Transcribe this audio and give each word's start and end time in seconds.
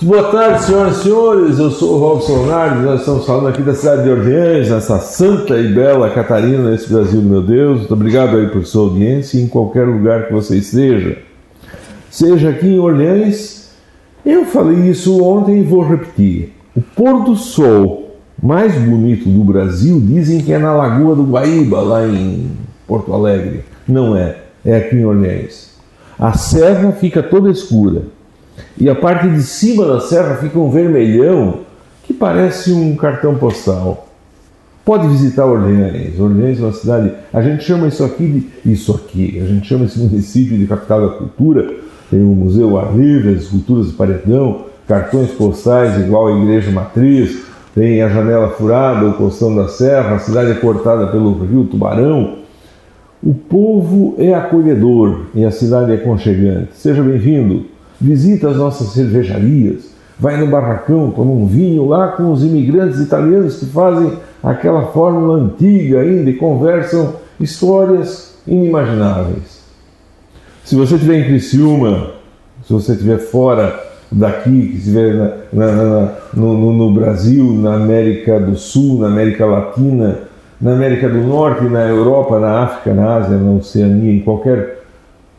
Boa 0.00 0.30
tarde, 0.30 0.62
senhoras 0.62 0.98
e 0.98 1.02
senhores. 1.02 1.58
Eu 1.58 1.72
sou 1.72 1.96
o 1.96 1.98
Robson 1.98 2.42
Leonardo. 2.42 2.82
Nós 2.82 3.00
estamos 3.00 3.26
falando 3.26 3.48
aqui 3.48 3.62
da 3.62 3.74
cidade 3.74 4.04
de 4.04 4.10
Orleans, 4.10 4.70
nessa 4.70 5.00
santa 5.00 5.58
e 5.58 5.74
bela 5.74 6.08
Catarina, 6.10 6.70
nesse 6.70 6.88
Brasil, 6.88 7.20
meu 7.20 7.42
Deus. 7.42 7.78
Muito 7.78 7.94
obrigado 7.94 8.36
aí 8.36 8.46
por 8.46 8.64
sua 8.64 8.82
audiência 8.82 9.40
em 9.40 9.48
qualquer 9.48 9.88
lugar 9.88 10.28
que 10.28 10.32
você 10.32 10.56
esteja. 10.56 11.18
Seja 12.08 12.50
aqui 12.50 12.68
em 12.68 12.78
Orleans, 12.78 13.72
eu 14.24 14.44
falei 14.44 14.88
isso 14.88 15.20
ontem 15.20 15.58
e 15.58 15.64
vou 15.64 15.82
repetir. 15.82 16.52
O 16.76 16.80
pôr 16.80 17.24
do 17.24 17.34
sol 17.34 18.16
mais 18.40 18.76
bonito 18.76 19.28
do 19.28 19.42
Brasil 19.42 20.00
dizem 20.00 20.42
que 20.42 20.52
é 20.52 20.58
na 20.58 20.76
Lagoa 20.76 21.16
do 21.16 21.24
Guaíba, 21.24 21.80
lá 21.80 22.06
em 22.06 22.52
Porto 22.86 23.12
Alegre. 23.12 23.64
Não 23.88 24.16
é, 24.16 24.36
é 24.64 24.76
aqui 24.76 24.94
em 24.94 25.04
Orleans. 25.04 25.72
A 26.16 26.34
serra 26.34 26.92
fica 26.92 27.20
toda 27.20 27.50
escura 27.50 28.16
e 28.78 28.88
a 28.88 28.94
parte 28.94 29.28
de 29.28 29.42
cima 29.42 29.86
da 29.86 30.00
serra 30.00 30.36
fica 30.36 30.58
um 30.58 30.70
vermelhão 30.70 31.60
que 32.04 32.12
parece 32.12 32.72
um 32.72 32.96
cartão 32.96 33.36
postal. 33.36 34.08
Pode 34.84 35.06
visitar 35.08 35.44
Orleans. 35.44 36.18
Orleans 36.18 36.58
é 36.58 36.62
uma 36.62 36.72
cidade. 36.72 37.12
A 37.30 37.42
gente 37.42 37.62
chama 37.62 37.88
isso 37.88 38.02
aqui 38.02 38.26
de. 38.26 38.72
Isso 38.72 38.94
aqui. 38.94 39.38
A 39.38 39.44
gente 39.44 39.68
chama 39.68 39.84
esse 39.84 39.98
município 39.98 40.56
de 40.56 40.66
capital 40.66 41.02
da 41.02 41.14
cultura. 41.18 41.74
Tem 42.10 42.22
o 42.22 42.28
Museu 42.28 42.78
Ar 42.78 42.96
Livre, 42.96 43.34
as 43.34 43.42
esculturas 43.42 43.88
de 43.88 43.92
paredão, 43.92 44.64
cartões 44.86 45.30
postais 45.32 45.98
igual 45.98 46.28
a 46.28 46.38
Igreja 46.38 46.70
Matriz, 46.70 47.42
tem 47.74 48.02
a 48.02 48.08
Janela 48.08 48.48
Furada, 48.48 49.06
o 49.06 49.12
Costão 49.12 49.54
da 49.54 49.68
Serra, 49.68 50.14
a 50.14 50.18
cidade 50.18 50.52
é 50.52 50.54
cortada 50.54 51.08
pelo 51.08 51.38
rio 51.44 51.64
Tubarão. 51.64 52.38
O 53.22 53.34
povo 53.34 54.14
é 54.16 54.32
acolhedor 54.32 55.26
e 55.34 55.44
a 55.44 55.50
cidade 55.50 55.92
é 55.92 55.96
aconchegante. 55.96 56.70
Seja 56.74 57.02
bem-vindo. 57.02 57.66
Visita 58.00 58.48
as 58.48 58.56
nossas 58.56 58.88
cervejarias, 58.88 59.90
vai 60.18 60.36
no 60.36 60.46
barracão, 60.46 61.10
toma 61.10 61.32
um 61.32 61.46
vinho 61.46 61.86
lá 61.86 62.08
com 62.08 62.32
os 62.32 62.44
imigrantes 62.44 63.00
italianos 63.00 63.56
que 63.56 63.66
fazem 63.66 64.12
aquela 64.42 64.86
fórmula 64.86 65.38
antiga 65.42 66.00
ainda 66.00 66.30
e 66.30 66.34
conversam 66.34 67.14
histórias 67.40 68.36
inimagináveis. 68.46 69.58
Se 70.64 70.76
você 70.76 70.94
estiver 70.94 71.20
em 71.20 71.24
Criciúma, 71.24 72.10
se 72.64 72.72
você 72.72 72.92
estiver 72.92 73.18
fora 73.18 73.88
daqui, 74.10 74.68
que 74.68 74.76
estiver 74.76 75.14
na, 75.14 75.32
na, 75.52 75.72
na, 75.72 76.12
no, 76.34 76.72
no 76.72 76.92
Brasil, 76.92 77.52
na 77.52 77.74
América 77.74 78.38
do 78.38 78.56
Sul, 78.56 79.00
na 79.00 79.08
América 79.08 79.46
Latina, 79.46 80.18
na 80.60 80.72
América 80.72 81.08
do 81.08 81.18
Norte, 81.18 81.64
na 81.64 81.86
Europa, 81.86 82.38
na 82.38 82.64
África, 82.64 82.92
na 82.92 83.16
Ásia, 83.16 83.36
na 83.36 83.52
Oceania, 83.52 84.12
em 84.12 84.20
qualquer 84.20 84.77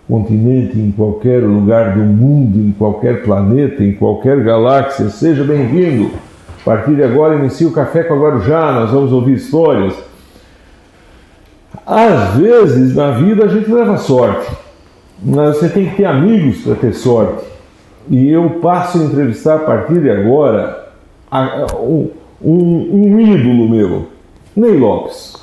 continente, 0.10 0.76
em 0.76 0.92
qualquer 0.92 1.44
lugar 1.44 1.94
do 1.94 2.00
mundo, 2.00 2.58
em 2.58 2.72
qualquer 2.72 3.24
planeta, 3.24 3.84
em 3.84 3.94
qualquer 3.94 4.44
galáxia. 4.44 5.08
Seja 5.10 5.44
bem-vindo. 5.44 6.10
A 6.62 6.66
partir 6.66 6.96
de 6.96 7.04
agora 7.04 7.36
inicia 7.36 7.68
o 7.68 7.72
Café 7.72 8.04
com 8.04 8.20
Guarujá, 8.20 8.72
nós 8.74 8.90
vamos 8.90 9.14
ouvir 9.14 9.36
histórias. 9.36 9.94
Às 11.86 12.36
vezes 12.38 12.96
na 12.96 13.12
vida 13.12 13.46
a 13.46 13.48
gente 13.48 13.72
leva 13.72 13.98
sorte, 13.98 14.52
mas 15.24 15.58
você 15.58 15.70
tem 15.70 15.86
que 15.86 15.98
ter 15.98 16.06
amigos 16.06 16.64
para 16.64 16.76
ter 16.76 16.94
sorte. 16.94 17.46
E 18.10 18.30
eu 18.30 18.50
passo 18.62 19.00
a 19.00 19.04
entrevistar 19.04 19.58
a 19.58 19.60
partir 19.60 20.02
de 20.02 20.10
agora 20.10 20.90
um, 21.80 22.10
um 22.42 23.20
ídolo 23.20 23.70
meu, 23.70 24.08
Ney 24.56 24.76
Lopes. 24.76 25.36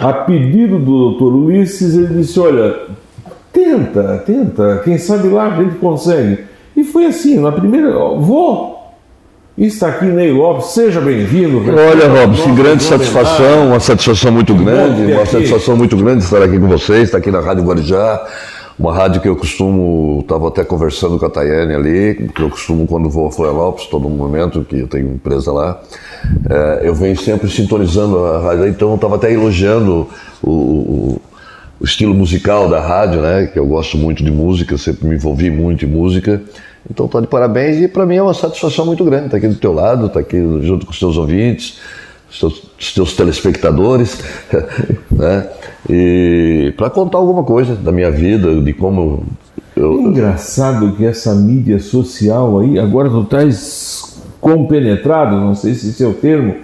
A 0.00 0.12
pedido 0.12 0.78
do 0.78 1.12
Dr. 1.12 1.34
Ulisses, 1.34 1.94
ele 1.94 2.14
disse: 2.18 2.38
Olha, 2.38 2.74
Tenta, 3.56 4.22
tenta, 4.26 4.82
quem 4.84 4.98
sabe 4.98 5.28
lá 5.28 5.46
a 5.46 5.62
gente 5.62 5.76
consegue. 5.76 6.40
E 6.76 6.84
foi 6.84 7.06
assim, 7.06 7.40
na 7.40 7.50
primeira, 7.50 7.90
vou. 7.90 8.76
Está 9.56 9.88
aqui 9.88 10.04
Ney 10.04 10.30
Lopes, 10.30 10.66
seja 10.66 11.00
bem-vindo. 11.00 11.62
Olha, 11.70 12.06
Robson, 12.06 12.54
grande 12.54 12.82
satisfação, 12.82 13.68
uma 13.68 13.80
satisfação 13.80 14.30
muito 14.30 14.54
grande, 14.54 15.10
uma 15.10 15.22
aqui. 15.22 15.30
satisfação 15.30 15.74
muito 15.74 15.96
grande 15.96 16.22
estar 16.22 16.42
aqui 16.42 16.58
com 16.58 16.68
vocês, 16.68 17.04
estar 17.04 17.16
aqui 17.16 17.30
na 17.30 17.40
Rádio 17.40 17.64
Guarujá, 17.64 18.26
uma 18.78 18.92
rádio 18.92 19.22
que 19.22 19.28
eu 19.28 19.34
costumo, 19.34 20.20
estava 20.20 20.48
até 20.48 20.62
conversando 20.62 21.18
com 21.18 21.24
a 21.24 21.30
Tayane 21.30 21.74
ali, 21.74 22.30
que 22.34 22.42
eu 22.42 22.50
costumo 22.50 22.86
quando 22.86 23.08
vou 23.08 23.26
a 23.26 23.32
Florianópolis, 23.32 23.88
todo 23.88 24.06
momento 24.06 24.66
que 24.68 24.80
eu 24.80 24.86
tenho 24.86 25.14
empresa 25.14 25.50
lá, 25.50 25.80
é, 26.50 26.80
eu 26.86 26.94
venho 26.94 27.16
sempre 27.16 27.48
sintonizando 27.48 28.22
a 28.22 28.38
rádio, 28.38 28.68
então 28.68 28.90
eu 28.90 28.96
estava 28.96 29.16
até 29.16 29.32
elogiando 29.32 30.06
o, 30.42 30.50
o 30.50 31.20
o 31.80 31.84
estilo 31.84 32.14
musical 32.14 32.68
da 32.68 32.80
rádio, 32.80 33.20
né? 33.20 33.46
Que 33.46 33.58
eu 33.58 33.66
gosto 33.66 33.96
muito 33.96 34.24
de 34.24 34.30
música, 34.30 34.76
sempre 34.78 35.06
me 35.06 35.14
envolvi 35.14 35.50
muito 35.50 35.84
em 35.84 35.88
música. 35.88 36.42
Então 36.90 37.08
tá 37.08 37.20
de 37.20 37.26
parabéns 37.26 37.82
e 37.82 37.88
para 37.88 38.06
mim 38.06 38.16
é 38.16 38.22
uma 38.22 38.34
satisfação 38.34 38.86
muito 38.86 39.04
grande 39.04 39.26
estar 39.26 39.32
tá 39.32 39.36
aqui 39.38 39.48
do 39.48 39.56
teu 39.56 39.72
lado, 39.72 40.06
estar 40.06 40.14
tá 40.14 40.20
aqui 40.20 40.38
junto 40.62 40.86
com 40.86 40.92
os 40.92 40.98
teus 40.98 41.16
ouvintes, 41.16 41.80
os 42.30 42.38
teus, 42.38 42.62
os 42.78 42.94
teus 42.94 43.12
telespectadores, 43.14 44.22
né? 45.10 45.48
E 45.88 46.72
para 46.76 46.88
contar 46.90 47.18
alguma 47.18 47.42
coisa 47.42 47.74
da 47.74 47.92
minha 47.92 48.10
vida, 48.10 48.60
de 48.60 48.72
como 48.72 49.24
eu... 49.76 50.00
Engraçado 50.00 50.92
que 50.92 51.04
essa 51.04 51.34
mídia 51.34 51.78
social 51.78 52.60
aí, 52.60 52.78
agora 52.78 53.10
tu 53.10 53.22
estás 53.22 54.22
compenetrado, 54.40 55.36
não 55.36 55.54
sei 55.54 55.74
se 55.74 55.88
esse 55.88 56.04
é 56.04 56.06
o 56.06 56.14
termo, 56.14 56.54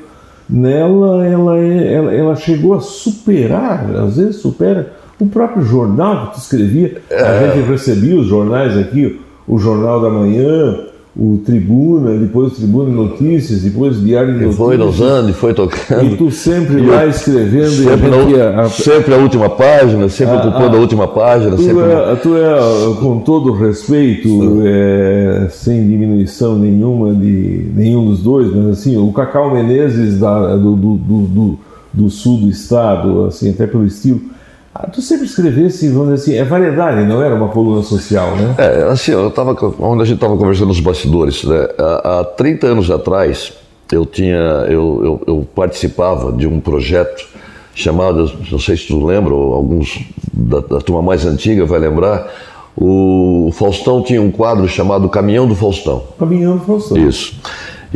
nela 0.48 1.26
ela, 1.26 1.58
é, 1.58 1.94
ela, 1.94 2.14
ela 2.14 2.36
chegou 2.36 2.74
a 2.74 2.80
superar, 2.80 3.90
às 3.96 4.16
vezes 4.16 4.36
supera 4.36 5.01
o 5.22 5.26
próprio 5.28 5.64
jornal 5.64 6.26
que 6.26 6.34
tu 6.34 6.38
escrevia, 6.38 7.00
é. 7.08 7.22
a 7.22 7.54
gente 7.54 7.68
recebia 7.68 8.18
os 8.18 8.26
jornais 8.26 8.76
aqui, 8.76 9.20
o 9.46 9.56
Jornal 9.56 10.00
da 10.00 10.10
Manhã, 10.10 10.80
o 11.16 11.40
Tribuna, 11.44 12.16
depois 12.16 12.52
o 12.52 12.56
Tribuna 12.56 12.90
Notícias, 12.90 13.62
depois 13.62 13.98
o 13.98 14.00
Diário 14.00 14.32
de 14.32 14.44
Notícias. 14.44 14.54
E 14.54 14.58
foi 14.58 14.78
dosando 14.78 15.30
e 15.30 15.32
foi 15.32 15.54
tocando. 15.54 16.04
E 16.06 16.16
tu 16.16 16.30
sempre 16.30 16.80
e 16.80 16.86
lá 16.86 17.06
escrevendo. 17.06 17.70
Sempre, 17.70 18.08
e 18.08 18.14
a, 18.14 18.22
gente, 18.22 18.40
a, 18.40 18.60
a, 18.62 18.68
sempre 18.68 19.14
a 19.14 19.18
última 19.18 19.50
página, 19.50 20.08
sempre 20.08 20.36
ocupando 20.36 20.76
a, 20.76 20.80
última 20.80 21.06
página. 21.06 21.54
Tu, 21.54 21.62
sempre... 21.62 21.82
é, 21.84 22.14
tu 22.16 22.36
é, 22.36 23.00
com 23.00 23.20
todo 23.20 23.52
respeito, 23.52 24.62
é, 24.64 25.48
sem 25.50 25.86
diminuição 25.86 26.58
nenhuma 26.58 27.14
de 27.14 27.70
nenhum 27.76 28.06
dos 28.06 28.20
dois, 28.20 28.52
mas 28.52 28.78
assim, 28.78 28.96
o 28.96 29.12
Cacau 29.12 29.52
Menezes 29.52 30.18
da, 30.18 30.56
do, 30.56 30.74
do, 30.74 30.96
do, 30.96 31.58
do 31.92 32.10
sul 32.10 32.38
do 32.38 32.48
estado, 32.48 33.26
assim, 33.26 33.50
até 33.50 33.66
pelo 33.66 33.86
estilo, 33.86 34.32
ah, 34.74 34.86
tu 34.86 35.02
sempre 35.02 35.26
escrevesse, 35.26 35.88
vamos 35.88 36.14
dizer 36.14 36.32
assim, 36.32 36.40
é 36.40 36.44
variedade, 36.44 37.06
não 37.06 37.22
era 37.22 37.34
uma 37.34 37.48
coluna 37.48 37.82
social, 37.82 38.34
né? 38.36 38.54
É, 38.56 38.84
assim, 38.84 39.12
eu 39.12 39.28
estava, 39.28 39.52
onde 39.78 40.02
a 40.02 40.06
gente 40.06 40.14
estava 40.14 40.36
conversando 40.36 40.68
nos 40.68 40.80
bastidores, 40.80 41.44
né? 41.44 41.68
há, 41.78 42.20
há 42.20 42.24
30 42.24 42.68
anos 42.68 42.90
atrás, 42.90 43.52
eu 43.92 44.06
tinha, 44.06 44.38
eu, 44.68 45.00
eu, 45.04 45.22
eu, 45.26 45.48
participava 45.54 46.32
de 46.32 46.46
um 46.46 46.58
projeto 46.58 47.28
chamado, 47.74 48.32
não 48.50 48.58
sei 48.58 48.78
se 48.78 48.86
tu 48.86 49.04
lembra, 49.04 49.34
ou 49.34 49.52
alguns 49.52 50.00
da, 50.32 50.60
da 50.60 50.78
turma 50.78 51.02
mais 51.02 51.26
antiga 51.26 51.66
vai 51.66 51.78
lembrar, 51.78 52.32
o 52.74 53.50
Faustão 53.52 54.02
tinha 54.02 54.22
um 54.22 54.30
quadro 54.30 54.66
chamado 54.66 55.06
Caminhão 55.10 55.46
do 55.46 55.54
Faustão. 55.54 56.02
Caminhão 56.18 56.56
do 56.56 56.64
Faustão. 56.64 56.96
Isso. 56.96 57.34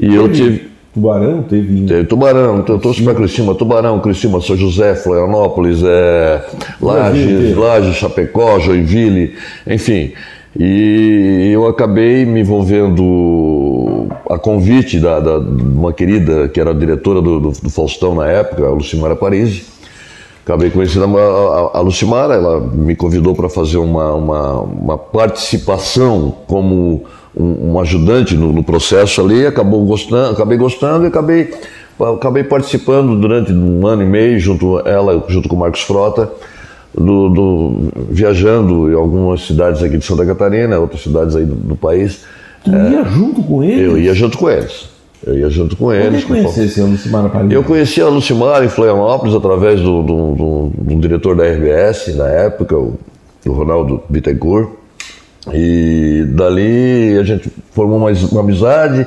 E 0.01 0.15
eu 0.15 0.31
tive 0.31 0.66
Tubarão 0.97 1.43
teve. 1.43 1.83
Teve 1.83 2.05
Tubarão, 2.05 2.65
eu 2.67 2.79
trouxe 2.79 3.03
para 3.03 3.15
Cristina, 3.15 3.55
Tubarão, 3.55 4.01
Cristina, 4.01 4.41
São 4.41 4.57
José, 4.57 4.95
Florianópolis, 4.95 5.83
é, 5.85 6.43
Lages, 6.81 7.55
Lages, 7.55 7.97
Chapecó, 7.97 8.59
Joinville, 8.59 9.35
enfim. 9.67 10.13
E 10.59 11.51
eu 11.53 11.67
acabei 11.67 12.25
me 12.25 12.41
envolvendo 12.41 14.09
a 14.31 14.39
convite 14.39 14.99
da, 14.99 15.21
da 15.21 15.37
uma 15.37 15.93
querida 15.93 16.49
que 16.49 16.59
era 16.59 16.75
diretora 16.75 17.21
do, 17.21 17.41
do, 17.41 17.51
do 17.51 17.69
Faustão 17.69 18.15
na 18.15 18.27
época, 18.27 18.65
a 18.65 18.71
Lucimara 18.71 19.15
Parisi. 19.15 19.65
Acabei 20.47 20.71
conhecendo 20.71 21.19
a, 21.19 21.21
a, 21.21 21.79
a 21.79 21.81
Lucimara, 21.83 22.33
ela 22.33 22.59
me 22.59 22.97
convidou 22.97 23.35
para 23.35 23.51
fazer 23.51 23.77
uma, 23.77 24.15
uma, 24.15 24.61
uma 24.63 24.97
participação 24.97 26.35
como 26.47 27.05
um, 27.37 27.73
um 27.73 27.81
ajudante 27.81 28.35
no, 28.35 28.53
no, 28.53 28.65
processo 28.65 29.21
ali, 29.21 29.47
acabou 29.47 29.85
gostando, 29.85 30.33
acabei 30.33 30.57
gostando 30.57 31.05
e 31.05 31.09
acabei, 31.09 31.53
acabei 32.15 32.45
participando 32.45 33.19
durante 33.19 33.53
um 33.53 33.87
ano 33.87 34.03
e 34.03 34.07
meio, 34.07 34.41
junto 34.41 34.81
ela, 34.89 35.23
junto 35.29 35.49
com 35.49 35.57
o 35.57 35.59
Marcos 35.59 35.83
Frota, 35.83 36.31
do, 36.95 37.29
do, 37.29 37.93
viajando 38.11 38.91
em 38.91 38.95
algumas 38.95 39.43
cidades 39.47 39.83
aqui 39.83 39.99
de 39.99 40.05
Santa 40.05 40.25
Catarina, 40.25 40.79
outras 40.79 41.03
cidades 41.03 41.37
aí 41.37 41.45
do, 41.45 41.55
do 41.55 41.77
país. 41.77 42.25
Tu 42.65 42.75
é, 42.75 42.91
ia 42.93 43.05
junto 43.05 43.43
com 43.43 43.63
eles? 43.63 43.81
Eu 43.81 43.99
ia 43.99 44.15
junto 44.15 44.39
com 44.39 44.49
eles. 44.49 44.89
Eu 45.27 45.39
ia 45.39 45.51
junto 45.51 45.77
com 45.77 45.93
eles. 45.93 46.25
Conhecesse 46.25 46.81
a 46.81 46.85
Lucimara 46.85 47.29
Palhinha? 47.29 47.55
Eu 47.55 47.63
conheci 47.63 48.01
a 48.01 48.09
Lucimara 48.09 48.65
em 48.65 48.69
Florianópolis 48.69 49.35
através 49.35 49.81
do, 49.81 50.03
do, 50.03 50.35
do, 50.35 50.73
do 50.75 50.97
diretor 50.97 51.37
da 51.37 51.45
RBS 51.45 52.15
na 52.17 52.29
época, 52.29 52.77
o, 52.77 52.99
o 53.45 53.53
Ronaldo 53.53 54.03
Bittencourt. 54.09 54.71
E 55.53 56.25
dali 56.29 57.19
a 57.19 57.23
gente 57.23 57.51
formou 57.73 57.99
uma, 57.99 58.11
uma 58.11 58.41
amizade, 58.41 59.07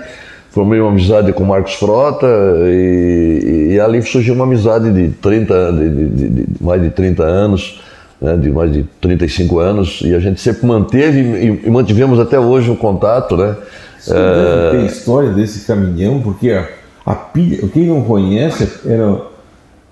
formei 0.51 0.79
uma 0.79 0.89
amizade 0.89 1.33
com 1.33 1.43
o 1.43 1.47
Marcos 1.47 1.73
Frota 1.73 2.27
e, 2.65 3.71
e 3.73 3.79
ali 3.79 4.01
surgiu 4.01 4.33
uma 4.33 4.45
amizade 4.45 4.91
de 4.91 5.09
30, 5.15 5.73
de, 5.73 5.89
de, 5.89 6.29
de, 6.29 6.63
mais 6.63 6.81
de 6.81 6.89
30 6.89 7.23
anos, 7.23 7.81
né, 8.21 8.37
de 8.37 8.51
mais 8.51 8.71
de 8.71 8.83
35 9.01 9.59
anos, 9.59 10.01
e 10.03 10.15
a 10.15 10.19
gente 10.19 10.39
sempre 10.39 10.65
manteve 10.65 11.19
e, 11.19 11.67
e 11.67 11.69
mantivemos 11.69 12.19
até 12.19 12.39
hoje 12.39 12.69
o 12.69 12.73
um 12.73 12.75
contato, 12.75 13.35
né? 13.35 13.55
Você 13.99 14.13
deve 14.13 14.77
ter 14.77 14.85
história 14.85 15.29
desse 15.31 15.65
caminhão, 15.67 16.21
porque 16.21 16.51
a, 16.51 16.67
a 17.05 17.13
pilha, 17.13 17.67
quem 17.67 17.85
não 17.85 18.01
conhece, 18.01 18.67
era 18.85 19.28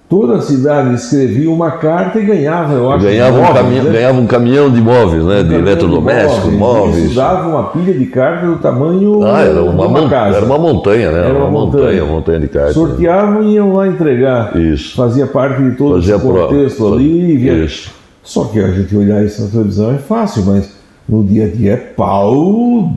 toda 0.09 0.36
a 0.36 0.42
cidade 0.42 0.94
escrevia 0.95 1.50
uma 1.51 1.71
carta 1.71 2.19
e 2.19 2.25
ganhava, 2.25 2.74
eu 2.74 2.89
acho, 2.92 3.04
Ganhava 3.06 3.38
um, 3.38 3.42
móveis, 3.42 3.57
caminhão, 3.62 3.83
né? 3.86 3.92
ganhava 3.92 4.19
um 4.19 4.25
caminhão 4.27 4.69
de 4.71 4.81
móveis, 4.81 5.24
né? 5.24 5.39
Um 5.42 5.44
de 5.48 5.56
eletrodomésticos, 5.56 6.54
móveis. 6.54 6.98
Isso 7.06 7.15
dava 7.15 7.48
uma 7.50 7.63
pilha 7.65 7.94
de 7.94 8.06
cartas 8.06 8.50
do 8.50 8.56
tamanho 8.57 9.24
Ah, 9.25 9.42
era 9.42 9.62
uma, 9.63 9.86
uma 9.86 10.01
mon- 10.01 10.09
casa. 10.09 10.38
era 10.38 10.45
uma 10.45 10.57
montanha, 10.57 11.12
né? 11.12 11.19
Era 11.30 11.38
uma 11.38 11.50
montanha, 11.50 11.83
montanha. 11.83 12.04
uma 12.06 12.13
montanha 12.13 12.39
de 12.39 12.48
cartas. 12.48 12.74
Sorteavam 12.74 13.44
e 13.44 13.54
iam 13.56 13.74
lá 13.74 13.88
entregar. 13.88 14.56
Isso. 14.57 14.95
Fazia 14.95 15.27
parte 15.27 15.62
de 15.62 15.71
todo 15.71 15.95
Fazia 15.95 16.15
esse 16.15 16.25
prova. 16.25 16.48
contexto 16.48 16.94
ali. 16.94 17.31
e 17.33 17.38
via- 17.38 17.53
Isso. 17.65 17.92
Só 18.24 18.44
que 18.45 18.60
a 18.60 18.68
gente 18.71 18.95
olhar 18.95 19.24
isso 19.24 19.42
na 19.44 19.50
televisão 19.50 19.92
é 19.92 19.98
fácil, 19.98 20.44
mas 20.45 20.69
no 21.07 21.24
dia 21.24 21.45
a 21.45 21.48
dia 21.50 21.74
é 21.74 21.77
pau. 21.77 22.33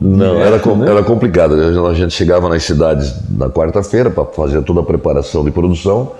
Não, 0.01 0.17
direto, 0.35 0.41
era, 0.41 0.59
com- 0.59 0.75
né? 0.75 0.89
era 0.91 1.03
complicado. 1.03 1.55
A 1.89 1.93
gente 1.93 2.13
chegava 2.13 2.49
nas 2.49 2.63
cidades 2.63 3.13
na 3.29 3.49
quarta-feira 3.49 4.09
para 4.09 4.25
fazer 4.25 4.61
toda 4.63 4.81
a 4.81 4.83
preparação 4.83 5.43
de 5.45 5.51
produção 5.51 6.11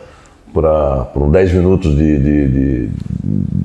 para 0.53 1.05
por 1.13 1.29
10 1.29 1.53
minutos 1.53 1.95
de, 1.95 2.17
de, 2.19 2.47
de- 2.47 2.89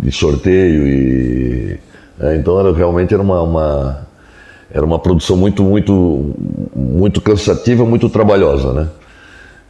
de 0.03 0.13
sorteio 0.13 0.87
e 0.87 1.79
é, 2.21 2.37
então 2.37 2.59
era 2.59 2.73
realmente 2.73 3.13
era 3.13 3.23
uma, 3.23 3.43
uma- 3.43 4.07
era 4.71 4.85
uma 4.85 4.99
produção 4.99 5.37
muito 5.37 5.63
muito 5.63 6.35
muito 6.75 7.21
cansativa, 7.21 7.85
muito 7.85 8.09
trabalhosa, 8.09 8.73
né? 8.73 8.89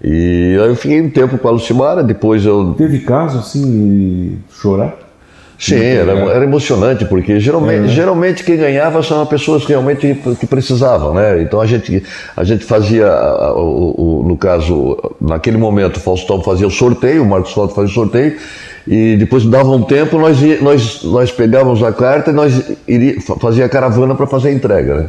E 0.02 0.56
aí 0.60 0.68
eu 0.68 0.76
fiquei 0.76 1.00
um 1.00 1.08
tempo 1.10 1.38
com 1.38 1.48
a 1.48 1.50
Lucimara, 1.52 2.02
depois 2.04 2.44
eu 2.44 2.74
Teve 2.76 3.00
caso 3.00 3.38
assim 3.38 3.62
de 3.62 4.38
chorar? 4.54 4.94
Sim, 5.58 5.76
era, 5.82 6.12
era 6.12 6.44
emocionante, 6.44 7.05
porque 7.06 7.41
geralmente, 7.41 7.88
geralmente 7.88 8.44
quem 8.44 8.56
ganhava 8.58 9.03
são 9.03 9.23
as 9.23 9.29
pessoas 9.29 9.64
realmente 9.64 10.14
que 10.38 10.47
precisavam, 10.47 11.14
né? 11.14 11.41
Então 11.43 11.61
a 11.61 11.67
gente, 11.67 12.03
a 12.37 12.44
gente 12.44 12.64
fazia, 12.64 13.06
o, 13.56 14.20
o- 14.20 14.29
no 14.29 14.37
caso, 14.37 14.99
naquele 15.20 15.56
momento 15.56 15.97
o 15.97 16.00
Faustão 16.00 16.43
fazia 16.43 16.67
o 16.67 16.70
sorteio, 16.70 17.23
o 17.23 17.26
Marcos 17.26 17.53
Frota 17.53 17.75
fazia 17.75 17.91
o 17.91 17.94
sorteio, 17.94 18.37
e 18.87 19.17
depois 19.17 19.44
dava 19.47 19.70
um 19.70 19.82
tempo, 19.82 20.19
nós, 20.19 20.38
nós, 20.61 21.03
nós 21.05 21.32
pegávamos 21.32 21.82
a 21.82 21.91
carta 21.91 22.31
e 22.31 22.35
nós 22.35 22.62
iria, 22.87 23.19
fa- 23.20 23.37
fazia 23.37 23.64
a 23.64 23.69
caravana 23.69 24.14
para 24.14 24.26
fazer 24.26 24.50
a 24.50 24.52
entrega, 24.52 24.94
né? 24.94 25.06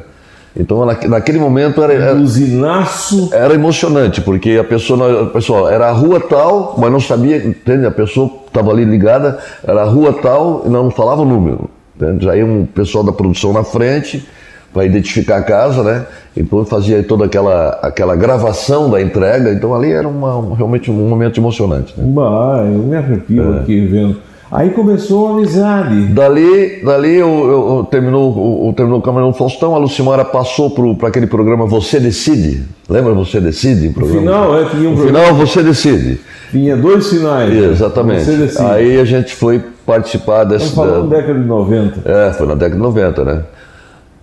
Então 0.56 0.86
naque- 0.86 1.08
naquele 1.08 1.40
momento 1.40 1.82
era, 1.84 1.94
era, 1.94 2.16
Usinaço. 2.16 3.30
era 3.32 3.54
emocionante, 3.54 4.22
porque 4.22 4.58
a 4.60 4.64
pessoa, 4.64 5.24
a 5.24 5.26
pessoa 5.28 5.72
era 5.72 5.88
a 5.88 5.92
rua 5.92 6.20
tal, 6.20 6.76
mas 6.78 6.92
não 6.92 7.00
sabia, 7.00 7.38
entende? 7.38 7.86
A 7.86 7.92
pessoa 7.92 8.32
estava 8.48 8.72
ali 8.72 8.84
ligada, 8.84 9.38
era 9.64 9.82
a 9.82 9.86
rua 9.86 10.14
tal 10.14 10.64
e 10.66 10.70
não 10.70 10.90
falava 10.90 11.22
o 11.22 11.26
número. 11.26 11.70
Entende? 11.96 12.26
Já 12.26 12.36
ia 12.36 12.46
um 12.46 12.66
pessoal 12.66 13.04
da 13.04 13.12
produção 13.12 13.54
na 13.54 13.64
frente 13.64 14.28
para 14.74 14.86
identificar 14.86 15.38
a 15.38 15.42
casa, 15.42 15.82
né? 15.84 16.06
Então 16.36 16.64
fazia 16.66 17.02
toda 17.02 17.26
aquela, 17.26 17.70
aquela 17.82 18.16
gravação 18.16 18.90
da 18.90 19.02
entrega, 19.02 19.52
então 19.52 19.74
ali 19.74 19.92
era 19.92 20.08
uma, 20.08 20.56
realmente 20.56 20.92
um 20.92 20.94
momento 21.10 21.40
emocionante. 21.40 21.94
Né? 21.98 22.04
Bah, 22.08 22.64
eu 22.64 22.84
me 22.84 22.96
arrepio 22.96 23.56
É. 23.56 23.60
aqui 23.60 23.86
vendo. 23.88 24.18
Aí 24.50 24.70
começou 24.70 25.28
a 25.28 25.32
amizade. 25.32 26.06
Dali, 26.06 26.82
dali 26.84 27.16
eu, 27.16 27.28
eu- 27.28 27.78
eu 27.80 27.88
terminou, 27.92 28.32
o, 28.32 28.70
o- 28.70 28.74
terminou 28.74 29.00
o 29.00 29.02
Camarão 29.02 29.34
Faustão, 29.34 29.76
a 29.76 29.78
Lucimara 29.78 30.24
passou 30.24 30.70
para 30.96 31.10
aquele 31.10 31.28
programa 31.28 31.66
Você 31.66 32.00
Decide. 32.00 32.64
Lembra 32.90 33.14
Você 33.14 33.42
Decide? 33.42 33.88
o 33.90 34.00
No 34.00 34.06
final, 34.08 34.58
é, 34.58 34.66
tinha 34.70 34.88
um 34.90 34.92
No 34.94 34.98
programa, 35.02 35.26
final, 35.26 35.46
Você 35.46 35.62
Decide. 35.64 36.22
tinha 36.50 36.78
dois 36.78 37.10
finais. 37.10 37.54
né? 37.54 37.68
Exatamente. 37.72 38.24
Aí 38.62 38.98
a 39.00 39.04
gente 39.04 39.36
foi 39.36 39.62
participar. 39.86 40.44
Estamos 40.44 40.72
falando 40.72 41.10
da- 41.10 41.18
década 41.18 41.40
de 41.40 41.46
90. 41.46 42.10
É, 42.10 42.32
foi 42.32 42.48
na 42.48 42.54
década 42.56 42.76
de 42.76 42.82
90, 42.82 43.26
né? 43.26 43.42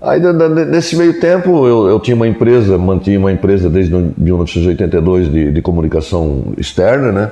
Aí 0.00 0.20
nesse 0.70 0.96
meio 0.96 1.20
tempo 1.20 1.66
eu, 1.66 1.86
eu 1.86 2.00
tinha 2.00 2.14
uma 2.14 2.26
empresa, 2.28 2.76
mantinha 2.78 3.18
uma 3.18 3.30
empresa 3.32 3.68
desde 3.68 3.92
no- 3.92 4.12
1982 4.16 5.30
de, 5.30 5.50
de 5.52 5.60
comunicação 5.62 6.44
externa, 6.56 7.12
né? 7.12 7.30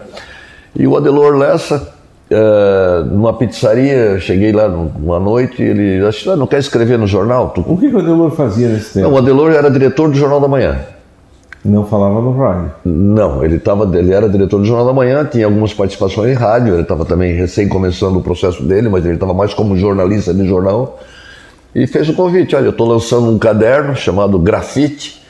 E 0.78 0.86
o 0.86 0.96
Adelor 0.96 1.36
Lessa, 1.36 1.88
eh, 2.32 3.04
numa 3.10 3.32
pizzaria, 3.34 4.18
cheguei 4.18 4.52
lá 4.52 4.68
numa 4.68 5.20
noite, 5.20 5.62
ele 5.62 6.04
disse, 6.04 6.28
"Ah, 6.30 6.36
não 6.36 6.46
quer 6.46 6.58
escrever 6.58 6.98
no 6.98 7.06
jornal? 7.06 7.50
Tu- 7.50 7.64
O 7.66 7.76
que, 7.76 7.88
que 7.90 7.94
o 7.94 7.98
Adelor 7.98 8.30
fazia 8.30 8.68
nesse 8.68 8.94
tempo? 8.94 9.06
Não, 9.08 9.14
o 9.14 9.18
Adelor 9.18 9.52
era 9.52 9.70
diretor 9.70 10.08
do 10.08 10.14
Jornal 10.16 10.40
da 10.40 10.48
Manhã. 10.48 10.78
Não 11.64 11.84
falava 11.86 12.20
no 12.20 12.36
rádio. 12.36 12.72
Não, 12.84 13.44
ele, 13.44 13.58
tava, 13.60 13.84
ele 13.96 14.12
era 14.12 14.28
diretor 14.28 14.58
do 14.58 14.64
Jornal 14.64 14.86
da 14.86 14.92
Manhã, 14.92 15.24
tinha 15.24 15.46
algumas 15.46 15.72
participações 15.72 16.32
em 16.32 16.34
rádio, 16.34 16.74
ele 16.74 16.82
estava 16.82 17.04
também 17.04 17.34
recém 17.34 17.68
começando 17.68 18.16
o 18.16 18.20
processo 18.22 18.64
dele, 18.64 18.88
mas 18.88 19.04
ele 19.04 19.14
estava 19.14 19.32
mais 19.32 19.54
como 19.54 19.76
jornalista 19.76 20.34
de 20.34 20.44
jornal. 20.44 20.98
E 21.74 21.86
fez 21.86 22.08
o 22.08 22.14
convite: 22.14 22.56
olha, 22.56 22.64
eu 22.64 22.70
estou 22.70 22.88
lançando 22.88 23.30
um 23.30 23.38
caderno 23.38 23.94
chamado 23.94 24.38
Grafite, 24.40 25.22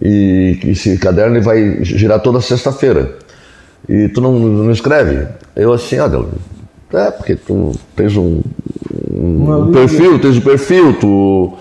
e 0.00 0.58
esse 0.64 0.96
caderno 0.98 1.36
ele 1.36 1.44
vai 1.44 1.78
girar 1.82 2.20
toda 2.20 2.40
sexta-feira. 2.40 3.10
E 3.86 4.08
tu 4.08 4.20
não, 4.20 4.32
não 4.38 4.70
escreve? 4.70 5.26
Eu 5.54 5.72
assim, 5.72 5.98
olha, 5.98 6.24
é, 6.92 7.10
porque 7.10 7.36
tu 7.36 7.72
tens 7.94 8.16
um, 8.16 8.40
um 9.12 9.70
perfil, 9.72 10.18
tens 10.18 10.36
um 10.36 10.40
perfil, 10.40 10.98
tu. 10.98 11.52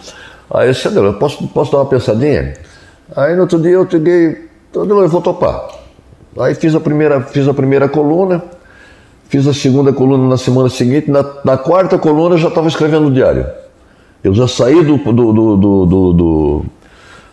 Aí 0.49 0.69
eu 0.69 0.73
disse, 0.73 0.87
eu 0.87 1.13
posso, 1.15 1.45
posso 1.49 1.71
dar 1.71 1.79
uma 1.79 1.85
pensadinha? 1.85 2.53
Aí 3.15 3.35
no 3.35 3.41
outro 3.41 3.59
dia 3.59 3.71
eu 3.71 3.81
Adelo, 3.81 5.01
eu 5.01 5.09
vou 5.09 5.21
topar. 5.21 5.67
Aí 6.39 6.53
fiz 6.53 6.75
a 6.75 6.79
primeira, 6.79 7.21
fiz 7.21 7.47
a 7.47 7.53
primeira 7.53 7.89
coluna, 7.89 8.43
fiz 9.27 9.47
a 9.47 9.53
segunda 9.53 9.91
coluna 9.91 10.29
na 10.29 10.37
semana 10.37 10.69
seguinte, 10.69 11.09
na, 11.09 11.25
na 11.43 11.57
quarta 11.57 11.97
coluna 11.97 12.35
eu 12.35 12.39
já 12.39 12.49
estava 12.49 12.67
escrevendo 12.67 13.07
o 13.07 13.11
diário. 13.11 13.45
Eu 14.23 14.33
já 14.33 14.47
saí 14.47 14.83
do, 14.83 14.97
do, 14.97 15.33
do, 15.33 15.57
do, 15.57 16.13
do, 16.13 16.65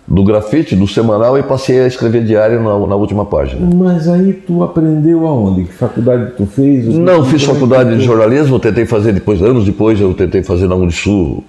do, 0.06 0.22
grafite, 0.22 0.76
do 0.76 0.86
semanal, 0.86 1.38
e 1.38 1.42
passei 1.42 1.80
a 1.80 1.86
escrever 1.86 2.24
diário 2.24 2.62
na, 2.62 2.86
na 2.86 2.94
última 2.94 3.24
página. 3.24 3.68
Mas 3.74 4.06
aí 4.08 4.32
tu 4.32 4.62
aprendeu 4.62 5.26
aonde? 5.26 5.64
Que 5.64 5.72
faculdade 5.72 6.32
tu 6.36 6.46
fez? 6.46 6.86
Não, 6.86 7.24
fiz 7.24 7.42
faculdade 7.42 7.96
de 7.96 8.04
jornalismo, 8.04 8.58
tentei 8.58 8.84
fazer 8.84 9.12
depois, 9.12 9.42
anos 9.42 9.64
depois, 9.64 10.00
eu 10.00 10.12
tentei 10.14 10.42
fazer 10.42 10.68
na 10.68 10.74
Unisul 10.74 11.42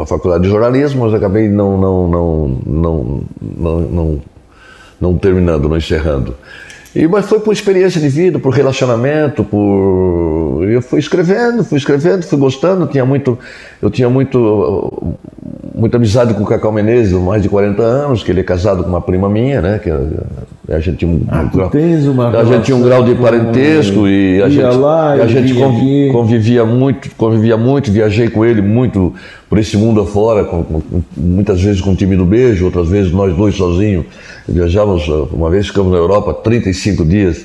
a 0.00 0.06
faculdade 0.06 0.44
de 0.44 0.50
jornalismo, 0.50 1.04
mas 1.04 1.14
acabei 1.14 1.48
não, 1.48 1.80
não, 1.80 2.08
não, 2.08 2.58
não, 2.66 3.20
não, 3.40 3.80
não, 3.80 4.18
não 5.00 5.18
terminando, 5.18 5.68
não 5.68 5.76
encerrando. 5.76 6.34
E, 6.94 7.08
mas 7.08 7.24
foi 7.26 7.40
por 7.40 7.52
experiência 7.52 7.98
de 7.98 8.08
vida, 8.08 8.38
por 8.38 8.52
relacionamento, 8.52 9.42
por. 9.42 10.62
Eu 10.68 10.82
fui 10.82 11.00
escrevendo, 11.00 11.64
fui 11.64 11.78
escrevendo, 11.78 12.22
fui 12.22 12.38
gostando, 12.38 12.86
tinha 12.86 13.04
muito. 13.04 13.38
Eu 13.80 13.90
tinha 13.90 14.10
muito. 14.10 15.16
Muita 15.82 15.96
amizade 15.96 16.32
com 16.32 16.44
o 16.44 16.46
Cacau 16.46 16.70
Menezes, 16.70 17.12
mais 17.12 17.42
de 17.42 17.48
40 17.48 17.82
anos, 17.82 18.22
que 18.22 18.30
ele 18.30 18.38
é 18.38 18.44
casado 18.44 18.84
com 18.84 18.88
uma 18.88 19.00
prima 19.00 19.28
minha, 19.28 19.60
né? 19.60 19.80
Que 19.82 19.90
a, 20.72 20.78
gente 20.78 20.98
tinha 20.98 21.10
um, 21.10 21.22
Ah, 21.26 21.40
um 21.42 21.48
grau- 21.48 21.68
a 22.40 22.44
gente 22.44 22.64
tinha 22.66 22.76
um 22.76 22.82
grau 22.82 23.02
de 23.02 23.16
parentesco 23.16 24.06
e 24.06 24.40
a 24.40 24.48
gente, 24.48 24.76
lá, 24.76 25.16
e 25.16 25.20
a 25.22 25.26
gente 25.26 25.52
convivia 26.12 26.64
muito, 26.64 27.10
convivia 27.16 27.56
muito, 27.56 27.90
viajei 27.90 28.30
com 28.30 28.44
ele 28.44 28.62
muito 28.62 29.12
por 29.48 29.58
esse 29.58 29.76
mundo 29.76 30.00
afora, 30.00 30.44
com, 30.44 30.62
com- 30.62 30.82
muitas 31.16 31.60
vezes 31.60 31.80
com 31.80 31.90
o 31.90 31.96
time 31.96 32.14
do 32.16 32.24
Beijo, 32.24 32.64
outras 32.64 32.88
vezes 32.88 33.10
nós 33.12 33.34
dois 33.36 33.56
sozinhos. 33.56 34.06
Viajávamos, 34.48 35.08
uh, 35.08 35.28
uma 35.32 35.50
vez 35.50 35.66
ficamos 35.66 35.90
na 35.90 35.98
Europa 35.98 36.32
35 36.32 37.04
dias. 37.04 37.44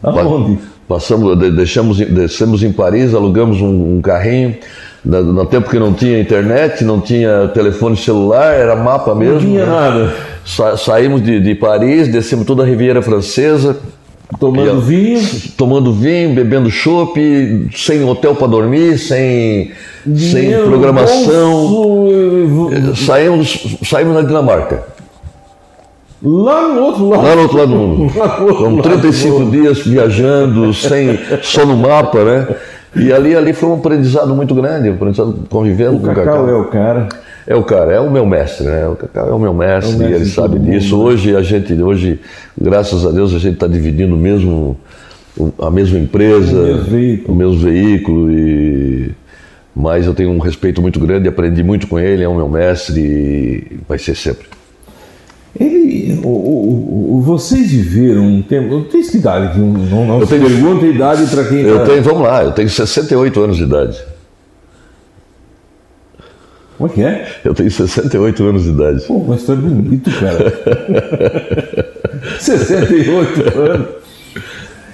Aonde? 0.00 0.58
Passamos, 0.86 1.36
de- 1.36 1.50
deixamos, 1.50 1.96
descemos 1.98 2.62
em 2.62 2.70
Paris, 2.70 3.12
alugamos 3.12 3.60
um, 3.60 3.96
um 3.96 4.00
carrinho. 4.00 4.54
Na- 5.04 5.20
No 5.20 5.44
tempo 5.46 5.68
que 5.68 5.78
não 5.78 5.92
tinha 5.92 6.20
internet, 6.20 6.84
não 6.84 7.00
tinha 7.00 7.48
telefone 7.52 7.96
celular, 7.96 8.54
era 8.54 8.76
mapa 8.76 9.14
mesmo. 9.14 9.34
Não 9.34 9.40
tinha 9.40 9.66
né? 9.66 9.72
nada. 9.72 10.14
Sa- 10.44 10.76
saímos 10.76 11.22
de, 11.22 11.40
de 11.40 11.54
Paris, 11.54 12.08
descemos 12.08 12.46
toda 12.46 12.62
a 12.62 12.66
Riviera 12.66 13.02
Francesa, 13.02 13.76
Tomando 14.40 14.66
Eu- 14.68 14.80
vinho. 14.80 15.20
tomando 15.58 15.92
vinho, 15.92 16.34
bebendo 16.34 16.70
chopp, 16.70 17.20
sem 17.76 18.02
hotel 18.02 18.34
para 18.34 18.46
dormir, 18.46 18.96
sem, 18.96 19.72
sem 20.06 20.14
dinheiro 20.14 20.64
programação. 20.68 21.52
bolso, 21.68 22.96
Saímos, 23.04 23.76
saímos 23.84 24.14
na 24.14 24.22
Dinamarca, 24.22 24.84
Lá 26.24 26.68
no 26.68 26.80
outro 26.82 27.08
lado. 27.10 27.22
lá 27.24 27.34
no 27.34 27.42
outro 27.42 27.58
lado 27.58 27.70
do 27.72 27.76
mundo. 27.76 28.12
Lá 28.18 28.28
Com 28.30 28.76
lado 28.76 28.82
35 28.82 29.38
do 29.44 29.50
dias 29.50 29.78
viajando, 29.80 30.72
sem, 30.72 31.18
só 31.42 31.66
no 31.66 31.76
mapa, 31.76 32.24
né? 32.24 32.46
E 32.94 33.12
ali, 33.12 33.34
ali 33.34 33.52
foi 33.52 33.68
um 33.70 33.74
aprendizado 33.74 34.34
muito 34.34 34.54
grande, 34.54 34.90
um 34.90 34.94
aprendizado 34.94 35.34
convivendo 35.48 35.96
O 35.96 36.00
com 36.00 36.06
o 36.06 36.14
Cacau 36.14 36.24
Cacau. 36.24 36.48
é 36.48 36.54
o 36.54 36.64
cara. 36.66 37.08
É 37.46 37.56
o 37.56 37.62
cara, 37.64 37.92
é 37.92 37.98
o 38.00 38.10
meu 38.10 38.24
mestre, 38.24 38.66
né? 38.66 38.86
O 38.86 38.94
Cacau 38.94 39.28
é 39.28 39.32
o 39.32 39.38
meu 39.38 39.52
mestre, 39.54 39.92
É 39.92 39.96
o 39.96 39.98
mestre 39.98 40.12
e 40.12 40.22
ele 40.22 40.30
sabe 40.30 40.58
mundo, 40.58 40.70
disso. 40.70 40.96
né? 40.96 41.02
Hoje 41.04 41.36
a 41.36 41.42
gente, 41.42 41.72
hoje, 41.74 42.20
graças 42.60 43.04
a 43.06 43.10
Deus, 43.10 43.34
a 43.34 43.38
gente 43.38 43.54
está 43.54 43.66
dividindo 43.66 44.14
mesmo, 44.16 44.76
a 45.58 45.70
mesma 45.70 45.98
empresa, 45.98 46.52
O 46.56 46.62
mesmo 46.64 46.84
veículo. 46.84 47.34
o 47.34 47.36
mesmo 47.36 47.56
veículo 47.56 48.30
e 48.30 49.10
mas 49.74 50.06
eu 50.06 50.12
tenho 50.12 50.30
um 50.30 50.38
respeito 50.38 50.82
muito 50.82 51.00
grande, 51.00 51.26
aprendi 51.26 51.62
muito 51.64 51.88
com 51.88 51.98
ele, 51.98 52.22
é 52.22 52.28
o 52.28 52.34
meu 52.34 52.46
mestre 52.48 53.00
e 53.00 53.80
vai 53.88 53.98
ser 53.98 54.14
sempre. 54.14 54.46
Ele, 55.58 56.18
o, 56.24 56.28
o- 56.28 57.16
o- 57.18 57.20
vocês 57.20 57.70
viveram 57.70 58.22
um 58.22 58.42
tempo. 58.42 58.84
Tem 58.84 59.02
que 59.02 59.16
idade? 59.18 59.58
Não, 59.58 60.06
não, 60.06 60.20
Eu 60.20 60.26
tenho- 60.26 60.46
pergunta 60.46 60.86
idade 60.86 61.26
para 61.26 61.44
quem 61.44 61.58
Eu 61.60 61.78
tá- 61.80 61.84
tenho, 61.86 62.02
vamos 62.02 62.22
lá, 62.22 62.42
eu 62.44 62.52
tenho 62.52 62.70
68 62.70 63.40
anos 63.40 63.56
de 63.58 63.64
idade. 63.64 63.98
Como 66.78 66.90
é 66.90 66.94
que 66.94 67.02
é? 67.02 67.28
Eu 67.44 67.54
tenho 67.54 67.70
68 67.70 68.42
anos 68.44 68.62
de 68.64 68.70
idade. 68.70 69.04
Pô, 69.04 69.18
mas 69.28 69.48
é 69.48 69.54
bonito, 69.54 70.10
cara. 70.18 70.52
68 72.40 73.58
anos. 73.58 73.88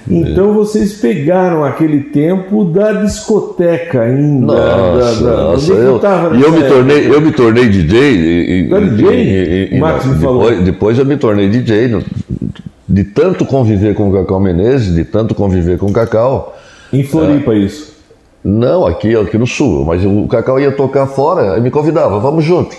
Então 0.09 0.53
vocês 0.53 0.93
pegaram 0.93 1.63
aquele 1.63 1.99
tempo 2.01 2.65
da 2.65 2.93
discoteca 2.93 4.01
ainda. 4.01 4.45
Nossa, 4.45 5.23
da, 5.23 5.31
da, 5.31 5.43
nossa. 5.43 5.73
é 5.73 5.75
Eu, 5.75 6.01
e 6.35 6.41
eu 6.41 6.51
me 6.51 6.63
tornei, 6.63 7.07
eu 7.13 7.21
me 7.21 7.31
tornei 7.31 7.69
DJ. 7.69 7.99
E, 7.99 8.73
é 8.73 8.79
DJ? 8.81 9.09
e- 9.09 9.75
e- 9.75 9.77
O 9.77 9.81
Max 9.81 10.05
não, 10.05 10.15
me 10.15 10.21
falou. 10.21 10.41
depois, 10.43 10.63
depois 10.65 10.99
eu 10.99 11.05
me 11.05 11.15
tornei 11.17 11.47
DJ. 11.49 11.87
no- 11.89 12.03
De 12.87 13.03
tanto 13.03 13.45
conviver 13.45 13.93
com 13.93 14.09
o 14.09 14.13
Cacau 14.13 14.39
Menezes, 14.39 14.95
de 14.95 15.03
tanto 15.03 15.35
conviver 15.35 15.77
com 15.77 15.85
o 15.85 15.93
Cacau. 15.93 16.57
Em 16.91 17.03
Floripa, 17.03 17.53
isso. 17.53 17.93
Não, 18.43 18.87
aqui, 18.87 19.15
aqui 19.15 19.37
no 19.37 19.45
sul. 19.45 19.85
Mas 19.85 20.03
o 20.03 20.27
Cacau 20.27 20.59
ia 20.59 20.71
tocar 20.71 21.05
fora 21.05 21.55
e 21.59 21.61
me 21.61 21.69
convidava, 21.69 22.19
vamos 22.19 22.43
junto. 22.43 22.75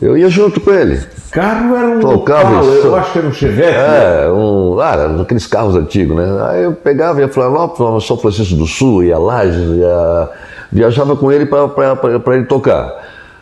Eu 0.00 0.16
ia 0.16 0.28
junto 0.28 0.60
com 0.60 0.70
ele. 0.70 1.00
Carro 1.30 1.76
era 1.76 1.86
um 1.88 2.00
Tocava 2.00 2.60
isso. 2.62 2.86
eu 2.86 2.96
acho 2.96 3.12
que 3.12 3.18
era 3.18 3.28
um 3.28 3.32
Chevette. 3.32 3.72
né? 3.76 4.24
É, 4.24 4.30
um, 4.30 4.78
ah, 4.80 5.20
aqueles 5.22 5.46
carros 5.46 5.76
antigos, 5.76 6.16
né? 6.16 6.24
Aí 6.48 6.62
eu 6.64 6.72
pegava 6.72 7.20
e 7.20 7.22
ia 7.22 7.28
Florianópolis, 7.28 8.06
São 8.06 8.16
Francisco 8.16 8.56
do 8.56 8.66
Sul, 8.66 9.02
ia 9.04 9.18
Lages, 9.18 9.76
ia... 9.76 10.28
viajava 10.72 11.14
com 11.16 11.30
ele 11.30 11.46
para 11.46 12.34
ele 12.36 12.44
tocar. 12.46 12.92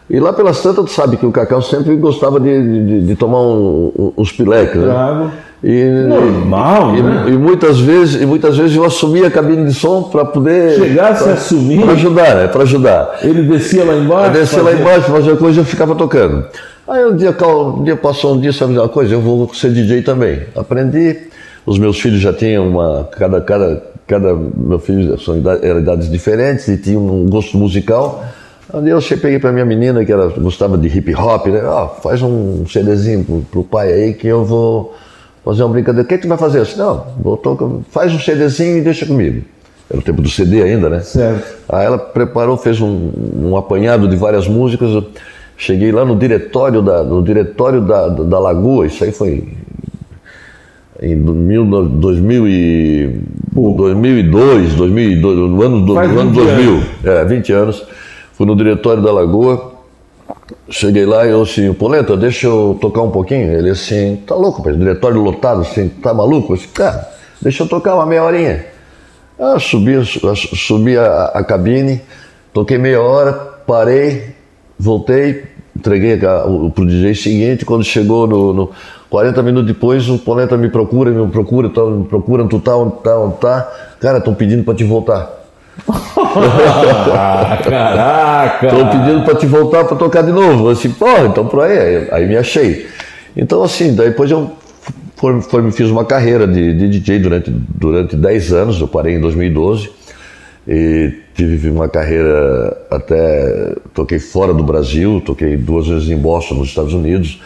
E 0.09 0.21
lá 0.21 0.33
pelas 0.33 0.62
tantas, 0.62 0.85
tu 0.85 0.90
sabe 0.93 1.16
que 1.16 1.26
o 1.26 1.33
Cacau 1.33 1.61
sempre 1.61 1.97
gostava 1.97 2.38
de, 2.38 2.85
de, 3.00 3.07
de 3.07 3.14
tomar 3.16 3.40
um- 3.40 4.12
uns 4.16 4.31
pilecos, 4.31 4.76
né? 4.76 4.93
Trago. 4.93 5.31
E, 5.65 5.85
Normal, 6.07 6.97
e, 6.97 7.03
né? 7.03 7.25
e 7.29 7.33
muitas 7.33 7.81
vezes, 7.81 8.21
e 8.21 8.27
muitas 8.27 8.57
vezes 8.57 8.77
eu 8.77 8.85
assumia 8.85 9.27
a 9.27 9.31
cabine 9.31 9.65
de 9.65 9.75
som 9.75 10.03
para 10.03 10.25
poder 10.25 10.79
Chegasse 10.79 11.29
a 11.29 11.33
assumir, 11.33 11.81
para 11.81 11.93
ajudar, 11.93 12.35
né? 12.37 12.47
Para 12.47 12.63
ajudar. 12.63 13.19
ele 13.23 13.43
descia 13.43 13.85
lá 13.85 13.95
embaixo. 13.95 14.37
Eu 14.37 14.41
descia 14.41 14.63
lá 14.63 14.73
embaixo, 14.73 15.11
fazia 15.11 15.37
coisa 15.37 15.59
e 15.59 15.63
eu 15.63 15.65
ficava 15.65 15.95
tocando. 15.95 16.45
Aí 16.87 17.05
um 17.05 17.17
dia, 17.17 17.35
um 17.45 17.83
dia 17.83 17.97
passou 17.97 18.35
um 18.35 18.41
dia, 18.41 18.53
sabe 18.53 18.79
uma 18.79 18.89
coisa? 18.89 19.15
Eu 19.15 19.21
vou 19.21 19.53
ser 19.55 19.73
DJ 19.73 20.03
também. 20.03 20.43
Aprendi, 20.55 21.17
os 21.65 21.79
meus 21.79 21.99
filhos 21.99 22.21
já 22.21 22.33
tinham 22.33 22.69
uma. 22.69 23.09
Cada, 23.11 23.41
cada, 23.41 23.83
cada 24.07 24.35
meu 24.35 24.79
filho 24.79 25.19
são 25.19 25.39
idade- 25.39 25.67
eram 25.67 25.81
idades 25.81 26.09
diferentes 26.09 26.69
e 26.69 26.77
tinham 26.77 27.05
um 27.05 27.27
gosto 27.29 27.57
musical. 27.57 28.25
Aí 28.73 28.89
eu 28.89 29.01
peguei 29.21 29.39
para 29.39 29.53
minha 29.53 29.65
menina, 29.65 30.05
que 30.05 30.13
era, 30.13 30.27
gostava 30.29 30.77
de 30.77 30.87
hip 30.87 31.15
hop, 31.15 31.47
né? 31.47 31.65
Ó, 31.65 31.89
faz 31.89 32.21
um 32.23 32.65
CDzinho 32.67 33.25
pro, 33.25 33.41
pro 33.51 33.65
pai 33.65 33.93
aí 33.93 34.15
que 34.15 34.29
eu 34.29 34.45
vou 34.45 34.95
fazer 35.47 35.62
uma 35.62 35.73
brincadeira. 35.73 36.05
O 36.05 36.09
que, 36.09 36.17
que 36.17 36.23
tu 36.23 36.29
vai 36.29 36.37
fazer? 36.37 36.59
Eu 36.59 36.65
disse, 36.65 36.76
não, 36.79 37.07
vou 37.19 37.37
tocar, 37.37 37.69
faz 37.91 38.12
um 38.12 38.19
CDzinho 38.19 38.79
e 38.79 38.81
deixa 38.81 39.07
comigo. 39.07 39.43
Era 39.88 40.00
o 40.00 40.03
tempo 40.03 40.21
do 40.21 40.29
CD 40.29 40.62
ainda, 40.62 40.91
né? 40.91 41.00
Certo. 41.00 41.57
Aí 41.69 41.87
ela 41.87 41.97
preparou, 41.97 42.57
fez 42.57 42.81
um, 42.81 43.11
um 43.37 43.57
apanhado 43.57 44.09
de 44.09 44.17
várias 44.17 44.49
músicas. 44.49 44.91
Eu 44.91 45.05
cheguei 45.57 45.93
lá 45.93 46.05
no 46.05 46.17
diretório 46.17 46.83
da, 46.83 47.05
no 47.05 47.23
diretório 47.23 47.81
da, 47.81 48.09
da, 48.09 48.25
da 48.25 48.38
Lagoa, 48.41 48.87
isso 48.87 49.05
aí 49.05 49.12
foi 49.12 49.49
em 51.00 51.15
mil, 51.15 51.65
no- 51.65 51.88
2000 51.88 52.49
e, 52.49 53.21
2002, 53.55 54.75
2002, 54.75 55.37
no 55.38 55.62
ano, 55.62 55.79
no 55.79 55.99
ano 55.99 56.31
20 56.31 56.35
2000, 56.35 56.71
anos. 56.71 56.85
é, 57.05 57.25
20 57.25 57.53
anos. 57.53 57.87
Fui 58.33 58.47
no 58.47 58.57
diretório 58.57 59.03
da 59.03 59.12
Lagoa, 59.12 59.75
cheguei 60.69 61.05
lá 61.07 61.26
e 61.26 61.31
eu 61.31 61.43
assim, 61.43 61.73
Polenta, 61.73 62.17
deixa 62.17 62.47
eu 62.47 62.76
tocar 62.81 63.03
um 63.03 63.11
pouquinho. 63.11 63.53
Ele 63.53 63.71
assim, 63.71 64.23
tá 64.26 64.35
louco, 64.35 64.62
pai, 64.62 64.75
diretório 64.75 65.21
lotado, 65.21 65.61
assim, 65.62 65.88
tá 65.88 66.12
maluco? 66.15 66.53
Eu 66.53 66.57
disse, 66.57 66.69
cara, 66.69 67.09
deixa 67.41 67.62
eu 67.62 67.69
tocar 67.69 67.95
uma 67.95 68.07
meia 68.07 68.23
horinha. 68.25 68.65
Ah, 69.38 69.59
subi, 69.59 70.03
su- 70.05 70.21
subi 70.57 70.97
a, 70.97 71.26
a 71.35 71.45
cabine, 71.45 72.00
toquei 72.53 72.79
meia 72.79 73.03
hora, 73.03 73.33
parei, 73.67 74.35
voltei, 74.79 75.45
entreguei 75.76 76.19
a- 76.25 76.47
o, 76.47 76.71
pro 76.71 76.87
DJ 76.87 77.15
seguinte. 77.15 77.65
Quando 77.65 77.85
chegou 77.85 78.26
no, 78.26 78.53
no 78.53 78.71
40 79.11 79.43
minutos 79.43 79.67
depois, 79.67 80.09
o 80.09 80.19
Polenta 80.19 80.57
me 80.57 80.69
procura, 80.71 81.11
me 81.11 81.31
procura, 81.31 81.69
tá, 81.69 81.85
me 81.85 82.05
procura, 82.07 82.47
tu 82.47 82.59
tá, 82.59 82.76
onde 82.76 82.97
tá, 83.03 83.19
onde 83.19 83.37
tá. 83.37 83.73
Cara, 84.00 84.19
estão 84.19 84.35
pedindo 84.35 84.65
para 84.65 84.75
te 84.75 84.85
voltar. 84.85 85.46
Ah, 85.88 87.59
caraca! 87.64 88.66
Estão 88.66 88.88
pedindo 88.90 89.25
para 89.25 89.35
te 89.37 89.47
voltar 89.47 89.85
para 89.85 89.97
tocar 89.97 90.23
de 90.23 90.33
novo. 90.33 90.68
Assim, 90.71 90.90
porra, 90.90 91.26
então 91.26 91.47
por 91.47 91.62
aí. 91.62 92.09
Aí, 92.11 92.26
me 92.26 92.37
achei. 92.37 92.87
Então, 93.37 93.62
assim, 93.62 93.95
depois 93.95 94.30
eu 94.30 94.52
foi, 95.16 95.40
foi- 95.42 95.71
fiz 95.73 95.90
uma 95.90 96.04
carreira 96.04 96.47
de, 96.47 96.75
de 96.75 96.88
DJ 96.88 97.18
durante, 97.18 97.50
durante 97.50 98.16
10 98.16 98.52
anos. 98.52 98.80
Eu 98.80 98.88
parei 98.88 99.14
em 99.16 99.21
2012 99.21 99.90
e 100.68 101.12
tive 101.35 101.71
uma 101.71 101.88
carreira 101.88 102.76
até. 102.90 103.75
Toquei 103.95 104.18
fora 104.18 104.52
do 104.54 104.62
Brasil, 104.64 105.23
toquei 105.25 105.56
duas 105.56 105.87
vezes 105.87 106.09
em 106.11 106.16
Boston, 106.16 106.56
nos 106.56 106.68
Estados 106.68 106.92
Unidos. 106.95 107.40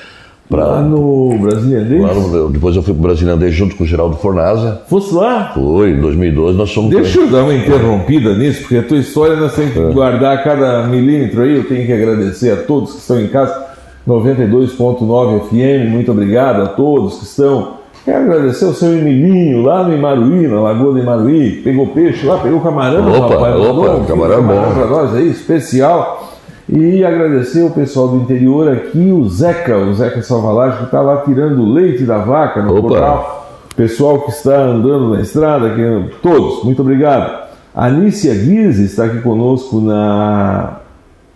Pra, 0.50 0.64
Lá 0.66 0.80
no 0.82 1.38
Brasília 1.40 2.02
lá 2.02 2.12
no- 2.12 2.50
depois 2.50 2.74
eu 2.74 2.82
fui 2.82 2.92
para 2.92 2.98
o 2.98 3.02
Brasil 3.04 3.30
andei 3.30 3.50
junto 3.52 3.76
com 3.76 3.84
o 3.84 3.86
Geraldo 3.86 4.16
Fornaza. 4.16 4.82
Fosse 4.88 5.14
lá? 5.14 5.52
Foi, 5.54 5.90
em 5.90 6.00
2012 6.00 6.58
nós 6.58 6.74
fomos. 6.74 6.90
Deixa 6.90 7.20
eu 7.20 7.28
dar 7.30 7.44
uma 7.44 7.54
interrompida 7.54 8.34
nisso, 8.36 8.62
porque 8.62 8.78
a 8.78 8.82
tua 8.82 8.98
história 8.98 9.36
nós 9.36 9.54
temos 9.54 9.72
que 9.74 9.80
guardar 9.92 10.42
cada 10.42 10.82
milímetro 10.88 11.42
aí. 11.42 11.54
Eu 11.54 11.64
tenho 11.68 11.86
que 11.86 11.92
agradecer 11.92 12.50
a 12.50 12.56
todos 12.56 12.94
que 12.94 12.98
estão 12.98 13.20
em 13.20 13.28
casa. 13.28 13.70
92.9 14.08 15.40
FM, 15.48 15.88
muito 15.90 16.10
obrigado 16.10 16.62
a 16.62 16.66
todos 16.66 17.18
que 17.18 17.24
estão. 17.24 17.78
Quero 18.04 18.24
agradecer 18.24 18.64
o 18.64 18.72
seu 18.74 18.92
Emilinho 18.96 19.62
lá 19.62 19.84
no 19.84 19.94
Imaruí, 19.94 20.48
na 20.48 20.60
Lagoa 20.60 20.94
do 20.94 20.98
Imaruí. 20.98 21.60
Pegou 21.62 21.86
peixe 21.88 22.26
lá, 22.26 22.38
pegou 22.38 22.60
camarão, 22.60 23.06
Opa, 23.08 23.34
rapaz. 23.34 23.54
opa, 23.56 23.90
um 23.96 24.04
camarão 24.04 24.38
é 24.38 24.42
bom. 24.42 24.72
para 24.74 24.86
nós 24.86 25.14
aí, 25.14 25.28
especial. 25.30 26.29
E 26.68 27.04
agradecer 27.04 27.62
o 27.62 27.70
pessoal 27.70 28.08
do 28.08 28.16
interior 28.16 28.70
aqui, 28.72 29.10
o 29.10 29.28
Zeca, 29.28 29.76
o 29.76 29.94
Zeca 29.94 30.22
Salvalage, 30.22 30.78
que 30.78 30.84
está 30.84 31.00
lá 31.00 31.18
tirando 31.18 31.60
o 31.62 31.72
leite 31.72 32.04
da 32.04 32.18
vaca 32.18 32.62
no 32.62 32.76
Opa. 32.76 32.88
portal. 32.88 33.40
Pessoal 33.76 34.20
que 34.20 34.30
está 34.30 34.56
andando 34.62 35.14
na 35.14 35.20
estrada, 35.20 35.68
aqui, 35.68 36.10
todos, 36.22 36.64
muito 36.64 36.82
obrigado. 36.82 37.48
A 37.74 37.86
Anícia 37.86 38.34
Guise 38.34 38.84
está 38.84 39.04
aqui 39.04 39.20
conosco 39.20 39.80
na, 39.80 40.80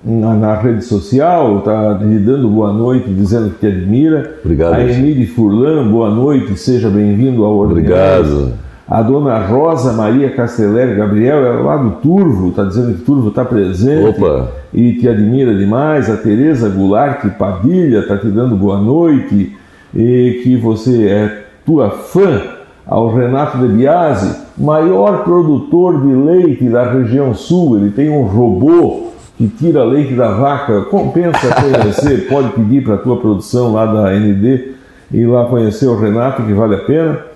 na, 0.05 0.35
na 0.35 0.55
rede 0.57 0.85
social, 0.85 1.59
está 1.59 1.93
lhe 2.03 2.19
dando 2.19 2.49
boa 2.49 2.73
noite, 2.73 3.09
dizendo 3.09 3.51
que 3.51 3.61
te 3.61 3.67
admira. 3.67 4.39
Obrigado, 4.45 4.75
A. 4.75 4.83
Emília 4.83 5.27
Furlan, 5.29 5.89
boa 5.91 6.11
noite, 6.11 6.57
seja 6.57 6.91
bem-vindo 6.91 7.45
ao 7.45 7.57
Ordinários. 7.57 8.31
Obrigado. 8.31 8.64
A 8.87 9.01
dona 9.01 9.39
Rosa 9.39 9.95
Maria 9.95 10.31
Casteller 10.31 10.95
Gabriel, 10.95 11.39
ela 11.39 11.61
é 11.61 11.63
lá 11.63 11.77
do 11.79 11.93
Turvo, 12.03 12.51
está 12.51 12.65
dizendo 12.65 12.95
que 12.95 13.03
Turvo 13.03 13.29
está 13.29 13.43
presente 13.43 14.21
Opa. 14.21 14.51
e 14.75 14.93
te 14.93 15.09
admira 15.09 15.55
demais. 15.55 16.11
A 16.11 16.19
Tereza 16.19 16.69
Goulart 16.69 17.25
Padilha 17.39 18.01
está 18.01 18.19
te 18.19 18.27
dando 18.27 18.55
boa 18.57 18.79
noite 18.79 19.57
e 19.95 20.41
que 20.43 20.57
você 20.57 21.09
é 21.09 21.45
tua 21.65 21.91
fã. 21.91 22.43
Ao 22.87 23.15
Renato 23.15 23.57
De 23.57 23.69
Biasi, 23.69 24.43
maior 24.59 25.25
produtor 25.25 26.03
de 26.03 26.15
leite 26.15 26.65
da 26.69 26.93
região 26.93 27.33
sul, 27.33 27.79
ele 27.79 27.91
tem 27.91 28.11
um 28.11 28.25
robô 28.25 29.09
que 29.39 29.49
tira 29.49 29.83
leite 29.83 30.13
da 30.13 30.33
vaca. 30.33 30.83
Compensa 30.83 31.49
conhecer, 31.55 32.29
pode 32.29 32.51
pedir 32.51 32.85
para 32.85 32.97
a 32.97 32.99
tua 32.99 33.17
produção 33.17 33.73
lá 33.73 33.87
da 33.87 34.11
ND 34.13 34.75
ir 35.11 35.25
lá 35.25 35.47
conhecer 35.47 35.87
o 35.87 35.99
Renato, 35.99 36.43
que 36.43 36.53
vale 36.53 36.75
a 36.75 36.79
pena 36.79 37.34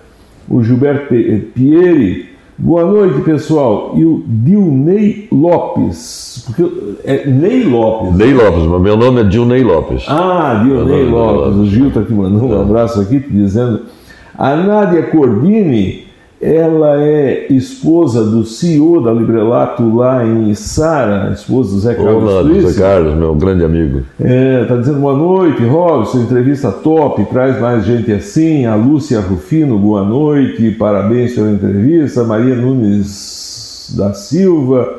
o 0.48 0.62
Gilberto 0.62 1.08
Pe- 1.08 1.48
Pieri. 1.54 2.26
Boa 2.60 2.84
noite, 2.84 3.20
pessoal. 3.20 3.92
E 3.96 4.04
o 4.04 4.24
Dilney 4.26 5.28
Lopes. 5.30 6.44
Porque 6.46 6.96
é 7.04 7.24
Ney 7.30 7.62
Lopes. 7.64 8.16
Ney 8.16 8.34
Lopes, 8.34 8.64
mas 8.64 8.80
meu 8.82 8.96
nome 8.96 9.20
é 9.20 9.24
Dilney 9.24 9.62
Lopes. 9.62 10.04
Ah, 10.08 10.60
Dilney 10.64 10.84
Dilney 10.84 11.04
Lopes. 11.10 11.40
Lopes. 11.54 11.56
O 11.60 11.66
Gil 11.66 11.88
está 11.88 12.02
te 12.02 12.12
mandando 12.12 12.46
um 12.46 12.60
abraço 12.60 13.00
aqui, 13.00 13.20
te 13.20 13.30
dizendo. 13.30 13.82
A 14.36 14.56
Nádia 14.56 15.04
Cordini, 15.04 16.04
ela 16.40 17.02
é 17.02 17.46
esposa 17.50 18.24
do 18.24 18.44
CEO 18.44 19.02
da 19.02 19.12
Librelato 19.12 19.96
lá 19.96 20.24
em 20.24 20.54
Sara, 20.54 21.32
esposa 21.32 21.74
do 21.74 21.80
Zé 21.80 21.94
Carlos 21.94 22.22
Olá, 22.22 22.42
Suíça. 22.42 22.60
José 22.60 22.80
Carlos, 22.80 23.14
meu 23.16 23.34
grande 23.34 23.64
amigo. 23.64 24.02
É, 24.20 24.64
tá 24.64 24.76
dizendo 24.76 25.00
boa 25.00 25.16
noite, 25.16 25.64
Robson, 25.64 26.20
entrevista 26.20 26.70
top, 26.70 27.24
traz 27.24 27.60
mais 27.60 27.84
gente 27.84 28.12
assim. 28.12 28.66
A 28.66 28.76
Lúcia 28.76 29.20
Rufino, 29.20 29.76
boa 29.78 30.04
noite, 30.04 30.70
parabéns 30.72 31.34
pela 31.34 31.50
entrevista. 31.50 32.22
Maria 32.22 32.54
Nunes 32.54 33.92
da 33.96 34.14
Silva. 34.14 34.94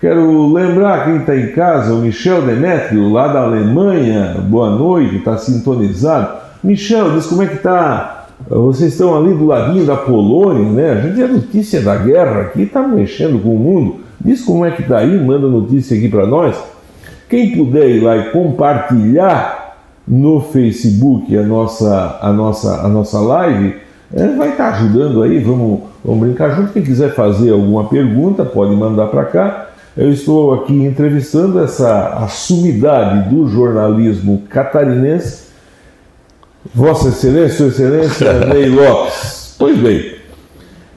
Quero 0.00 0.52
lembrar 0.52 1.06
quem 1.06 1.16
está 1.16 1.36
em 1.36 1.48
casa, 1.48 1.94
o 1.94 1.98
Michel 1.98 2.42
Demetrio, 2.42 3.10
lá 3.10 3.28
da 3.28 3.40
Alemanha. 3.40 4.36
Boa 4.46 4.70
noite, 4.70 5.16
está 5.16 5.38
sintonizado. 5.38 6.36
Michel, 6.62 7.12
diz 7.12 7.26
como 7.26 7.42
é 7.42 7.46
que 7.46 7.56
está. 7.56 8.23
Vocês 8.48 8.92
estão 8.92 9.16
ali 9.16 9.32
do 9.32 9.46
ladinho 9.46 9.86
da 9.86 9.96
Polônia, 9.96 10.70
né? 10.70 10.92
A 10.92 11.00
gente 11.00 11.22
é 11.22 11.26
notícia 11.26 11.80
da 11.80 11.96
guerra 11.96 12.42
aqui, 12.42 12.62
está 12.62 12.86
mexendo 12.86 13.42
com 13.42 13.54
o 13.54 13.58
mundo. 13.58 13.96
Diz 14.20 14.42
como 14.42 14.64
é 14.64 14.70
que 14.70 14.82
está 14.82 14.98
aí, 14.98 15.18
manda 15.18 15.48
notícia 15.48 15.96
aqui 15.96 16.08
para 16.08 16.26
nós. 16.26 16.56
Quem 17.28 17.56
puder 17.56 17.88
ir 17.88 18.00
lá 18.00 18.16
e 18.16 18.30
compartilhar 18.30 19.76
no 20.06 20.40
Facebook 20.40 21.36
a 21.36 21.42
nossa, 21.42 22.18
a 22.20 22.32
nossa, 22.32 22.80
a 22.82 22.88
nossa 22.88 23.18
live, 23.18 23.76
é, 24.14 24.28
vai 24.36 24.50
estar 24.50 24.74
ajudando 24.74 25.22
aí. 25.22 25.38
Vamos, 25.38 25.80
vamos 26.04 26.20
brincar 26.20 26.50
junto. 26.54 26.72
Quem 26.72 26.82
quiser 26.82 27.14
fazer 27.14 27.50
alguma 27.50 27.84
pergunta, 27.84 28.44
pode 28.44 28.76
mandar 28.76 29.06
para 29.06 29.24
cá. 29.24 29.68
Eu 29.96 30.10
estou 30.10 30.52
aqui 30.54 30.72
entrevistando 30.72 31.62
essa 31.62 32.08
a 32.18 32.28
sumidade 32.28 33.28
do 33.30 33.46
jornalismo 33.48 34.42
catarinense, 34.50 35.43
Vossa 36.74 37.08
Excelência, 37.08 37.56
Sua 37.56 37.68
Excelência 37.68 38.32
Ney 38.52 38.68
Lopes. 38.68 39.54
Pois 39.56 39.78
bem, 39.78 40.14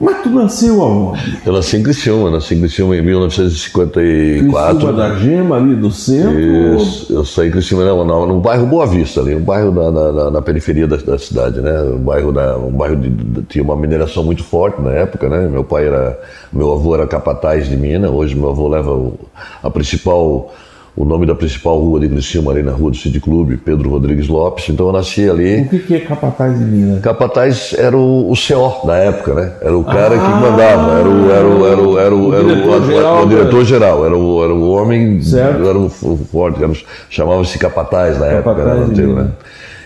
mas 0.00 0.22
tu 0.22 0.30
nasceu 0.30 0.80
aonde? 0.80 1.38
Eu 1.44 1.52
nasci 1.52 1.76
em 1.76 1.82
Criciúma, 1.82 2.30
nasci 2.30 2.54
em 2.54 2.60
Criciúma 2.60 2.96
em 2.96 3.02
1954. 3.02 4.74
Criciúma 4.74 4.92
da 4.92 5.14
Gema, 5.16 5.56
ali 5.56 5.74
do 5.74 5.90
centro? 5.90 6.38
Isso, 6.76 7.12
eu 7.12 7.24
saí 7.24 7.48
em 7.48 7.50
Criciúma, 7.50 7.84
não, 7.84 8.04
não, 8.04 8.26
no 8.26 8.40
bairro 8.40 8.66
Boa 8.66 8.86
Vista, 8.86 9.20
ali, 9.20 9.34
um 9.34 9.40
bairro 9.40 9.72
na, 9.72 10.12
na, 10.12 10.30
na 10.30 10.42
periferia 10.42 10.86
da, 10.86 10.96
da, 10.96 11.18
cidade, 11.18 11.60
né? 11.60 11.80
Um 11.82 11.98
bairro, 11.98 12.32
da, 12.32 12.56
um 12.56 12.70
bairro 12.70 12.94
de, 12.94 13.08
de, 13.08 13.42
tinha 13.42 13.62
uma 13.62 13.76
mineração 13.76 14.22
muito 14.22 14.44
forte 14.44 14.80
na 14.80 14.90
época, 14.90 15.28
né? 15.28 15.48
Meu 15.48 15.64
pai 15.64 15.86
era, 15.86 16.18
meu 16.52 16.72
avô 16.72 16.94
era 16.94 17.06
capataz 17.06 17.68
de 17.68 17.76
mina, 17.76 18.08
hoje 18.08 18.36
meu 18.36 18.50
avô 18.50 18.68
leva 18.68 18.92
o, 18.92 19.18
a 19.62 19.68
principal 19.68 20.52
o 20.98 21.04
nome 21.04 21.26
da 21.26 21.34
principal 21.34 21.78
rua 21.78 22.00
de 22.00 22.08
Criciúma, 22.08 22.50
ali 22.50 22.60
na 22.60 22.72
rua 22.72 22.90
do 22.90 22.96
City 22.96 23.20
Clube, 23.20 23.56
Pedro 23.56 23.88
Rodrigues 23.88 24.26
Lopes. 24.26 24.68
Então 24.68 24.88
eu 24.88 24.92
nasci 24.92 25.30
ali. 25.30 25.60
O 25.60 25.68
que, 25.68 25.78
que 25.78 25.94
é 25.94 26.00
capataz 26.00 26.58
de 26.58 26.64
Minas? 26.64 27.00
Capataz 27.00 27.72
era 27.78 27.96
o, 27.96 28.32
o 28.32 28.34
CO 28.34 28.84
da 28.84 28.96
época, 28.96 29.34
né? 29.34 29.52
Era 29.62 29.78
o 29.78 29.84
cara 29.84 30.16
ah, 30.16 30.18
que 30.18 30.50
mandava, 30.50 30.98
era 30.98 31.08
o, 31.08 31.30
era 31.30 31.46
o, 31.46 31.66
era 31.68 31.80
o, 31.80 31.98
era 31.98 32.14
o, 32.14 32.34
era 32.34 32.42
o, 32.42 32.46
diretor, 32.48 32.84
geral, 32.84 33.16
o, 33.16 33.22
o 33.22 33.28
diretor 33.28 33.64
geral, 33.64 34.06
era 34.06 34.16
o, 34.16 34.44
era 34.44 34.52
o 34.52 34.70
homem, 34.72 35.22
certo. 35.22 35.68
era 35.68 35.78
o 35.78 35.88
forte, 35.88 36.84
chamava-se 37.08 37.56
capataz 37.60 38.18
na 38.18 38.26
época. 38.26 38.64
Né? 38.64 38.86
Teve, 38.92 39.12
né? 39.12 39.30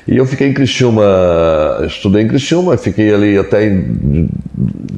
E 0.09 0.17
eu 0.17 0.25
fiquei 0.25 0.49
em 0.49 0.55
Criciúma, 0.55 1.05
estudei 1.87 2.23
em 2.23 2.29
Criciúma, 2.29 2.79
fiquei 2.79 3.13
ali 3.13 3.37
até 3.37 3.67
em 3.67 4.29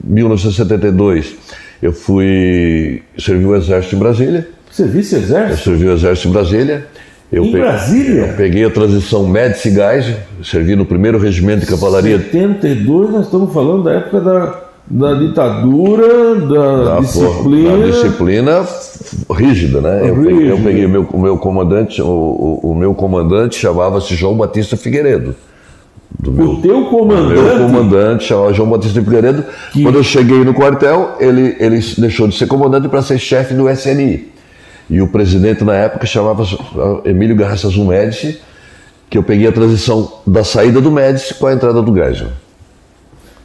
1972. 0.04 1.34
Eu 1.82 1.92
fui 1.92 3.02
servir 3.18 3.46
o 3.46 3.56
exército 3.56 3.96
em 3.96 3.98
Brasília. 3.98 4.54
Serviço 4.74 5.14
Exército? 5.14 5.52
Eu 5.52 5.56
servi 5.56 5.86
o 5.86 5.92
Exército 5.92 6.28
em 6.28 6.32
Brasília. 6.32 6.86
Eu 7.30 7.44
em 7.44 7.52
peguei, 7.52 7.60
Brasília? 7.60 8.20
Eu 8.22 8.36
peguei 8.36 8.64
a 8.64 8.70
transição 8.70 9.24
Médici 9.24 9.70
Gás, 9.70 10.04
servi 10.42 10.74
no 10.74 10.84
primeiro 10.84 11.16
regimento 11.16 11.60
de 11.60 11.66
cavalaria. 11.66 12.18
72, 12.18 13.10
nós 13.12 13.26
estamos 13.26 13.54
falando 13.54 13.84
da 13.84 13.92
época 13.92 14.20
da, 14.20 14.64
da 14.84 15.14
ditadura, 15.14 16.34
da, 16.40 16.82
da 16.82 17.00
disciplina. 17.00 17.78
Da 17.78 17.86
disciplina 17.86 18.66
rígida, 19.30 19.80
né? 19.80 20.10
Eu 20.10 20.16
peguei, 20.16 20.50
eu 20.50 20.58
peguei, 20.58 20.86
o 20.86 20.88
meu, 20.88 21.02
o 21.12 21.20
meu 21.20 21.38
comandante, 21.38 22.02
o, 22.02 22.06
o, 22.06 22.70
o 22.72 22.74
meu 22.74 22.94
comandante 22.94 23.54
chamava-se 23.54 24.16
João 24.16 24.36
Batista 24.36 24.76
Figueiredo. 24.76 25.36
Do 26.18 26.32
meu, 26.32 26.50
o 26.50 26.60
teu 26.60 26.86
comandante? 26.86 27.38
O 27.38 27.42
meu 27.44 27.58
comandante 27.58 28.24
chamava 28.24 28.52
João 28.52 28.70
Batista 28.70 29.00
Figueiredo. 29.00 29.44
Que... 29.72 29.84
Quando 29.84 29.98
eu 29.98 30.02
cheguei 30.02 30.42
no 30.42 30.52
quartel, 30.52 31.14
ele, 31.20 31.54
ele 31.60 31.78
deixou 31.98 32.26
de 32.26 32.36
ser 32.36 32.48
comandante 32.48 32.88
para 32.88 33.02
ser 33.02 33.20
chefe 33.20 33.54
do 33.54 33.70
SNI. 33.70 34.33
E 34.88 35.00
o 35.00 35.08
presidente 35.08 35.64
na 35.64 35.74
época 35.74 36.06
chamava 36.06 36.44
Emílio 37.04 37.34
Garraças 37.34 37.76
Médici, 37.76 38.40
que 39.08 39.16
eu 39.16 39.22
peguei 39.22 39.46
a 39.46 39.52
transição 39.52 40.20
da 40.26 40.44
saída 40.44 40.80
do 40.80 40.90
Médici 40.90 41.34
com 41.34 41.46
a 41.46 41.52
entrada 41.52 41.80
do 41.80 41.94
Geisel. 41.94 42.28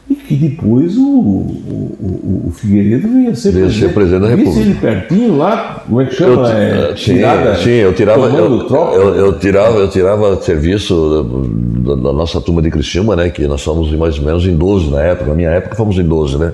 E 0.09 0.15
que 0.15 0.35
depois 0.35 0.97
o, 0.97 1.01
o, 1.01 2.47
o 2.47 2.51
Figueiredo 2.51 3.07
vinha 3.07 3.35
ser 3.35 3.51
vinha 3.51 3.65
presidente. 3.65 3.87
Ser 3.87 3.93
presidente 3.93 4.21
da 4.21 4.27
República. 4.29 4.59
ele 4.59 4.73
pertinho 4.73 5.37
lá, 5.37 5.83
como 5.85 6.01
é 6.01 6.05
que 6.05 6.15
chama? 6.15 6.49
Eu, 6.49 6.91
é, 6.91 6.95
sim, 6.95 7.13
tirada, 7.13 7.55
sim, 7.57 7.69
eu 7.69 7.93
tirava, 7.93 8.25
eu, 8.25 8.67
eu, 8.67 9.15
eu, 9.15 9.39
tirava, 9.39 9.77
eu 9.77 9.87
tirava 9.87 10.41
serviço 10.41 11.53
da, 11.85 11.93
da, 11.93 12.13
nossa 12.13 12.41
turma 12.41 12.59
de 12.59 12.71
Criciúma, 12.71 13.15
né, 13.15 13.29
que 13.29 13.45
nós 13.45 13.61
fomos 13.61 13.91
mais 13.91 14.17
ou 14.17 14.25
menos 14.25 14.47
em 14.47 14.57
12 14.57 14.89
na 14.89 15.03
época, 15.03 15.29
na 15.29 15.35
minha 15.35 15.51
época 15.51 15.75
fomos 15.75 15.99
em 15.99 16.03
12, 16.03 16.39
né? 16.39 16.53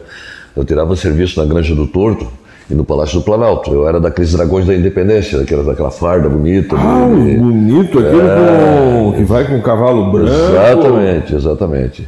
Eu 0.53 0.65
tirava 0.65 0.93
serviço 0.97 1.39
na 1.39 1.45
Granja 1.45 1.73
do 1.73 1.87
Torto, 1.87 2.27
e 2.69 2.74
no 2.74 2.84
Palácio 2.84 3.19
do 3.19 3.25
Planalto. 3.25 3.74
Eu 3.74 3.88
era 3.88 4.00
daqueles 4.00 4.31
dragões 4.34 4.65
da 4.65 4.75
independência, 4.75 5.39
daquela, 5.39 5.63
daquela 5.63 5.91
farda 5.91 6.27
bonita. 6.29 6.75
Ah, 6.77 7.07
de, 7.07 7.38
bonito, 7.38 8.00
aquele 8.00 8.22
é... 8.22 9.03
com, 9.03 9.13
que 9.13 9.24
vai 9.24 9.45
com 9.45 9.62
cavalo 9.62 10.12
branco. 10.12 10.31
Exatamente, 10.31 11.36
exatamente. 11.36 12.07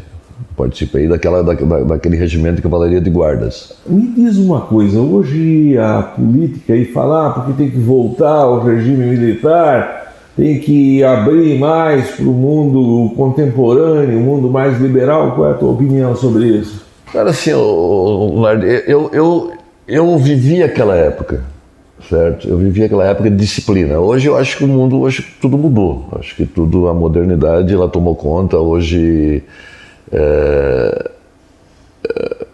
Participei 0.56 1.08
daquela, 1.08 1.44
da, 1.44 1.54
daquele 1.54 2.18
regimento 2.18 2.56
de 2.56 2.62
cavalaria 2.64 3.00
de 3.00 3.10
guardas. 3.12 3.74
Me 3.86 4.08
diz 4.08 4.38
uma 4.38 4.62
coisa, 4.62 5.00
hoje 5.00 5.78
a 5.78 6.02
política 6.02 6.74
aí 6.74 6.86
falar 6.86 7.28
ah, 7.28 7.30
porque 7.30 7.54
tem 7.54 7.70
que 7.70 7.78
voltar 7.78 8.38
ao 8.42 8.64
regime 8.64 9.06
militar, 9.06 10.16
tem 10.36 10.60
que 10.60 11.04
abrir 11.04 11.60
mais 11.60 12.10
para 12.10 12.26
o 12.26 12.34
mundo 12.34 13.14
contemporâneo, 13.16 14.18
o 14.18 14.22
mundo 14.22 14.50
mais 14.50 14.82
liberal. 14.82 15.34
Qual 15.36 15.48
é 15.48 15.52
a 15.52 15.56
tua 15.56 15.72
opinião 15.72 16.16
sobre 16.16 16.46
isso? 16.46 16.88
Cara, 17.14 17.30
assim, 17.30 17.52
eu, 17.52 18.44
eu, 18.86 19.10
eu, 19.14 19.52
eu 19.88 20.18
vivi 20.18 20.62
aquela 20.62 20.96
época, 20.96 21.44
certo? 22.10 22.48
Eu 22.48 22.58
vivi 22.58 22.84
aquela 22.84 23.06
época 23.06 23.30
de 23.30 23.38
disciplina. 23.38 24.00
Hoje 24.00 24.28
eu 24.28 24.36
acho 24.36 24.58
que 24.58 24.64
o 24.66 24.68
mundo, 24.68 25.00
hoje 25.00 25.26
tudo 25.40 25.58
mudou. 25.58 26.10
Acho 26.20 26.36
que 26.36 26.46
tudo, 26.46 26.88
a 26.88 26.94
modernidade, 26.94 27.74
ela 27.74 27.88
tomou 27.88 28.16
conta. 28.16 28.58
Hoje, 28.58 29.44
é, 30.12 31.12
é, 32.10 32.48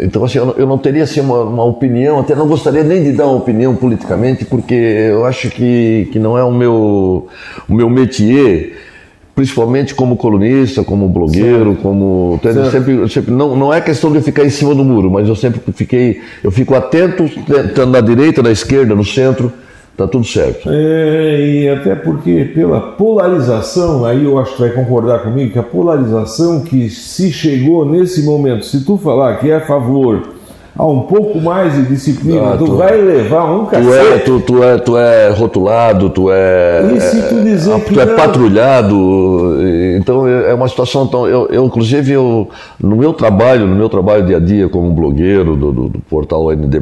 então 0.00 0.24
assim, 0.24 0.38
eu 0.38 0.66
não, 0.66 0.78
teria 0.78 1.02
assim 1.02 1.20
uma, 1.20 1.42
uma, 1.42 1.64
opinião, 1.64 2.20
até 2.20 2.34
não 2.34 2.48
gostaria 2.48 2.82
nem 2.82 3.02
de 3.02 3.12
dar 3.12 3.26
uma 3.26 3.36
opinião 3.36 3.76
politicamente, 3.76 4.46
porque 4.46 4.74
eu 4.74 5.26
acho 5.26 5.50
que, 5.50 6.08
que 6.10 6.18
não 6.18 6.38
é 6.38 6.42
o 6.42 6.52
meu 6.52 7.28
o 7.68 7.74
meu 7.74 7.90
métier 7.90 8.89
principalmente 9.34 9.94
como 9.94 10.16
colunista, 10.16 10.82
como 10.82 11.08
blogueiro, 11.08 11.72
certo. 11.72 11.82
como 11.82 12.40
certo. 12.42 12.70
sempre, 12.70 13.08
sempre 13.08 13.32
não, 13.32 13.56
não 13.56 13.72
é 13.72 13.80
questão 13.80 14.12
de 14.12 14.20
ficar 14.20 14.44
em 14.44 14.50
cima 14.50 14.74
do 14.74 14.84
muro, 14.84 15.10
mas 15.10 15.28
eu 15.28 15.36
sempre 15.36 15.60
fiquei, 15.72 16.20
eu 16.42 16.50
fico 16.50 16.74
atento, 16.74 17.28
tanto 17.46 17.86
na 17.86 18.00
direita, 18.00 18.42
na 18.42 18.50
esquerda, 18.50 18.94
no 18.94 19.04
centro, 19.04 19.52
tá 19.96 20.06
tudo 20.06 20.24
certo. 20.26 20.68
É, 20.70 21.40
e 21.40 21.68
até 21.68 21.94
porque 21.94 22.50
pela 22.54 22.80
polarização, 22.80 24.04
aí 24.04 24.24
eu 24.24 24.38
acho 24.38 24.54
que 24.54 24.60
vai 24.60 24.70
concordar 24.70 25.20
comigo 25.20 25.52
que 25.52 25.58
a 25.58 25.62
polarização 25.62 26.60
que 26.60 26.88
se 26.90 27.32
chegou 27.32 27.84
nesse 27.84 28.22
momento, 28.22 28.64
se 28.64 28.84
tu 28.84 28.96
falar 28.96 29.36
que 29.36 29.50
é 29.50 29.56
a 29.56 29.60
favor 29.60 30.39
a 30.76 30.86
um 30.86 31.02
pouco 31.02 31.40
mais 31.40 31.74
de 31.74 31.82
disciplina, 31.86 32.54
ah, 32.54 32.56
tu, 32.56 32.66
tu, 32.66 32.76
vai 32.76 32.96
levar 32.96 33.44
um 33.52 33.66
cacete. 33.66 33.86
Tu 33.86 33.94
é, 33.94 34.18
tu, 34.18 34.40
tu, 34.40 34.62
é, 34.62 34.78
tu 34.78 34.96
é 34.96 35.28
rotulado, 35.30 36.10
tu 36.10 36.30
é. 36.30 36.92
E 36.94 37.00
se 37.00 37.28
tu 37.28 37.42
dizer 37.42 37.72
é, 37.72 37.80
que 37.80 37.94
tu 37.94 38.00
é 38.00 38.06
patrulhado. 38.06 39.56
Então 39.96 40.26
é, 40.26 40.50
é 40.50 40.54
uma 40.54 40.68
situação 40.68 41.06
tão. 41.06 41.26
Eu, 41.26 41.48
eu, 41.48 41.64
inclusive, 41.64 42.12
eu, 42.12 42.48
no 42.78 42.96
meu 42.96 43.12
trabalho, 43.12 43.66
no 43.66 43.74
meu 43.74 43.88
trabalho 43.88 44.24
dia 44.24 44.36
a 44.36 44.40
dia 44.40 44.68
como 44.68 44.90
blogueiro 44.92 45.56
do, 45.56 45.72
do, 45.72 45.88
do 45.88 45.98
portal 46.00 46.50
ND, 46.50 46.80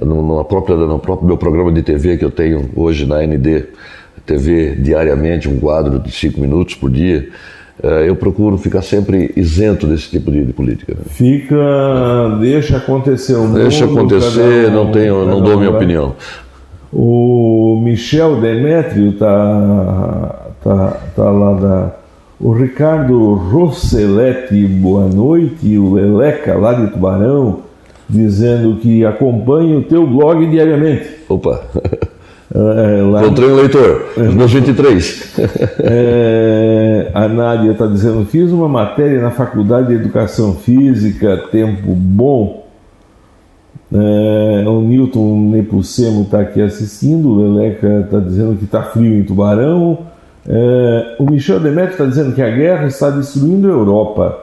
no, 0.00 0.44
própria, 0.44 0.76
no 0.76 0.98
próprio 0.98 1.26
meu 1.26 1.36
programa 1.36 1.72
de 1.72 1.82
TV 1.82 2.16
que 2.16 2.24
eu 2.24 2.30
tenho 2.30 2.70
hoje 2.76 3.06
na 3.06 3.22
ND 3.26 3.64
TV 4.24 4.76
diariamente, 4.76 5.48
um 5.48 5.58
quadro 5.58 5.98
de 5.98 6.10
cinco 6.12 6.40
minutos 6.40 6.74
por 6.74 6.90
dia. 6.90 7.28
É, 7.82 8.08
eu 8.08 8.16
procuro 8.16 8.58
ficar 8.58 8.82
sempre 8.82 9.32
isento 9.36 9.86
desse 9.86 10.10
tipo 10.10 10.30
de, 10.30 10.44
de 10.44 10.52
política. 10.52 10.96
Fica, 11.06 11.56
deixa 12.40 12.76
acontecer 12.76 13.34
o 13.34 13.42
mundo. 13.42 13.60
Deixa 13.60 13.84
acontecer, 13.84 14.68
um, 14.68 14.72
não 14.72 14.92
tenho, 14.92 15.24
não 15.24 15.40
dou 15.40 15.56
minha 15.56 15.70
opinião. 15.70 16.14
O 16.92 17.80
Michel 17.82 18.40
Demétrio 18.40 19.12
tá, 19.12 20.50
tá, 20.62 21.00
tá 21.16 21.30
lá 21.30 21.52
da. 21.54 21.96
O 22.38 22.52
Ricardo 22.52 23.34
Rosselletti, 23.34 24.66
boa 24.66 25.08
noite. 25.08 25.78
O 25.78 25.94
Leleca, 25.94 26.54
lá 26.54 26.74
de 26.74 26.88
Tubarão, 26.88 27.60
dizendo 28.08 28.76
que 28.76 29.04
acompanha 29.04 29.78
o 29.78 29.82
teu 29.82 30.06
blog 30.06 30.44
diariamente. 30.46 31.06
Opa! 31.28 31.62
É, 32.54 33.02
lá... 33.02 33.24
Encontrei 33.24 33.48
um 33.48 33.56
leitor, 33.56 34.08
os 34.14 34.34
meus 34.34 34.52
23. 34.52 35.38
É, 35.80 37.10
a 37.14 37.26
Nádia 37.26 37.72
está 37.72 37.86
dizendo: 37.86 38.26
fiz 38.26 38.52
uma 38.52 38.68
matéria 38.68 39.22
na 39.22 39.30
Faculdade 39.30 39.88
de 39.88 39.94
Educação 39.94 40.54
Física, 40.56 41.48
tempo 41.50 41.94
bom. 41.94 42.66
É, 43.94 44.64
o 44.66 44.80
Newton 44.80 45.50
Nepucemo 45.50 46.22
está 46.22 46.40
aqui 46.40 46.60
assistindo, 46.60 47.28
o 47.28 47.36
Leleca 47.36 48.00
está 48.04 48.18
dizendo 48.18 48.56
que 48.56 48.64
está 48.64 48.82
frio 48.82 49.18
em 49.18 49.22
Tubarão. 49.22 49.98
É, 50.46 51.16
o 51.18 51.30
Michel 51.30 51.60
Demetrio 51.60 51.92
está 51.92 52.04
dizendo 52.04 52.34
que 52.34 52.42
a 52.42 52.50
guerra 52.50 52.86
está 52.86 53.10
destruindo 53.10 53.68
a 53.68 53.70
Europa. 53.70 54.38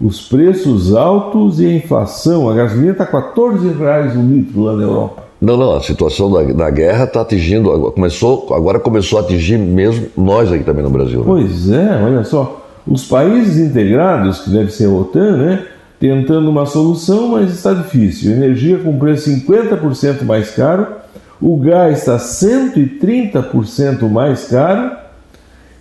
Os 0.00 0.28
preços 0.28 0.94
altos 0.94 1.60
e 1.60 1.66
a 1.66 1.74
inflação. 1.74 2.48
A 2.48 2.54
gasolina 2.54 2.92
está 2.92 3.06
14 3.06 3.68
reais 3.68 4.16
o 4.16 4.20
litro 4.20 4.62
lá 4.62 4.74
na 4.74 4.82
Europa. 4.82 5.24
Não, 5.44 5.56
não, 5.58 5.76
a 5.76 5.80
situação 5.80 6.32
da, 6.32 6.42
da 6.42 6.70
guerra 6.70 7.04
está 7.04 7.20
atingindo, 7.20 7.92
começou, 7.92 8.48
agora 8.54 8.80
começou 8.80 9.18
a 9.18 9.22
atingir 9.22 9.58
mesmo 9.58 10.06
nós 10.16 10.50
aqui 10.50 10.64
também 10.64 10.82
no 10.82 10.90
Brasil. 10.90 11.18
Né? 11.20 11.24
Pois 11.26 11.70
é, 11.70 12.02
olha 12.02 12.24
só, 12.24 12.66
os 12.86 13.04
países 13.04 13.58
integrados, 13.58 14.40
que 14.40 14.50
deve 14.50 14.70
ser 14.70 14.86
a 14.86 14.90
OTAN, 14.90 15.36
né, 15.36 15.66
tentando 16.00 16.48
uma 16.48 16.64
solução, 16.64 17.28
mas 17.28 17.52
está 17.52 17.74
difícil. 17.74 18.32
Energia 18.32 18.78
com 18.78 18.98
preço 18.98 19.30
50% 19.30 20.22
mais 20.24 20.50
caro, 20.50 20.86
o 21.40 21.56
gás 21.58 21.98
está 21.98 22.16
130% 22.16 24.08
mais 24.08 24.44
caro 24.48 24.92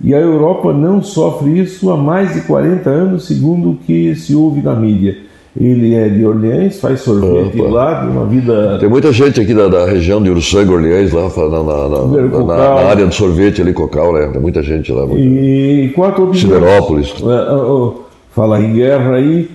e 0.01 0.13
a 0.13 0.19
Europa 0.19 0.73
não 0.73 1.01
sofre 1.01 1.59
isso 1.59 1.89
há 1.89 1.95
mais 1.95 2.33
de 2.33 2.41
40 2.41 2.89
anos, 2.89 3.25
segundo 3.25 3.71
o 3.71 3.75
que 3.77 4.13
se 4.15 4.35
ouve 4.35 4.61
na 4.61 4.75
mídia. 4.75 5.17
Ele 5.59 5.93
é 5.93 6.09
de 6.09 6.25
Orleans, 6.25 6.79
faz 6.79 7.01
sorvete 7.01 7.61
Opa. 7.61 7.69
lá, 7.69 8.01
tem 8.01 8.09
uma 8.09 8.25
vida. 8.25 8.77
Tem 8.79 8.89
muita 8.89 9.11
gente 9.11 9.39
aqui 9.39 9.53
da, 9.53 9.67
da 9.67 9.85
região 9.85 10.21
de 10.21 10.31
Uruçanga, 10.31 10.71
Orleans, 10.71 11.11
lá 11.11 11.29
na, 11.29 11.63
na- 11.63 11.89
na- 11.89 12.43
na- 12.43 12.89
área 12.89 13.05
do 13.05 13.13
sorvete 13.13 13.61
ali, 13.61 13.71
Cocal, 13.71 14.13
né? 14.13 14.29
Tem 14.33 14.41
muita 14.41 14.63
gente 14.63 14.91
lá. 14.91 15.05
E 15.15 15.91
qual 15.93 16.09
a 16.09 16.11
tua 16.11 16.25
opinião? 16.25 16.49
Siderópolis. 16.55 17.13
É, 17.21 17.25
ó, 17.53 17.87
ó, 17.87 17.93
Falar 18.31 18.61
em 18.63 18.73
guerra 18.73 19.17
aí, 19.17 19.47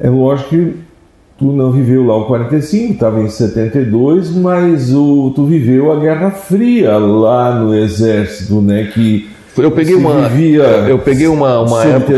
é 0.00 0.08
lógico 0.08 0.48
que 0.48 0.72
tu 1.38 1.52
não 1.52 1.70
viveu 1.70 2.06
lá 2.06 2.16
o 2.16 2.24
45, 2.24 2.94
estava 2.94 3.20
em 3.20 3.28
72, 3.28 4.34
mas 4.34 4.94
o, 4.94 5.32
tu 5.36 5.44
viveu 5.44 5.92
a 5.92 5.96
Guerra 5.96 6.30
Fria 6.30 6.96
lá 6.96 7.58
no 7.60 7.74
Exército, 7.74 8.62
né? 8.62 8.88
Que 8.94 9.28
Eu 9.56 9.70
peguei 9.70 9.94
uma, 9.94 10.28
eu 10.88 10.98
peguei 10.98 11.28
uma, 11.28 11.60
uma 11.60 11.84
época, 11.84 12.12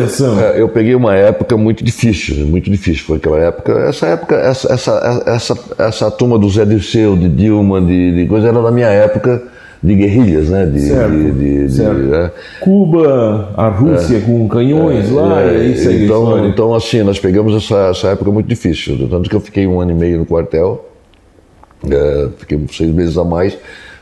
é, 0.55 0.61
eu 0.61 0.69
peguei 0.69 0.95
uma 0.95 1.15
época 1.15 1.57
muito 1.57 1.85
difícil, 1.85 2.47
muito 2.47 2.71
difícil 2.71 3.05
foi 3.05 3.19
aquela 3.19 3.39
época. 3.39 3.73
Essa 3.89 4.07
época, 4.07 4.37
essa, 4.37 4.73
essa, 4.73 5.23
essa, 5.27 5.59
essa 5.79 6.11
turma 6.11 6.39
do 6.39 6.49
Zé 6.49 6.65
Dirceu, 6.65 7.15
de 7.17 7.29
Dilma, 7.29 7.81
de, 7.81 8.15
de 8.23 8.27
coisa 8.27 8.49
era 8.49 8.63
da 8.63 8.71
minha 8.71 8.89
época 8.89 9.43
de 9.83 9.95
guerrilhas, 9.95 10.49
né? 10.49 10.65
De, 10.65 10.81
Certo, 10.81 11.11
de, 11.13 11.31
de- 11.33 11.67
de- 11.67 11.73
certo. 11.73 12.15
é. 12.15 12.31
Cuba, 12.61 13.51
a 13.57 13.69
Rússia 13.69 14.21
com 14.21 14.49
canhões 14.49 15.11
lá, 15.11 15.43
É, 15.43 15.47
e 15.47 15.61
aí 15.61 15.77
segue 15.77 16.03
a 16.03 16.05
então, 16.07 16.23
história. 16.25 16.49
então, 16.49 16.75
assim, 16.75 17.03
nós 17.03 17.19
pegamos 17.19 17.55
essa, 17.55 17.89
essa 17.91 18.09
época 18.09 18.31
muito 18.31 18.47
difícil. 18.49 18.97
Tanto 19.11 19.29
que 19.29 19.37
eu 19.37 19.41
fiquei 19.41 19.67
um 19.67 19.79
ano 19.79 19.91
e 19.91 19.95
meio 19.95 20.19
no 20.19 20.25
quartel, 20.27 20.89
é, 21.89 22.29
fiquei 22.39 22.59
seis 22.73 22.91
meses 22.91 23.19
a 23.19 23.25
mais, 23.25 23.57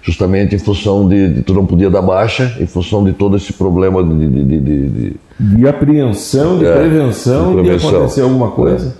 justamente 0.04 0.54
em 0.54 0.58
função 0.58 1.08
de, 1.08 1.32
de 1.34 1.42
tu 1.42 1.54
não 1.54 1.64
podia 1.66 1.88
dar 1.90 2.02
baixa, 2.02 2.54
em 2.60 2.66
função 2.66 3.02
de 3.02 3.12
todo 3.14 3.36
esse 3.36 3.52
problema 3.54 4.04
de. 4.04 4.28
de- 4.28 4.44
de- 4.44 4.60
de- 4.60 4.88
de- 4.88 5.16
De 5.40 5.66
apreensão, 5.66 6.58
de 6.58 6.66
É, 6.66 6.74
prevenção, 6.76 7.50
de 7.50 7.56
de, 7.56 7.62
prevenção. 7.62 7.88
acontecer 7.96 8.20
alguma 8.20 8.50
coisa. 8.52 8.96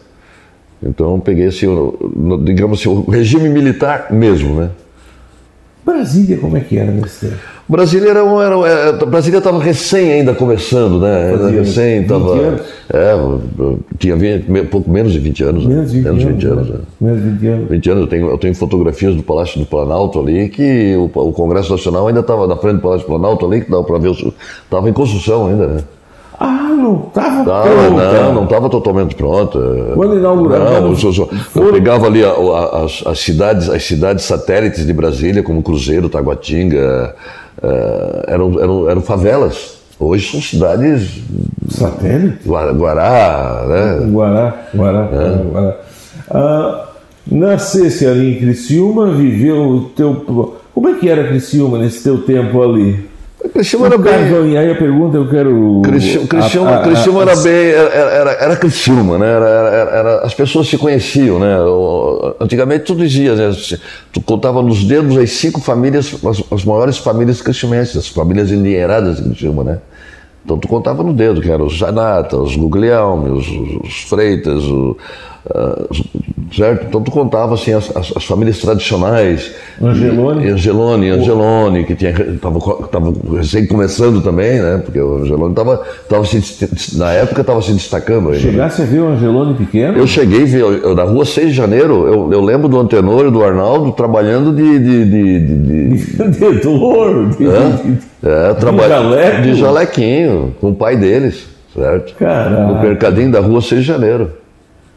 então, 0.83 1.13
eu 1.15 1.19
peguei 1.21 1.47
esse, 1.47 1.67
no- 1.67 2.43
digamos 2.43 2.81
assim, 2.81 2.89
o 2.89 3.03
regime 3.09 3.49
militar 3.49 4.09
mesmo, 4.11 4.55
né? 4.61 4.71
Brasília, 5.85 6.39
como 6.39 6.57
é 6.57 6.61
que 6.61 6.77
era 6.79 6.91
nesse 6.91 7.27
tempo? 7.27 7.39
Brasília 7.67 8.11
era, 8.11 8.21
era, 8.21 8.59
um- 8.59 8.67
é, 8.67 8.93
Brasília 9.07 9.39
estava 9.39 9.59
recém 9.59 10.13
ainda 10.13 10.35
começando, 10.35 11.01
né? 11.01 11.33
Era 11.33 11.49
recém, 11.49 12.01
20 12.01 12.09
tava, 12.09 12.31
anos? 12.35 12.61
é, 12.93 13.15
tinha 13.99 14.17
20, 14.17 14.51
me- 14.51 14.65
pouco 14.65 14.91
menos 14.91 15.13
de 15.13 15.19
20 15.19 15.43
anos. 15.45 15.65
né? 15.67 15.75
Menos 15.77 15.91
de 15.91 15.97
20 16.01 16.05
menos 16.05 16.21
de 16.21 16.27
anos. 16.27 16.37
20 16.45 16.53
anos. 16.53 16.69
né? 16.69 16.75
né? 16.77 16.85
Menos 17.01 17.23
de 17.23 17.29
20 17.31 17.47
anos. 17.49 17.69
20 17.71 17.91
anos, 17.91 18.01
eu 18.03 18.07
tenho, 18.09 18.29
eu 18.31 18.39
tenho 18.39 18.55
fotografias 18.55 19.15
do 19.17 19.23
Palácio 19.23 19.59
do 19.59 19.65
Planalto 19.67 20.21
ali, 20.21 20.49
que 20.51 20.95
o, 20.97 21.05
o 21.19 21.33
Congresso 21.33 21.71
Nacional 21.73 22.07
ainda 22.07 22.21
estava 22.21 22.47
na 22.47 22.57
frente 22.57 22.77
do 22.77 22.81
Palácio 22.83 23.07
do 23.07 23.11
Planalto 23.11 23.47
ali, 23.47 23.63
que 23.63 23.71
dava 23.71 23.83
para 23.85 23.99
ver, 23.99 24.11
estava 24.11 24.91
em 24.91 24.93
construção 24.93 25.47
ainda, 25.49 25.67
né? 25.67 25.81
Ah, 26.39 26.75
não 26.77 27.05
estava 27.09 27.45
Tava, 27.45 27.91
não, 27.91 28.35
não 28.35 28.45
estava 28.45 28.69
totalmente 28.69 29.15
pronta. 29.15 29.59
Quando 29.95 30.19
inauguraram, 30.19 30.65
Não, 30.91 30.93
eu, 30.93 31.31
eu 31.65 31.73
pegava 31.73 32.07
ali 32.09 32.25
a- 32.25 32.31
a- 32.31 32.85
as, 32.85 33.03
as 33.07 33.21
cidades, 33.21 33.71
as 33.71 33.85
cidades 33.85 34.25
satélites 34.25 34.85
de 34.85 34.93
Brasília, 34.93 35.43
como 35.45 35.63
Cruzeiro, 35.63 36.09
Taguatinga, 36.09 37.15
eh, 37.65 38.25
eram, 38.29 38.61
eram, 38.61 38.91
eram 38.91 39.01
favelas. 39.01 39.75
Hoje 39.99 40.31
são 40.31 40.41
cidades 40.43 41.21
Satélite? 41.69 42.39
Gua- 42.45 42.73
Guará, 42.73 43.65
né? 43.69 44.07
Guará, 44.11 44.67
Guará, 44.75 45.09
É. 45.13 45.17
Guará, 45.19 45.43
Guará. 45.51 45.77
Ah, 46.31 46.89
nascesse 47.31 48.07
ali 48.07 48.33
em 48.37 48.39
Criciúma, 48.41 49.13
viveu 49.13 49.57
o 49.69 49.81
teu... 49.91 50.57
Como 50.75 50.89
é 50.89 50.95
que 50.95 51.09
era 51.09 51.29
Criciúma 51.29 51.79
nesse 51.79 52.03
teu 52.03 52.19
tempo 52.23 52.61
ali? 52.63 53.09
Criciúma 53.53 53.87
era 53.87 53.99
bem. 53.99 54.51
E 54.53 54.57
aí 54.57 54.71
a 54.71 54.75
pergunta 54.75 55.17
eu 55.17 55.29
quero... 55.29 55.83
Criciúma, 55.85 56.27
Criciúma, 56.27 56.71
a- 56.71 56.79
a- 56.79 56.83
Criciúma 56.83 57.21
a- 57.21 57.23
era 57.31 57.37
bem. 57.37 57.53
Era, 57.71 57.91
era, 57.95 58.31
era 58.33 58.57
Criciúma, 58.57 59.19
né? 59.19 59.31
Era, 59.31 59.49
era- 59.49 59.91
era- 59.91 60.21
as 60.21 60.35
pessoas 60.35 60.67
se 60.69 60.79
conheciam, 60.79 61.39
né? 61.39 61.57
Antigamente 62.41 62.85
tu 62.85 62.95
dizia, 62.95 63.35
né? 63.35 63.51
Tu 64.13 64.21
contava 64.23 64.63
nos 64.63 64.85
dedos 64.85 65.17
as 65.19 65.31
cinco 65.31 65.61
famílias, 65.61 66.15
as, 66.25 66.43
as 66.51 66.65
maiores 66.65 66.99
famílias 66.99 67.41
criciumenses, 67.43 67.97
as 67.97 68.09
famílias 68.09 68.51
endinheiradas 68.51 69.17
de 69.19 69.23
Criciúma, 69.31 69.63
né? 69.63 69.79
Então 70.45 70.59
tu 70.59 70.67
contava 70.69 71.03
no 71.03 71.13
dedo, 71.13 71.41
que 71.41 71.51
eram 71.51 71.67
os 71.67 71.75
Janata, 71.75 72.37
os 72.37 72.55
Guglielmi, 72.57 73.31
os, 73.31 73.47
os 73.85 74.03
Freitas, 74.03 74.63
os- 74.65 74.97
certo? 76.55 76.87
Então 76.89 77.03
tu 77.03 77.11
contava 77.11 77.55
assim 77.55 77.73
as, 77.73 77.95
as- 77.97 78.13
as 78.17 78.25
famílias 78.25 78.59
tradicionais. 78.59 79.53
Angeloni? 79.83 80.47
E- 80.47 80.51
Angeloni, 80.51 81.09
Angeloni, 81.11 81.85
que 81.85 81.95
tinha 81.95 82.13
tava, 82.41 82.59
tava 82.91 83.13
recém 83.37 83.67
começando 83.67 84.23
também, 84.23 84.61
né? 84.61 84.81
Porque 84.85 85.01
o 85.01 85.19
Angeloni 85.23 85.51
estava 85.51 85.83
tava 86.09 86.25
se, 86.25 86.97
na 86.97 87.13
época 87.13 87.41
estava 87.41 87.61
se 87.61 87.73
destacando 87.73 88.31
ainda. 88.31 88.45
né? 88.47 88.51
Chegasse 88.53 88.83
a 88.83 88.85
ver 88.85 89.01
o 89.01 89.09
Angelone 89.09 89.55
pequeno? 89.55 89.99
Eu 89.99 90.07
cheguei, 90.07 90.45
ver, 90.45 90.61
eu, 90.61 90.95
na 90.95 91.03
rua 91.05 91.25
6 91.25 91.49
de 91.49 91.53
janeiro, 91.55 92.07
eu, 92.07 92.33
eu 92.33 92.41
lembro 92.41 92.69
do 92.69 92.79
Antenor 92.79 93.27
e 93.27 93.31
do 93.31 93.43
Arnaldo 93.45 93.93
trabalhando 93.93 94.53
de. 94.53 94.79
de, 94.79 95.05
de, 95.05 95.41
de- 95.41 95.89
de- 95.89 95.95
de- 95.95 96.61
de- 97.39 97.99
é, 98.27 98.55
traba- 98.55 98.89
jaleco? 98.89 99.43
de 99.43 99.55
jalequinho, 99.55 100.55
com 100.61 100.71
o 100.71 100.75
pai 100.75 100.97
deles, 100.97 101.47
certo? 101.75 102.15
Caraca. 102.15 102.63
No 102.63 102.81
mercadinho 102.81 103.31
da 103.31 103.41
rua 103.41 103.61
6 103.61 103.83
de 103.83 103.87
janeiro. 103.87 104.31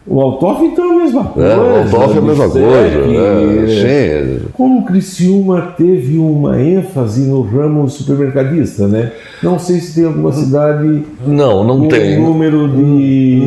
O 0.09 0.21
Altoff 0.21 0.63
então 0.63 0.85
é 0.85 0.89
a 0.95 1.03
mesma 1.03 1.23
coisa. 1.25 1.49
É, 1.49 1.57
o 1.57 1.77
Altoff 1.79 2.15
é 2.15 2.17
a 2.17 2.21
mesma 2.21 2.47
Sec, 2.49 2.63
coisa. 2.63 2.99
É, 3.77 4.37
sim, 4.39 4.45
Como 4.53 4.85
Criciúma 4.85 5.73
teve 5.77 6.17
uma 6.17 6.61
ênfase 6.61 7.27
no 7.27 7.41
ramo 7.41 7.89
supermercadista, 7.89 8.87
né? 8.87 9.11
Não 9.43 9.59
sei 9.59 9.81
se 9.81 9.95
tem 9.95 10.05
alguma 10.05 10.31
cidade 10.31 11.03
não, 11.25 11.61
não 11.63 11.81
com 11.81 11.87
tem. 11.89 12.19
número 12.21 12.69
de. 12.69 13.41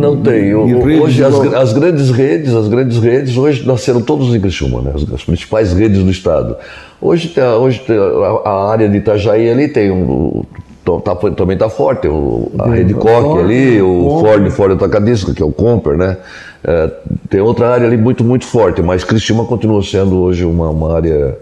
Não 0.00 0.16
tem. 0.22 0.54
O- 0.54 0.66
de 0.66 0.74
o- 0.74 0.82
redes 0.84 1.02
hoje 1.02 1.24
as, 1.24 1.34
as 1.54 1.72
grandes 1.72 2.10
redes, 2.10 2.54
as 2.54 2.68
grandes 2.68 2.98
redes 2.98 3.36
hoje 3.36 3.66
nasceram 3.66 4.00
todos 4.00 4.32
em 4.32 4.40
Criciúma, 4.40 4.80
né? 4.80 4.92
As, 4.94 5.02
as 5.12 5.24
principais 5.24 5.72
redes 5.72 6.02
do 6.04 6.10
estado. 6.12 6.56
Hoje, 7.02 7.28
tem- 7.28 7.42
hoje 7.44 7.80
tem 7.84 7.96
a, 7.96 8.48
a 8.48 8.70
área 8.70 8.88
de 8.88 8.98
Itajaí 8.98 9.50
ali 9.50 9.66
tem 9.66 9.90
um 9.90 10.02
o- 10.08 10.46
tá- 11.00 11.14
também 11.14 11.54
está 11.54 11.68
forte, 11.68 12.08
o- 12.08 12.50
a 12.58 12.68
Rede 12.70 12.94
Coque 12.94 13.38
ali, 13.38 13.80
o 13.82 14.18
Ford, 14.20 14.50
Ford 14.50 14.72
Atacadista, 14.72 15.32
que 15.34 15.42
é 15.42 15.46
o 15.46 15.52
Comper, 15.52 15.96
né? 15.96 16.16
É, 16.64 16.90
tem 17.30 17.40
outra 17.40 17.68
área 17.70 17.86
ali 17.86 17.96
muito, 17.96 18.24
muito 18.24 18.44
forte, 18.46 18.82
mas 18.82 19.04
Criciúma 19.04 19.44
continua 19.44 19.82
sendo 19.82 20.16
hoje 20.18 20.44
uma, 20.44 20.68
uma 20.70 20.94
área 20.96 21.36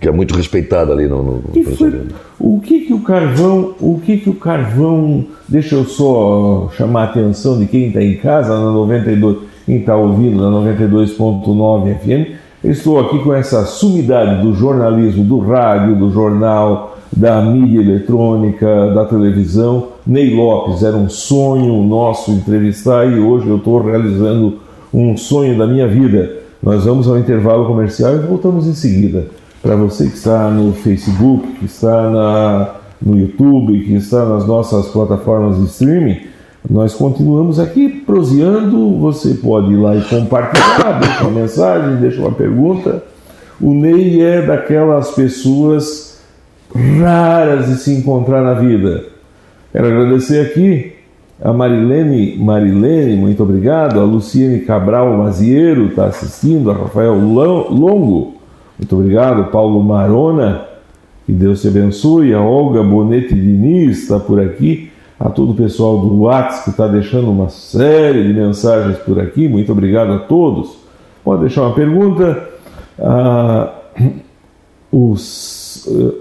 que 0.00 0.08
é 0.08 0.12
muito 0.12 0.34
respeitada 0.34 0.92
ali 0.92 1.06
no, 1.06 1.22
no 1.22 1.42
que 1.52 1.62
foi- 1.64 2.02
o 2.40 2.60
que 2.60 2.80
que 2.80 2.92
o 2.92 3.00
carvão, 3.00 3.74
o 3.80 4.00
que 4.04 4.16
que 4.18 4.28
o 4.28 4.34
carvão, 4.34 5.24
deixa 5.48 5.76
eu 5.76 5.84
só 5.84 6.68
chamar 6.76 7.02
a 7.02 7.04
atenção 7.04 7.58
de 7.58 7.66
quem 7.66 7.88
está 7.88 8.02
em 8.02 8.16
casa 8.16 8.50
na 8.58 8.70
92, 8.72 9.38
quem 9.64 9.76
está 9.78 9.96
ouvindo 9.96 10.42
na 10.42 10.50
92.9 10.50 11.94
FM, 11.94 12.34
eu 12.62 12.70
estou 12.72 12.98
aqui 13.00 13.18
com 13.20 13.32
essa 13.32 13.64
sumidade 13.64 14.42
do 14.42 14.54
jornalismo, 14.54 15.22
do 15.24 15.38
rádio, 15.38 15.94
do 15.96 16.10
jornal, 16.10 16.98
da 17.16 17.40
mídia 17.42 17.80
eletrônica, 17.80 18.66
da 18.92 19.04
televisão. 19.04 19.88
Ney 20.06 20.34
Lopes, 20.34 20.82
era 20.82 20.96
um 20.96 21.08
sonho 21.08 21.82
nosso 21.84 22.32
entrevistar 22.32 23.06
e 23.06 23.18
hoje 23.18 23.46
eu 23.48 23.56
estou 23.56 23.80
realizando 23.80 24.58
um 24.92 25.16
sonho 25.16 25.56
da 25.56 25.66
minha 25.66 25.86
vida. 25.86 26.38
Nós 26.62 26.84
vamos 26.84 27.06
ao 27.06 27.18
intervalo 27.18 27.66
comercial 27.66 28.14
e 28.14 28.18
voltamos 28.18 28.66
em 28.66 28.74
seguida. 28.74 29.26
Para 29.62 29.76
você 29.76 30.06
que 30.08 30.16
está 30.16 30.50
no 30.50 30.72
Facebook, 30.72 31.46
que 31.58 31.66
está 31.66 32.10
na, 32.10 32.74
no 33.00 33.18
YouTube, 33.18 33.84
que 33.84 33.94
está 33.94 34.24
nas 34.24 34.46
nossas 34.46 34.88
plataformas 34.88 35.58
de 35.58 35.64
streaming, 35.66 36.18
nós 36.68 36.94
continuamos 36.94 37.60
aqui 37.60 37.88
proseando. 37.88 38.98
Você 38.98 39.34
pode 39.34 39.72
ir 39.72 39.76
lá 39.76 39.94
e 39.94 40.02
compartilhar, 40.02 40.98
deixa 41.00 41.24
uma 41.24 41.40
mensagem, 41.40 41.96
deixa 41.96 42.20
uma 42.20 42.32
pergunta. 42.32 43.02
O 43.60 43.72
Ney 43.72 44.20
é 44.20 44.42
daquelas 44.42 45.10
pessoas 45.12 46.13
raras 46.74 47.66
de 47.68 47.76
se 47.76 47.92
encontrar 47.94 48.42
na 48.42 48.54
vida. 48.54 49.04
Quero 49.72 49.86
agradecer 49.86 50.40
aqui 50.46 50.92
a 51.42 51.52
Marilene, 51.52 52.36
Marilene, 52.38 53.16
muito 53.16 53.42
obrigado. 53.42 54.00
A 54.00 54.04
Luciene 54.04 54.60
Cabral 54.60 55.16
Maziero 55.16 55.86
está 55.86 56.06
assistindo. 56.06 56.70
A 56.70 56.74
Rafael 56.74 57.14
Lo- 57.14 57.70
Longo, 57.72 58.34
muito 58.78 58.96
obrigado. 58.96 59.50
Paulo 59.50 59.82
Marona, 59.82 60.62
que 61.26 61.32
Deus 61.32 61.60
te 61.60 61.68
abençoe. 61.68 62.32
A 62.34 62.40
Olga 62.40 62.82
Bonete 62.82 63.34
Diniz 63.34 64.02
está 64.02 64.18
por 64.18 64.40
aqui. 64.40 64.90
A 65.18 65.30
todo 65.30 65.52
o 65.52 65.54
pessoal 65.54 65.98
do 65.98 66.22
WhatsApp 66.22 66.64
que 66.64 66.70
está 66.70 66.86
deixando 66.88 67.30
uma 67.30 67.48
série 67.48 68.26
de 68.26 68.32
mensagens 68.34 68.98
por 68.98 69.20
aqui. 69.20 69.48
Muito 69.48 69.70
obrigado 69.72 70.12
a 70.12 70.18
todos. 70.18 70.76
Pode 71.22 71.42
deixar 71.42 71.62
uma 71.62 71.74
pergunta. 71.74 72.48
Ah, 72.98 73.72
os, 74.92 75.63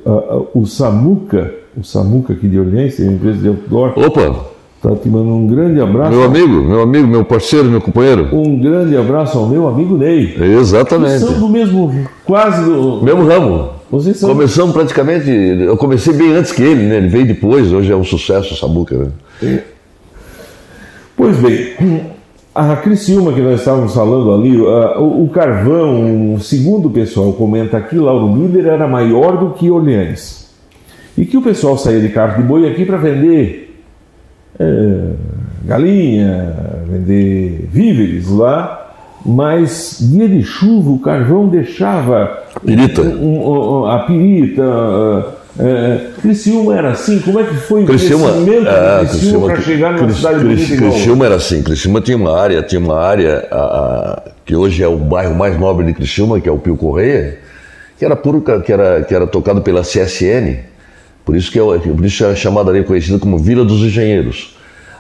ah, 0.06 0.10
ah, 0.10 0.42
o 0.54 0.66
Samuca, 0.66 1.54
o 1.78 1.84
Samuca 1.84 2.34
aqui 2.34 2.48
de 2.48 2.58
tem 2.92 3.08
uma 3.08 3.16
empresa 3.16 3.40
de 3.40 3.48
outdoor, 3.48 3.94
Opa, 3.98 4.54
Tá 4.84 4.94
te 4.98 5.08
mandando 5.08 5.36
um 5.36 5.48
grande 5.48 5.80
abraço. 5.80 6.12
meu 6.12 6.24
amigo, 6.24 6.62
meu 6.62 6.82
amigo, 6.82 7.08
meu 7.08 7.24
parceiro, 7.24 7.70
meu 7.70 7.80
companheiro. 7.80 8.28
Um 8.36 8.60
grande 8.60 8.98
abraço 8.98 9.38
ao 9.38 9.48
meu 9.48 9.66
amigo 9.66 9.98
Ney. 9.98 10.36
Exatamente. 10.60 11.20
são 11.20 11.40
do 11.40 11.48
mesmo, 11.48 12.06
quase 12.26 12.66
do. 12.66 13.02
Mesmo 13.02 13.26
ramo. 13.26 13.70
Vocês 13.90 14.18
são. 14.18 14.28
Começamos 14.28 14.74
praticamente. 14.74 15.30
Eu 15.30 15.78
comecei 15.78 16.14
bem 16.14 16.34
antes 16.34 16.52
que 16.52 16.62
ele, 16.62 16.84
né? 16.84 16.98
Ele 16.98 17.08
veio 17.08 17.26
depois, 17.26 17.72
hoje 17.72 17.94
é 17.94 17.96
um 17.96 18.04
sucesso 18.04 18.54
o 18.54 18.58
Sabuca, 18.58 19.10
né? 19.42 19.62
Pois 21.16 21.38
bem, 21.38 22.12
a 22.54 22.76
Criciúma 22.76 23.34
que 23.34 23.42
nós 23.42 23.60
estávamos 23.60 23.94
falando 23.94 24.32
ali, 24.34 24.60
o, 24.60 25.24
o 25.24 25.30
carvão, 25.30 26.38
segundo 26.40 26.88
o 26.88 26.92
pessoal 26.92 27.34
comenta 27.34 27.78
aqui, 27.78 27.96
Lauro 27.96 28.30
Miller 28.30 28.68
era 28.68 28.88
maior 28.88 29.38
do 29.38 29.52
que 29.52 29.72
Olhanes. 29.72 30.52
E 31.18 31.26
que 31.26 31.38
o 31.38 31.42
pessoal 31.42 31.78
saía 31.78 32.00
de 32.00 32.10
carro 32.10 32.42
de 32.42 32.48
boi 32.48 32.70
aqui 32.70 32.86
para 32.86 32.98
vender 32.98 33.84
é, 34.60 35.12
galinha, 35.64 36.54
vender 36.88 37.68
víveres 37.72 38.30
lá, 38.30 38.94
mas 39.26 39.98
dia 40.02 40.28
de 40.28 40.44
chuva 40.44 40.92
o 40.92 41.00
carvão 41.00 41.48
deixava 41.48 42.44
pirita. 42.66 43.02
Um, 43.02 43.82
um, 43.82 43.86
a 43.86 44.00
pirita. 44.00 44.64
É, 45.60 46.08
Criciúma 46.20 46.76
era 46.76 46.92
assim? 46.92 47.20
Como 47.20 47.40
é 47.40 47.44
que 47.44 47.56
foi 47.56 47.86
Criciúma, 47.86 48.26
o 48.26 48.44
crescimento 48.44 48.68
é, 48.68 49.04
de 49.04 49.10
Criciúma 49.12 49.48
para 49.48 49.62
chegar 49.62 49.94
numa 49.94 50.12
cidade 50.12 50.40
bonita 50.40 50.78
Criciúma 50.78 51.26
era 51.26 51.36
assim, 51.36 51.62
Criciúma 51.62 52.02
tinha 52.02 52.18
uma 52.18 52.40
área, 52.40 52.64
tinha 52.64 52.82
uma 52.82 53.00
área 53.00 53.48
a, 53.52 53.58
a, 53.58 54.22
que 54.44 54.56
hoje 54.56 54.82
é 54.82 54.88
o 54.88 54.98
bairro 54.98 55.36
mais 55.36 55.60
nobre 55.60 55.86
de 55.86 55.94
Criciúma, 55.94 56.42
que 56.42 56.50
é 56.50 56.52
o 56.52 56.58
Pio 56.58 56.76
Correia, 56.76 57.38
que 58.00 58.04
era 58.04 58.16
puro, 58.16 58.42
que 58.42 58.72
era, 58.72 59.04
que 59.04 59.14
era 59.14 59.28
tocado 59.28 59.62
pela 59.62 59.82
CSN, 59.82 60.58
por 61.24 61.36
isso 61.36 61.52
que 61.52 61.60
é, 61.60 61.62
por 61.62 62.04
isso 62.04 62.26
é 62.26 62.36
chamada 62.36 62.72
ali 62.72 62.84
conhecida 62.84 63.20
como 63.20 63.38
Vila 63.38 63.64
dos 63.64 63.82
Engenheiros. 63.82 64.53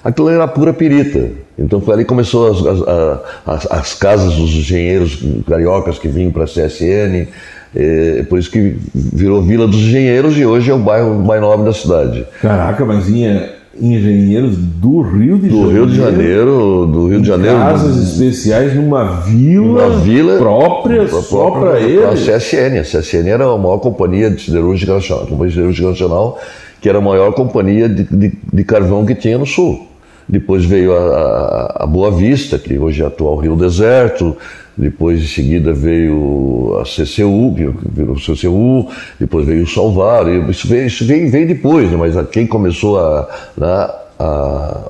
Aquilo 0.03 0.29
era 0.29 0.47
pura 0.47 0.73
pirita. 0.73 1.29
Então 1.57 1.79
foi 1.79 1.93
ali 1.93 2.03
que 2.03 2.09
começou 2.09 2.51
as, 2.51 2.65
as, 2.65 3.19
as, 3.45 3.71
as 3.71 3.93
casas 3.93 4.35
dos 4.35 4.49
engenheiros 4.49 5.23
cariocas 5.47 5.97
que 5.99 6.07
vinham 6.07 6.31
para 6.31 6.43
a 6.43 6.47
CSN, 6.47 7.27
é, 7.75 8.23
por 8.29 8.37
isso 8.37 8.51
que 8.51 8.75
virou 8.93 9.41
Vila 9.41 9.67
dos 9.67 9.79
Engenheiros 9.79 10.37
e 10.37 10.45
hoje 10.45 10.69
é 10.69 10.73
o 10.73 10.79
bairro 10.79 11.15
mais 11.15 11.41
nobre 11.41 11.65
da 11.65 11.73
cidade. 11.73 12.25
Caraca, 12.41 12.85
mas 12.85 13.05
vinha 13.05 13.49
engenheiros 13.79 14.55
do 14.55 15.01
Rio 15.01 15.39
de 15.39 15.49
do 15.49 15.55
Janeiro. 15.55 15.71
Rio 15.71 15.87
de 15.87 15.95
Janeiro, 15.95 16.85
do 16.91 17.07
Rio 17.07 17.21
de 17.21 17.27
Janeiro. 17.27 17.57
Casas 17.57 17.97
especiais 17.97 18.75
numa 18.75 19.21
vila, 19.21 19.89
vila 19.97 20.37
própria, 20.37 21.07
só 21.07 21.49
para 21.49 21.79
ele. 21.79 22.03
A 22.03 22.11
CSN. 22.11 22.79
A 22.79 22.83
CSN 22.83 23.27
era 23.27 23.45
a 23.45 23.57
maior 23.57 23.79
companhia 23.79 24.29
de 24.29 24.41
siderúrgica 24.41 24.93
nacional, 24.93 25.25
companhia 25.25 25.47
de 25.47 25.53
siderúrgica 25.53 25.89
nacional, 25.89 26.39
que 26.79 26.87
era 26.87 26.99
a 26.99 27.01
maior 27.01 27.33
companhia 27.33 27.89
de, 27.89 28.03
de, 28.03 28.33
de 28.53 28.63
carvão 28.63 29.03
que 29.05 29.15
tinha 29.15 29.39
no 29.39 29.47
sul. 29.47 29.87
Depois 30.27 30.65
veio 30.65 30.95
a, 30.95 30.99
a, 30.99 31.83
a 31.83 31.87
Boa 31.87 32.11
Vista, 32.11 32.57
que 32.57 32.77
hoje 32.77 33.03
é 33.03 33.05
atual 33.05 33.37
Rio 33.37 33.55
Deserto, 33.55 34.35
depois 34.75 35.21
em 35.21 35.27
seguida 35.27 35.71
veio 35.73 36.79
a 36.79 36.83
CCU, 36.83 37.53
que 37.55 37.71
virou 37.91 38.15
CCU, 38.15 38.89
depois 39.19 39.45
veio 39.45 39.63
o 39.63 39.67
Salvar, 39.67 40.27
isso 40.49 40.67
veio, 40.67 40.87
isso 40.87 41.05
veio 41.05 41.47
depois, 41.47 41.91
né? 41.91 41.97
mas 41.97 42.15
quem 42.29 42.47
começou 42.47 42.99
a, 42.99 43.29
né, 43.55 43.67
a, 43.67 44.89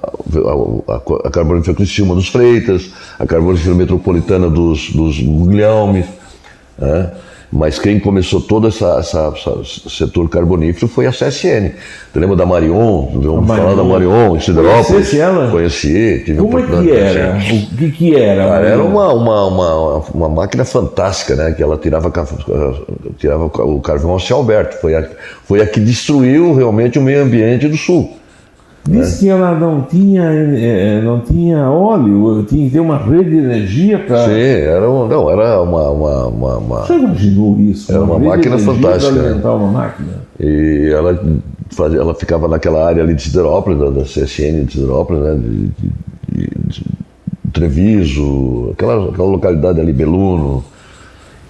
a, 0.87 0.93
a, 0.93 1.27
a 1.27 1.29
Carbonífera 1.29 1.75
Cristina 1.75 2.15
dos 2.15 2.29
Freitas, 2.29 2.91
a 3.19 3.25
Carbonífera 3.25 3.75
Metropolitana 3.75 4.49
dos, 4.49 4.91
dos 4.91 5.19
Guglielmi, 5.19 6.05
né? 6.77 7.11
Mas 7.55 7.77
quem 7.77 7.99
começou 7.99 8.41
todo 8.41 8.67
esse 8.67 8.83
setor 9.87 10.27
carbonífero 10.27 10.87
foi 10.87 11.05
a 11.05 11.11
CSN. 11.11 11.69
Você 12.11 12.19
lembra 12.19 12.35
da 12.35 12.47
Marion? 12.47 13.11
Vamos 13.13 13.47
falar 13.47 13.75
da 13.75 13.83
Marion, 13.83 14.35
em 14.35 14.39
Siderópolis? 14.39 14.87
Conheci 14.87 15.19
ela? 15.19 15.51
Conheci. 15.51 16.23
Tive 16.25 16.39
Como 16.39 16.57
é 16.57 16.63
que 16.63 16.91
era? 16.91 17.37
O 17.37 17.77
que, 17.77 17.91
que 17.91 18.15
era? 18.15 18.47
Cara, 18.47 18.67
era 18.67 18.83
uma, 18.83 19.13
uma, 19.13 19.45
uma, 19.45 19.97
uma, 20.15 20.29
máquina 20.29 20.65
fantástica, 20.65 21.35
né? 21.35 21.51
Que 21.51 21.61
ela 21.61 21.77
tirava, 21.77 22.11
tirava 23.19 23.45
o 23.45 23.79
carvão 23.79 24.11
ao 24.11 24.19
céu 24.19 24.39
aberto. 24.39 24.81
Foi 24.81 24.95
a, 24.95 25.07
foi 25.43 25.61
a 25.61 25.67
que 25.67 25.79
destruiu 25.79 26.55
realmente 26.55 26.97
o 26.97 27.03
meio 27.03 27.21
ambiente 27.21 27.67
do 27.67 27.77
Sul. 27.77 28.17
Diz 28.85 29.17
que 29.17 29.29
ela 29.29 29.57
não 29.57 29.81
tinha, 29.83 30.23
é, 30.23 31.01
não 31.01 31.21
tinha 31.21 31.69
óleo, 31.69 32.43
tinha 32.43 32.65
que 32.65 32.73
ter 32.73 32.81
uma 32.81 32.97
rede 32.97 33.29
de 33.29 33.37
energia 33.37 33.97
para. 33.99 34.25
Sim, 34.25 34.31
era, 34.33 34.89
um, 34.89 35.07
não, 35.07 35.29
era 35.29 35.61
uma, 35.61 35.89
uma, 35.89 36.27
uma, 36.27 36.57
uma. 36.57 36.79
Você 36.81 36.95
imaginou 36.95 37.57
isso? 37.59 37.89
Era 37.89 38.03
uma, 38.03 38.15
uma 38.15 38.29
máquina 38.29 38.57
fantástica. 38.57 39.19
Alimentar 39.21 39.53
uma 39.53 39.71
máquina. 39.71 40.13
E 40.37 40.89
ela, 40.93 41.17
fazia, 41.69 41.99
ela 41.99 42.13
ficava 42.13 42.49
naquela 42.49 42.85
área 42.85 43.01
ali 43.01 43.13
de 43.13 43.21
Siderópolis, 43.21 43.79
da, 43.79 43.89
da 43.89 44.01
CSN 44.01 44.65
de 44.65 44.73
Siderópolis, 44.73 45.23
né? 45.23 45.35
De, 45.35 45.49
de, 45.49 46.49
de, 46.67 46.83
Treviso, 47.53 48.71
aquela, 48.73 49.09
aquela 49.09 49.27
localidade 49.27 49.79
ali, 49.79 49.93
Beluno. 49.93 50.65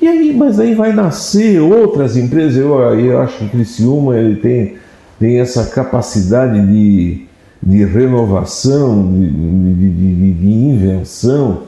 E 0.02 0.08
aí, 0.08 0.36
mas 0.38 0.60
aí 0.60 0.76
vai 0.76 0.92
nascer 0.92 1.62
outras 1.62 2.18
empresas. 2.18 2.58
Eu, 2.58 2.78
eu 3.00 3.22
acho 3.22 3.38
que 3.38 3.48
Criciúma 3.48 4.18
ele 4.18 4.36
tem 4.36 4.76
tem 5.24 5.40
essa 5.40 5.68
capacidade 5.68 6.60
de, 6.68 7.22
de 7.62 7.86
renovação, 7.86 9.10
de, 9.10 9.30
de, 9.30 10.34
de, 10.34 10.48
invenção, 10.48 11.62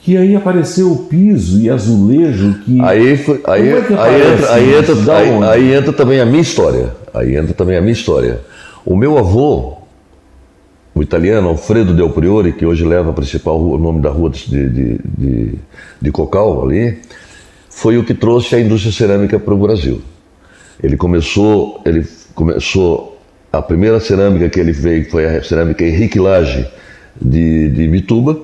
que 0.00 0.16
aí 0.16 0.34
apareceu 0.34 0.90
o 0.90 1.04
piso 1.04 1.60
e 1.60 1.68
azulejo 1.68 2.54
que 2.64 2.80
aí 2.80 3.18
foi, 3.18 3.42
aí, 3.44 3.68
é 3.68 3.80
que 3.82 3.92
aí, 3.92 4.32
entra, 4.32 4.54
aí, 4.54 4.74
entra, 4.74 5.14
aí, 5.14 5.44
aí, 5.44 5.74
entra 5.74 5.92
também 5.92 6.20
a 6.20 6.24
minha 6.24 6.40
história. 6.40 6.94
Aí 7.12 7.36
entra 7.36 7.52
também 7.52 7.76
a 7.76 7.82
minha 7.82 7.92
história. 7.92 8.40
O 8.82 8.96
meu 8.96 9.18
avô 9.18 9.76
o 10.94 11.02
italiano 11.02 11.48
Alfredo 11.48 11.92
Del 11.92 12.08
Priore 12.08 12.54
que 12.54 12.64
hoje 12.64 12.82
leva 12.82 13.10
a 13.10 13.12
principal 13.12 13.58
rua, 13.58 13.76
o 13.76 13.78
nome 13.78 14.00
da 14.00 14.08
rua 14.08 14.30
de, 14.30 14.48
de, 14.48 14.98
de, 15.04 15.54
de 16.00 16.10
Cocal 16.10 16.64
ali 16.64 16.98
foi 17.68 17.98
o 17.98 18.04
que 18.04 18.14
trouxe 18.14 18.54
a 18.54 18.60
indústria 18.60 18.90
cerâmica 18.90 19.38
para 19.38 19.52
o 19.52 19.58
Brasil. 19.58 20.00
Ele 20.82 20.96
começou 20.96 21.82
ele 21.84 22.06
começou 22.34 23.20
a 23.52 23.60
primeira 23.60 23.98
cerâmica 23.98 24.48
que 24.48 24.60
ele 24.60 24.72
veio 24.72 25.10
foi 25.10 25.26
a 25.26 25.42
cerâmica 25.42 25.84
Henrique 25.84 26.18
Lage 26.18 26.68
de, 27.20 27.68
de 27.68 27.88
Vituba, 27.88 28.38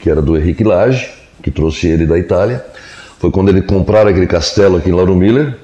que 0.00 0.10
era 0.10 0.22
do 0.22 0.36
Henrique 0.36 0.64
Lage, 0.64 1.10
que 1.42 1.50
trouxe 1.50 1.86
ele 1.86 2.06
da 2.06 2.18
Itália. 2.18 2.64
Foi 3.18 3.30
quando 3.30 3.48
ele 3.48 3.62
compraram 3.62 4.10
aquele 4.10 4.26
castelo 4.26 4.78
aqui 4.78 4.88
em 4.88 4.92
Lauro 4.92 5.14
Miller, 5.14 5.56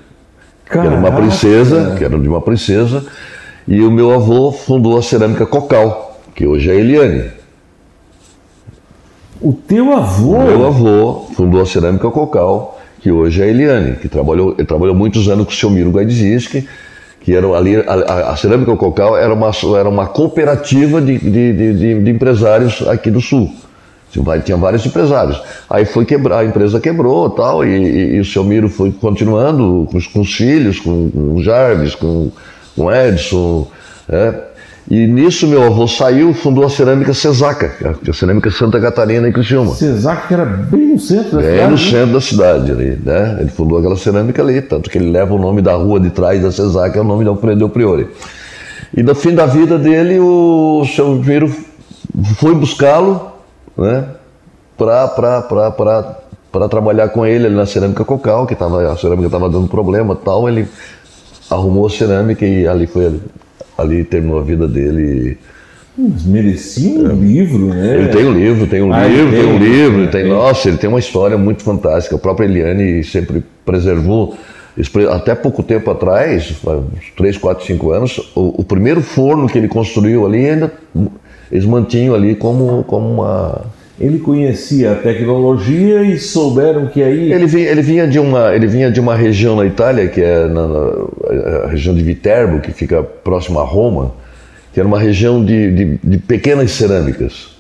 que 0.70 0.76
era 0.76 0.90
uma 0.90 1.12
princesa, 1.12 1.94
que 1.96 2.04
era 2.04 2.18
de 2.18 2.28
uma 2.28 2.40
princesa, 2.40 3.04
e 3.66 3.80
o 3.80 3.90
meu 3.90 4.12
avô 4.12 4.52
fundou 4.52 4.98
a 4.98 5.02
cerâmica 5.02 5.46
Cocal, 5.46 6.20
que 6.34 6.46
hoje 6.46 6.70
é 6.70 6.74
Eliane. 6.74 7.30
O 9.40 9.52
teu 9.52 9.92
avô? 9.92 10.36
O 10.36 10.44
meu 10.44 10.66
avô 10.66 11.26
fundou 11.34 11.60
a 11.60 11.66
cerâmica 11.66 12.10
Cocal, 12.10 12.80
que 13.00 13.10
hoje 13.10 13.42
é 13.42 13.48
Eliane, 13.48 13.96
que 13.96 14.08
trabalhou, 14.08 14.54
ele 14.58 14.66
trabalhou 14.66 14.94
muitos 14.94 15.28
anos 15.28 15.46
com 15.46 15.52
o 15.52 15.54
seu 15.54 15.70
Miro 15.70 15.90
Guaidziski, 15.90 16.66
que 17.24 17.34
era 17.34 17.46
ali 17.48 17.76
a, 17.76 18.32
a, 18.32 18.36
cerâmica 18.36 18.76
Cocal 18.76 19.16
era 19.16 19.32
uma, 19.32 19.50
era 19.78 19.88
uma 19.88 20.06
cooperativa 20.06 21.00
de, 21.00 21.18
de, 21.18 21.52
de, 21.72 22.02
de 22.02 22.10
empresários 22.10 22.86
aqui 22.86 23.10
do 23.10 23.20
sul. 23.20 23.50
Tinha 24.44 24.56
vários 24.56 24.86
empresários. 24.86 25.42
Aí 25.68 25.84
foi 25.84 26.04
quebrar, 26.04 26.40
a 26.40 26.44
empresa 26.44 26.78
quebrou 26.78 27.28
tal, 27.30 27.64
e, 27.64 27.70
e, 27.70 28.14
e 28.16 28.20
o 28.20 28.24
seu 28.24 28.44
Miro 28.44 28.68
foi 28.68 28.92
continuando 28.92 29.88
com, 29.90 29.98
com 30.12 30.20
os 30.20 30.32
filhos, 30.32 30.78
com, 30.78 31.10
com 31.10 31.34
o 31.34 31.42
Jarvis, 31.42 31.96
com, 31.96 32.30
com 32.76 32.84
o 32.84 32.92
Edson. 32.94 33.66
Né? 34.06 34.34
E 34.90 35.06
nisso 35.06 35.46
meu 35.46 35.62
avô 35.62 35.88
saiu 35.88 36.34
fundou 36.34 36.64
a 36.64 36.68
cerâmica 36.68 37.14
Cesaca, 37.14 37.74
a 38.06 38.12
cerâmica 38.12 38.50
Santa 38.50 38.78
Catarina 38.78 39.26
em 39.26 39.32
Criciúma. 39.32 39.74
Cesaca 39.74 40.28
que 40.28 40.34
era 40.34 40.44
bem 40.44 40.88
no 40.88 41.00
centro 41.00 41.36
da 41.36 41.38
bem 41.38 41.50
cidade. 41.52 41.60
Bem 41.62 41.70
no 41.70 41.78
centro 41.78 42.12
da 42.12 42.20
cidade 42.20 42.70
ali, 42.70 43.00
né? 43.02 43.38
Ele 43.40 43.48
fundou 43.48 43.78
aquela 43.78 43.96
cerâmica 43.96 44.42
ali, 44.42 44.60
tanto 44.60 44.90
que 44.90 44.98
ele 44.98 45.10
leva 45.10 45.32
o 45.32 45.38
nome 45.38 45.62
da 45.62 45.72
rua 45.74 45.98
de 45.98 46.10
trás 46.10 46.42
da 46.42 46.52
Cesaca, 46.52 46.98
é 46.98 47.00
o 47.00 47.04
nome 47.04 47.24
de 47.24 47.30
Alfredo 47.30 47.66
Priori. 47.70 48.08
E 48.94 49.02
no 49.02 49.14
fim 49.14 49.34
da 49.34 49.46
vida 49.46 49.78
dele, 49.78 50.20
o 50.20 50.84
seu 50.94 51.14
Miro 51.14 51.50
foi 52.36 52.54
buscá-lo, 52.54 53.32
né? 53.78 54.04
Para 54.76 55.08
trabalhar 56.68 57.08
com 57.08 57.24
ele 57.24 57.46
ali 57.46 57.54
na 57.56 57.64
cerâmica 57.64 58.04
Cocal, 58.04 58.46
que 58.46 58.54
tava, 58.54 58.92
a 58.92 58.96
cerâmica 58.98 59.28
estava 59.28 59.48
dando 59.48 59.66
problema 59.66 60.14
tal, 60.14 60.46
ele 60.46 60.68
arrumou 61.50 61.86
a 61.86 61.90
cerâmica 61.90 62.44
e 62.44 62.66
ali 62.66 62.86
foi 62.86 63.18
ali 63.76 64.04
terminou 64.04 64.38
a 64.38 64.42
vida 64.42 64.66
dele. 64.66 65.38
Mas 65.96 66.24
merecia 66.24 67.00
um 67.00 67.10
é. 67.10 67.14
livro, 67.14 67.66
né? 67.66 67.98
Ele 67.98 68.08
tem 68.08 68.26
um 68.26 68.32
livro, 68.32 68.66
tem 68.66 68.82
um 68.82 68.92
ah, 68.92 69.06
livro, 69.06 69.30
tem, 69.30 69.40
tem 69.40 69.52
um 69.52 69.58
livro, 69.58 70.10
tem, 70.10 70.22
tem, 70.22 70.30
nossa, 70.30 70.68
ele 70.68 70.76
tem 70.76 70.90
uma 70.90 70.98
história 70.98 71.38
muito 71.38 71.62
fantástica. 71.62 72.16
A 72.16 72.18
própria 72.18 72.46
Eliane 72.46 73.04
sempre 73.04 73.44
preservou, 73.64 74.36
até 75.12 75.36
pouco 75.36 75.62
tempo 75.62 75.90
atrás, 75.90 76.52
uns 76.66 77.12
3, 77.16 77.38
4, 77.38 77.64
5 77.64 77.90
anos, 77.92 78.18
o, 78.34 78.60
o 78.60 78.64
primeiro 78.64 79.00
forno 79.00 79.48
que 79.48 79.56
ele 79.56 79.68
construiu 79.68 80.26
ali 80.26 80.48
ainda 80.48 80.72
eles 81.54 81.64
mantinham 81.64 82.14
ali 82.14 82.34
como, 82.34 82.82
como 82.84 83.08
uma 83.08 83.62
ele 83.98 84.18
conhecia 84.18 84.92
a 84.92 84.94
tecnologia 84.96 86.02
e 86.02 86.18
souberam 86.18 86.86
que 86.86 87.02
aí 87.02 87.32
ele 87.32 87.46
vinha, 87.46 87.68
ele 87.68 87.82
vinha 87.82 88.08
de 88.08 88.18
uma 88.18 88.54
ele 88.54 88.66
vinha 88.66 88.90
de 88.90 88.98
uma 88.98 89.14
região 89.14 89.54
na 89.56 89.64
Itália 89.64 90.08
que 90.08 90.20
é 90.20 90.48
na, 90.48 90.66
na 90.66 91.66
região 91.68 91.94
de 91.94 92.02
Viterbo 92.02 92.60
que 92.60 92.72
fica 92.72 93.02
próximo 93.02 93.60
a 93.60 93.64
Roma 93.64 94.12
que 94.72 94.80
era 94.80 94.88
uma 94.88 94.98
região 94.98 95.44
de, 95.44 95.72
de, 95.72 95.98
de 96.02 96.18
pequenas 96.18 96.72
cerâmicas 96.72 97.50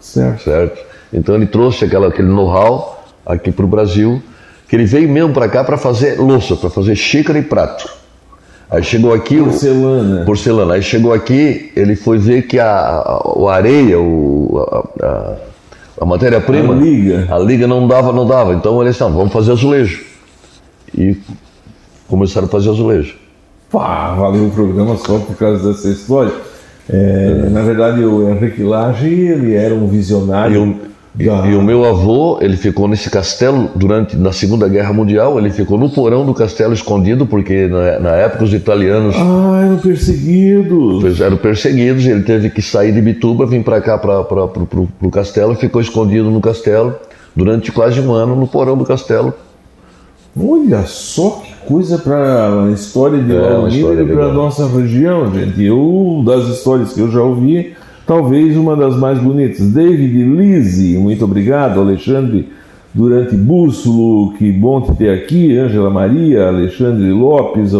certo 0.00 0.44
certo 0.44 0.80
então 1.12 1.34
ele 1.34 1.46
trouxe 1.46 1.84
aquela, 1.84 2.08
aquele 2.08 2.28
know-how 2.28 3.04
aqui 3.26 3.52
para 3.52 3.64
o 3.64 3.68
Brasil 3.68 4.22
que 4.66 4.76
ele 4.76 4.86
veio 4.86 5.10
mesmo 5.10 5.34
para 5.34 5.46
cá 5.46 5.62
para 5.62 5.76
fazer 5.76 6.18
louça 6.18 6.56
para 6.56 6.70
fazer 6.70 6.96
xícara 6.96 7.38
e 7.38 7.42
prato 7.42 8.00
Aí 8.70 8.84
chegou 8.84 9.12
aqui 9.12 9.36
porcelana. 9.42 10.22
O, 10.22 10.24
porcelana. 10.24 10.74
Aí 10.74 10.82
chegou 10.82 11.12
aqui, 11.12 11.72
ele 11.74 11.96
foi 11.96 12.18
ver 12.18 12.42
que 12.42 12.56
a, 12.56 12.70
a, 12.70 13.22
a 13.48 13.52
areia, 13.52 13.98
o, 13.98 14.64
a, 15.02 15.06
a 15.06 15.36
matéria-prima. 16.06 16.74
A 16.74 16.76
liga. 16.76 17.26
A 17.30 17.38
liga 17.38 17.66
não 17.66 17.86
dava, 17.86 18.12
não 18.12 18.26
dava. 18.26 18.54
Então 18.54 18.80
eles 18.80 18.94
disseram, 18.94 19.12
vamos 19.12 19.32
fazer 19.32 19.52
azulejo. 19.52 20.04
E 20.96 21.16
começaram 22.08 22.46
a 22.46 22.50
fazer 22.50 22.70
azulejo. 22.70 23.16
Pá, 23.70 24.14
valeu 24.14 24.46
o 24.46 24.50
programa 24.50 24.96
só 24.96 25.18
por 25.18 25.36
causa 25.36 25.72
dessa 25.72 25.88
história. 25.88 26.32
É, 26.88 27.48
na 27.50 27.62
verdade, 27.62 28.04
o 28.04 28.28
Henrique 28.28 28.62
Lage, 28.62 29.08
ele 29.08 29.54
era 29.54 29.74
um 29.74 29.86
visionário. 29.86 30.56
E 30.66 30.90
o, 31.18 31.22
e 31.46 31.54
o 31.56 31.62
meu 31.62 31.84
avô, 31.84 32.38
ele 32.40 32.56
ficou 32.56 32.86
nesse 32.86 33.10
castelo 33.10 33.68
durante 33.74 34.16
na 34.16 34.32
Segunda 34.32 34.68
Guerra 34.68 34.92
Mundial. 34.92 35.38
Ele 35.38 35.50
ficou 35.50 35.76
no 35.76 35.90
porão 35.90 36.24
do 36.24 36.32
castelo 36.32 36.72
escondido, 36.72 37.26
porque 37.26 37.66
na, 37.66 37.98
na 37.98 38.10
época 38.16 38.44
os 38.44 38.54
italianos 38.54 39.16
Ah, 39.16 39.62
eram 39.66 39.78
perseguidos. 39.78 41.20
eram 41.20 41.36
perseguidos. 41.36 42.06
Ele 42.06 42.22
teve 42.22 42.50
que 42.50 42.62
sair 42.62 42.92
de 42.92 43.00
Bituba, 43.00 43.44
vir 43.46 43.62
para 43.64 43.80
cá, 43.80 43.98
para 43.98 44.20
o 44.20 45.10
castelo, 45.10 45.52
e 45.52 45.56
ficou 45.56 45.80
escondido 45.80 46.30
no 46.30 46.40
castelo 46.40 46.94
durante 47.34 47.72
quase 47.72 48.00
um 48.00 48.12
ano 48.12 48.36
no 48.36 48.46
porão 48.46 48.76
do 48.76 48.84
castelo. 48.84 49.32
Olha 50.38 50.84
só 50.86 51.42
que 51.44 51.52
coisa 51.66 51.98
para 51.98 52.64
a 52.66 52.70
história 52.70 53.20
de 53.20 53.34
É, 53.34 53.40
Lauro 53.40 53.66
Miller 53.66 54.06
para 54.06 54.26
a 54.26 54.32
nossa 54.32 54.66
região, 54.68 55.32
gente. 55.34 55.60
Eu, 55.62 56.22
das 56.24 56.46
histórias 56.46 56.92
que 56.92 57.00
eu 57.00 57.10
já 57.10 57.20
ouvi, 57.20 57.74
talvez 58.10 58.56
uma 58.56 58.74
das 58.74 58.96
mais 58.96 59.20
bonitas. 59.20 59.68
David 59.68 60.24
Lise, 60.24 60.98
muito 60.98 61.24
obrigado. 61.24 61.78
Alexandre 61.78 62.48
Durante 62.92 63.36
Bússolo, 63.36 64.32
que 64.32 64.50
bom 64.50 64.80
te 64.80 64.92
ter 64.96 65.10
aqui. 65.10 65.56
Ângela 65.56 65.88
Maria, 65.90 66.48
Alexandre 66.48 67.08
Lopes, 67.12 67.70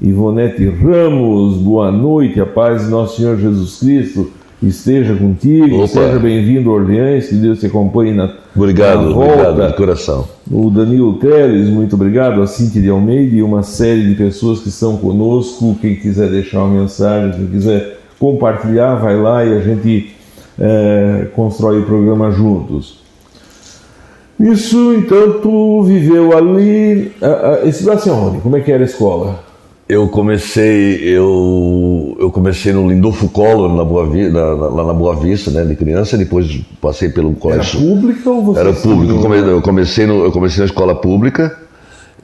Ivonete 0.00 0.66
Ramos, 0.66 1.58
boa 1.58 1.92
noite. 1.92 2.40
A 2.40 2.46
paz 2.46 2.86
de 2.86 2.90
nosso 2.90 3.18
Senhor 3.18 3.36
Jesus 3.36 3.80
Cristo 3.80 4.30
esteja 4.62 5.14
contigo. 5.14 5.76
Opa. 5.76 5.88
Seja 5.88 6.18
bem-vindo 6.18 6.70
a 6.70 6.72
Orleans, 6.72 7.26
que 7.26 7.34
Deus 7.34 7.60
te 7.60 7.66
acompanhe 7.66 8.14
na, 8.14 8.32
Obrigado, 8.56 9.10
na 9.10 9.14
volta. 9.14 9.50
obrigado 9.50 9.70
de 9.72 9.76
coração. 9.76 10.26
O 10.50 10.70
Danilo 10.70 11.18
Teles, 11.18 11.68
muito 11.68 11.96
obrigado. 11.96 12.40
A 12.40 12.46
Cintia 12.46 12.80
de 12.80 12.88
Almeida 12.88 13.36
e 13.36 13.42
uma 13.42 13.62
série 13.62 14.08
de 14.08 14.14
pessoas 14.14 14.60
que 14.60 14.70
estão 14.70 14.96
conosco. 14.96 15.76
Quem 15.82 15.96
quiser 15.96 16.30
deixar 16.30 16.64
uma 16.64 16.80
mensagem, 16.80 17.32
quem 17.32 17.46
quiser 17.48 18.03
compartilhar, 18.18 18.94
vai 18.96 19.16
lá 19.20 19.44
e 19.44 19.56
a 19.56 19.60
gente 19.60 20.14
eh, 20.58 21.26
constrói 21.34 21.80
o 21.80 21.84
programa 21.84 22.30
juntos. 22.30 23.02
Isso, 24.38 24.94
então, 24.94 25.38
tu 25.40 25.82
viveu 25.84 26.36
ali. 26.36 27.12
ah, 27.22 27.60
ah, 27.62 27.68
Estudasse 27.68 28.08
aonde? 28.10 28.38
Como 28.38 28.56
é 28.56 28.60
que 28.60 28.72
era 28.72 28.82
a 28.82 28.86
escola? 28.86 29.44
Eu 29.88 30.08
comecei, 30.08 30.96
eu, 31.04 32.16
eu 32.18 32.30
comecei 32.30 32.72
no 32.72 32.88
Lindolfo 32.88 33.28
Collor, 33.28 33.72
na 33.76 33.84
Boa 33.84 34.06
Vi, 34.06 34.30
na, 34.30 34.56
na- 34.56 34.66
lá 34.68 34.86
na 34.86 34.94
Boa 34.94 35.14
Vista, 35.14 35.50
né, 35.50 35.62
de 35.62 35.76
criança, 35.76 36.16
depois 36.16 36.58
passei 36.80 37.10
pelo 37.10 37.28
Era 37.28 37.36
colégio. 37.38 37.80
pública 37.80 38.30
ou 38.30 38.42
você 38.42 38.60
Era 38.60 38.72
público. 38.72 39.12
Eu 39.12 39.20
come- 39.20 39.38
Eu 39.38 39.62
comecei, 39.62 40.06
no, 40.06 40.24
eu 40.24 40.32
comecei 40.32 40.60
na 40.60 40.64
escola 40.64 40.94
pública 40.94 41.54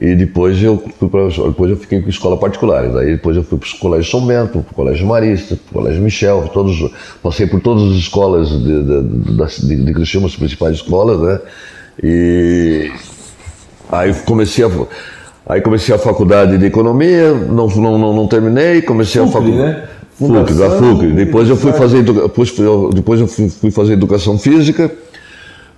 e 0.01 0.15
depois 0.15 0.61
eu 0.63 0.83
fui 0.97 1.07
pra, 1.07 1.27
depois 1.27 1.69
eu 1.69 1.77
fiquei 1.77 2.01
com 2.01 2.09
escola 2.09 2.35
particular. 2.35 2.89
Daí 2.89 3.11
depois 3.11 3.37
eu 3.37 3.43
fui 3.43 3.59
para 3.59 3.69
o 3.69 3.77
colégio 3.77 4.09
São 4.09 4.25
Bento, 4.25 4.59
para 4.63 4.71
o 4.71 4.73
colégio 4.73 5.05
Marista, 5.05 5.55
para 5.55 5.79
o 5.79 5.83
colégio 5.83 6.01
Michel, 6.01 6.49
todos, 6.51 6.91
passei 7.21 7.45
por 7.45 7.61
todas 7.61 7.91
as 7.91 7.97
escolas 7.97 8.49
de, 8.49 8.83
de, 8.83 9.83
de, 9.83 9.93
de, 9.93 10.25
as 10.25 10.35
principais 10.35 10.77
escolas, 10.77 11.21
né? 11.21 11.39
E 12.01 12.91
aí 13.91 14.11
comecei 14.25 14.65
a 14.65 14.71
aí 15.45 15.61
comecei 15.61 15.93
a 15.93 15.99
faculdade 15.99 16.57
de 16.57 16.65
economia, 16.65 17.33
não 17.33 17.67
não, 17.67 17.99
não, 17.99 18.15
não 18.15 18.27
terminei, 18.27 18.81
comecei 18.81 19.21
a 19.21 19.27
FUCRI, 19.27 19.51
faculdade 19.51 19.75
né? 19.75 19.87
FUCRI, 20.17 20.33
da 20.33 20.45
Fundação 20.47 20.95
FUCRI. 20.95 21.11
Depois 21.11 21.47
eu 21.47 21.55
fui 21.55 21.73
fazer 21.73 22.01
depois, 22.01 22.51
depois 22.91 23.21
eu 23.21 23.27
fui, 23.27 23.49
fui 23.49 23.69
fazer 23.69 23.93
educação 23.93 24.35
física. 24.39 24.91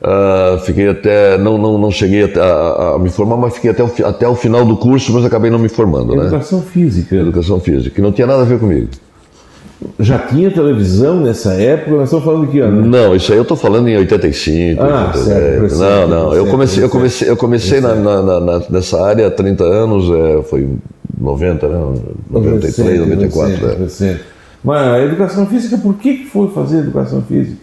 Ah, 0.05 0.57
fiquei 0.65 0.89
até 0.89 1.37
não 1.37 1.57
não, 1.57 1.77
não 1.77 1.89
cheguei 1.89 2.23
até 2.25 2.41
a, 2.41 2.93
a 2.95 2.99
me 2.99 3.09
formar, 3.09 3.37
mas 3.37 3.53
fiquei 3.55 3.71
até 3.71 3.81
o, 3.83 3.89
até 4.05 4.27
o 4.27 4.35
final 4.35 4.65
do 4.65 4.75
curso, 4.75 5.13
mas 5.13 5.23
acabei 5.23 5.49
não 5.49 5.59
me 5.59 5.69
formando, 5.69 6.13
né? 6.13 6.23
Educação 6.23 6.61
física. 6.61 7.15
Educação 7.15 7.59
física, 7.59 7.95
que 7.95 8.01
não 8.01 8.11
tinha 8.11 8.27
nada 8.27 8.41
a 8.41 8.45
ver 8.45 8.59
comigo. 8.59 8.89
Já 9.99 10.17
tinha 10.19 10.49
televisão 10.51 11.19
nessa 11.21 11.53
época? 11.53 11.91
Nós 11.91 12.03
estamos 12.05 12.25
falando 12.25 12.45
de 12.45 12.51
que 12.51 12.59
ano? 12.59 12.85
Não, 12.85 13.15
isso 13.15 13.31
aí 13.31 13.37
eu 13.37 13.45
tô 13.45 13.55
falando 13.55 13.87
em 13.89 13.97
85. 13.97 14.81
Ah, 14.81 15.11
87. 15.13 15.25
certo, 15.25 15.61
recente, 15.61 15.79
não, 15.81 16.07
não. 16.07 16.33
Eu 16.33 16.47
comecei, 16.47 16.83
eu 16.83 16.89
comecei, 16.89 17.29
eu 17.29 17.37
comecei 17.37 17.81
na, 17.81 17.95
na- 17.95 18.39
na- 18.41 18.61
nessa 18.69 19.01
área 19.05 19.27
há 19.27 19.31
30 19.31 19.63
anos, 19.63 20.09
é, 20.09 20.41
foi 20.43 20.67
90, 21.19 21.67
né? 21.67 21.93
93, 22.29 22.77
Recente, 22.77 22.99
94. 23.09 23.51
recente, 23.51 23.65
é. 23.65 23.83
recente. 23.83 24.21
Mas 24.63 24.87
a 24.87 25.01
educação 25.01 25.45
física, 25.47 25.77
por 25.77 25.95
que 25.95 26.25
foi 26.31 26.49
fazer 26.49 26.79
educação 26.79 27.21
física? 27.21 27.57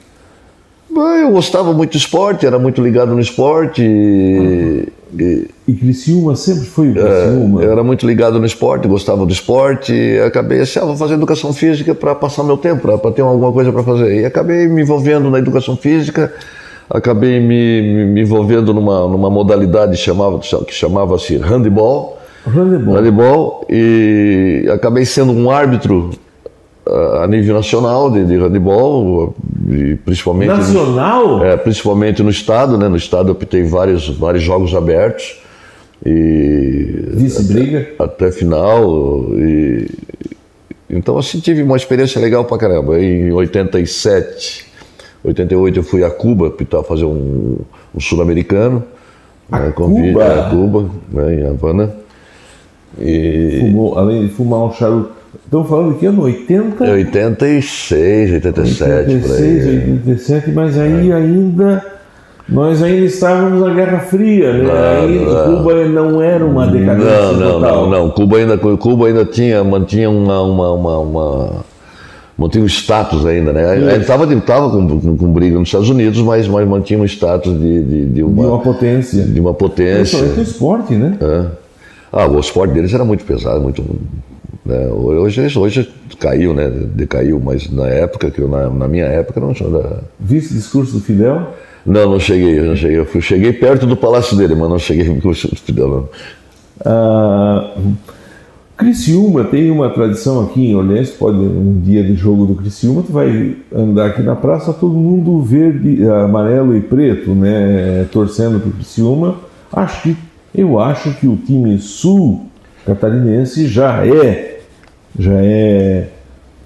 Eu 0.95 1.31
gostava 1.31 1.73
muito 1.73 1.93
de 1.93 1.99
esporte, 1.99 2.45
era 2.47 2.59
muito 2.59 2.83
ligado 2.83 3.13
no 3.15 3.21
esporte. 3.21 3.83
E, 3.83 4.89
e- 5.19 5.47
E 5.69 5.73
Criciúma 5.75 6.35
sempre 6.35 6.67
foi 6.67 6.91
o 6.91 6.95
Criciúma. 6.95 7.63
eu 7.63 7.71
era 7.71 7.83
muito 7.85 8.05
ligado 8.07 8.39
no 8.41 8.47
esporte, 8.47 8.89
gostava 8.89 9.25
do 9.25 9.33
esporte. 9.33 9.93
E 9.93 10.19
acabei 10.21 10.61
assim, 10.61 10.79
ah, 10.81 10.85
vou 10.85 10.97
fazer 10.97 11.15
educação 11.15 11.53
física 11.53 11.95
para 11.95 12.15
passar 12.15 12.43
meu 12.43 12.57
tempo, 12.57 12.99
para 12.99 13.13
ter 13.13 13.23
alguma 13.23 13.53
coisa 13.53 13.73
para 13.73 13.83
fazer. 13.85 14.21
E 14.21 14.25
acabei 14.25 14.67
me 14.67 14.83
envolvendo 14.83 15.31
na 15.31 15.39
educação 15.39 15.77
física, 15.77 16.33
acabei 16.89 17.39
me, 17.41 17.83
me- 17.83 18.05
me 18.07 18.21
envolvendo 18.23 18.75
numa, 18.75 19.07
numa 19.07 19.31
modalidade 19.31 19.93
que 19.97 20.75
chamava-se 20.75 21.37
handball. 21.37 22.19
Handebol. 22.47 22.95
Handball 22.95 23.67
e 23.71 24.69
acabei 24.73 25.05
sendo 25.05 25.31
um 25.33 25.51
árbitro 25.51 26.11
a 27.23 27.27
nível 27.27 27.55
nacional 27.55 28.11
de, 28.11 28.25
de 28.25 28.37
handball, 28.37 29.35
e 29.69 29.95
principalmente 29.97 30.49
Nacional? 30.49 31.45
é, 31.45 31.57
principalmente 31.57 32.23
no 32.23 32.31
estado, 32.31 32.77
né? 32.77 32.89
No 32.89 32.97
estado 32.97 33.29
eu 33.29 33.33
optei 33.33 33.63
vários 33.63 34.09
vários 34.09 34.43
jogos 34.43 34.75
abertos 34.75 35.41
e 36.05 37.05
Vice-briga? 37.13 37.91
até 37.99 38.33
final 38.33 39.29
e 39.35 39.87
então 40.89 41.17
assim 41.19 41.39
tive 41.39 41.63
uma 41.63 41.77
experiência 41.77 42.21
legal 42.21 42.45
pra 42.45 42.59
caramba. 42.59 43.01
Em 43.01 43.31
87, 43.31 44.67
88 45.23 45.79
eu 45.79 45.83
fui 45.83 46.03
a 46.03 46.11
Cuba 46.11 46.51
para 46.51 46.83
fazer 46.83 47.05
um, 47.05 47.59
um 47.95 48.01
sul-americano, 48.01 48.83
né, 49.49 49.73
convite 49.75 50.13
Cuba? 50.13 50.47
a 50.47 50.51
Cuba, 50.51 50.91
né, 51.13 51.35
em 51.35 51.47
Havana. 51.47 51.95
E 52.99 53.59
Fumou, 53.61 53.97
além 53.97 54.27
de 54.27 54.33
fumar 54.33 54.65
um 54.65 54.73
charuto. 54.73 55.20
Estamos 55.45 55.69
falando 55.69 55.93
de 55.95 55.99
que 56.01 56.07
ano? 56.07 56.23
80? 56.23 56.85
86, 56.85 58.33
87, 58.33 59.05
por 59.21 59.31
86, 59.31 59.67
aí. 59.67 59.77
87, 59.93 60.51
mas 60.51 60.79
aí 60.79 61.13
ainda. 61.13 61.85
Nós 62.49 62.83
ainda 62.83 63.05
estávamos 63.07 63.61
na 63.61 63.73
Guerra 63.73 64.01
Fria, 64.01 64.53
né? 64.53 64.65
Não, 64.65 65.03
aí 65.05 65.25
não. 65.25 65.57
Cuba 65.59 65.85
não 65.87 66.21
era 66.23 66.45
uma 66.45 66.67
decadência 66.67 67.11
Não, 67.11 67.33
não, 67.35 67.53
total. 67.61 67.77
não, 67.83 67.91
não. 67.91 68.11
Cuba 68.11 68.39
ainda, 68.39 68.59
Cuba 68.59 69.07
ainda 69.07 69.25
tinha, 69.25 69.63
mantinha 69.63 70.11
uma, 70.11 70.43
uma, 70.43 70.73
uma, 70.73 70.99
uma- 70.99 71.65
mantinha 72.37 72.65
um 72.65 72.67
status 72.67 73.25
ainda, 73.25 73.53
né? 73.53 73.71
Ainda 73.71 73.97
estava 73.99 74.27
tava 74.41 74.69
com, 74.69 74.99
com, 75.01 75.17
com 75.17 75.33
briga 75.33 75.61
nos 75.61 75.69
Estados 75.69 75.89
Unidos, 75.91 76.21
mas, 76.23 76.49
mas 76.49 76.67
mantinha 76.67 76.99
um 76.99 77.05
status 77.05 77.53
de, 77.57 77.85
de, 77.85 78.05
de 78.07 78.13
De 78.15 78.23
uma, 78.25 78.47
uma 78.49 78.59
potência. 78.59 79.23
de 79.23 79.39
uma 79.39 79.55
potência. 79.55 80.19
Principalmente 80.19 80.39
o 80.41 80.43
esporte, 80.43 80.95
né? 80.95 81.17
É. 81.21 81.45
Ah, 82.13 82.27
o 82.27 82.41
esporte 82.41 82.75
deles 82.75 82.93
era 82.93 83.05
muito 83.05 83.25
pesado, 83.25 83.61
muito. 83.61 83.85
Né? 84.65 84.89
Hoje, 84.89 85.59
hoje 85.59 85.89
caiu, 86.19 86.53
né? 86.55 86.69
Decaiu, 86.69 87.41
mas 87.43 87.71
na 87.71 87.87
época, 87.87 88.31
que 88.31 88.41
eu, 88.41 88.49
na, 88.49 88.69
na 88.69 88.89
minha 88.89 89.07
época, 89.07 89.41
não 89.41 89.53
tinha. 89.53 89.69
Vice 90.19 90.53
discurso 90.55 90.93
do 90.95 91.01
Fidel? 91.01 91.49
Não, 91.85 92.11
não 92.11 92.21
cheguei, 92.21 92.61
não 92.61 92.77
cheguei. 92.77 92.99
Eu 92.99 93.07
fui- 93.07 93.21
cheguei 93.21 93.53
perto 93.53 93.87
do 93.87 93.97
palácio 93.97 94.37
dele, 94.37 94.55
mas 94.55 94.69
não 94.69 94.79
cheguei 94.79 95.09
no 95.09 95.35
Fidel, 95.35 95.89
não. 95.89 96.09
Ah, 96.85 97.75
Criciúma 98.77 99.45
tem 99.45 99.71
uma 99.71 99.91
tradição 99.91 100.43
aqui 100.43 100.69
em 100.69 100.75
Orleans, 100.75 101.11
pode 101.11 101.37
um 101.37 101.81
dia 101.85 102.03
de 102.03 102.15
jogo 102.15 102.47
do 102.47 102.55
Criciúma, 102.55 103.03
tu 103.03 103.13
vai 103.13 103.57
andar 103.71 104.07
aqui 104.07 104.23
na 104.23 104.35
praça, 104.35 104.73
todo 104.73 104.95
mundo 104.95 105.43
verde, 105.43 106.03
amarelo 106.09 106.75
e 106.75 106.81
preto, 106.81 107.35
né, 107.35 108.07
torcendo 108.11 108.59
para 108.59 108.71
o 108.71 108.73
Criciúma. 108.73 109.37
Acho 109.71 110.03
que, 110.03 110.17
eu 110.55 110.81
acho 110.81 111.13
que 111.19 111.27
o 111.27 111.37
time 111.37 111.79
sul 111.79 112.47
catarinense 112.87 113.67
já 113.67 114.05
é, 114.07 114.61
já 115.19 115.35
é 115.35 116.09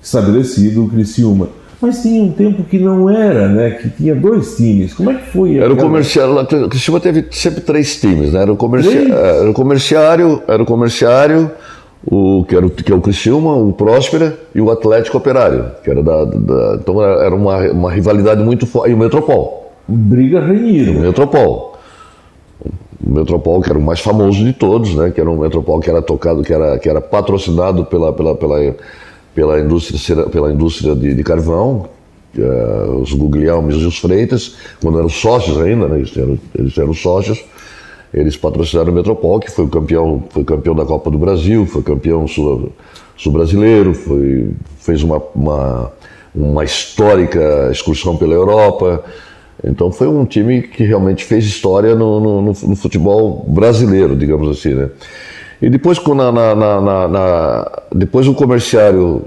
estabelecido 0.02 0.84
o 0.84 0.88
Criciúma. 0.88 1.48
Mas 1.80 2.00
tinha 2.00 2.22
um 2.22 2.32
tempo 2.32 2.62
que 2.64 2.78
não 2.78 3.10
era, 3.10 3.48
né, 3.48 3.70
que 3.70 3.90
tinha 3.90 4.14
dois 4.14 4.56
times. 4.56 4.94
Como 4.94 5.10
é 5.10 5.14
que 5.14 5.26
foi? 5.30 5.58
Era 5.58 5.72
o 5.72 5.76
comerciário, 5.76 6.32
lá, 6.32 6.42
o 6.42 6.68
Criciúma 6.68 6.98
teve 7.00 7.26
sempre 7.30 7.60
três 7.60 8.00
times, 8.00 8.32
né? 8.32 8.40
Era 8.42 8.52
o, 8.52 8.56
comerci... 8.56 8.88
Três? 8.88 9.10
era 9.10 9.50
o 9.50 9.52
comerciário, 9.52 10.42
era 10.48 10.62
o 10.62 10.66
comerciário, 10.66 11.50
o, 12.06 12.44
que, 12.48 12.56
era 12.56 12.64
o, 12.64 12.70
que 12.70 12.90
é 12.90 12.94
o 12.94 13.00
Criciúma, 13.00 13.54
o 13.56 13.72
Próspera 13.72 14.38
e 14.54 14.60
o 14.60 14.70
Atlético 14.70 15.18
Operário, 15.18 15.66
que 15.82 15.90
era 15.90 16.02
da, 16.02 16.24
da- 16.24 16.78
então 16.80 17.02
era 17.02 17.34
uma, 17.34 17.58
uma 17.70 17.92
rivalidade 17.92 18.42
muito 18.42 18.66
forte, 18.66 18.90
e 18.90 18.94
o 18.94 18.98
Metropol, 18.98 19.72
Briga 19.86 20.38
o 20.38 20.46
renhida. 20.46 20.92
Metropol. 20.92 21.74
O 23.07 23.12
Metropol, 23.12 23.61
que 23.61 23.70
era 23.70 23.78
o 23.78 23.82
mais 23.82 24.00
famoso 24.00 24.42
de 24.42 24.52
todos, 24.52 24.94
né? 24.94 25.11
Que 25.11 25.20
era 25.20 25.30
um 25.30 25.38
Metropol 25.38 25.80
que 25.80 25.90
era 25.90 26.00
tocado, 26.00 26.42
que 26.42 26.52
era, 26.52 26.78
que 26.78 26.88
era 26.88 27.00
patrocinado 27.00 27.84
pela, 27.84 28.12
pela, 28.12 28.34
pela, 28.34 28.74
pela 29.34 29.61
indústria, 29.61 30.24
pela 30.26 30.52
indústria 30.52 30.94
de, 30.94 31.14
de 31.14 31.22
carvão, 31.22 31.88
uh, 32.38 33.00
os 33.00 33.12
Guglielmes 33.12 33.76
e 33.76 33.84
os 33.84 33.98
Freitas, 33.98 34.57
quando 34.80 34.98
eram 34.98 35.09
sócios 35.09 35.61
ainda, 35.61 35.88
né? 35.88 35.98
eles, 35.98 36.16
eram, 36.16 36.38
eles 36.57 36.78
eram 36.78 36.94
sócios, 36.94 37.44
eles 38.12 38.36
patrocinaram 38.36 38.92
o 38.92 38.94
Metropol, 38.94 39.40
que 39.40 39.50
foi 39.50 39.66
campeão, 39.68 40.22
foi 40.30 40.44
campeão 40.44 40.74
da 40.74 40.84
Copa 40.84 41.11
do 41.11 41.18
Brasil, 41.18 41.66
foi 41.66 41.82
campeão 41.82 42.26
sul-brasileiro, 43.16 43.94
sul 43.94 44.55
fez 44.78 45.02
uma, 45.02 45.20
uma, 45.34 45.92
uma 46.34 46.64
histórica 46.64 47.68
excursão 47.72 48.16
pela 48.16 48.34
Europa. 48.34 49.02
Então 49.66 49.90
foi 49.90 50.06
um 50.06 50.24
time 50.24 50.62
que 50.62 50.84
realmente 50.84 51.24
fez 51.24 51.44
história 51.44 51.94
no, 51.94 52.20
no, 52.20 52.42
no, 52.42 52.76
futebol 52.76 53.44
brasileiro, 53.48 54.14
digamos 54.14 54.48
assim, 54.48 54.74
né? 54.74 54.90
E 55.62 55.70
depois, 55.70 55.98
na, 56.04 56.30
na, 56.30 56.54
na, 56.54 57.08
na 57.08 57.82
depois 57.94 58.28
o 58.28 58.34
comerciário, 58.34 59.22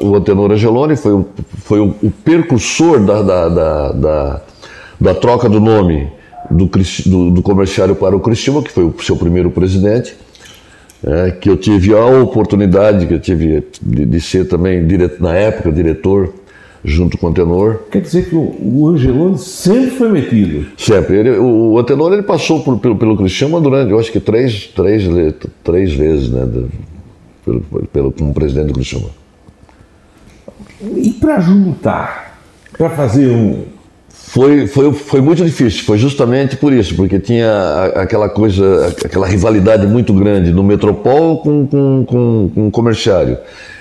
o 0.00 0.16
Antenor 0.16 0.50
Angeloni 0.50 0.96
foi, 0.96 1.12
o, 1.12 1.26
foi 1.58 1.78
o, 1.78 1.94
o 2.02 2.10
percursor 2.10 2.98
da, 3.00 3.22
da, 3.22 3.48
da, 3.48 3.92
da, 3.92 4.40
da 5.00 5.14
troca 5.14 5.48
do 5.48 5.60
nome 5.60 6.08
do, 6.50 6.68
do, 7.06 7.30
do 7.30 7.42
comerciário 7.42 7.94
para 7.94 8.16
o 8.16 8.20
Cristina, 8.20 8.60
que 8.62 8.72
foi 8.72 8.84
o 8.84 8.94
seu 9.00 9.16
primeiro 9.16 9.50
presidente, 9.50 10.16
é, 11.04 11.30
que 11.30 11.48
eu 11.48 11.56
tive 11.56 11.94
a 11.94 12.04
oportunidade, 12.04 13.06
que 13.06 13.14
eu 13.14 13.20
tive 13.20 13.64
de, 13.80 14.04
de 14.04 14.20
ser 14.20 14.48
também, 14.48 14.84
na 15.20 15.34
época, 15.34 15.70
diretor 15.70 16.32
junto 16.84 17.18
com 17.18 17.26
o 17.26 17.30
Antenor. 17.30 17.80
Quer 17.90 18.00
dizer 18.00 18.28
que 18.28 18.34
o, 18.34 18.56
o 18.60 18.88
Angeloni 18.88 19.38
sempre 19.38 19.90
foi 19.90 20.10
metido? 20.10 20.66
Sempre. 20.76 21.18
Ele, 21.18 21.30
o, 21.38 21.72
o 21.72 21.78
Antenor 21.78 22.12
ele 22.12 22.22
passou 22.22 22.62
por, 22.62 22.78
pelo, 22.78 22.96
pelo 22.96 23.16
Cristiano 23.16 23.60
durante, 23.60 23.90
eu 23.90 23.98
acho 23.98 24.10
que 24.10 24.20
três, 24.20 24.66
três, 24.66 25.04
três 25.62 25.92
vezes, 25.92 26.30
né? 26.30 26.48
pelo, 27.44 27.60
pelo, 27.92 28.12
como 28.12 28.32
presidente 28.32 28.68
do 28.68 28.74
Cristiano. 28.74 29.10
E 30.96 31.10
para 31.10 31.40
juntar, 31.40 32.38
para 32.76 32.88
fazer 32.88 33.28
um, 33.28 33.64
foi, 34.30 34.68
foi, 34.68 34.92
foi 34.92 35.20
muito 35.20 35.44
difícil, 35.44 35.82
foi 35.84 35.98
justamente 35.98 36.56
por 36.56 36.72
isso, 36.72 36.94
porque 36.94 37.18
tinha 37.18 37.92
aquela 37.96 38.28
coisa, 38.28 38.94
aquela 39.04 39.26
rivalidade 39.26 39.88
muito 39.88 40.14
grande 40.14 40.52
no 40.52 40.62
Metropol 40.62 41.38
com, 41.38 41.66
com, 41.66 42.04
com, 42.06 42.50
com 42.54 42.68
o 42.68 42.70
comerciário. 42.70 43.36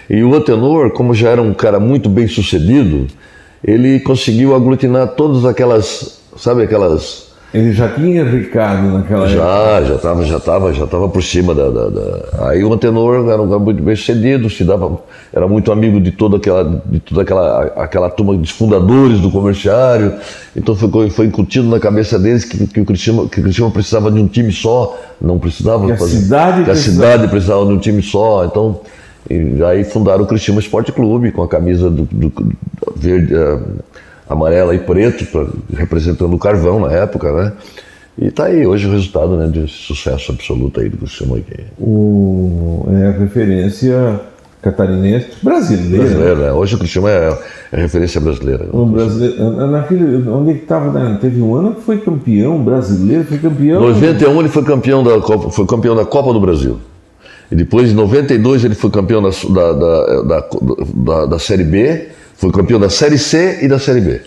E 0.10 0.24
o 0.24 0.34
Antenor, 0.34 0.92
como 0.92 1.14
já 1.14 1.30
era 1.30 1.42
um 1.42 1.54
cara 1.54 1.80
muito 1.80 2.10
bem 2.10 2.28
sucedido, 2.28 3.08
ele 3.64 4.00
conseguiu 4.00 4.56
aglutinar 4.56 5.10
todas 5.10 5.46
aquelas, 5.46 6.20
sabe, 6.36 6.64
aquelas 6.64 7.30
ele 7.52 7.74
já 7.74 7.90
tinha 7.90 8.24
Ricardo 8.24 8.90
naquela 8.90 9.28
já, 9.28 9.40
época? 9.40 9.86
Já, 9.88 9.96
estava 9.96 10.24
já 10.24 10.38
estava 10.38 10.74
já 10.74 10.84
estava 10.84 11.10
por 11.10 11.24
cima 11.24 11.56
da, 11.56 11.68
da, 11.70 11.90
da, 11.90 12.48
Aí 12.48 12.64
o 12.64 12.72
Antenor 12.72 13.28
era 13.28 13.42
um 13.42 13.50
cara 13.50 13.60
muito 13.60 13.82
bem 13.82 13.96
sucedido, 13.96 14.48
se 14.52 14.64
dava, 14.64 15.00
era 15.34 15.48
muito 15.48 15.72
amigo 15.72 16.00
de 16.00 16.12
toda 16.12 16.38
aquela, 16.38 16.84
de 16.86 17.00
toda 17.00 17.24
aquela, 17.24 17.64
aquela 17.76 18.10
turma 18.10 18.36
dos 18.36 18.52
fundadores 18.52 19.20
do 19.20 19.32
comerciário. 19.32 20.14
Então 20.56 20.76
foi, 20.76 21.10
foi 21.10 21.26
incutido 21.26 21.68
na 21.68 21.80
cabeça 21.80 22.20
deles 22.20 22.46
que, 22.46 22.68
que 22.68 22.82
o 22.82 22.86
Cristiano, 22.86 23.28
que 23.28 23.40
o 23.40 23.44
Cristiano 23.44 23.72
precisava 23.72 24.12
de 24.12 24.20
um 24.20 24.28
time 24.28 24.52
só, 24.52 24.96
não 25.20 25.40
precisava 25.40 25.88
que 25.88 25.98
fazer. 25.98 26.18
A 26.18 26.22
cidade 26.22 26.64
que 26.66 26.72
a 26.72 26.76
cidade 26.76 27.28
precisava 27.30 27.66
de 27.66 27.72
um 27.72 27.80
time 27.80 28.04
só. 28.04 28.46
Então, 28.46 28.80
e 29.30 29.64
aí 29.64 29.84
fundaram 29.84 30.24
o 30.24 30.28
Cristiano 30.28 30.60
Esporte 30.60 30.92
Clube 30.92 31.32
com 31.32 31.44
a 31.44 31.48
camisa 31.48 31.90
do, 31.90 32.04
do, 32.04 32.30
do 32.30 32.56
verde. 32.96 33.34
Uh, 33.36 33.80
amarela 34.30 34.76
e 34.76 34.80
preto, 34.80 35.26
pra, 35.26 35.48
representando 35.76 36.34
o 36.34 36.38
carvão 36.40 36.80
na 36.80 36.92
época, 36.92 37.34
né? 37.34 37.54
E 38.18 38.28
está 38.28 38.46
aí 38.46 38.68
hoje 38.68 38.86
o 38.86 38.92
resultado 38.92 39.36
né, 39.36 39.48
de 39.48 39.68
sucesso 39.68 40.32
absoluto 40.32 40.80
aí 40.80 40.90
do 40.90 40.98
Cristiano 40.98 41.36
aqui. 41.36 41.64
O, 41.80 42.86
é 42.92 43.08
a 43.08 43.12
referência 43.12 44.20
catarinense 44.62 45.28
brasileira. 45.42 46.04
Brasileira, 46.04 46.36
né? 46.36 46.52
Hoje 46.52 46.76
o 46.76 46.78
Cristiano 46.78 47.08
é, 47.08 47.40
é 47.72 47.82
referência 47.82 48.20
brasileira. 48.20 48.68
O 48.72 48.86
brasileiro, 48.86 49.68
naquele, 49.68 50.30
onde 50.30 50.52
ele 50.52 50.60
estava, 50.60 50.92
né? 50.92 51.18
teve 51.20 51.42
um 51.42 51.56
ano 51.56 51.76
que 51.76 51.82
foi 51.82 51.98
campeão 51.98 52.62
brasileiro, 52.62 53.24
foi 53.24 53.38
campeão. 53.38 53.90
Em 53.90 53.94
91 53.94 54.40
ele 54.42 54.50
foi 54.50 54.64
campeão 54.64 55.04
da 55.04 55.20
Copa, 55.22 55.50
foi 55.50 55.66
campeão 55.66 55.96
da 55.96 56.06
Copa 56.06 56.34
do 56.34 56.42
Brasil. 56.42 56.78
E 57.52 57.56
depois, 57.56 57.92
em 57.92 57.96
92, 57.96 58.64
ele 58.64 58.76
foi 58.76 58.92
campeão 58.92 59.22
da, 59.22 59.30
da, 59.30 60.22
da, 60.22 60.50
da, 60.94 61.26
da, 61.26 61.40
Série 61.40 61.64
B 61.64 62.10
foi 62.36 62.52
campeão 62.52 62.80
da 62.80 62.90
Série 62.90 63.18
C 63.18 63.60
e 63.62 63.68
da 63.68 63.78
Série 63.78 64.00
B. 64.00 64.22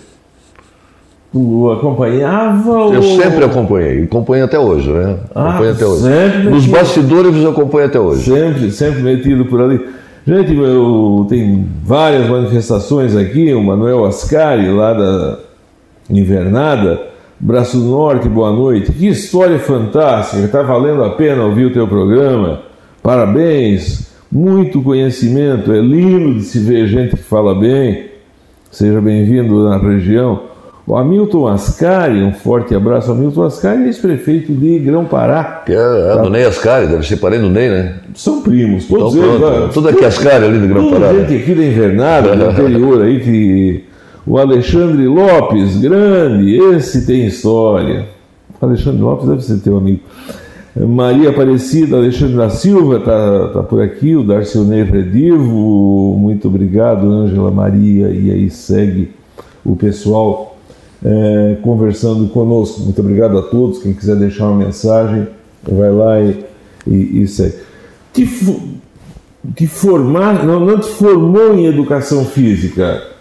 Tu 1.32 1.70
acompanhava? 1.70 2.70
Eu 2.70 3.02
ou... 3.02 3.16
sempre 3.16 3.42
acompanhei, 3.42 4.02
acompanho 4.02 4.44
até 4.44 4.58
hoje, 4.58 4.90
né? 4.92 5.16
Ah, 5.34 5.48
acompanho 5.48 5.72
até 5.72 5.86
hoje. 5.86 6.02
Sempre 6.02 6.50
Nos 6.50 6.66
bastidores 6.66 7.34
eu 7.36 7.50
acompanho 7.50 7.86
até 7.86 7.98
hoje. 7.98 8.24
Sempre, 8.24 8.70
sempre 8.70 9.02
metido 9.02 9.46
por 9.46 9.62
ali. 9.62 9.80
Gente, 10.26 10.54
eu 10.54 11.26
tenho 11.28 11.66
várias 11.82 12.28
manifestações 12.28 13.16
aqui, 13.16 13.54
o 13.54 13.62
Manuel 13.62 14.04
Ascari, 14.04 14.70
lá 14.70 14.92
da 14.92 15.38
Invernada, 16.10 17.00
Braço 17.40 17.78
Norte, 17.78 18.28
boa 18.28 18.52
noite. 18.52 18.92
Que 18.92 19.08
história 19.08 19.58
fantástica, 19.58 20.44
está 20.44 20.62
valendo 20.62 21.02
a 21.02 21.10
pena 21.10 21.44
ouvir 21.44 21.64
o 21.64 21.72
teu 21.72 21.88
programa. 21.88 22.71
Parabéns 23.02 24.12
muito 24.32 24.80
conhecimento, 24.80 25.70
é 25.70 25.80
lindo 25.80 26.36
de 26.36 26.44
se 26.44 26.58
ver 26.58 26.86
gente 26.86 27.16
que 27.16 27.22
fala 27.22 27.54
bem. 27.54 28.06
Seja 28.70 28.98
bem-vindo 28.98 29.68
na 29.68 29.76
região. 29.76 30.44
O 30.86 30.96
Hamilton 30.96 31.46
Ascari, 31.46 32.22
um 32.22 32.32
forte 32.32 32.74
abraço. 32.74 33.10
O 33.10 33.14
Hamilton 33.14 33.42
Ascari 33.44 33.82
é 33.82 33.86
ex-prefeito 33.86 34.52
de 34.54 34.78
Grão-Pará. 34.78 35.64
É, 35.68 35.72
é 35.74 36.16
tá? 36.16 36.22
do 36.22 36.30
Ney 36.30 36.44
Ascari, 36.44 36.86
deve 36.86 37.06
ser 37.06 37.18
parente 37.18 37.42
do 37.42 37.50
Ney, 37.50 37.68
né? 37.68 37.96
São 38.14 38.40
primos, 38.40 38.86
todos 38.86 39.14
então, 39.14 39.54
eles. 39.54 39.74
Tudo 39.74 39.90
aqui 39.90 40.04
Ascari 40.04 40.46
ali 40.46 40.58
do 40.58 40.68
Grão-Pará. 40.68 41.12
gente 41.12 41.42
aqui 41.42 41.54
da 41.54 41.64
Invernada, 41.64 42.34
do 42.34 42.50
interior 42.50 43.02
aí, 43.02 43.20
que... 43.20 43.84
O 44.24 44.38
Alexandre 44.38 45.06
Lopes, 45.08 45.76
grande, 45.78 46.56
esse 46.56 47.04
tem 47.04 47.26
história. 47.26 48.06
O 48.60 48.64
Alexandre 48.64 49.02
Lopes 49.02 49.28
deve 49.28 49.42
ser 49.42 49.58
teu 49.58 49.76
amigo. 49.76 50.00
Maria 50.74 51.28
Aparecida 51.28 51.96
Alexandre 51.98 52.36
da 52.36 52.48
Silva 52.48 52.96
está 52.96 53.48
tá 53.48 53.62
por 53.62 53.82
aqui, 53.82 54.16
o 54.16 54.22
Darcionei 54.22 54.82
Redivo, 54.82 56.16
muito 56.18 56.48
obrigado, 56.48 57.06
Ângela 57.06 57.50
Maria, 57.50 58.08
e 58.08 58.30
aí 58.30 58.48
segue 58.48 59.10
o 59.62 59.76
pessoal 59.76 60.56
é, 61.04 61.58
conversando 61.62 62.26
conosco. 62.28 62.80
Muito 62.80 63.00
obrigado 63.00 63.36
a 63.38 63.42
todos, 63.42 63.82
quem 63.82 63.92
quiser 63.92 64.16
deixar 64.16 64.48
uma 64.48 64.64
mensagem, 64.64 65.28
vai 65.62 65.92
lá 65.92 66.20
e, 66.22 66.42
e, 66.86 67.22
e 67.22 67.28
segue. 67.28 67.56
Te, 68.14 68.26
te 69.54 69.66
formar, 69.66 70.42
não, 70.44 70.58
não 70.58 70.78
te 70.78 70.88
formou 70.88 71.54
em 71.54 71.66
educação 71.66 72.24
física, 72.24 73.11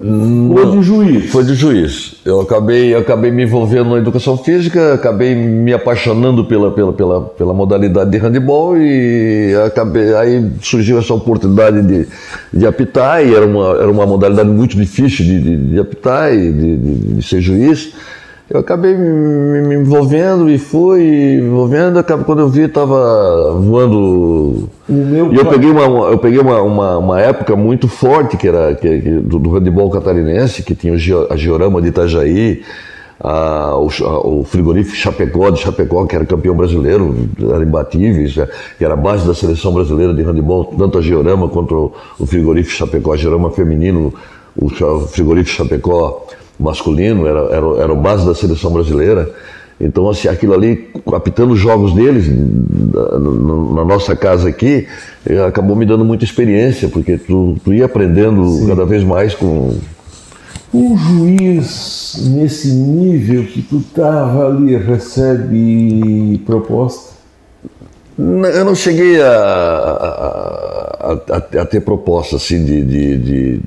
foi 0.00 0.70
de 0.70 0.82
juiz. 0.82 1.30
Foi 1.30 1.44
de 1.44 1.54
juiz. 1.54 2.14
Eu 2.24 2.40
acabei, 2.40 2.94
eu 2.94 2.98
acabei 2.98 3.30
me 3.30 3.42
envolvendo 3.42 3.90
na 3.90 3.98
educação 3.98 4.36
física, 4.38 4.94
acabei 4.94 5.34
me 5.34 5.74
apaixonando 5.74 6.44
pela, 6.46 6.70
pela, 6.70 6.92
pela, 6.92 7.20
pela 7.20 7.52
modalidade 7.52 8.10
de 8.10 8.16
handebol 8.16 8.78
e 8.78 9.54
acabei, 9.66 10.14
aí 10.14 10.50
surgiu 10.62 10.98
essa 10.98 11.12
oportunidade 11.12 11.82
de, 11.82 12.08
de 12.52 12.66
apitar 12.66 13.24
e 13.24 13.34
era 13.34 13.46
uma, 13.46 13.76
era 13.76 13.90
uma 13.90 14.06
modalidade 14.06 14.48
muito 14.48 14.74
difícil 14.74 15.24
de, 15.24 15.38
de, 15.38 15.56
de 15.56 15.78
apitar 15.78 16.32
e 16.32 16.50
de, 16.50 16.76
de, 16.76 16.94
de 17.16 17.22
ser 17.22 17.42
juiz. 17.42 17.92
Eu 18.50 18.58
acabei 18.58 18.96
me, 18.96 19.76
envolvendo 19.76 20.50
e 20.50 20.58
fui 20.58 21.36
envolvendo, 21.36 22.02
quando 22.26 22.40
eu 22.40 22.48
vi 22.48 22.62
estava 22.62 23.54
voando. 23.60 24.68
e 24.88 25.36
eu 25.38 25.46
peguei, 25.46 25.70
uma, 25.70 26.08
eu 26.10 26.18
peguei 26.18 26.40
uma, 26.40 26.60
uma, 26.60 26.98
uma, 26.98 27.20
época 27.20 27.54
muito 27.54 27.86
forte 27.86 28.36
que 28.36 28.48
era 28.48 28.74
que, 28.74 29.02
que, 29.02 29.10
do, 29.10 29.38
do 29.38 29.56
handebol 29.56 29.88
catarinense, 29.88 30.64
que 30.64 30.74
tinha 30.74 30.94
a 31.30 31.36
Georama 31.36 31.80
de 31.80 31.88
Itajaí, 31.90 32.62
a, 33.20 33.76
o, 33.76 33.88
a, 34.04 34.26
o, 34.26 34.42
frigorífico 34.42 34.96
Chapecó 34.96 35.50
de 35.50 35.60
Chapecó, 35.60 36.04
que 36.04 36.16
era 36.16 36.26
campeão 36.26 36.56
brasileiro, 36.56 37.14
era 37.54 37.62
imbatíveis, 37.62 38.34
que 38.76 38.84
era 38.84 38.94
a 38.94 38.96
base 38.96 39.28
da 39.28 39.34
seleção 39.34 39.72
brasileira 39.72 40.12
de 40.12 40.22
handebol, 40.22 40.64
tanto 40.76 40.98
a 40.98 41.00
Georama 41.00 41.48
quanto 41.48 41.76
o, 41.76 41.92
o 42.18 42.26
frigorífico 42.26 42.74
Chapecó, 42.74 43.12
a 43.12 43.16
Georama 43.16 43.48
feminino, 43.50 44.12
o, 44.56 44.66
o 44.66 45.00
frigorífico 45.06 45.56
Chapecó 45.56 46.26
masculino, 46.60 47.26
era, 47.26 47.40
era, 47.40 47.82
era 47.82 47.92
o 47.92 47.96
base 47.96 48.26
da 48.26 48.34
seleção 48.34 48.72
brasileira. 48.72 49.32
Então, 49.80 50.10
assim, 50.10 50.28
aquilo 50.28 50.52
ali, 50.52 50.90
apitando 51.14 51.52
os 51.52 51.58
jogos 51.58 51.94
deles, 51.94 52.26
na, 52.28 53.84
nossa 53.84 54.14
casa 54.14 54.50
aqui, 54.50 54.86
eh, 55.24 55.42
acabou 55.42 55.74
me 55.74 55.86
dando 55.86 56.04
muita 56.04 56.22
experiência, 56.22 56.88
porque 56.90 57.16
tu, 57.16 57.56
tu 57.64 57.72
ia 57.72 57.86
aprendendo 57.86 58.46
Sim. 58.46 58.66
cada 58.66 58.84
vez 58.84 59.02
mais 59.02 59.34
com. 59.34 59.74
Um 60.72 60.96
juiz 60.98 62.28
nesse 62.30 62.68
nível 62.72 63.44
que 63.44 63.62
tu 63.62 63.78
estava 63.78 64.48
ali 64.48 64.76
recebe 64.76 66.42
proposta? 66.44 67.10
Eu 68.18 68.64
não 68.66 68.74
cheguei 68.74 69.20
a, 69.20 69.32
a, 69.32 71.12
a, 71.12 71.36
a 71.62 71.64
ter 71.64 71.80
proposta 71.80 72.36
assim 72.36 72.62
de, 72.64 72.84
de, 72.84 73.18
de 73.18 73.60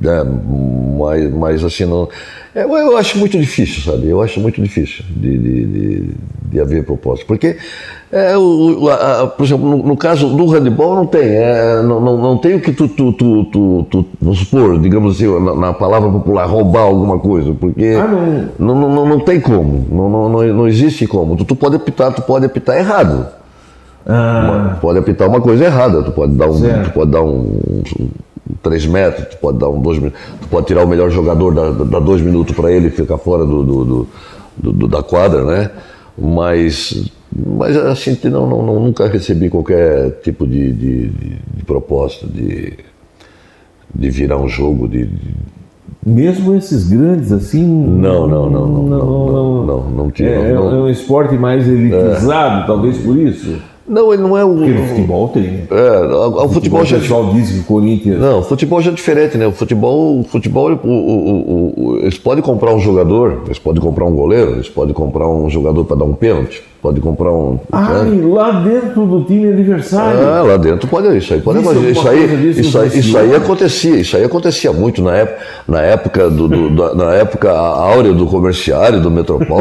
né? 0.00 0.24
mas, 0.98 1.32
mas 1.32 1.64
assim, 1.64 1.84
não, 1.84 2.08
é, 2.54 2.64
eu 2.64 2.96
acho 2.96 3.18
muito 3.18 3.38
difícil, 3.38 3.92
sabe? 3.92 4.08
Eu 4.08 4.20
acho 4.20 4.40
muito 4.40 4.60
difícil 4.60 5.04
de, 5.10 5.38
de, 5.38 5.64
de, 5.64 6.10
de 6.50 6.60
haver 6.60 6.84
proposta. 6.84 7.24
Porque, 7.24 7.56
é, 8.10 8.36
o, 8.36 8.88
a, 8.88 9.22
a, 9.22 9.26
por 9.26 9.44
exemplo, 9.44 9.68
no, 9.68 9.86
no, 9.86 9.96
caso 9.96 10.28
do 10.28 10.46
handball 10.46 10.96
não 10.96 11.06
tem. 11.06 11.22
É, 11.22 11.82
não, 11.82 12.00
não, 12.00 12.16
não, 12.16 12.38
tem 12.38 12.56
o 12.56 12.60
que 12.60 12.72
tu, 12.72 12.88
tu, 12.88 13.12
tu, 13.12 13.44
tu, 13.44 13.86
tu 13.90 14.06
vamos 14.20 14.38
supor, 14.40 14.80
digamos 14.80 15.16
assim, 15.16 15.28
na, 15.38 15.54
na, 15.54 15.72
palavra 15.72 16.10
popular, 16.10 16.46
roubar 16.46 16.82
alguma 16.82 17.18
coisa. 17.18 17.52
Porque 17.52 17.96
ah, 18.00 18.08
não. 18.58 18.74
Não, 18.74 18.90
não, 18.90 19.06
não, 19.06 19.20
tem 19.20 19.40
como. 19.40 19.86
Não, 19.90 20.08
não, 20.08 20.28
não, 20.28 20.54
não 20.54 20.68
existe 20.68 21.06
como. 21.06 21.36
Tu, 21.36 21.44
tu 21.44 21.54
pode 21.54 21.76
apitar, 21.76 22.12
tu 22.12 22.22
pode 22.22 22.46
apitar 22.46 22.76
errado. 22.76 23.26
Ah. 24.06 24.50
Uma, 24.50 24.78
pode 24.80 24.98
apitar 24.98 25.28
uma 25.28 25.40
coisa 25.40 25.66
errada. 25.66 26.02
Tu 26.02 26.10
pode 26.12 26.32
dar 26.32 26.48
um, 26.48 26.82
tu 26.82 26.90
pode 26.90 27.10
dar 27.10 27.22
um, 27.22 27.60
um 28.00 28.08
3 28.62 28.86
metros, 28.86 29.28
tu 29.28 29.36
pode 29.38 29.58
dar 29.58 29.68
um 29.68 29.80
2 29.80 29.98
minutos, 29.98 30.20
tu 30.40 30.48
pode 30.48 30.66
tirar 30.66 30.84
o 30.84 30.88
melhor 30.88 31.10
jogador, 31.10 31.52
dar 31.84 32.00
2 32.00 32.22
minutos 32.22 32.54
para 32.54 32.72
ele 32.72 32.90
ficar 32.90 33.18
fora 33.18 33.44
do, 33.44 33.62
do, 33.62 33.84
do, 34.56 34.72
do, 34.72 34.88
da 34.88 35.02
quadra, 35.02 35.44
né? 35.44 35.70
Mas, 36.16 37.10
mas 37.34 37.76
assim, 37.76 38.18
não, 38.24 38.48
não, 38.48 38.62
não, 38.64 38.80
nunca 38.80 39.06
recebi 39.06 39.48
qualquer 39.48 40.20
tipo 40.22 40.46
de, 40.46 40.72
de, 40.72 41.08
de 41.08 41.64
proposta 41.64 42.26
de, 42.26 42.72
de 43.94 44.10
virar 44.10 44.38
um 44.38 44.48
jogo, 44.48 44.88
de, 44.88 45.08
mesmo 46.04 46.54
esses 46.54 46.88
grandes 46.88 47.32
assim. 47.32 47.64
Não, 47.64 48.26
não, 48.26 48.48
não, 48.48 48.66
não, 48.66 48.82
não, 48.82 48.88
não, 48.88 49.66
não, 49.66 49.66
não, 49.66 49.90
não, 49.90 50.12
é, 50.18 50.52
não, 50.52 50.70
é 50.70 50.80
um 50.80 50.88
esporte 50.88 51.36
mais 51.36 51.66
elitizado, 51.68 52.62
é. 52.62 52.66
talvez 52.66 52.98
por 52.98 53.16
isso. 53.16 53.50
Não, 53.50 53.77
ele 54.12 54.22
não 54.22 54.36
é 54.36 54.44
o. 54.44 54.54
Porque 54.54 54.72
no 54.72 54.86
futebol 54.86 55.28
tem, 55.28 55.42
né? 55.42 55.66
É, 55.70 56.00
o, 56.00 56.44
o 56.44 56.48
futebol, 56.48 56.84
já. 56.84 56.96
O 56.96 57.00
pessoal 57.00 57.32
diz 57.32 57.50
que 57.50 57.58
o 57.60 57.64
Corinthians. 57.64 58.20
Não, 58.20 58.40
o 58.40 58.42
futebol 58.42 58.80
já 58.82 58.90
é 58.90 58.94
diferente, 58.94 59.38
né? 59.38 59.46
O 59.46 59.52
futebol, 59.52 60.20
o 60.20 60.24
futebol 60.24 60.72
o, 60.72 60.88
o, 60.88 61.74
o, 61.76 61.98
eles 61.98 62.18
podem 62.18 62.42
comprar 62.42 62.74
um 62.74 62.80
jogador, 62.80 63.42
eles 63.46 63.58
podem 63.58 63.80
comprar 63.80 64.04
um 64.04 64.14
goleiro, 64.14 64.52
eles 64.52 64.68
podem 64.68 64.94
comprar 64.94 65.28
um 65.28 65.48
jogador 65.48 65.84
para 65.84 65.96
dar 65.96 66.04
um 66.04 66.14
pênalti, 66.14 66.62
pode 66.80 67.00
comprar 67.00 67.32
um. 67.32 67.58
Ah, 67.72 68.04
e 68.06 68.20
lá 68.20 68.50
dentro 68.60 69.04
do 69.06 69.24
time 69.24 69.48
adversário. 69.48 70.26
Ah, 70.26 70.42
lá 70.42 70.56
dentro 70.56 70.88
pode 70.88 71.16
isso 71.16 71.34
aí. 71.34 71.40
Pode 71.40 71.58
imaginar. 71.58 71.90
Isso 71.90 72.08
aí, 72.08 72.50
isso, 72.50 72.78
aí, 72.78 72.98
isso 72.98 73.18
aí 73.18 73.34
acontecia, 73.34 73.96
isso 73.96 74.16
aí 74.16 74.24
acontecia 74.24 74.72
muito 74.72 75.02
na 75.02 75.16
época, 75.16 75.42
na 75.66 75.82
época 75.82 76.30
do, 76.30 76.48
do 76.48 76.70
da, 76.70 76.94
na 76.94 77.14
época 77.14 77.50
áurea 77.50 78.12
do 78.12 78.26
comerciário, 78.26 79.00
do 79.00 79.10
Metropol. 79.10 79.58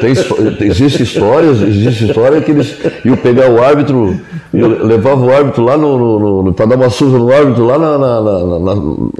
tem, 0.00 0.14
tem, 0.54 0.68
existe 0.68 1.02
histórias, 1.02 1.60
existe 1.60 2.06
história 2.06 2.40
que 2.40 2.50
eles 2.50 2.76
iam 3.04 3.16
pegar 3.16 3.50
o 3.50 3.62
árbitro, 3.62 4.18
levava 4.52 5.24
o 5.24 5.32
árbitro 5.32 5.64
lá 5.64 5.76
no, 5.76 5.98
no, 6.18 6.42
no 6.44 6.54
para 6.54 6.66
dar 6.66 6.76
uma 6.76 6.90
surra 6.90 7.18
no 7.18 7.32
árbitro 7.32 7.64
lá 7.64 7.78
na, 7.78 7.98
na, 7.98 8.20
na, 8.20 8.58
na 8.58 9.10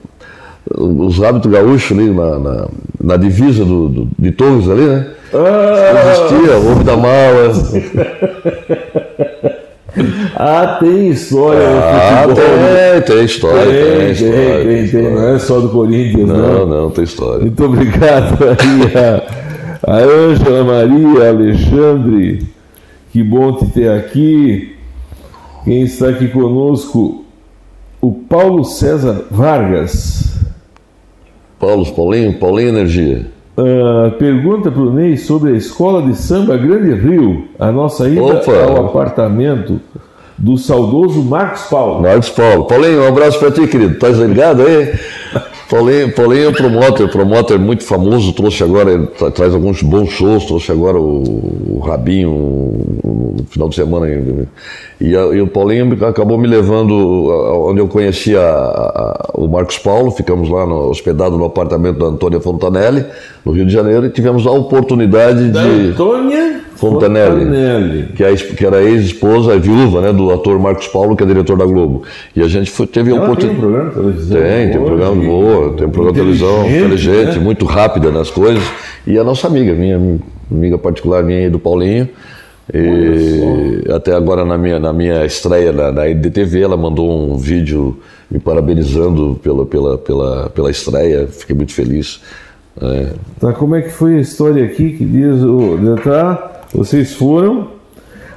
os 0.76 1.22
hábitos 1.22 1.50
gaúchos 1.50 1.96
ali 1.96 2.10
na, 2.10 2.38
na, 2.38 2.68
na 3.02 3.16
divisa 3.16 3.64
do, 3.64 3.88
do, 3.88 4.08
de 4.18 4.32
Torres 4.32 4.68
ali, 4.68 4.82
né? 4.82 5.06
Ah. 5.32 6.12
Existia, 6.12 6.56
o 6.58 6.72
homem 6.72 6.84
da 6.84 6.96
mala. 6.96 7.52
Ah, 10.36 10.78
tem 10.80 11.10
história 11.10 11.60
ah, 11.62 12.24
tem, 12.26 13.16
tem 13.16 13.24
história, 13.24 13.60
tem, 13.62 13.96
tem, 13.96 14.10
história, 14.10 14.64
tem, 14.64 14.66
tem, 14.66 14.88
tem, 14.88 14.88
tem, 14.88 15.14
não 15.14 15.28
é 15.28 15.38
só 15.38 15.60
do 15.60 15.68
Corinthians, 15.68 16.28
não. 16.28 16.36
Não, 16.36 16.66
não, 16.66 16.90
tem 16.90 17.04
história. 17.04 17.42
Muito 17.42 17.64
obrigado 17.64 18.36
aí 18.42 18.92
a, 19.86 19.92
a 19.92 19.98
Ângela 19.98 20.64
Maria, 20.64 21.28
Alexandre, 21.28 22.42
que 23.12 23.22
bom 23.22 23.52
te 23.52 23.66
ter 23.66 23.88
aqui. 23.88 24.74
Quem 25.64 25.82
está 25.82 26.08
aqui 26.08 26.26
conosco, 26.26 27.24
o 28.00 28.12
Paulo 28.12 28.64
César 28.64 29.26
Vargas. 29.30 30.43
Paulo, 31.64 31.86
Paulinho, 31.92 32.34
Paulinho 32.34 32.68
Energia. 32.68 33.26
Uh, 33.56 34.10
pergunta 34.18 34.70
para 34.70 34.82
o 34.82 34.92
Ney 34.92 35.16
sobre 35.16 35.52
a 35.52 35.56
escola 35.56 36.02
de 36.02 36.14
samba 36.14 36.58
Grande 36.58 36.92
Rio, 36.92 37.44
a 37.58 37.72
nossa 37.72 38.06
ida 38.06 38.22
Opa. 38.22 38.52
ao 38.52 38.86
apartamento 38.86 39.80
do 40.36 40.58
saudoso 40.58 41.22
Marcos 41.22 41.62
Paulo. 41.62 42.02
Marcos 42.02 42.28
Paulo. 42.28 42.64
Paulinho, 42.66 43.02
um 43.02 43.08
abraço 43.08 43.38
para 43.38 43.50
ti, 43.50 43.66
querido. 43.66 43.98
Tá 43.98 44.08
ligado 44.08 44.62
aí? 44.62 44.92
Paulinho, 45.68 46.12
Paulinho 46.12 46.44
é 46.44 46.48
um 46.48 46.52
promotor, 46.52 47.08
promotor 47.08 47.58
muito 47.58 47.84
famoso, 47.84 48.32
trouxe 48.32 48.62
agora, 48.62 49.06
traz 49.34 49.54
alguns 49.54 49.82
bons 49.82 50.10
shows, 50.10 50.44
trouxe 50.44 50.70
agora 50.70 50.98
o, 50.98 51.76
o 51.76 51.80
Rabinho 51.80 52.30
no 53.04 53.44
final 53.48 53.68
de 53.68 53.74
semana. 53.74 54.06
E, 55.00 55.10
e, 55.10 55.40
o 55.40 55.46
Paulinho 55.46 56.04
acabou 56.06 56.36
me 56.36 56.46
levando 56.46 56.92
onde 57.68 57.80
eu 57.80 57.88
conhecia 57.88 58.40
o 59.34 59.48
Marcos 59.48 59.78
Paulo, 59.78 60.10
ficamos 60.10 60.48
lá 60.48 60.66
no, 60.66 60.88
hospedado 60.88 61.36
no 61.38 61.44
apartamento 61.44 61.98
da 61.98 62.06
Antônia 62.06 62.40
Fontanelli, 62.40 63.04
no 63.44 63.52
Rio 63.52 63.66
de 63.66 63.72
Janeiro, 63.72 64.06
e 64.06 64.10
tivemos 64.10 64.46
a 64.46 64.50
oportunidade 64.50 65.50
da 65.50 65.62
de. 65.62 65.90
Antônia 65.90 66.60
Fontanelli, 66.90 67.44
Fontanelli. 67.44 68.02
Que, 68.14 68.24
é, 68.24 68.34
que 68.34 68.66
era 68.66 68.82
ex-esposa, 68.82 69.58
viúva 69.58 70.00
né, 70.00 70.12
do 70.12 70.30
ator 70.30 70.58
Marcos 70.58 70.88
Paulo, 70.88 71.16
que 71.16 71.22
é 71.22 71.26
diretor 71.26 71.56
da 71.56 71.64
Globo. 71.64 72.02
E 72.34 72.42
a 72.42 72.48
gente 72.48 72.70
foi, 72.70 72.86
teve 72.86 73.10
a 73.12 73.22
oportunidade. 73.22 73.60
Tem 73.60 73.66
um 73.66 73.70
programa 73.70 73.90
de 73.90 73.94
televisão? 73.94 74.42
Tem, 74.42 74.70
tem 74.70 74.80
um 74.80 74.84
programa 74.84 75.24
boa, 75.24 75.72
tem 75.72 75.86
um 75.86 75.90
programa 75.90 76.12
de 76.12 76.20
televisão, 76.20 76.70
inteligente, 76.70 77.38
né? 77.38 77.44
muito 77.44 77.64
rápida 77.64 78.10
nas 78.10 78.30
coisas. 78.30 78.64
E 79.06 79.18
a 79.18 79.24
nossa 79.24 79.46
amiga, 79.46 79.72
minha 79.74 80.18
amiga 80.50 80.78
particular, 80.78 81.22
minha 81.22 81.46
e 81.46 81.50
do 81.50 81.58
Paulinho. 81.58 82.08
E 82.72 83.84
até 83.92 84.14
agora 84.14 84.44
na 84.44 84.56
minha, 84.56 84.78
na 84.78 84.92
minha 84.92 85.24
estreia 85.26 85.72
na, 85.72 85.92
na 85.92 86.08
EDTV, 86.08 86.62
ela 86.62 86.76
mandou 86.76 87.10
um 87.10 87.36
vídeo 87.36 87.98
me 88.30 88.38
parabenizando 88.38 89.38
pela, 89.42 89.66
pela, 89.66 89.98
pela, 89.98 90.50
pela 90.50 90.70
estreia, 90.70 91.26
fiquei 91.26 91.54
muito 91.54 91.72
feliz. 91.72 92.20
É. 92.80 93.12
Tá, 93.38 93.52
como 93.52 93.76
é 93.76 93.82
que 93.82 93.90
foi 93.90 94.16
a 94.16 94.20
história 94.20 94.64
aqui 94.64 94.92
que 94.92 95.04
diz 95.04 95.42
o. 95.42 95.78
Tá, 96.02 96.53
vocês 96.74 97.14
foram 97.14 97.68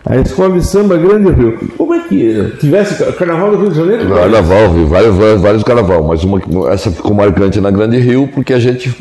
a 0.05 0.15
escola 0.17 0.53
de 0.53 0.65
samba 0.65 0.95
Grande 0.95 1.31
Rio. 1.31 1.59
Como 1.77 1.93
é 1.93 1.99
que 1.99 2.53
tivesse 2.59 3.03
carnaval 3.13 3.51
do 3.51 3.57
Rio 3.57 3.69
de 3.71 3.77
Janeiro? 3.77 4.07
Carnaval, 4.07 4.69
vários, 4.87 5.15
vários, 5.15 5.41
vários 5.41 5.63
carnaval, 5.63 6.03
mas 6.03 6.23
uma, 6.23 6.39
essa 6.71 6.91
ficou 6.91 7.13
marcante 7.13 7.59
na 7.59 7.71
Grande 7.71 7.97
Rio 7.97 8.29
porque 8.33 8.53
a 8.53 8.59
gente 8.59 8.95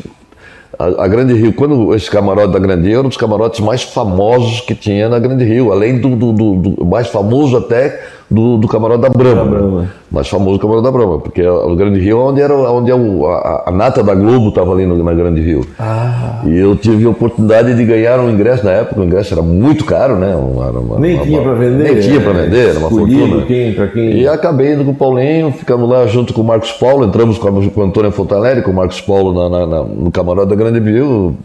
a, 0.77 1.03
a, 1.03 1.07
Grande 1.07 1.33
Rio, 1.33 1.53
quando 1.53 1.93
esse 1.95 2.09
camarote 2.09 2.53
da 2.53 2.59
Grande 2.59 2.87
Rio 2.87 2.99
era 2.99 3.05
um 3.05 3.09
dos 3.09 3.17
camarotes 3.17 3.59
mais 3.61 3.83
famosos 3.83 4.61
que 4.61 4.75
tinha 4.75 5.09
na 5.09 5.17
Grande 5.17 5.43
Rio, 5.43 5.71
além 5.71 5.99
do, 5.99 6.15
do, 6.15 6.33
do, 6.33 6.55
do 6.55 6.85
mais 6.85 7.07
famoso 7.07 7.57
até 7.57 7.99
do, 8.29 8.57
do 8.57 8.67
camarote 8.67 9.01
da 9.01 9.09
Brama. 9.09 9.43
Da 9.43 9.49
Brama. 9.49 9.91
Né? 10.07 10.17
Mais 10.17 10.27
famoso 10.27 10.59
camarote 10.59 10.83
da 10.83 10.91
Brama, 10.91 11.19
porque 11.19 11.45
o 11.45 11.75
Grande 11.75 11.99
Rio 11.99 12.17
é 12.17 12.21
onde 12.21 12.41
era 12.41 12.53
onde 12.53 12.89
é 12.89 12.95
o, 12.95 13.27
a, 13.27 13.63
a, 13.67 13.71
nata 13.71 14.01
da 14.01 14.15
Globo 14.15 14.49
estava 14.49 14.71
ali 14.73 14.85
no, 14.85 15.01
na 15.03 15.13
Grande 15.13 15.41
Rio. 15.41 15.67
Ah. 15.77 16.41
E 16.45 16.57
eu 16.57 16.75
tive 16.75 17.05
a 17.05 17.09
oportunidade 17.09 17.75
de 17.75 17.85
ganhar 17.85 18.19
um 18.19 18.29
ingresso 18.29 18.65
na 18.65 18.71
época, 18.71 19.01
o 19.01 19.03
ingresso 19.03 19.33
era 19.33 19.41
muito 19.41 19.85
caro, 19.85 20.15
né? 20.15 20.33
Uma, 20.35 20.69
uma, 20.71 20.99
nem 20.99 21.15
uma, 21.15 21.25
tinha 21.25 21.41
para 21.41 21.53
vender. 21.53 21.93
Nem 21.93 21.99
tinha 22.01 22.21
para 22.21 22.33
vender, 22.33 22.69
era 22.69 22.79
uma 22.79 22.89
fortuna. 22.89 23.45
Quem, 23.45 23.73
quem... 23.93 24.17
E 24.21 24.27
acabei 24.27 24.73
indo 24.73 24.85
com 24.85 24.91
o 24.91 24.95
Paulinho, 24.95 25.51
ficamos 25.51 25.89
lá 25.89 26.05
junto 26.07 26.33
com 26.33 26.41
o 26.41 26.45
Marcos 26.45 26.71
Paulo, 26.71 27.05
entramos 27.05 27.37
com, 27.37 27.47
a, 27.47 27.51
com 27.51 27.81
o 27.81 27.83
Antônio 27.83 28.11
Fontanelli, 28.11 28.61
com 28.61 28.71
o 28.71 28.75
Marcos 28.75 29.01
Paulo 29.01 29.33
na, 29.33 29.49
na, 29.49 29.67
na, 29.67 29.83
no 29.83 30.11
camarote 30.11 30.49
da 30.49 30.55
Grande 30.55 30.79
Rio. 30.79 31.35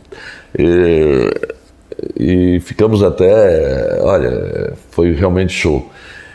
E, 0.57 1.31
e 2.19 2.61
ficamos 2.61 3.03
até, 3.03 3.99
olha, 4.03 4.73
foi 4.91 5.13
realmente 5.13 5.53
show. 5.53 5.85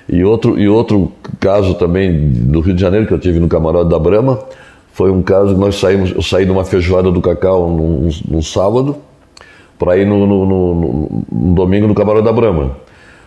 E 0.10 0.24
outro, 0.24 0.58
e 0.58 0.70
outro 0.70 1.12
caso 1.40 1.74
também 1.76 2.30
do 2.30 2.62
Rio 2.62 2.74
de 2.74 2.82
Janeiro, 2.82 3.06
que 3.06 3.14
eu 3.14 3.20
tive 3.20 3.40
no 3.40 3.48
camarote 3.48 3.90
da 3.90 4.00
Brama, 4.00 4.40
foi 4.94 5.12
um 5.12 5.22
caso 5.22 5.54
que 5.54 5.60
nós 5.60 5.76
saímos, 5.76 6.12
eu 6.16 6.22
saí 6.22 6.46
numa 6.46 6.64
feijoada 6.64 7.12
do 7.12 7.22
Cacau 7.22 7.70
num, 7.70 8.10
num 8.28 8.42
sábado, 8.42 8.96
para 9.78 9.98
ir 9.98 10.08
no, 10.08 10.26
no, 10.26 10.46
no, 10.46 11.24
no, 11.32 11.54
domingo 11.54 11.88
no 11.88 11.94
camarote 11.94 12.26
da 12.26 12.32
Brama. 12.32 12.78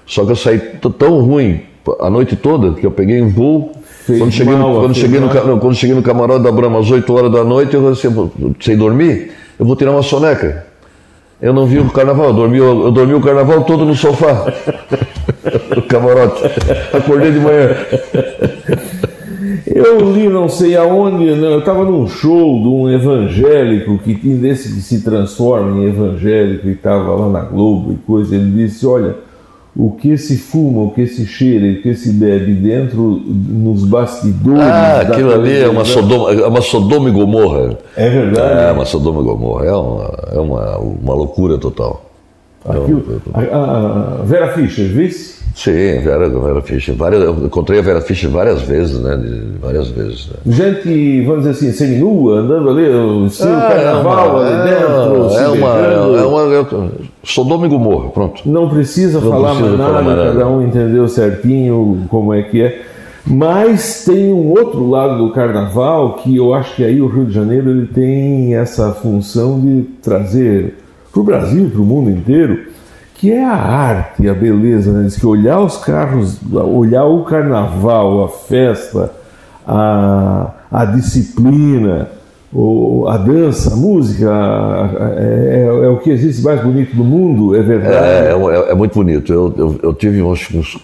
Só 0.07 0.24
que 0.24 0.33
eu 0.33 0.37
saí 0.37 0.59
tão 0.99 1.20
ruim 1.20 1.61
a 2.01 2.11
noite 2.11 2.35
toda 2.35 2.72
que 2.72 2.85
eu 2.85 2.91
peguei 2.91 3.22
um 3.22 3.28
voo. 3.28 3.72
quando 4.07 4.33
cheguei, 4.33 4.57
mal, 4.57 4.74
no, 4.74 4.81
quando, 4.81 4.95
cheguei 4.97 5.20
no, 5.20 5.26
não, 5.47 5.59
quando 5.59 5.74
cheguei 5.74 5.95
no 5.95 6.03
camarote 6.03 6.43
da 6.43 6.51
Brama 6.51 6.81
às 6.81 6.91
8 6.91 7.12
horas 7.14 7.31
da 7.31 7.45
noite, 7.45 7.74
eu 7.74 7.93
disse, 7.93 8.09
sem 8.61 8.76
dormir, 8.76 9.31
eu 9.59 9.66
vou 9.66 9.76
tirar 9.76 9.93
uma 9.93 10.03
soneca. 10.03 10.66
Eu 11.41 11.55
não 11.55 11.66
vi 11.66 11.78
o 11.78 11.89
carnaval, 11.89 12.26
eu 12.26 12.35
dormi, 12.35 12.59
eu 12.59 12.91
dormi 12.91 13.14
o 13.14 13.20
carnaval 13.20 13.64
todo 13.64 13.85
no 13.85 13.95
sofá. 13.95 14.53
no 15.74 15.82
camarote. 15.82 16.42
Acordei 16.92 17.32
de 17.32 17.38
manhã. 17.38 17.76
Eu 19.66 20.12
li 20.12 20.28
não 20.28 20.48
sei 20.48 20.76
aonde, 20.76 21.26
eu 21.26 21.59
estava 21.59 21.84
num 21.84 22.07
show 22.07 22.61
de 22.61 22.68
um 22.68 22.90
evangélico 22.90 23.98
que 23.98 24.14
desse 24.14 24.74
que 24.74 24.80
se 24.80 25.03
transforma 25.03 25.78
em 25.78 25.88
evangélico 25.88 26.68
e 26.68 26.72
estava 26.72 27.14
lá 27.14 27.28
na 27.28 27.40
Globo 27.40 27.92
e 27.92 27.96
coisa. 27.96 28.34
Ele 28.34 28.51
disse: 28.51 28.86
Olha, 28.86 29.16
o 29.76 29.92
que 29.92 30.16
se 30.18 30.36
fuma, 30.36 30.82
o 30.82 30.90
que 30.90 31.07
se 31.07 31.24
cheira 31.26 31.66
e 31.66 31.78
o 31.78 31.82
que 31.82 31.94
se 31.94 32.12
bebe 32.12 32.53
dentro 32.53 33.03
nos 33.03 33.84
bastidores. 33.84 34.61
Ah, 34.61 35.01
aquilo 35.03 35.32
ali 35.32 35.59
é 35.59 35.68
uma, 35.68 35.84
Sodoma, 35.84 36.32
é 36.32 36.46
uma 36.46 36.61
Sodoma 36.61 37.09
e 37.09 37.12
Gomorra. 37.12 37.78
É 37.96 38.11
verdade. 38.11 38.68
É 38.68 38.72
uma 38.72 38.84
Sodoma 38.84 39.20
e 39.20 39.24
Gomorra. 39.24 39.66
É 39.66 39.72
uma, 39.72 40.14
é 40.32 40.38
uma, 40.38 40.78
uma 40.78 41.14
loucura 41.14 41.57
total. 41.57 42.05
Aquilo, 42.68 43.22
a, 43.32 44.20
a 44.20 44.22
Vera 44.24 44.48
Fischer, 44.48 44.86
vice? 44.88 45.39
Sim, 45.55 46.01
Vera, 46.01 46.28
Vera 46.28 46.62
Fischer. 46.62 46.94
Várias, 46.94 47.22
eu 47.22 47.34
encontrei 47.44 47.80
a 47.80 47.82
Vera 47.82 48.01
Fischer 48.01 48.30
várias 48.30 48.62
vezes, 48.62 48.98
né? 49.01 49.18
Várias 49.61 49.88
vezes. 49.88 50.28
Né? 50.28 50.36
Gente, 50.46 51.22
vamos 51.22 51.44
dizer 51.44 51.51
assim, 51.51 51.72
seminua, 51.72 52.38
andando 52.38 52.70
ali, 52.70 52.88
o 52.88 53.26
estilo 53.26 53.53
ah, 53.53 53.68
carnaval 53.68 54.44
é, 54.44 54.48
ali 54.48 54.70
dentro. 54.70 55.38
É, 55.38 55.48
uma, 55.48 55.76
é 56.18 56.24
uma, 56.24 56.40
eu 56.40 56.90
sou 57.24 57.44
Domingo 57.44 57.78
Morro, 57.78 58.11
pronto. 58.11 58.42
Não 58.48 58.68
precisa 58.68 59.20
Não 59.20 59.30
falar 59.30 59.55
mais 59.55 59.78
nada, 59.78 60.32
cada 60.32 60.48
um 60.48 60.66
entendeu 60.66 61.07
certinho 61.09 62.07
como 62.09 62.32
é 62.32 62.42
que 62.42 62.62
é. 62.62 62.82
Mas 63.26 64.05
tem 64.05 64.32
um 64.32 64.51
outro 64.51 64.88
lado 64.88 65.18
do 65.18 65.32
carnaval 65.32 66.14
que 66.14 66.36
eu 66.36 66.55
acho 66.55 66.76
que 66.76 66.84
aí 66.84 67.01
o 67.01 67.07
Rio 67.07 67.26
de 67.26 67.32
Janeiro 67.32 67.70
ele 67.70 67.86
tem 67.86 68.55
essa 68.55 68.92
função 68.92 69.61
de 69.61 69.82
trazer 70.03 70.74
para 71.12 71.20
o 71.20 71.24
Brasil, 71.24 71.70
para 71.70 71.80
o 71.80 71.84
mundo 71.84 72.11
inteiro, 72.11 72.61
que 73.21 73.31
é 73.31 73.45
a 73.45 73.53
arte, 73.53 74.27
a 74.27 74.33
beleza, 74.33 74.91
né? 74.93 75.05
Diz 75.05 75.18
que 75.18 75.27
olhar 75.27 75.61
os 75.61 75.77
carros, 75.77 76.39
olhar 76.51 77.05
o 77.05 77.23
carnaval, 77.23 78.25
a 78.25 78.29
festa, 78.31 79.12
a, 79.68 80.53
a 80.73 80.85
disciplina, 80.87 82.09
a 83.07 83.16
dança, 83.18 83.75
a 83.75 83.77
música, 83.77 84.27
é, 85.18 85.66
é, 85.66 85.85
é, 85.85 85.89
o 85.89 85.99
que 85.99 86.09
existe 86.09 86.41
mais 86.41 86.62
bonito 86.62 86.97
do 86.97 87.05
mundo, 87.05 87.55
é 87.55 87.61
verdade? 87.61 87.95
É, 87.95 88.33
é, 88.33 88.71
é 88.71 88.75
muito 88.75 88.95
bonito. 88.95 89.31
Eu, 89.31 89.55
eu, 89.55 89.81
eu 89.83 89.93
tive 89.93 90.23
uns, 90.23 90.49
uns, 90.55 90.79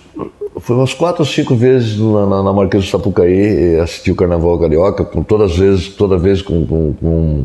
foi 0.61 0.76
umas 0.76 0.93
quatro 0.93 1.22
ou 1.22 1.26
cinco 1.26 1.55
vezes 1.55 1.99
na, 1.99 2.26
na, 2.26 2.43
na 2.43 2.53
Marquês 2.53 2.84
do 2.84 2.91
Sapucaí 2.91 3.80
assisti 3.80 4.12
o 4.12 4.14
Carnaval 4.14 4.59
Carioca, 4.59 5.07
com 5.07 5.22
todas 5.22 5.53
as 5.53 5.57
vezes, 5.57 5.89
toda 5.89 6.18
vez 6.18 6.43
com, 6.43 6.66
com, 6.66 6.93
com 7.01 7.45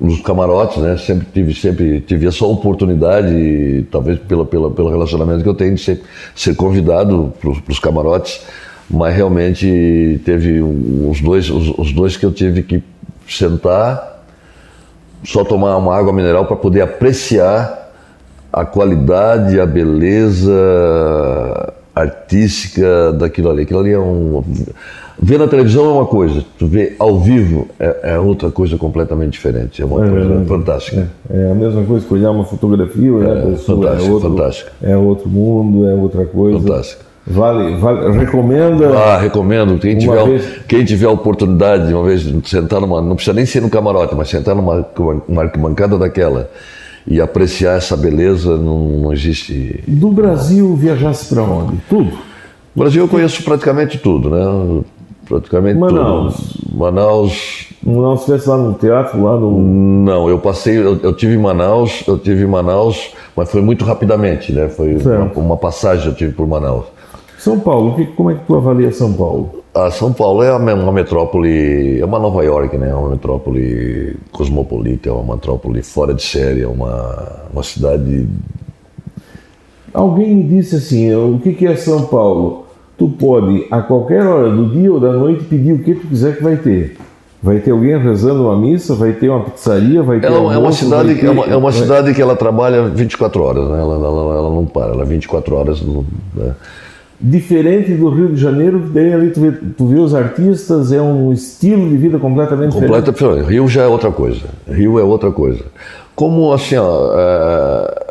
nos 0.00 0.20
camarotes, 0.20 0.78
né? 0.78 0.96
Sempre 0.96 1.26
tive, 1.32 1.54
sempre 1.54 2.00
tive 2.00 2.26
essa 2.26 2.44
oportunidade, 2.44 3.86
talvez 3.90 4.18
pela, 4.20 4.44
pela, 4.44 4.70
pelo 4.70 4.88
relacionamento 4.88 5.42
que 5.42 5.48
eu 5.48 5.54
tenho 5.54 5.74
de 5.74 5.80
ser, 5.80 6.02
ser 6.34 6.54
convidado 6.54 7.32
para 7.40 7.50
os 7.50 7.78
camarotes, 7.78 8.40
mas 8.88 9.14
realmente 9.14 10.20
teve 10.24 10.60
os 10.60 11.20
dois, 11.20 11.50
os, 11.50 11.76
os, 11.76 11.92
dois 11.92 12.16
que 12.16 12.24
eu 12.24 12.32
tive 12.32 12.62
que 12.62 12.82
sentar, 13.28 14.22
só 15.24 15.44
tomar 15.44 15.76
uma 15.76 15.96
água 15.96 16.12
mineral 16.12 16.46
para 16.46 16.56
poder 16.56 16.80
apreciar 16.80 17.92
a 18.52 18.64
qualidade, 18.64 19.60
a 19.60 19.66
beleza 19.66 20.54
artística 21.94 23.12
daquilo 23.12 23.50
ali. 23.50 23.62
Aquilo 23.62 23.80
ali 23.80 23.92
é 23.92 23.98
um 23.98 24.44
Ver 25.20 25.38
na 25.38 25.48
televisão 25.48 25.84
é 25.84 25.92
uma 25.94 26.06
coisa, 26.06 26.44
tu 26.56 26.66
vê 26.66 26.94
ao 26.98 27.18
vivo 27.18 27.66
é, 27.78 28.12
é 28.14 28.18
outra 28.18 28.50
coisa 28.50 28.76
completamente 28.76 29.32
diferente. 29.32 29.82
É 29.82 29.84
uma 29.84 30.06
é, 30.06 30.08
coisa 30.08 30.44
fantástica. 30.46 31.10
É, 31.28 31.40
é, 31.40 31.50
a 31.50 31.54
mesma 31.54 31.82
coisa 31.84 32.06
que 32.06 32.14
olhar 32.14 32.30
uma 32.30 32.44
fotografia, 32.44 33.12
olhar 33.12 33.36
é, 33.36 33.50
pessoa. 33.50 33.82
Fantástico, 33.82 34.08
é 34.08 34.12
outro, 34.12 34.30
fantástico. 34.30 34.70
É 34.80 34.96
outro 34.96 35.28
mundo, 35.28 35.86
é 35.88 35.94
outra 35.94 36.24
coisa. 36.24 36.60
Fantástico. 36.60 37.08
Vale, 37.26 37.76
vale, 37.76 38.16
recomenda. 38.16 38.96
Ah, 38.96 39.18
recomendo. 39.18 39.78
Quem 39.78 39.98
tiver, 39.98 40.24
vez... 40.24 40.60
quem 40.66 40.84
tiver 40.84 41.06
a 41.06 41.10
oportunidade 41.10 41.88
de 41.88 41.94
uma 41.94 42.04
vez 42.04 42.22
sentar 42.44 42.80
numa. 42.80 43.02
Não 43.02 43.16
precisa 43.16 43.34
nem 43.34 43.44
ser 43.44 43.60
no 43.60 43.68
camarote, 43.68 44.14
mas 44.14 44.28
sentar 44.30 44.54
numa 44.54 44.86
uma 45.28 45.42
arquibancada 45.42 45.98
daquela 45.98 46.48
e 47.06 47.20
apreciar 47.20 47.76
essa 47.76 47.96
beleza, 47.96 48.56
não, 48.56 48.88
não 48.88 49.12
existe. 49.12 49.82
Do 49.86 50.10
Brasil, 50.10 50.74
viajasse 50.76 51.26
para 51.26 51.42
onde? 51.42 51.76
Tudo? 51.88 52.10
No 52.74 52.82
Brasil 52.84 53.02
eu 53.02 53.08
conheço 53.08 53.42
praticamente 53.42 53.98
tudo, 53.98 54.30
né? 54.30 54.82
Praticamente 55.28 55.78
Manaus. 55.78 56.34
Tudo. 56.34 56.78
Manaus. 56.78 57.68
Manaus 57.84 58.20
estivesse 58.20 58.48
lá 58.48 58.56
no 58.56 58.74
teatro, 58.74 59.22
lá 59.22 59.36
no. 59.36 59.58
Não, 59.60 60.28
eu 60.28 60.38
passei, 60.38 60.78
eu, 60.78 60.98
eu 61.02 61.12
tive 61.14 61.34
em 61.34 61.38
Manaus, 61.38 62.02
eu 62.08 62.18
tive 62.18 62.42
em 62.44 62.46
Manaus, 62.46 63.12
mas 63.36 63.50
foi 63.50 63.60
muito 63.60 63.84
rapidamente, 63.84 64.52
né? 64.52 64.68
Foi 64.68 64.96
uma, 64.96 65.24
uma, 65.36 65.56
passagem 65.56 66.08
eu 66.08 66.14
tive 66.14 66.32
por 66.32 66.46
Manaus. 66.46 66.86
São 67.38 67.60
Paulo, 67.60 67.94
que, 67.94 68.06
como 68.06 68.30
é 68.30 68.34
que 68.34 68.44
tu 68.46 68.56
avalia 68.56 68.90
São 68.90 69.12
Paulo? 69.12 69.62
Ah, 69.72 69.90
São 69.90 70.12
Paulo 70.12 70.42
é 70.42 70.52
uma 70.52 70.90
metrópole, 70.90 72.00
é 72.00 72.04
uma 72.04 72.18
Nova 72.18 72.42
York, 72.42 72.76
né? 72.76 72.90
É 72.90 72.94
uma 72.94 73.10
metrópole 73.10 74.16
cosmopolita, 74.32 75.08
é 75.08 75.12
uma 75.12 75.36
metrópole 75.36 75.82
fora 75.82 76.12
de 76.12 76.22
série, 76.22 76.62
é 76.62 76.66
uma, 76.66 77.44
uma 77.52 77.62
cidade. 77.62 78.26
Alguém 79.94 80.34
me 80.34 80.42
disse 80.42 80.76
assim, 80.76 81.14
o 81.14 81.38
que 81.38 81.64
é 81.64 81.76
São 81.76 82.06
Paulo? 82.06 82.67
Tu 82.98 83.08
pode, 83.08 83.64
a 83.70 83.80
qualquer 83.80 84.26
hora 84.26 84.50
do 84.50 84.66
dia 84.66 84.92
ou 84.92 84.98
da 84.98 85.12
noite, 85.12 85.44
pedir 85.44 85.72
o 85.72 85.78
que 85.78 85.94
tu 85.94 86.08
quiser 86.08 86.36
que 86.36 86.42
vai 86.42 86.56
ter. 86.56 86.96
Vai 87.40 87.60
ter 87.60 87.70
alguém 87.70 87.96
rezando 87.96 88.42
uma 88.42 88.58
missa, 88.58 88.96
vai 88.96 89.12
ter 89.12 89.28
uma 89.28 89.44
pizzaria, 89.44 90.02
vai 90.02 90.18
ter. 90.18 90.26
Ela, 90.26 90.38
almoço, 90.38 90.54
é 90.54 90.58
uma 90.58 90.72
cidade, 90.72 91.14
ter, 91.14 91.26
é 91.26 91.30
uma, 91.30 91.44
é 91.44 91.56
uma 91.56 91.70
cidade 91.70 92.12
que 92.12 92.20
ela 92.20 92.34
trabalha 92.34 92.88
24 92.88 93.40
horas, 93.40 93.68
né? 93.70 93.80
ela, 93.80 93.94
ela, 93.94 94.36
ela 94.36 94.50
não 94.50 94.66
para, 94.66 94.92
ela 94.92 95.02
é 95.02 95.06
24 95.06 95.54
horas. 95.54 95.80
Né? 95.80 96.52
Diferente 97.20 97.94
do 97.94 98.10
Rio 98.10 98.28
de 98.30 98.40
Janeiro, 98.40 98.80
que 98.80 98.88
daí 98.90 99.12
ali 99.12 99.30
tu 99.30 99.40
vê, 99.40 99.52
tu 99.52 99.86
vê 99.86 100.00
os 100.00 100.16
artistas, 100.16 100.90
é 100.90 101.00
um 101.00 101.32
estilo 101.32 101.88
de 101.88 101.96
vida 101.96 102.18
completamente 102.18 102.72
Completa, 102.72 103.12
diferente. 103.12 103.48
Rio 103.48 103.68
já 103.68 103.82
é 103.82 103.86
outra 103.86 104.10
coisa. 104.10 104.42
Rio 104.68 104.98
é 104.98 105.04
outra 105.04 105.30
coisa. 105.30 105.64
Como 106.16 106.52
assim, 106.52 106.76
ó, 106.76 107.12
é 107.16 108.07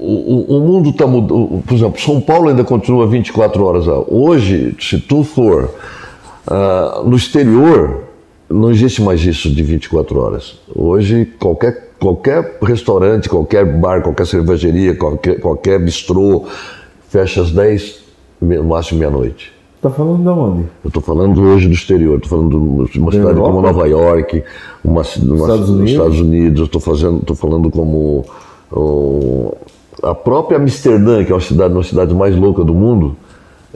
o, 0.00 0.56
o, 0.56 0.60
mundo 0.60 0.90
está 0.90 1.06
mudando. 1.06 1.62
Por 1.66 1.74
exemplo, 1.74 2.00
São 2.00 2.20
Paulo 2.20 2.48
ainda 2.48 2.64
continua 2.64 3.06
24 3.06 3.64
horas. 3.64 3.84
Hoje, 4.08 4.74
se 4.80 4.98
tu 4.98 5.22
for 5.22 5.74
uh, 6.46 7.08
no 7.08 7.16
exterior, 7.16 8.04
não 8.48 8.70
existe 8.70 9.02
mais 9.02 9.20
isso 9.22 9.50
de 9.50 9.62
24 9.62 10.18
horas. 10.18 10.58
Hoje, 10.74 11.26
qualquer, 11.38 11.90
qualquer 12.00 12.58
restaurante, 12.62 13.28
qualquer 13.28 13.64
bar, 13.64 14.02
qualquer 14.02 14.26
cervejaria, 14.26 14.96
qualquer, 14.96 15.38
qualquer 15.38 15.78
bistrô, 15.78 16.44
fecha 17.08 17.42
às 17.42 17.50
10, 17.50 18.00
no 18.40 18.64
máximo 18.64 19.00
meia-noite. 19.00 19.52
Está 19.76 19.90
falando 19.90 20.22
de 20.22 20.28
onde? 20.28 20.62
Eu 20.84 20.88
estou 20.88 21.02
falando 21.02 21.42
hoje 21.42 21.66
do 21.66 21.74
exterior, 21.74 22.16
estou 22.16 22.38
falando 22.38 22.86
de 22.90 22.98
uma 22.98 23.12
cidade 23.12 23.38
como 23.38 23.62
Nova 23.62 23.88
York, 23.88 24.42
uma, 24.84 25.02
uma, 25.02 25.02
Estados 25.02 25.68
Unidos. 25.70 25.90
Estados 25.90 26.20
Unidos, 26.20 26.64
estou 26.64 27.36
falando 27.36 27.70
como 27.70 28.24
a 30.02 30.14
própria 30.14 30.58
Amsterdã, 30.58 31.24
que 31.24 31.32
é 31.32 31.34
uma 31.34 31.40
cidade, 31.40 31.74
uma 31.74 31.82
cidade 31.82 32.14
mais 32.14 32.36
louca 32.36 32.64
do 32.64 32.74
mundo, 32.74 33.16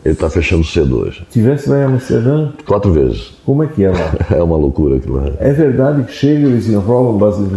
ele 0.04 0.12
está 0.12 0.28
fechando 0.28 0.62
cedo 0.64 0.98
hoje. 1.00 1.26
Tivesse 1.30 1.70
lá 1.70 1.80
em 1.80 1.84
Amsterdã? 1.84 2.50
Quatro 2.66 2.92
vezes. 2.92 3.32
Como 3.44 3.62
é 3.62 3.66
que 3.66 3.84
é 3.84 3.90
lá? 3.90 4.12
é 4.36 4.42
uma 4.42 4.56
loucura 4.56 4.96
aquilo 4.96 5.16
lá. 5.16 5.30
É 5.38 5.50
verdade 5.52 6.02
que 6.04 6.12
chega 6.12 6.40
e 6.40 6.44
eles 6.44 6.68
enrolam 6.68 7.16
bastante. 7.16 7.50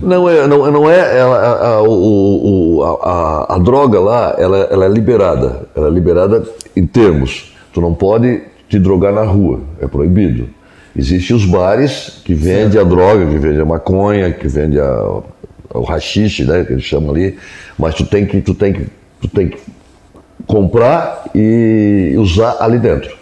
Não 0.00 0.28
é, 0.28 0.46
não, 0.46 0.70
não 0.70 0.88
é. 0.88 1.18
Ela, 1.18 1.36
a, 1.36 1.68
a, 1.74 1.82
o, 1.82 3.00
a, 3.02 3.54
a, 3.56 3.58
droga 3.58 3.98
lá, 3.98 4.36
ela, 4.38 4.58
ela 4.70 4.84
é 4.84 4.88
liberada. 4.88 5.62
Ela 5.74 5.88
é 5.88 5.90
liberada 5.90 6.44
em 6.76 6.86
termos. 6.86 7.56
Tu 7.72 7.80
não 7.80 7.92
pode 7.92 8.40
te 8.68 8.78
drogar 8.78 9.12
na 9.12 9.24
rua, 9.24 9.58
é 9.80 9.88
proibido. 9.88 10.48
Existem 10.94 11.34
os 11.34 11.44
bares 11.44 12.20
que 12.24 12.34
vendem 12.34 12.80
a 12.80 12.84
droga, 12.84 13.26
que 13.26 13.38
vendem 13.38 13.60
a 13.60 13.64
maconha, 13.64 14.32
que 14.32 14.46
vendem 14.46 14.80
a 14.80 15.22
o 15.74 15.82
rachixe, 15.82 16.44
né, 16.44 16.64
que 16.64 16.72
eles 16.72 16.84
chamam 16.84 17.10
ali, 17.10 17.36
mas 17.78 17.94
tu 17.94 18.04
tem 18.04 18.26
que, 18.26 18.40
tu 18.40 18.54
tem 18.54 18.72
que, 18.72 18.86
tu 19.20 19.28
tem 19.28 19.48
que 19.48 19.58
comprar 20.46 21.24
e 21.34 22.14
usar 22.18 22.56
ali 22.60 22.78
dentro. 22.78 23.20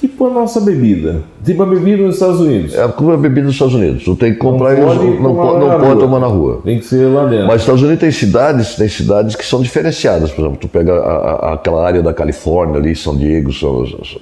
Tipo 0.00 0.26
a 0.26 0.30
nossa 0.30 0.60
bebida. 0.60 1.22
Tipo 1.42 1.62
a 1.62 1.66
bebida 1.66 2.02
nos 2.02 2.16
Estados 2.16 2.38
Unidos. 2.38 2.74
É 2.74 2.86
como 2.88 3.12
a 3.12 3.16
bebida 3.16 3.46
nos 3.46 3.54
Estados 3.54 3.74
Unidos. 3.74 4.04
Tu 4.04 4.14
tem 4.16 4.34
que 4.34 4.38
comprar 4.38 4.76
não 4.76 4.86
pode 4.86 5.06
e 5.06 5.20
não, 5.20 5.34
pode, 5.34 5.64
não 5.64 5.80
pode 5.80 6.00
tomar 6.00 6.20
na 6.20 6.26
rua. 6.26 6.60
Tem 6.62 6.78
que 6.78 6.84
ser 6.84 7.06
lá 7.06 7.24
dentro. 7.24 7.46
Mas 7.46 7.54
nos 7.54 7.62
Estados 7.62 7.82
Unidos 7.82 8.00
tem 8.00 8.10
cidades, 8.10 8.74
tem 8.74 8.88
cidades 8.88 9.34
que 9.34 9.46
são 9.46 9.62
diferenciadas. 9.62 10.30
Por 10.30 10.42
exemplo, 10.42 10.58
tu 10.60 10.68
pega 10.68 10.92
a, 10.92 10.98
a, 10.98 11.54
aquela 11.54 11.86
área 11.86 12.02
da 12.02 12.12
Califórnia 12.12 12.78
ali, 12.78 12.94
São 12.94 13.16
Diego, 13.16 13.50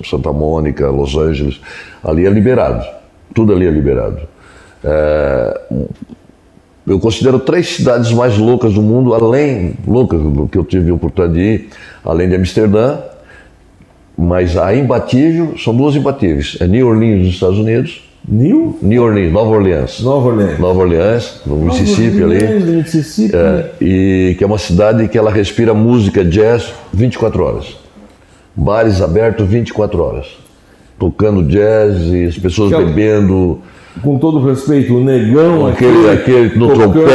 Santa 0.09 0.33
Mônica, 0.33 0.89
Los 0.89 1.17
Angeles, 1.17 1.61
ali 2.05 2.27
é 2.27 2.31
liberado. 2.31 2.87
Tudo 3.35 3.53
ali 3.53 3.67
é 3.67 3.71
liberado. 3.71 4.21
É, 4.85 5.61
eu 6.87 6.99
considero 6.99 7.39
três 7.39 7.77
cidades 7.77 8.13
mais 8.13 8.37
loucas 8.37 8.75
do 8.75 8.83
mundo, 8.83 9.15
além, 9.15 9.75
loucas 9.87 10.21
do 10.21 10.49
que 10.49 10.59
eu 10.59 10.65
tive 10.65 10.91
a 10.91 10.95
oportunidade 10.95 11.39
de 11.39 11.45
ir, 11.45 11.69
além 12.05 12.29
de 12.29 12.35
Amsterdã, 12.35 12.99
mas 14.17 14.57
a 14.57 14.75
imbatível, 14.75 15.55
são 15.59 15.75
duas 15.75 15.95
imbatíveis, 15.95 16.57
é 16.61 16.67
New 16.67 16.87
Orleans, 16.87 17.19
nos 17.19 17.35
Estados 17.35 17.59
Unidos, 17.59 18.03
New? 18.27 18.79
New 18.81 19.03
Orleans, 19.03 19.33
Nova 19.33 19.51
Orleans. 19.51 20.01
Nova 20.01 20.29
Orleans. 20.29 20.59
Nova 20.59 20.81
Orleans, 20.81 21.41
no 21.45 21.57
Nova 21.57 21.65
Mississippi 21.65 22.23
Orleans, 22.23 22.63
ali. 22.63 22.77
Mississippi. 22.77 23.37
É, 23.37 23.71
e 23.81 24.35
que 24.39 24.45
é 24.45 24.47
uma 24.47 24.59
cidade 24.59 25.09
que 25.09 25.19
ela 25.19 25.31
respira 25.31 25.75
música 25.75 26.25
jazz 26.25 26.73
24 26.93 27.43
horas. 27.43 27.77
Bares 28.55 29.01
abertos 29.01 29.49
24 29.49 30.01
horas. 30.01 30.27
Tocando 30.99 31.43
jazz 31.43 32.13
e 32.13 32.27
as 32.27 32.39
pessoas 32.39 32.73
que 32.73 32.85
bebendo 32.85 33.61
com 34.01 34.19
todo 34.19 34.41
respeito, 34.41 34.95
o 34.97 35.05
negão 35.05 35.67
aquele, 35.67 36.11
aquele, 36.11 36.47
aquele 36.47 36.59
no 36.59 36.73
trompete, 36.73 37.07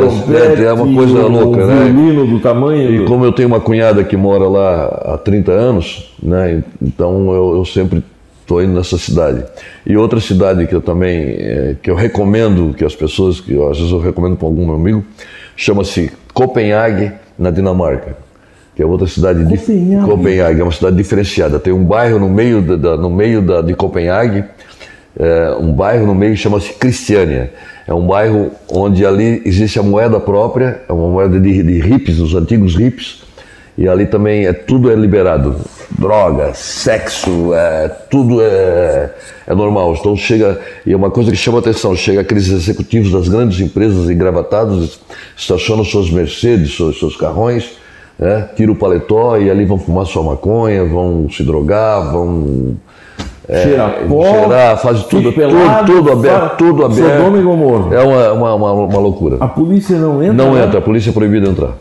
trompete, 0.00 0.62
é, 0.62 0.64
é 0.64 0.72
uma 0.72 0.94
coisa 0.94 1.26
louca, 1.26 1.66
né? 1.66 2.24
do 2.26 2.40
tamanho. 2.40 2.94
E 2.94 2.98
do... 2.98 3.04
como 3.04 3.24
eu 3.24 3.32
tenho 3.32 3.48
uma 3.48 3.60
cunhada 3.60 4.02
que 4.02 4.16
mora 4.16 4.48
lá 4.48 4.86
há 5.14 5.18
30 5.18 5.52
anos, 5.52 6.12
né? 6.22 6.62
Então 6.82 7.32
eu, 7.32 7.56
eu 7.56 7.64
sempre 7.64 8.02
estou 8.40 8.62
indo 8.62 8.72
nessa 8.74 8.98
cidade. 8.98 9.44
E 9.86 9.96
outra 9.96 10.20
cidade 10.20 10.66
que 10.66 10.74
eu 10.74 10.80
também 10.80 11.16
é, 11.38 11.76
que 11.82 11.90
eu 11.90 11.94
recomendo 11.94 12.74
que 12.76 12.84
as 12.84 12.94
pessoas, 12.94 13.40
que 13.40 13.52
eu, 13.54 13.70
às 13.70 13.78
vezes 13.78 13.92
eu 13.92 14.00
recomendo 14.00 14.36
para 14.36 14.46
algum 14.48 14.72
amigo, 14.74 15.04
chama-se 15.56 16.10
Copenhague, 16.32 17.12
na 17.38 17.50
Dinamarca. 17.50 18.16
que 18.76 18.82
é 18.82 18.86
outra 18.86 19.06
cidade 19.06 19.44
de 19.44 19.56
Copenhague. 19.56 20.10
Copenhague, 20.10 20.60
é 20.60 20.62
uma 20.62 20.72
cidade 20.72 20.96
diferenciada. 20.96 21.58
Tem 21.58 21.72
um 21.72 21.84
bairro 21.84 22.18
no 22.18 22.28
meio, 22.28 22.60
da, 22.60 22.76
da- 22.76 22.96
no 22.96 23.10
meio 23.10 23.40
da, 23.40 23.60
de 23.62 23.74
Copenhague, 23.74 24.44
é, 25.18 25.56
um 25.60 25.72
bairro 25.72 26.06
no 26.06 26.14
meio 26.14 26.36
chama-se 26.36 26.72
Cristiânia. 26.72 27.52
É 27.86 27.92
um 27.92 28.06
bairro 28.06 28.50
onde 28.68 29.04
ali 29.04 29.42
existe 29.44 29.78
a 29.78 29.82
moeda 29.82 30.18
própria, 30.18 30.80
é 30.88 30.92
uma 30.92 31.08
moeda 31.08 31.38
de, 31.38 31.62
de 31.62 31.80
hippies, 31.80 32.16
dos 32.16 32.34
antigos 32.34 32.74
hippies, 32.74 33.22
e 33.76 33.88
ali 33.88 34.06
também 34.06 34.46
é 34.46 34.52
tudo 34.52 34.90
é 34.90 34.94
liberado. 34.94 35.56
Droga, 35.90 36.54
sexo, 36.54 37.54
é, 37.54 37.88
tudo 38.10 38.40
é, 38.42 39.10
é 39.46 39.54
normal. 39.54 39.94
Então 39.98 40.16
chega, 40.16 40.58
e 40.84 40.92
é 40.92 40.96
uma 40.96 41.10
coisa 41.10 41.30
que 41.30 41.36
chama 41.36 41.58
atenção, 41.58 41.94
chega 41.94 42.20
aqueles 42.20 42.48
executivos 42.48 43.12
das 43.12 43.28
grandes 43.28 43.60
empresas 43.60 44.08
engravatados, 44.10 45.00
estacionam 45.36 45.84
suas 45.84 46.10
Mercedes, 46.10 46.74
seus, 46.74 46.98
seus 46.98 47.16
carrões, 47.16 47.72
né, 48.18 48.48
tiram 48.56 48.72
o 48.72 48.76
paletó 48.76 49.36
e 49.36 49.50
ali 49.50 49.64
vão 49.64 49.78
fumar 49.78 50.06
sua 50.06 50.22
maconha, 50.22 50.84
vão 50.84 51.28
se 51.30 51.42
drogar, 51.44 52.10
vão 52.10 52.76
Cheirar 53.46 54.06
pó, 54.08 54.24
cheirar, 54.24 54.78
faz 54.78 55.04
tudo, 55.04 55.32
pelado, 55.32 55.86
tudo, 55.86 55.98
tudo 55.98 56.12
aberto, 56.12 56.56
tudo 56.56 56.84
aberto. 56.86 57.18
Sodoma 57.18 57.38
e 57.38 57.42
Gomorra. 57.42 57.94
É 57.94 58.02
uma, 58.02 58.32
uma, 58.32 58.54
uma, 58.54 58.72
uma 58.72 58.98
loucura. 58.98 59.36
A 59.38 59.48
polícia 59.48 59.98
não 59.98 60.22
entra? 60.22 60.32
Não 60.34 60.54
né? 60.54 60.64
entra, 60.64 60.78
a 60.78 60.82
polícia 60.82 61.10
é 61.10 61.12
proibida 61.12 61.44
de 61.44 61.52
entrar. 61.52 61.72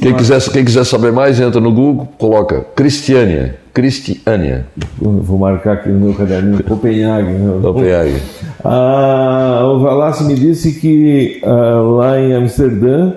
Quem 0.00 0.14
quiser, 0.14 0.40
quem 0.50 0.64
quiser 0.64 0.84
saber 0.84 1.12
mais, 1.12 1.38
entra 1.38 1.60
no 1.60 1.70
Google, 1.70 2.08
coloca 2.18 2.66
Cristiânia. 2.74 3.56
Cristiânia. 3.72 4.66
Vou 5.00 5.38
marcar 5.38 5.74
aqui 5.74 5.88
no 5.88 6.06
meu 6.06 6.14
caderninho, 6.14 6.64
Copenhague. 6.64 7.30
né? 7.30 7.60
Copenhague. 7.62 8.16
Ah, 8.64 9.60
o 9.66 9.78
Valassi 9.78 10.24
me 10.24 10.34
disse 10.34 10.80
que 10.80 11.40
ah, 11.44 11.80
lá 11.80 12.20
em 12.20 12.34
Amsterdã, 12.34 13.12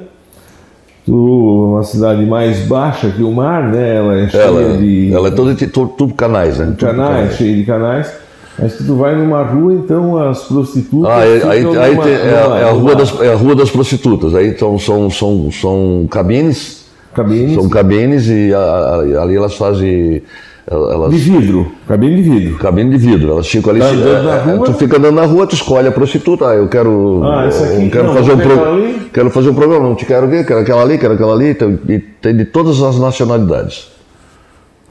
uma 1.16 1.84
cidade 1.84 2.26
mais 2.26 2.60
baixa 2.68 3.10
que 3.10 3.22
o 3.24 3.32
mar, 3.32 3.64
né? 3.72 3.96
Ela 3.98 4.20
é 4.20 4.28
cheia 4.30 4.42
Ela, 4.44 4.78
de 4.78 5.14
ela 5.14 5.28
é 5.28 5.32
toda, 5.32 5.54
tudo, 5.56 5.88
tudo 5.98 6.14
canais, 6.14 6.58
né? 6.58 6.66
Tudo 6.68 6.78
canais, 6.78 7.36
cheia 7.36 7.56
de 7.56 7.64
canais. 7.64 8.12
Mas 8.60 8.76
tu 8.76 8.96
vai 8.96 9.16
numa 9.16 9.42
rua, 9.44 9.74
então 9.74 10.18
as 10.18 10.44
prostitutas. 10.44 11.10
Ah, 11.12 11.18
aí, 11.20 11.42
aí, 11.44 11.50
aí 11.50 11.64
numa- 11.64 12.04
tem- 12.04 12.14
é, 12.14 12.44
numa- 12.44 12.60
é 12.60 12.64
a 12.64 12.72
rua 12.72 12.96
das, 12.96 13.22
é 13.22 13.34
a 13.34 13.36
rua 13.36 13.56
das 13.56 13.70
prostitutas. 13.72 14.36
Aí 14.36 14.50
então, 14.50 14.78
são, 14.78 15.10
são, 15.10 15.50
são 15.52 16.08
cabines, 16.10 16.86
cabine 17.14 17.56
são 17.56 17.68
cabines 17.70 18.28
e 18.28 18.54
a- 18.54 18.60
a- 18.60 19.24
ali 19.24 19.36
elas 19.36 19.56
fazem. 19.56 20.22
Elas, 20.70 21.12
de 21.12 21.18
vidro, 21.18 21.72
cabine 21.88 22.16
de 22.22 22.30
vidro. 22.30 22.58
Cabine 22.60 22.92
de 22.92 22.98
vidro, 22.98 23.32
elas 23.32 23.48
ficam 23.48 23.72
ali. 23.72 23.80
Tá 23.80 23.88
andando 23.90 24.24
na 24.24 24.36
é, 24.36 24.56
rua? 24.56 24.66
tu 24.66 24.74
fica 24.74 24.98
andando 24.98 25.16
na 25.16 25.26
rua, 25.26 25.48
tu 25.48 25.56
escolhe 25.56 25.88
a 25.88 25.92
prostituta. 25.92 26.48
Ah, 26.50 26.54
eu 26.56 26.68
quero. 26.70 27.22
Ah, 27.24 27.46
essa 27.46 27.66
aqui, 27.66 27.90
quero 27.90 28.08
não, 28.08 28.14
fazer 28.14 28.34
um 28.34 28.38
pro- 28.38 28.66
ali. 28.66 29.02
Quero 29.12 29.30
fazer 29.32 29.50
um 29.50 29.56
programa, 29.56 29.88
não 29.90 29.96
te 29.96 30.06
quero 30.06 30.28
ver, 30.28 30.46
quero 30.46 30.60
aquela 30.60 30.84
ali, 30.84 30.98
quero 31.00 31.14
aquela 31.16 31.34
ali. 31.34 31.56
Tem, 31.56 31.80
e 31.90 32.00
tem 32.00 32.36
de 32.38 32.46
todas 32.46 32.82
as 32.82 33.00
nacionalidades. 33.00 33.88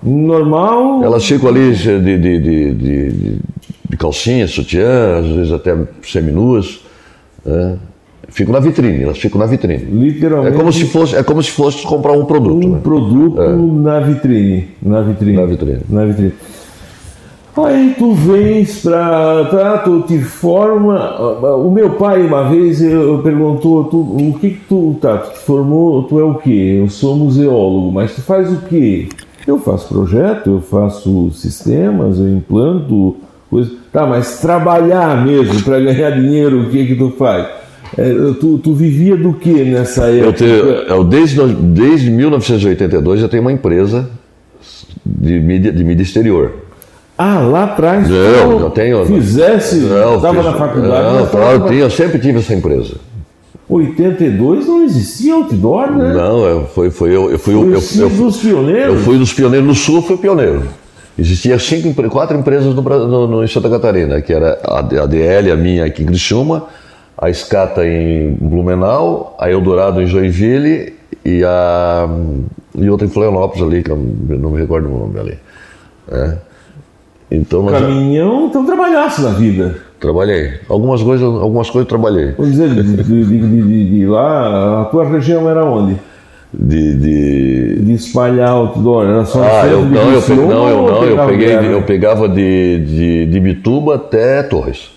Normal. 0.03 1.05
Elas 1.05 1.25
ficam 1.25 1.49
ali 1.49 1.73
de, 1.73 2.01
de, 2.01 2.19
de, 2.19 2.39
de, 2.41 2.73
de- 2.73 3.39
de 3.91 3.97
calcinha, 3.97 4.47
sutiã, 4.49 5.19
às 5.19 5.27
vezes 5.27 5.53
até 5.53 5.77
seminuas. 6.03 6.81
né? 7.45 7.77
Ficam 8.31 8.53
na 8.53 8.61
vitrine, 8.61 9.03
elas 9.03 9.19
ficam 9.19 9.41
na 9.41 9.47
vitrine. 9.47 9.83
É 9.83 9.87
Literalmente. 9.93 10.57
como 10.57 10.73
se 10.73 10.85
fosse, 10.87 11.17
é 11.17 11.23
como 11.23 11.43
se 11.43 11.51
fosse 11.51 11.83
comprar 11.85 12.13
um 12.13 12.25
produto. 12.25 12.67
um 12.67 12.73
né? 12.73 12.81
produto 12.83 13.41
na 13.41 14.01
vitrine. 14.01 14.69
Na 14.81 15.01
vitrine. 15.03 15.37
Na 15.37 15.47
vitrine. 15.47 15.81
Na 15.89 16.05
vitrine. 16.05 16.33
Aí 17.57 17.95
tu 17.99 18.15
vens 18.15 18.81
pra. 18.83 19.45
Tá, 19.51 19.79
tu 19.79 20.03
te 20.03 20.19
forma. 20.19 21.21
O 21.57 21.71
meu 21.71 21.91
pai, 21.91 22.23
uma 22.23 22.49
vez, 22.49 22.81
eu 22.81 23.19
perguntou: 23.19 23.85
tu, 23.85 23.99
o 23.99 24.39
que 24.41 24.51
que 24.51 24.61
tu. 24.69 24.97
Tá, 25.01 25.19
tu 25.19 25.33
te 25.33 25.39
formou, 25.41 26.05
tu 26.05 26.19
é 26.19 26.25
o 26.25 26.35
quê? 26.35 26.79
Eu 26.81 26.89
sou 26.89 27.17
museólogo, 27.17 27.91
mas 27.93 28.15
tu 28.15 28.23
faz 28.23 28.51
o 28.53 28.59
quê? 28.69 29.09
Eu 29.47 29.59
faço 29.59 29.89
projeto, 29.89 30.51
eu 30.51 30.61
faço 30.61 31.31
sistemas, 31.33 32.19
eu 32.19 32.29
implanto 32.29 33.17
coisas. 33.51 33.73
Tá, 33.93 34.07
mas 34.07 34.41
trabalhar 34.41 35.27
mesmo 35.27 35.61
para 35.63 35.81
ganhar 35.81 36.11
dinheiro, 36.11 36.63
o 36.63 36.71
que 36.71 36.87
que 36.87 36.95
tu 36.95 37.11
faz? 37.11 37.60
É, 37.99 38.13
tu, 38.39 38.59
tu 38.59 38.73
vivia 38.75 39.17
do 39.17 39.33
que 39.35 39.51
nessa 39.65 40.09
Eu 40.11 40.29
época? 40.29 40.39
tenho, 40.39 40.53
eu, 40.55 41.05
desde, 41.05 41.45
desde 41.55 42.11
1982 42.11 43.23
eu 43.23 43.29
tenho 43.29 43.43
uma 43.43 43.53
empresa 43.53 44.09
de 45.05 45.41
mídia, 45.41 45.73
de 45.73 45.83
mídia 45.85 46.03
exterior. 46.03 46.53
Ah, 47.19 47.41
lá 47.41 47.65
atrás 47.65 48.09
Não, 48.09 48.61
eu 48.61 48.71
tenho. 48.71 49.05
fizesse, 49.05 49.79
estava 49.79 50.43
na 50.43 50.53
faculdade, 50.55 51.17
Não, 51.19 51.27
claro, 51.27 51.59
eu, 51.63 51.67
tinha, 51.67 51.81
eu 51.81 51.91
sempre 51.91 52.19
tive 52.19 52.39
essa 52.39 52.55
empresa. 52.55 52.95
82 53.69 54.67
não 54.67 54.83
existia 54.85 55.35
outdoor, 55.35 55.93
né? 55.93 56.13
Não, 56.15 56.45
eu, 56.45 56.65
foi, 56.67 56.91
foi 56.91 57.15
eu, 57.15 57.31
eu 57.31 57.39
fui 57.39 57.55
eu, 57.55 57.81
sim 57.81 58.01
eu, 58.01 58.09
dos 58.11 58.39
pioneiros. 58.39 58.95
eu 58.95 59.01
fui 59.03 59.19
dos 59.19 59.33
pioneiros 59.33 59.67
no 59.67 59.75
sul, 59.75 59.97
eu 59.97 60.03
fui 60.03 60.17
pioneiro. 60.17 60.63
Existia 61.19 61.59
cinco, 61.59 61.93
quatro 62.09 62.37
empresas 62.37 62.75
no, 62.75 62.83
no- 62.83 63.27
no- 63.29 63.45
em 63.45 63.47
Santa 63.47 63.69
Catarina, 63.69 64.21
que 64.23 64.33
era 64.33 64.59
a, 64.65 64.79
a 64.79 65.07
DL, 65.07 65.51
a 65.53 65.57
minha 65.57 65.85
aqui 65.85 66.03
em 66.03 66.07
Criciúma, 66.07 66.65
a 67.21 67.29
Escata 67.29 67.87
em 67.87 68.33
Blumenau, 68.41 69.37
a 69.39 69.51
Eldorado 69.51 70.01
em 70.01 70.07
Joinville 70.07 70.95
e 71.25 71.43
a 71.45 72.09
e 72.75 72.89
outra 72.89 73.07
em 73.07 73.11
Florianópolis 73.11 73.63
ali, 73.63 73.83
que 73.83 73.91
eu 73.91 73.97
não 73.97 74.51
me 74.53 74.61
recordo 74.61 74.89
o 74.89 74.99
nome 75.01 75.19
ali. 75.21 75.39
É. 76.11 76.35
Então 77.31 77.63
nós 77.63 77.79
Caminhão, 77.79 78.47
então 78.47 78.65
trabalhasse 78.65 79.23
na 79.23 79.31
vida. 79.31 79.77
trabalhei. 80.01 80.55
Algumas 80.69 81.03
coisas, 81.03 81.25
algumas 81.27 81.69
coisas 81.71 81.87
eu 81.91 81.99
trabalhei. 81.99 82.33
Vamos 82.33 82.53
dizer, 82.53 82.71
de, 82.71 82.83
de- 82.83 83.25
de- 83.25 83.91
de- 83.91 84.07
lá, 84.07 84.83
a 84.83 84.85
tua 84.87 85.07
região 85.09 85.49
era 85.49 85.65
onde? 85.65 85.97
De, 86.53 86.95
de, 86.97 87.81
De 87.83 87.93
espalhar 87.93 88.51
outdoor? 88.51 89.05
Era 89.07 89.25
só 89.25 89.41
Ah, 89.45 89.67
eu 89.69 89.83
de 89.85 89.91
não, 89.95 90.13
eu, 90.13 90.23
pe- 90.23 90.35
não, 90.35 90.69
eu 90.69 90.77
não, 90.83 91.05
eu 91.05 91.09
pegava 91.09 91.29
peguei, 91.31 91.75
eu 91.75 91.83
pegava 91.83 92.29
de, 92.29 92.79
de, 92.85 93.27
de 93.27 93.41
Bituba 93.41 93.95
até 93.97 94.43
Torres. 94.43 94.91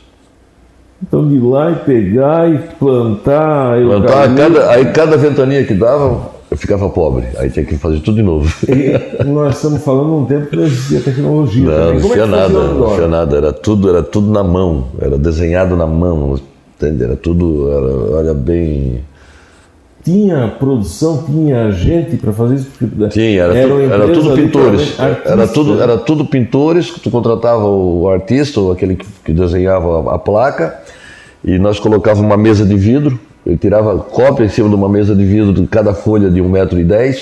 Então 1.06 1.28
de 1.28 1.38
lá 1.38 1.72
e 1.72 1.76
pegar 1.76 2.50
e 2.50 2.58
plantar. 2.80 3.78
Plantar, 3.78 3.80
eucalipto. 3.80 4.36
cada, 4.38 4.70
aí 4.72 4.86
cada 4.86 5.18
ventania 5.18 5.66
que 5.66 5.74
dava, 5.74 6.32
eu 6.50 6.56
ficava 6.56 6.90
pobre. 6.90 7.26
Aí 7.38 7.50
tinha 7.50 7.66
que 7.66 7.78
fazer 7.78 8.00
tudo 8.00 8.16
de 8.16 8.24
novo. 8.24 8.50
E 8.70 9.24
nós 9.26 9.58
estamos 9.58 9.84
falando 9.84 10.08
num 10.08 10.26
tempo 10.26 10.48
que 10.48 10.56
não 10.56 10.64
existia 10.64 11.02
tecnologia. 11.02 11.66
Não, 11.66 11.72
também. 11.72 12.00
não 12.00 12.10
é 12.10 12.14
tinha 12.14 12.28
fazia 12.28 12.28
nada, 12.28 12.74
não 12.74 12.96
tinha 12.96 13.08
nada. 13.08 13.38
Era 13.38 13.52
tudo, 13.52 13.90
era 13.90 14.02
tudo 14.02 14.32
na 14.32 14.44
mão, 14.44 14.86
era 15.02 15.18
desenhado 15.18 15.76
na 15.76 15.86
mão, 15.86 16.40
entende? 16.78 17.04
Era 17.04 17.18
tudo, 17.18 17.70
era, 17.70 18.18
olha 18.20 18.34
bem. 18.34 19.04
Tinha 20.04 20.50
produção, 20.60 21.24
tinha 21.26 21.72
gente 21.72 22.18
para 22.18 22.34
fazer 22.34 22.56
isso? 22.56 22.68
Porque 22.78 23.08
Tinha, 23.08 23.44
era, 23.44 23.54
uma 23.54 23.88
tu- 23.88 23.94
era 23.94 24.08
tudo 24.14 24.36
pintores. 24.36 25.00
Era 25.26 25.48
tudo, 25.48 25.82
era 25.82 25.98
tudo 25.98 26.26
pintores, 26.26 26.90
tu 26.92 27.10
contratava 27.10 27.66
o 27.66 28.10
artista, 28.10 28.60
ou 28.60 28.72
aquele 28.74 28.96
que, 29.24 29.32
desenhava 29.32 30.12
a, 30.12 30.16
a 30.16 30.20
placa, 30.20 30.78
e 31.44 31.58
nós 31.58 31.80
colocávamos 31.80 32.26
uma 32.26 32.36
mesa 32.36 32.66
de 32.66 32.76
vidro, 32.76 33.18
eu 33.46 33.58
tirava 33.58 33.98
cópia 33.98 34.44
em 34.44 34.50
cima 34.50 34.68
de 34.68 34.76
uma 34.76 34.90
mesa 34.90 35.16
de 35.16 35.24
vidro 35.24 35.54
de 35.54 35.66
cada 35.68 35.94
folha 35.94 36.30
de 36.30 36.42
1,10m, 36.42 37.18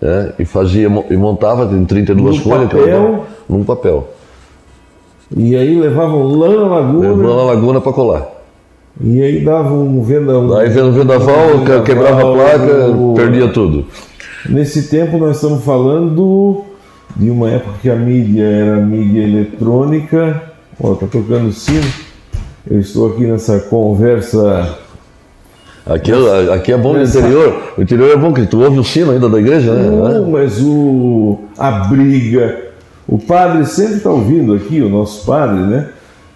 né, 0.00 0.32
e 0.38 0.44
fazia, 0.44 0.88
e 1.10 1.16
montava 1.16 1.64
em 1.74 1.84
32 1.84 2.36
No 2.38 2.42
folhas, 2.44 2.68
papel? 2.70 3.24
num 3.48 3.64
papel. 3.64 4.08
E 5.36 5.56
aí 5.56 5.74
levavam 5.80 6.24
lã 6.28 6.60
na 6.60 6.76
laguna 6.76 7.16
na 7.16 7.42
laguna 7.42 7.80
para 7.80 7.92
colar. 7.92 8.26
E 9.00 9.22
aí 9.22 9.44
davam 9.44 9.82
um 9.86 10.02
venda. 10.02 10.38
um- 10.38 10.54
Aí 10.56 10.68
vendo 10.68 10.92
vendaval, 10.92 11.54
um 11.54 11.58
vendaval, 11.60 11.82
quebrava 11.84 12.20
a 12.20 12.32
placa, 12.34 12.86
o- 12.90 13.14
perdia 13.14 13.48
tudo. 13.48 13.86
Nesse 14.48 14.88
tempo 14.88 15.18
nós 15.18 15.36
estamos 15.36 15.64
falando 15.64 16.64
de 17.16 17.30
uma 17.30 17.48
época 17.50 17.74
que 17.80 17.88
a 17.90 17.96
mídia 17.96 18.44
era 18.44 18.76
mídia 18.76 19.22
eletrônica. 19.22 20.42
Ó, 20.80 20.94
tá 20.94 21.06
tocando 21.06 21.48
o 21.48 21.52
sino. 21.52 21.86
Eu 22.68 22.80
estou 22.80 23.08
aqui 23.12 23.24
nessa 23.24 23.58
conversa. 23.60 24.76
Aqui, 25.84 26.12
é- 26.12 26.52
aqui 26.54 26.72
é 26.72 26.76
bom 26.76 26.92
no 26.92 27.02
interior. 27.02 27.60
O 27.76 27.82
interior 27.82 28.10
é 28.10 28.16
bom, 28.16 28.32
que 28.32 28.46
tu 28.46 28.60
ouve 28.62 28.78
o 28.78 28.84
sino 28.84 29.10
ainda 29.10 29.28
da 29.28 29.38
igreja, 29.38 29.72
né? 29.74 29.90
Não, 29.90 30.30
mas 30.30 30.60
o 30.60 31.40
a 31.58 31.70
briga. 31.88 32.60
O 33.08 33.18
padre 33.18 33.66
sempre 33.66 33.96
está 33.96 34.10
ouvindo 34.10 34.54
aqui, 34.54 34.80
o 34.80 34.88
nosso 34.88 35.26
padre, 35.26 35.60
né? 35.64 35.88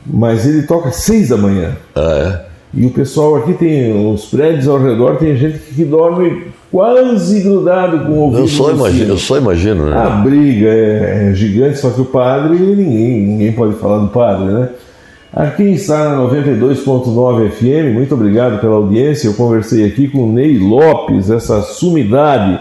Mas 0.04 0.46
ele 0.46 0.62
toca 0.62 0.88
às 0.88 0.96
seis 0.96 1.28
da 1.28 1.36
manhã. 1.36 1.72
Ah, 1.94 2.42
é? 2.42 2.45
E 2.74 2.84
o 2.86 2.90
pessoal 2.90 3.36
aqui 3.36 3.54
tem 3.54 4.12
os 4.12 4.26
prédios 4.26 4.68
ao 4.68 4.82
redor, 4.82 5.16
tem 5.16 5.36
gente 5.36 5.58
que 5.58 5.84
dorme 5.84 6.48
quase 6.70 7.40
grudado 7.40 8.00
com 8.00 8.12
o 8.12 8.18
ouvido. 8.18 8.42
Eu 8.42 8.48
só 8.48 8.68
no 8.68 8.74
imagino, 8.76 9.12
eu 9.12 9.18
só 9.18 9.38
imagino, 9.38 9.86
né? 9.86 9.96
A 9.96 10.10
briga 10.10 10.68
é, 10.68 11.30
é 11.30 11.34
gigante, 11.34 11.78
só 11.78 11.90
que 11.90 12.00
o 12.00 12.04
padre, 12.04 12.58
ninguém, 12.58 13.26
ninguém 13.26 13.52
pode 13.52 13.74
falar 13.76 13.98
do 13.98 14.08
padre, 14.08 14.52
né? 14.52 14.68
Aqui 15.32 15.64
está 15.64 16.10
na 16.10 16.16
92.9 16.22 17.50
FM, 17.50 17.94
muito 17.94 18.14
obrigado 18.14 18.58
pela 18.60 18.76
audiência. 18.76 19.28
Eu 19.28 19.34
conversei 19.34 19.84
aqui 19.84 20.08
com 20.08 20.30
o 20.30 20.32
Ney 20.32 20.58
Lopes, 20.58 21.30
essa 21.30 21.60
sumidade 21.62 22.58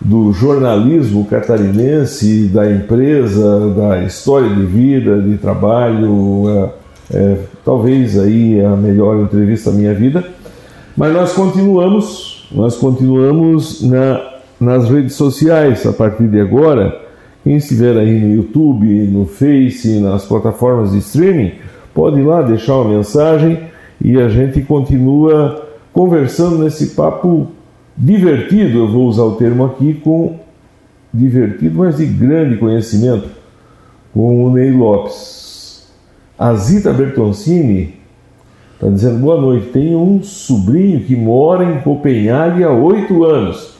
do 0.00 0.32
jornalismo 0.32 1.24
catarinense, 1.24 2.48
da 2.48 2.70
empresa, 2.70 3.70
da 3.70 4.02
história 4.02 4.48
de 4.48 4.64
vida, 4.64 5.20
de 5.20 5.36
trabalho, 5.36 6.72
é, 7.12 7.16
é, 7.16 7.36
talvez 7.64 8.18
aí 8.18 8.60
a 8.64 8.76
melhor 8.76 9.20
entrevista 9.20 9.70
da 9.70 9.76
minha 9.76 9.94
vida. 9.94 10.24
Mas 10.96 11.12
nós 11.12 11.32
continuamos, 11.32 12.48
nós 12.52 12.76
continuamos 12.76 13.82
na, 13.82 14.20
nas 14.60 14.88
redes 14.88 15.14
sociais 15.14 15.84
a 15.86 15.92
partir 15.92 16.28
de 16.28 16.40
agora. 16.40 17.00
Quem 17.42 17.56
estiver 17.56 17.96
aí 17.96 18.20
no 18.20 18.34
YouTube, 18.34 18.86
no 19.08 19.26
Face, 19.26 20.00
nas 20.00 20.24
plataformas 20.24 20.92
de 20.92 20.98
streaming, 20.98 21.52
pode 21.92 22.20
ir 22.20 22.22
lá 22.22 22.42
deixar 22.42 22.76
uma 22.76 22.96
mensagem 22.96 23.58
e 24.00 24.18
a 24.18 24.28
gente 24.28 24.62
continua 24.62 25.68
conversando 25.92 26.58
nesse 26.58 26.88
papo 26.94 27.48
divertido, 27.96 28.78
eu 28.78 28.88
vou 28.90 29.06
usar 29.06 29.22
o 29.22 29.36
termo 29.36 29.64
aqui, 29.64 29.94
com 29.94 30.40
divertido, 31.12 31.78
mas 31.78 31.96
de 31.96 32.06
grande 32.06 32.56
conhecimento, 32.56 33.28
com 34.12 34.44
o 34.44 34.50
Ney 34.50 34.72
Lopes. 34.72 35.43
A 36.38 36.54
Zita 36.54 36.92
Bertoncini 36.92 37.94
está 38.74 38.88
dizendo 38.88 39.18
boa 39.18 39.40
noite. 39.40 39.68
Tenho 39.72 40.00
um 40.00 40.22
sobrinho 40.22 41.00
que 41.00 41.14
mora 41.14 41.64
em 41.64 41.80
Copenhague 41.80 42.64
há 42.64 42.70
oito 42.70 43.24
anos. 43.24 43.74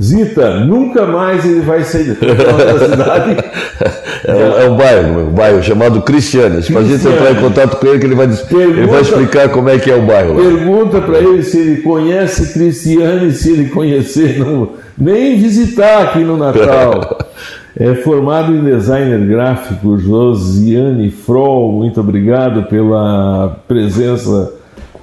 Zita, 0.00 0.60
nunca 0.60 1.06
mais 1.06 1.44
ele 1.44 1.60
vai 1.60 1.82
sair 1.82 2.14
da 2.14 2.88
cidade. 2.88 3.36
É, 4.24 4.64
é, 4.64 4.68
um 4.68 4.76
bairro, 4.76 5.28
um 5.28 5.30
bairro 5.30 5.62
chamado 5.62 6.02
Cristianes. 6.02 6.66
Se 6.66 6.76
a 6.76 6.82
gente 6.82 7.06
entrar 7.06 7.30
em 7.30 7.36
contato 7.36 7.76
com 7.76 7.86
ele, 7.86 8.00
que 8.00 8.06
ele 8.06 8.16
vai, 8.16 8.26
pergunta, 8.26 8.80
ele 8.80 8.86
vai 8.86 9.00
explicar 9.00 9.48
como 9.48 9.68
é 9.68 9.78
que 9.78 9.90
é 9.90 9.94
o 9.94 10.02
bairro. 10.02 10.34
Lá. 10.34 10.42
Pergunta 10.42 11.00
para 11.00 11.18
ele 11.18 11.42
se 11.44 11.56
ele 11.56 11.82
conhece 11.82 12.52
Cristianes, 12.52 13.38
se 13.38 13.52
ele 13.52 13.68
conhecer, 13.68 14.38
não, 14.38 14.70
nem 14.98 15.38
visitar 15.38 16.02
aqui 16.02 16.18
no 16.18 16.36
Natal. 16.36 17.18
É 17.80 17.94
formado 17.94 18.52
em 18.56 18.64
designer 18.64 19.24
gráfico, 19.24 19.96
Josiane 19.98 21.10
Froll, 21.12 21.70
muito 21.70 22.00
obrigado 22.00 22.64
pela 22.64 23.62
presença 23.68 24.52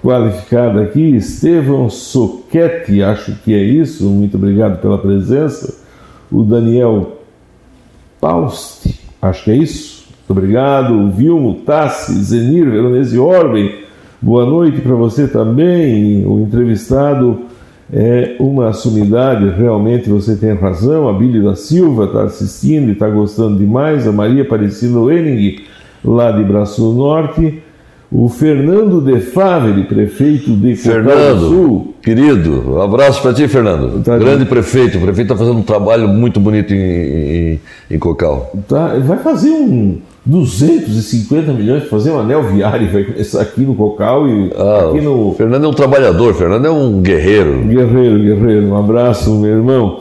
qualificada 0.03 0.82
aqui. 0.82 1.15
Estevão 1.15 1.89
Soquete, 1.89 3.01
acho 3.01 3.34
que 3.45 3.53
é 3.53 3.63
isso, 3.63 4.03
muito 4.09 4.36
obrigado 4.36 4.82
pela 4.82 4.97
presença. 4.97 5.73
O 6.30 6.43
Daniel 6.43 7.21
Pausti, 8.19 8.99
acho 9.21 9.45
que 9.45 9.51
é 9.51 9.55
isso. 9.55 10.07
Muito 10.28 10.38
obrigado. 10.38 10.95
O 10.95 11.11
Vilmo 11.11 11.53
Tassi, 11.65 12.13
Zenir 12.15 12.69
Veronese 12.69 13.17
Orben, 13.17 13.73
boa 14.21 14.45
noite 14.45 14.82
para 14.82 14.95
você 14.95 15.30
também. 15.30 16.26
O 16.28 16.41
entrevistado 16.41 17.39
é 17.93 18.36
uma 18.39 18.73
sumidade, 18.73 19.47
realmente 19.49 20.09
você 20.09 20.36
tem 20.36 20.53
razão. 20.53 21.07
A 21.07 21.13
Bíblia 21.13 21.43
da 21.43 21.55
Silva 21.55 22.05
está 22.05 22.23
assistindo 22.23 22.89
e 22.89 22.93
está 22.93 23.07
gostando 23.07 23.57
demais. 23.57 24.07
A 24.07 24.11
Maria 24.11 24.41
Aparecida 24.41 24.99
Wenning, 24.99 25.57
lá 26.03 26.31
de 26.31 26.43
Braço 26.43 26.93
Norte. 26.93 27.61
O 28.11 28.29
Fernando 28.29 29.01
De 29.01 29.19
Favre, 29.19 29.83
prefeito 29.83 30.55
de 30.55 30.75
Fernando, 30.75 31.39
do 31.39 31.49
Sul. 31.49 31.95
Querido, 32.01 32.75
um 32.75 32.81
abraço 32.81 33.21
para 33.21 33.33
ti, 33.33 33.47
Fernando. 33.47 34.01
Tá 34.03 34.17
Grande 34.17 34.45
prefeito. 34.45 34.97
O 34.97 35.01
prefeito 35.01 35.33
está 35.33 35.36
fazendo 35.36 35.57
um 35.57 35.63
trabalho 35.63 36.07
muito 36.07 36.39
bonito 36.39 36.73
em, 36.73 36.77
em, 36.77 37.59
em 37.91 37.99
Cocal. 37.99 38.51
Tá, 38.67 38.95
vai 38.99 39.17
fazer 39.17 39.49
um 39.49 39.99
250 40.26 41.53
milhões 41.53 41.82
para 41.82 41.91
fazer 41.91 42.11
um 42.11 42.19
anel 42.19 42.43
viário, 42.43 42.91
vai 42.91 43.03
começar 43.03 43.41
aqui 43.41 43.61
no 43.61 43.76
Cocal 43.76 44.28
e 44.28 44.51
ah, 44.55 44.89
aqui 44.89 45.01
no. 45.01 45.34
Fernando 45.36 45.65
é 45.65 45.67
um 45.67 45.73
trabalhador, 45.73 46.34
Fernando 46.34 46.65
é 46.65 46.71
um 46.71 47.01
guerreiro. 47.01 47.61
Guerreiro, 47.61 48.19
guerreiro. 48.19 48.67
Um 48.67 48.78
abraço, 48.78 49.36
meu 49.36 49.51
irmão. 49.51 49.99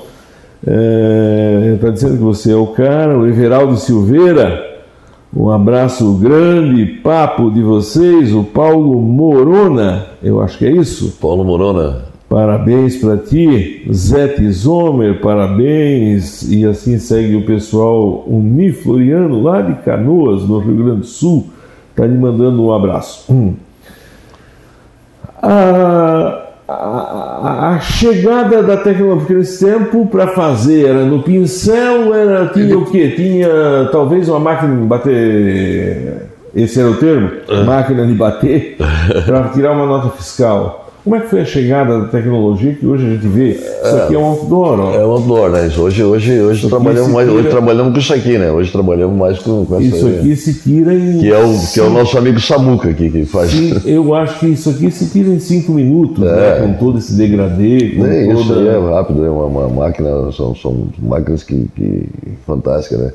Está 0.63 0.73
é, 0.73 1.79
tá 1.79 1.91
dizendo 1.91 2.17
que 2.17 2.23
você 2.23 2.53
é 2.53 2.57
o 2.57 2.69
cara, 2.69 3.19
o 3.19 3.27
Everaldo 3.27 3.77
Silveira. 3.77 4.73
Um 5.37 5.51
abraço 5.51 6.15
grande, 6.15 6.87
papo 6.87 7.51
de 7.51 7.61
vocês, 7.61 8.33
o 8.33 8.45
Paulo 8.45 9.01
Morona, 9.03 10.07
eu 10.23 10.41
acho 10.41 10.57
que 10.57 10.65
é 10.65 10.71
isso? 10.71 11.19
Paulo 11.21 11.45
Morona. 11.45 12.14
Parabéns 12.35 12.97
para 12.97 13.17
ti, 13.17 13.87
Zete 13.93 14.51
Zomer, 14.51 15.21
parabéns. 15.21 16.43
E 16.51 16.67
assim 16.67 16.99
segue 16.99 17.37
o 17.37 17.47
pessoal 17.47 18.25
Unifloriano, 18.27 19.41
lá 19.41 19.61
de 19.61 19.75
Canoas, 19.85 20.43
no 20.43 20.59
Rio 20.59 20.75
Grande 20.79 21.01
do 21.03 21.07
Sul, 21.07 21.47
está 21.91 22.05
lhe 22.05 22.19
mandando 22.19 22.61
um 22.61 22.73
abraço. 22.73 23.33
Hum. 23.33 23.55
A, 25.41 26.43
a, 26.67 27.69
a, 27.69 27.79
chegada 27.79 28.65
da 28.65 28.79
tecnologia, 28.79 29.19
porque 29.19 29.35
nesse 29.35 29.65
tempo 29.65 30.05
para 30.07 30.27
fazer 30.27 30.89
era 30.89 31.05
no 31.05 31.23
pincel, 31.23 32.13
era, 32.13 32.49
tinha 32.49 32.77
o 32.77 32.85
quê? 32.87 33.13
Tinha 33.15 33.89
talvez 33.93 34.29
uma 34.29 34.41
máquina 34.41 34.75
de 34.75 34.83
bater, 34.83 36.31
esse 36.53 36.81
era 36.81 36.91
o 36.91 36.97
termo, 36.97 37.31
é. 37.49 37.63
máquina 37.63 38.05
de 38.05 38.15
bater, 38.15 38.77
para 39.25 39.51
tirar 39.51 39.71
uma 39.71 39.87
nota 39.87 40.09
fiscal. 40.09 40.84
Como 41.05 41.17
é 41.17 41.21
que 41.21 41.27
foi 41.29 41.43
a 41.43 41.45
chegada 41.45 42.01
da 42.01 42.07
tecnologia 42.07 42.73
que 42.73 42.87
hoje 42.87 43.07
a 43.07 43.11
gente 43.11 43.27
vê? 43.27 43.51
Isso 43.51 43.97
aqui 43.97 44.15
é 44.15 44.19
um 44.19 44.25
outdoor, 44.25 44.81
ó. 44.81 44.95
É 44.95 45.07
um 45.07 45.11
outdoor, 45.11 45.51
né? 45.51 45.71
Hoje, 45.77 46.03
hoje, 46.03 46.41
hoje, 46.41 46.67
trabalhamos, 46.67 47.13
mais, 47.13 47.29
tira... 47.29 47.41
hoje 47.41 47.51
trabalhamos 47.51 47.93
com 47.93 47.99
isso 47.99 48.15
aqui, 48.15 48.39
né? 48.39 48.51
Hoje 48.51 48.73
trabalhamos 48.73 49.15
mais 49.15 49.39
com, 49.39 49.67
com 49.67 49.77
essa 49.77 49.85
Isso 49.85 50.07
aqui 50.09 50.35
se 50.35 50.55
tira 50.63 50.95
em. 50.95 51.19
Que 51.19 51.31
é 51.31 51.39
o, 51.39 51.53
que 51.75 51.79
é 51.79 51.83
o 51.83 51.91
nosso 51.91 52.17
amigo 52.17 52.41
Samuca 52.41 52.89
aqui 52.89 53.11
que 53.11 53.27
faz. 53.27 53.51
Sim, 53.51 53.83
eu 53.85 54.15
acho 54.15 54.41
que 54.41 54.47
isso 54.47 54.71
aqui 54.71 54.91
se 54.91 55.11
tira 55.11 55.29
em 55.29 55.39
cinco 55.39 55.73
minutos, 55.73 56.25
né? 56.25 56.31
é. 56.31 56.61
né? 56.61 56.67
com 56.67 56.73
todo 56.83 56.99
esse 56.99 57.13
degradê. 57.13 57.91
Com 57.97 58.05
Nem 58.05 58.29
toda... 58.29 58.41
Isso 58.41 58.55
aí 58.55 58.69
é 58.69 58.95
rápido, 58.95 59.27
é 59.27 59.31
uma, 59.31 59.45
uma 59.45 59.69
máquina, 59.69 60.33
são, 60.33 60.57
são 60.57 60.89
máquinas 60.99 61.43
que, 61.43 61.69
que 61.77 62.09
fantásticas, 62.47 62.99
né? 62.99 63.13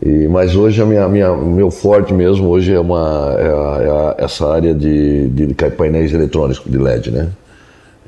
E, 0.00 0.28
mas 0.28 0.54
hoje 0.54 0.80
a 0.80 0.86
minha, 0.86 1.08
minha, 1.08 1.36
meu 1.36 1.70
forte 1.70 2.14
mesmo 2.14 2.48
hoje 2.48 2.72
é, 2.72 2.78
uma, 2.78 3.34
é, 3.36 4.20
é 4.20 4.24
essa 4.24 4.48
área 4.48 4.72
de, 4.72 5.28
de 5.28 5.54
painéis 5.76 6.12
eletrônicos 6.12 6.70
de 6.70 6.78
LED, 6.78 7.10
né? 7.10 7.28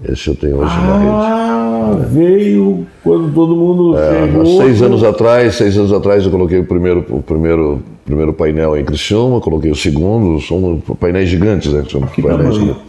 Esse 0.08 0.28
eu 0.28 0.34
tenho 0.34 0.58
hoje 0.58 0.72
ah, 0.72 0.86
na 0.86 0.98
rede. 0.98 1.10
Ah, 1.10 2.06
veio 2.08 2.86
quando 3.02 3.34
todo 3.34 3.56
mundo 3.56 3.98
é, 3.98 4.26
chegou. 4.26 4.46
Seis 4.62 4.82
anos 4.82 5.02
atrás, 5.02 5.56
seis 5.56 5.76
anos 5.76 5.92
atrás 5.92 6.24
eu 6.24 6.30
coloquei 6.30 6.60
o 6.60 6.64
primeiro, 6.64 7.04
o 7.10 7.22
primeiro, 7.22 7.82
primeiro 8.04 8.32
painel 8.32 8.76
em 8.76 8.84
Criciúma, 8.84 9.40
coloquei 9.40 9.70
o 9.70 9.76
segundo, 9.76 10.40
são 10.40 10.80
painéis 10.98 11.28
gigantes, 11.28 11.72
né? 11.72 11.84
São 11.90 12.00
que 12.02 12.22
painéis 12.22 12.54
gigantes. 12.54 12.82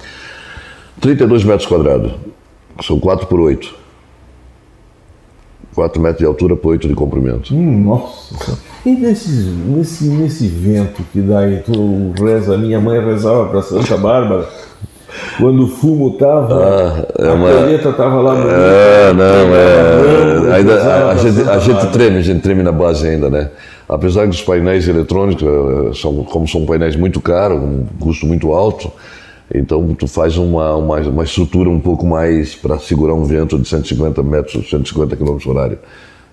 32 1.01 1.43
metros 1.43 1.67
quadrados, 1.67 2.13
são 2.81 2.99
4 2.99 3.25
por 3.25 3.39
8. 3.39 3.80
4 5.75 6.01
metros 6.01 6.19
de 6.19 6.25
altura 6.25 6.55
por 6.55 6.69
8 6.69 6.87
de 6.87 6.95
comprimento. 6.95 7.53
Hum, 7.53 7.83
nossa. 7.83 8.57
E 8.85 8.91
nesse, 8.91 9.29
nesse, 9.29 10.05
nesse 10.05 10.47
vento 10.47 11.03
que 11.11 11.21
dá 11.21 11.39
aí, 11.39 11.61
tu 11.63 12.13
reza, 12.19 12.57
minha 12.57 12.79
mãe 12.79 13.03
rezava 13.03 13.45
para 13.47 13.61
Santa 13.61 13.95
Bárbara, 13.97 14.47
quando 15.37 15.63
o 15.63 15.67
fumo 15.67 16.11
tava, 16.17 16.63
ah, 16.63 17.05
é 17.19 17.31
uma... 17.31 17.49
a 17.49 17.53
caneta 17.53 17.93
tava 17.93 18.21
lá 18.21 18.35
no. 18.35 18.49
É, 18.49 19.13
não, 19.13 19.55
é. 19.55 20.55
Ainda, 20.55 21.09
a, 21.09 21.15
gente, 21.15 21.49
a 21.49 21.59
gente 21.59 21.87
treme, 21.87 22.17
a 22.17 22.21
gente 22.21 22.41
treme 22.41 22.63
na 22.63 22.71
base 22.71 23.07
ainda, 23.07 23.29
né? 23.29 23.49
Apesar 23.87 24.23
que 24.23 24.29
os 24.29 24.41
painéis 24.41 24.87
eletrônicos, 24.87 25.43
eh, 25.43 25.91
são, 26.01 26.23
como 26.23 26.47
são 26.47 26.65
painéis 26.65 26.95
muito 26.95 27.19
caros, 27.19 27.61
um 27.61 27.85
custo 27.99 28.25
muito 28.25 28.53
alto, 28.53 28.89
então 29.53 29.93
tu 29.95 30.07
faz 30.07 30.37
uma, 30.37 30.75
uma, 30.75 30.97
uma 30.99 31.23
estrutura 31.23 31.69
um 31.69 31.79
pouco 31.79 32.05
mais 32.05 32.55
para 32.55 32.79
segurar 32.79 33.13
um 33.13 33.23
vento 33.23 33.57
de 33.59 33.67
150 33.67 34.23
metros, 34.23 34.69
150 34.69 35.15
km 35.15 35.37
por 35.37 35.57
hora. 35.57 35.79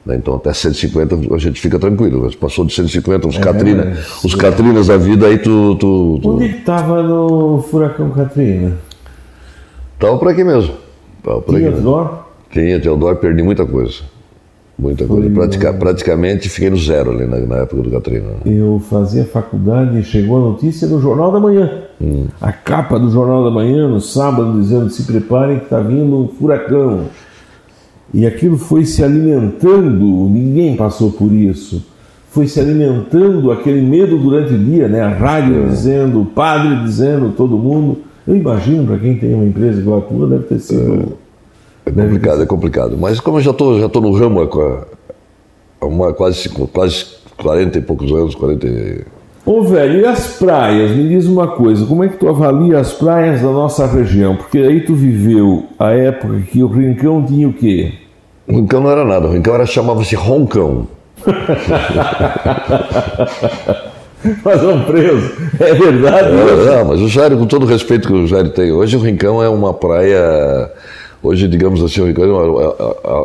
Né? 0.07 0.17
Então 0.17 0.35
até 0.35 0.53
150 0.53 1.35
a 1.35 1.39
gente 1.39 1.61
fica 1.61 1.79
tranquilo. 1.79 2.31
Passou 2.37 2.65
de 2.65 2.73
150, 2.75 3.29
os, 3.29 3.37
é, 3.37 3.41
Katrina, 3.41 3.83
é, 3.83 4.27
os 4.27 4.35
Katrinas 4.35 4.87
da 4.87 4.97
vida, 4.97 5.27
aí 5.27 5.39
tu. 5.39 5.75
tu, 5.77 6.19
tu... 6.23 6.31
Onde 6.37 6.47
estava 6.47 7.03
no 7.03 7.61
furacão 7.63 8.11
Katrina? 8.11 8.77
Estava 9.95 10.17
por 10.17 10.29
aqui 10.29 10.45
mesmo. 10.45 10.75
Tava 11.23 11.43
por 11.43 11.57
Tinha 11.57 11.73
Teodoro? 11.73 12.19
Tinha 12.51 12.81
Teodoro, 12.81 13.17
perdi 13.17 13.43
muita 13.43 13.67
coisa. 13.67 14.03
Muita 14.79 15.05
coisa. 15.07 15.29
Pratica, 15.29 15.73
praticamente 15.73 16.49
fiquei 16.49 16.71
no 16.71 16.77
zero 16.77 17.11
ali 17.11 17.27
na, 17.27 17.39
na, 17.41 17.57
época 17.59 17.83
do 17.83 17.91
Katrina. 17.91 18.29
Eu 18.47 18.81
fazia 18.89 19.25
faculdade 19.25 19.99
e 19.99 20.05
chegou 20.05 20.37
a 20.37 20.51
notícia 20.51 20.87
no 20.87 21.01
Jornal 21.01 21.33
da 21.33 21.41
Manhã. 21.41 21.88
Hum. 22.01 22.27
A 22.41 22.53
capa 22.53 22.99
do 22.99 23.11
Jornal 23.11 23.45
da 23.45 23.51
Manhã, 23.51 23.89
no 23.89 24.01
sábado, 24.01 24.61
dizendo: 24.61 24.89
se 24.91 25.03
preparem 25.05 25.59
que 25.59 25.65
está 25.65 25.81
vindo 25.81 26.17
um 26.17 26.29
furacão. 26.29 27.07
E 28.13 28.27
aquilo 28.27 28.57
foi 28.57 28.85
se 28.85 29.05
alimentando, 29.05 30.29
ninguém 30.31 30.77
passou 30.77 31.11
por 31.11 31.31
isso. 31.31 31.85
Foi 32.31 32.47
se 32.47 32.59
alimentando 32.59 33.51
aquele 33.51 33.83
medo 33.83 34.17
durante 34.17 34.55
o 34.55 34.59
dia, 34.59 34.89
né? 34.89 35.01
A 35.03 35.09
rádio 35.09 35.65
é. 35.65 35.67
dizendo, 35.67 36.23
o 36.23 36.27
padre 36.27 36.83
dizendo, 36.83 37.35
todo 37.37 37.59
mundo. 37.59 37.99
Eu 38.27 38.37
imagino, 38.37 38.87
para 38.87 38.99
quem 38.99 39.17
tem 39.17 39.35
uma 39.35 39.45
empresa 39.45 39.81
igual 39.81 39.99
a 39.99 40.03
tua, 40.03 40.27
deve 40.27 40.45
ter 40.45 40.59
sido. 40.59 41.17
É, 41.85 41.91
é 41.91 41.93
complicado, 41.93 42.43
é 42.43 42.47
complicado. 42.47 42.99
Mas 42.99 43.21
como 43.21 43.39
eu 43.39 43.43
já 43.43 43.51
estou 43.51 43.81
já 43.81 43.89
tô 43.89 44.01
no 44.01 44.13
ramo 44.13 44.41
há 45.81 45.87
uma, 45.87 46.13
quase, 46.13 46.49
quase 46.49 47.07
40 47.37 47.79
e 47.79 47.81
poucos 47.81 48.13
anos, 48.13 48.35
40 48.35 48.67
Ô 49.49 49.63
velho, 49.63 50.01
e 50.01 50.05
as 50.05 50.37
praias? 50.37 50.91
Me 50.91 51.09
diz 51.09 51.25
uma 51.25 51.49
coisa, 51.49 51.87
como 51.87 52.05
é 52.05 52.09
que 52.09 52.19
tu 52.19 52.29
avalia 52.29 52.79
as 52.79 52.93
praias 52.93 53.41
da 53.41 53.49
nossa 53.49 53.87
região? 53.87 54.37
Porque 54.37 54.59
aí 54.59 54.83
tu 54.83 54.95
viveu 54.95 55.65
a 55.79 55.89
época 55.89 56.39
que 56.53 56.63
o 56.63 56.67
Rincão 56.67 57.25
tinha 57.25 57.49
o 57.49 57.53
quê? 57.55 57.95
O 58.47 58.57
Rincão 58.57 58.83
não 58.83 58.91
era 58.91 59.07
nada, 59.07 59.27
o 59.27 59.33
Rincão 59.33 59.55
era 59.55 59.65
chamava-se 59.65 60.15
Roncão. 60.15 60.87
mas 64.45 64.61
vão 64.61 64.83
preso. 64.83 65.33
É 65.61 65.73
verdade. 65.73 66.29
É, 66.29 66.77
não, 66.77 66.85
mas 66.85 67.01
o 67.01 67.09
Jairo, 67.09 67.39
com 67.39 67.47
todo 67.47 67.63
o 67.63 67.67
respeito 67.67 68.07
que 68.07 68.13
o 68.13 68.27
Jairo 68.27 68.51
tem, 68.51 68.71
hoje 68.71 68.99
o 68.99 69.01
Rincão 69.01 69.43
é 69.43 69.49
uma 69.49 69.73
praia. 69.73 70.71
Hoje, 71.23 71.49
digamos 71.49 71.83
assim, 71.83 72.03
o 72.03 72.05
Rincão 72.05 72.25
é 72.25 72.29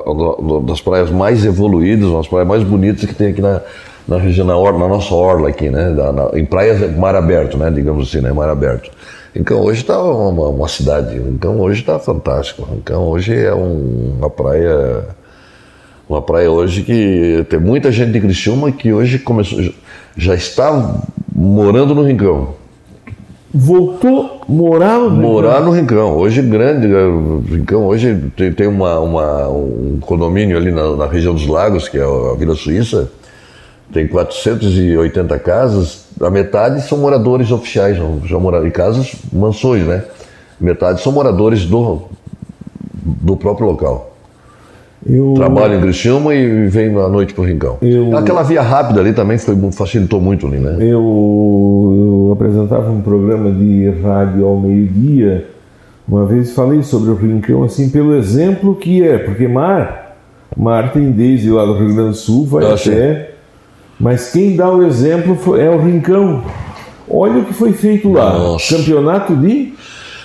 uma, 0.10 0.36
uma 0.36 0.62
das 0.62 0.80
praias 0.80 1.12
mais 1.12 1.44
evoluídas, 1.44 2.08
uma 2.08 2.20
das 2.20 2.30
praias 2.30 2.48
mais 2.48 2.64
bonitas 2.64 3.04
que 3.04 3.14
tem 3.14 3.28
aqui 3.28 3.42
na, 3.42 3.60
na 4.08 4.18
região, 4.18 4.45
na, 4.45 4.58
orla, 4.58 4.80
na 4.80 4.88
nossa 4.88 5.14
orla 5.14 5.49
aqui, 5.49 5.70
né? 5.70 5.91
Da, 5.91 6.12
na, 6.12 6.30
em 6.34 6.45
praias 6.45 6.95
mar 6.95 7.16
aberto, 7.16 7.58
né? 7.58 7.70
Digamos 7.72 8.10
assim, 8.10 8.22
né? 8.22 8.32
Mar 8.32 8.49
aberto. 8.49 8.91
Então 9.36 9.62
hoje 9.62 9.82
está 9.82 10.01
uma, 10.01 10.49
uma, 10.49 10.68
cidade, 10.68 11.16
então 11.16 11.60
hoje 11.60 11.82
está 11.82 11.97
fantástico. 11.97 12.68
Então 12.74 13.04
hoje 13.04 13.36
é 13.36 13.54
um, 13.54 14.16
uma 14.20 14.30
praia, 14.30 15.06
uma 16.08 16.22
praia 16.22 16.51
hoje 16.51 16.84
que 16.84 17.43
tem 17.49 17.60
muita 17.60 17.91
gente 17.91 18.12
de 18.12 18.22
Criciúma 18.22 18.72
que 18.72 18.93
hoje 18.93 19.18
começou, 19.18 19.60
já 20.16 20.36
está 20.36 21.01
morando 21.36 21.95
no 21.95 22.04
Rincão. 22.04 22.49
Voltou 23.51 24.41
morar 24.47 24.99
no 24.99 25.10
Rincão? 25.10 25.22
Morar 25.22 25.62
no 25.62 25.72
Rincão. 25.72 26.18
Hoje 26.18 26.41
grande, 26.41 26.88
né? 26.88 27.01
Rincão 27.49 27.86
hoje 27.86 28.32
tem, 28.36 28.51
tem 28.51 28.68
uma, 28.68 28.99
uma, 28.99 29.49
um 29.49 29.97
condomínio 29.99 30.58
ali 30.58 30.72
na, 30.72 30.95
na 30.95 31.08
região 31.08 31.34
dos 31.34 31.47
lagos, 31.47 31.88
que 31.88 31.97
é 31.97 32.04
a 32.04 32.36
Vila 32.38 32.56
Suíça, 32.56 33.12
tem 33.94 34.08
480 34.08 35.39
casas, 35.39 36.06
a 36.20 36.30
metade 36.30 36.82
são 36.82 36.98
moradores 36.98 37.52
oficiais, 37.52 37.98
já 38.26 38.39
moraram 38.39 38.66
em 38.66 38.72
casas, 38.72 39.14
mansões, 39.32 39.86
né? 39.86 40.04
Metade 40.60 41.02
são 41.02 41.12
moradores 41.12 41.66
do, 41.66 42.04
do 43.04 43.38
próprio 43.38 43.68
local. 43.68 44.14
Eu... 45.06 45.34
Trabalho 45.36 45.76
em 45.76 45.82
Criciúma 45.82 46.34
e 46.34 46.68
venho 46.68 47.02
à 47.02 47.10
noite 47.10 47.34
para 47.34 47.44
o 47.44 47.46
Rincão. 47.46 47.78
Eu... 47.82 48.18
Aquela 48.18 48.41
via 48.41 48.62
rápida 48.62 49.02
ali 49.02 49.14
também 49.14 49.38
foi, 49.38 49.56
facilitou 49.72 50.20
muito 50.22 50.48
ali, 50.48 50.58
né? 50.58 50.78
Eu, 50.80 52.30
eu 52.30 52.30
apresentava 52.34 52.89
um 52.89 53.02
programa 53.02 53.52
de 53.52 53.89
rádio 54.02 54.46
ao 54.46 54.58
meio-dia, 54.60 55.48
uma 56.08 56.26
vez 56.26 56.54
falei 56.54 56.82
sobre 56.84 57.12
o 57.12 57.16
Rincão 57.16 57.64
assim 57.64 57.89
pelo 57.89 58.16
exemplo 58.16 58.76
que 58.76 59.04
é, 59.04 59.18
porque 59.18 59.48
mar, 59.48 60.18
mar 60.56 60.91
tem 60.91 61.12
desde 61.12 61.50
lá 61.50 61.66
do 61.66 61.74
Rio 61.74 61.94
Grande 61.94 62.10
do 62.10 62.16
Sul, 62.16 62.46
vai 62.46 62.66
ah, 62.66 62.76
até 62.76 63.33
mas 64.00 64.32
quem 64.32 64.56
dá 64.56 64.70
o 64.70 64.84
exemplo 64.84 65.58
é 65.58 65.70
o 65.70 65.80
Rincão. 65.80 66.44
Olha 67.10 67.39
o 67.39 67.46
que 67.46 67.54
foi 67.54 67.74
feito 67.74 68.12
lá. 68.12 68.38
Nossa. 68.38 68.78
Campeonato 68.78 69.36
de. 69.36 69.74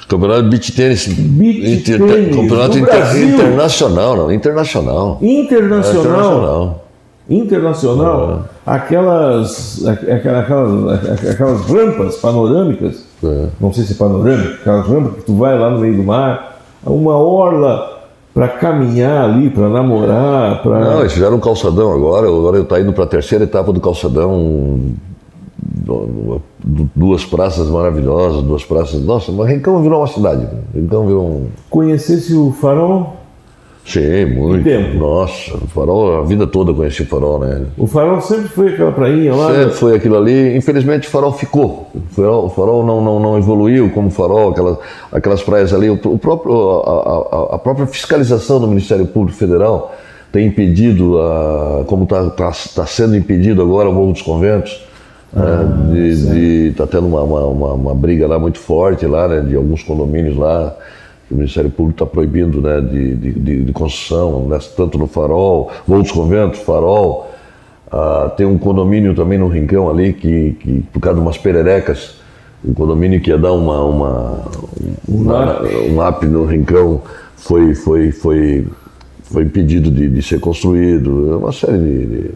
Campeonato 0.08 0.44
de 0.44 0.50
beach 0.50 0.72
tênis. 0.72 1.06
Inter, 1.06 1.98
tênis. 1.98 2.36
Campeonato 2.36 2.78
inter, 2.78 3.24
internacional, 3.24 4.16
não. 4.16 4.32
Internacional. 4.32 5.18
Internacional. 5.20 6.84
Internacional. 7.28 8.44
É. 8.66 8.70
Aquelas, 8.70 9.86
aquelas, 9.86 11.28
aquelas 11.30 11.60
rampas 11.66 12.16
panorâmicas. 12.16 13.04
É. 13.22 13.46
Não 13.60 13.72
sei 13.72 13.84
se 13.84 13.92
é 13.92 13.96
panorâmica, 13.96 14.54
aquelas 14.54 14.86
rampas 14.86 15.14
que 15.16 15.22
tu 15.22 15.34
vai 15.34 15.58
lá 15.58 15.70
no 15.70 15.78
meio 15.78 15.96
do 15.96 16.02
mar. 16.02 16.58
Uma 16.84 17.16
orla 17.16 17.97
para 18.34 18.48
caminhar 18.48 19.24
ali, 19.24 19.50
para 19.50 19.68
namorar, 19.68 20.62
para. 20.62 20.80
Não, 20.80 21.00
eles 21.00 21.12
fizeram 21.12 21.36
um 21.36 21.40
calçadão 21.40 21.92
agora, 21.92 22.28
agora 22.28 22.60
está 22.60 22.80
indo 22.80 22.92
para 22.92 23.04
a 23.04 23.06
terceira 23.06 23.44
etapa 23.44 23.72
do 23.72 23.80
calçadão. 23.80 24.80
Duas 26.94 27.24
praças 27.24 27.68
maravilhosas, 27.68 28.42
duas 28.42 28.64
praças. 28.64 29.02
Nossa, 29.02 29.32
mas 29.32 29.48
Rincão 29.48 29.82
virou 29.82 30.00
uma 30.00 30.06
cidade. 30.06 30.46
Rincão 30.74 31.06
virou 31.06 31.24
um. 31.24 31.46
Conhecesse 31.70 32.34
o 32.34 32.52
farol? 32.52 33.16
Sim, 33.88 34.26
muito. 34.26 34.64
Tempo. 34.64 34.98
Nossa, 34.98 35.56
o 35.56 35.66
farol, 35.66 36.20
a 36.20 36.22
vida 36.22 36.46
toda 36.46 36.74
conheci 36.74 37.02
o 37.02 37.06
farol, 37.06 37.40
né? 37.40 37.62
O 37.78 37.86
farol 37.86 38.20
sempre 38.20 38.48
foi 38.48 38.74
aquela 38.74 38.92
prainha 38.92 39.34
lá? 39.34 39.46
Sempre 39.46 39.64
né? 39.64 39.70
foi 39.72 39.96
aquilo 39.96 40.18
ali. 40.18 40.54
Infelizmente 40.54 41.08
o 41.08 41.10
farol 41.10 41.32
ficou. 41.32 41.90
O 41.94 42.14
farol, 42.14 42.44
o 42.44 42.50
farol 42.50 42.84
não, 42.84 43.02
não, 43.02 43.18
não 43.18 43.38
evoluiu 43.38 43.88
como 43.88 44.10
farol, 44.10 44.50
aquelas, 44.50 44.76
aquelas 45.10 45.42
praias 45.42 45.72
ali. 45.72 45.88
O, 45.88 45.94
o 46.04 46.18
próprio, 46.18 46.52
a, 46.80 47.52
a, 47.52 47.54
a, 47.54 47.58
própria 47.58 47.86
fiscalização 47.86 48.60
do 48.60 48.68
Ministério 48.68 49.06
Público 49.06 49.38
Federal 49.38 49.94
tem 50.30 50.46
impedido, 50.46 51.18
a, 51.22 51.84
como 51.86 52.04
está 52.04 52.28
tá, 52.28 52.52
tá 52.74 52.84
sendo 52.84 53.16
impedido 53.16 53.62
agora 53.62 53.88
o 53.88 53.92
Morro 53.94 54.12
dos 54.12 54.20
Conventos, 54.20 54.86
né, 55.32 55.42
ah, 55.42 55.64
né, 55.64 55.94
de 55.94 56.68
estar 56.72 56.86
tá 56.86 56.92
tendo 56.92 57.06
uma, 57.06 57.22
uma, 57.22 57.46
uma, 57.46 57.72
uma 57.72 57.94
briga 57.94 58.26
lá 58.26 58.38
muito 58.38 58.58
forte 58.58 59.06
lá, 59.06 59.26
né, 59.26 59.40
de 59.40 59.56
alguns 59.56 59.82
condomínios 59.82 60.36
lá 60.36 60.76
o 61.30 61.34
Ministério 61.34 61.70
Público 61.70 62.02
está 62.02 62.06
proibindo 62.06 62.60
né, 62.60 62.80
de, 62.80 63.14
de, 63.14 63.64
de 63.64 63.72
construção, 63.72 64.48
né, 64.48 64.58
tanto 64.76 64.98
no 64.98 65.06
Farol, 65.06 65.70
dos 65.86 66.10
Conventos, 66.10 66.60
Farol. 66.60 67.30
Ah, 67.90 68.32
tem 68.36 68.46
um 68.46 68.58
condomínio 68.58 69.14
também 69.14 69.38
no 69.38 69.48
Rincão 69.48 69.88
ali, 69.88 70.12
que, 70.12 70.52
que 70.60 70.84
por 70.92 71.00
causa 71.00 71.18
de 71.18 71.24
umas 71.24 71.38
pererecas, 71.38 72.16
um 72.64 72.74
condomínio 72.74 73.20
que 73.20 73.30
ia 73.30 73.38
dar 73.38 73.52
uma, 73.52 73.82
uma, 73.84 74.42
uma 75.06 75.62
um 75.62 76.02
app 76.02 76.26
no 76.26 76.44
Rincão 76.44 77.00
foi, 77.36 77.74
foi, 77.74 78.10
foi, 78.10 78.66
foi 79.22 79.42
impedido 79.44 79.90
de, 79.90 80.08
de 80.08 80.22
ser 80.22 80.40
construído. 80.40 81.32
É 81.32 81.36
uma 81.36 81.52
série 81.52 81.78
de, 81.78 82.06
de 82.06 82.30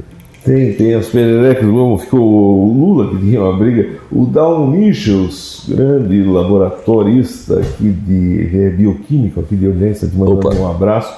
tem, 0.45 0.73
tem 0.75 0.95
as 0.95 1.07
pererecas, 1.07 1.65
como 1.65 1.99
ficou 1.99 2.21
o 2.21 2.73
Lula, 2.73 3.11
que 3.11 3.19
tinha 3.19 3.41
uma 3.41 3.57
briga. 3.57 3.91
O 4.11 4.27
Down 4.27 4.67
Michels, 4.67 5.65
grande 5.69 6.23
laboratorista 6.25 7.61
aqui 7.61 7.91
de 7.91 8.51
é, 8.53 8.71
bioquímico, 8.71 9.41
aqui 9.41 9.55
de 9.55 9.67
audiência, 9.67 10.09
te 10.09 10.17
mandando 10.17 10.49
Opa. 10.49 10.57
um 10.57 10.69
abraço. 10.69 11.15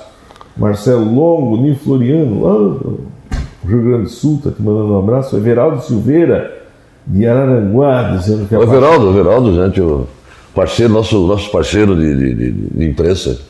Marcelo 0.56 1.12
Longo, 1.12 1.56
Nil 1.56 1.74
Floriano, 1.74 2.44
lá 2.44 2.52
do 2.52 3.00
Rio 3.66 3.82
Grande 3.82 4.02
do 4.04 4.08
Sul, 4.10 4.36
está 4.36 4.50
te 4.50 4.60
mandando 4.60 4.92
um 4.92 4.98
abraço. 4.98 5.36
Everaldo 5.36 5.82
Silveira, 5.82 6.62
de 7.06 7.26
Araranguá, 7.26 8.14
dizendo 8.16 8.46
que 8.46 8.54
é. 8.54 8.58
O 8.58 8.62
Everaldo, 8.62 9.08
Everaldo, 9.08 9.54
gente, 9.54 9.80
o 9.80 10.06
parceiro, 10.54 10.92
nosso, 10.92 11.26
nosso 11.26 11.50
parceiro 11.50 11.96
de, 11.96 12.16
de, 12.16 12.34
de, 12.34 12.52
de 12.52 12.84
imprensa. 12.84 13.40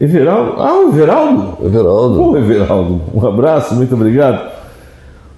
Everaldo? 0.00 0.62
Ah, 0.62 0.80
o 0.80 0.88
Everaldo? 0.88 1.66
Everaldo. 1.66 2.16
Pô, 2.16 2.36
Everaldo, 2.38 3.00
um 3.12 3.26
abraço, 3.26 3.74
muito 3.74 3.94
obrigado. 3.94 4.57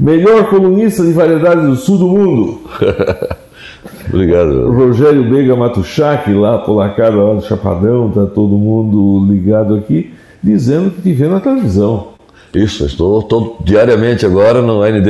Melhor 0.00 0.48
colunista 0.48 1.04
de 1.04 1.12
variedades 1.12 1.62
do 1.62 1.76
sul 1.76 1.98
do 1.98 2.08
mundo. 2.08 2.60
Obrigado. 4.08 4.72
Rogério 4.72 5.28
Bega 5.30 5.54
Matuchak, 5.54 6.32
lá 6.32 6.56
polacado 6.56 7.18
lá 7.18 7.34
do 7.34 7.42
Chapadão, 7.42 8.10
tá 8.10 8.24
todo 8.24 8.56
mundo 8.56 9.30
ligado 9.30 9.74
aqui, 9.74 10.14
dizendo 10.42 10.90
que 10.90 11.02
te 11.02 11.12
vê 11.12 11.28
na 11.28 11.38
televisão. 11.38 12.08
Isso, 12.54 12.86
estou, 12.86 13.20
estou 13.20 13.58
diariamente 13.62 14.24
agora 14.24 14.62
no 14.62 14.80
AND, 14.80 15.06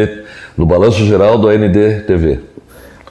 no 0.57 0.67
Balanço 0.67 1.05
Geral 1.05 1.39
do 1.39 1.49
AND 1.49 2.05
TV. 2.09 2.41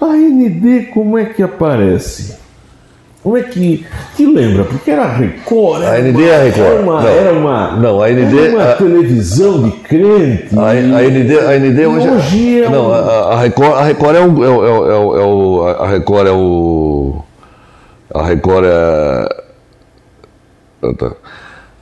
A 0.01 0.05
AND 0.05 0.89
como 0.93 1.17
é 1.17 1.23
que 1.23 1.41
aparece? 1.41 2.37
Como 3.21 3.35
é 3.35 3.43
que. 3.43 3.85
Te 4.15 4.25
lembra? 4.25 4.63
Porque 4.63 4.91
era 4.91 5.05
Record. 5.07 5.83
Era 5.83 5.97
a 5.97 6.01
ND 6.01 6.23
é 6.23 6.35
a 6.35 6.43
Record. 6.43 6.65
Era 6.65 6.81
uma, 6.81 7.01
não, 7.01 7.09
era 7.09 7.33
uma, 7.33 7.71
não, 7.75 8.01
a 8.01 8.09
ND, 8.09 8.39
era 8.39 8.55
uma 8.55 8.71
a, 8.71 8.75
televisão 8.75 9.63
de 9.63 9.71
crente. 9.71 10.57
A, 10.57 10.69
a, 10.69 10.73
ND, 10.73 11.39
a 11.39 11.59
ND 11.59 11.85
hoje. 11.85 12.07
É- 12.07 12.11
hoje 12.11 12.63
é, 12.63 12.69
não, 12.69 12.93
a, 12.93 13.33
a, 13.33 13.41
Record, 13.41 13.73
a 13.73 13.83
Record 13.83 14.15
é, 14.15 14.21
um, 14.21 14.43
é, 14.43 14.47
é, 14.47 14.49
é, 14.49 14.93
é 14.93 15.25
o. 15.25 15.63
A 15.67 15.87
Record 15.87 16.27
é 16.27 16.31
o. 16.31 17.23
A 18.13 18.23
Record 18.23 18.65
é. 18.65 19.29
Ah, 20.81 20.93
tá. 20.97 21.11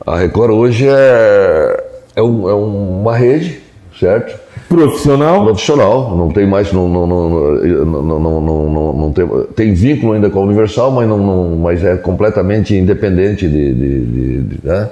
A 0.07 0.17
Record 0.17 0.51
hoje 0.51 0.87
é, 0.89 1.83
é, 2.15 2.23
um, 2.23 2.49
é 2.49 2.53
uma 2.53 3.15
rede, 3.15 3.61
certo? 3.99 4.46
Profissional? 4.67 5.45
Profissional, 5.45 6.17
não 6.17 6.29
tem 6.29 6.45
mais, 6.45 6.73
não, 6.73 6.89
não, 6.89 7.07
não, 7.07 8.93
não, 8.93 9.13
tem, 9.13 9.25
tem 9.55 9.73
vínculo 9.73 10.11
ainda 10.13 10.29
com 10.29 10.39
a 10.39 10.41
Universal, 10.43 10.91
mas, 10.91 11.07
não, 11.07 11.55
mas 11.55 11.83
é 11.83 11.95
completamente 11.95 12.75
independente 12.75 13.47
de, 13.47 13.73
de, 13.73 14.05
de, 14.05 14.41
de 14.41 14.67
né? 14.67 14.89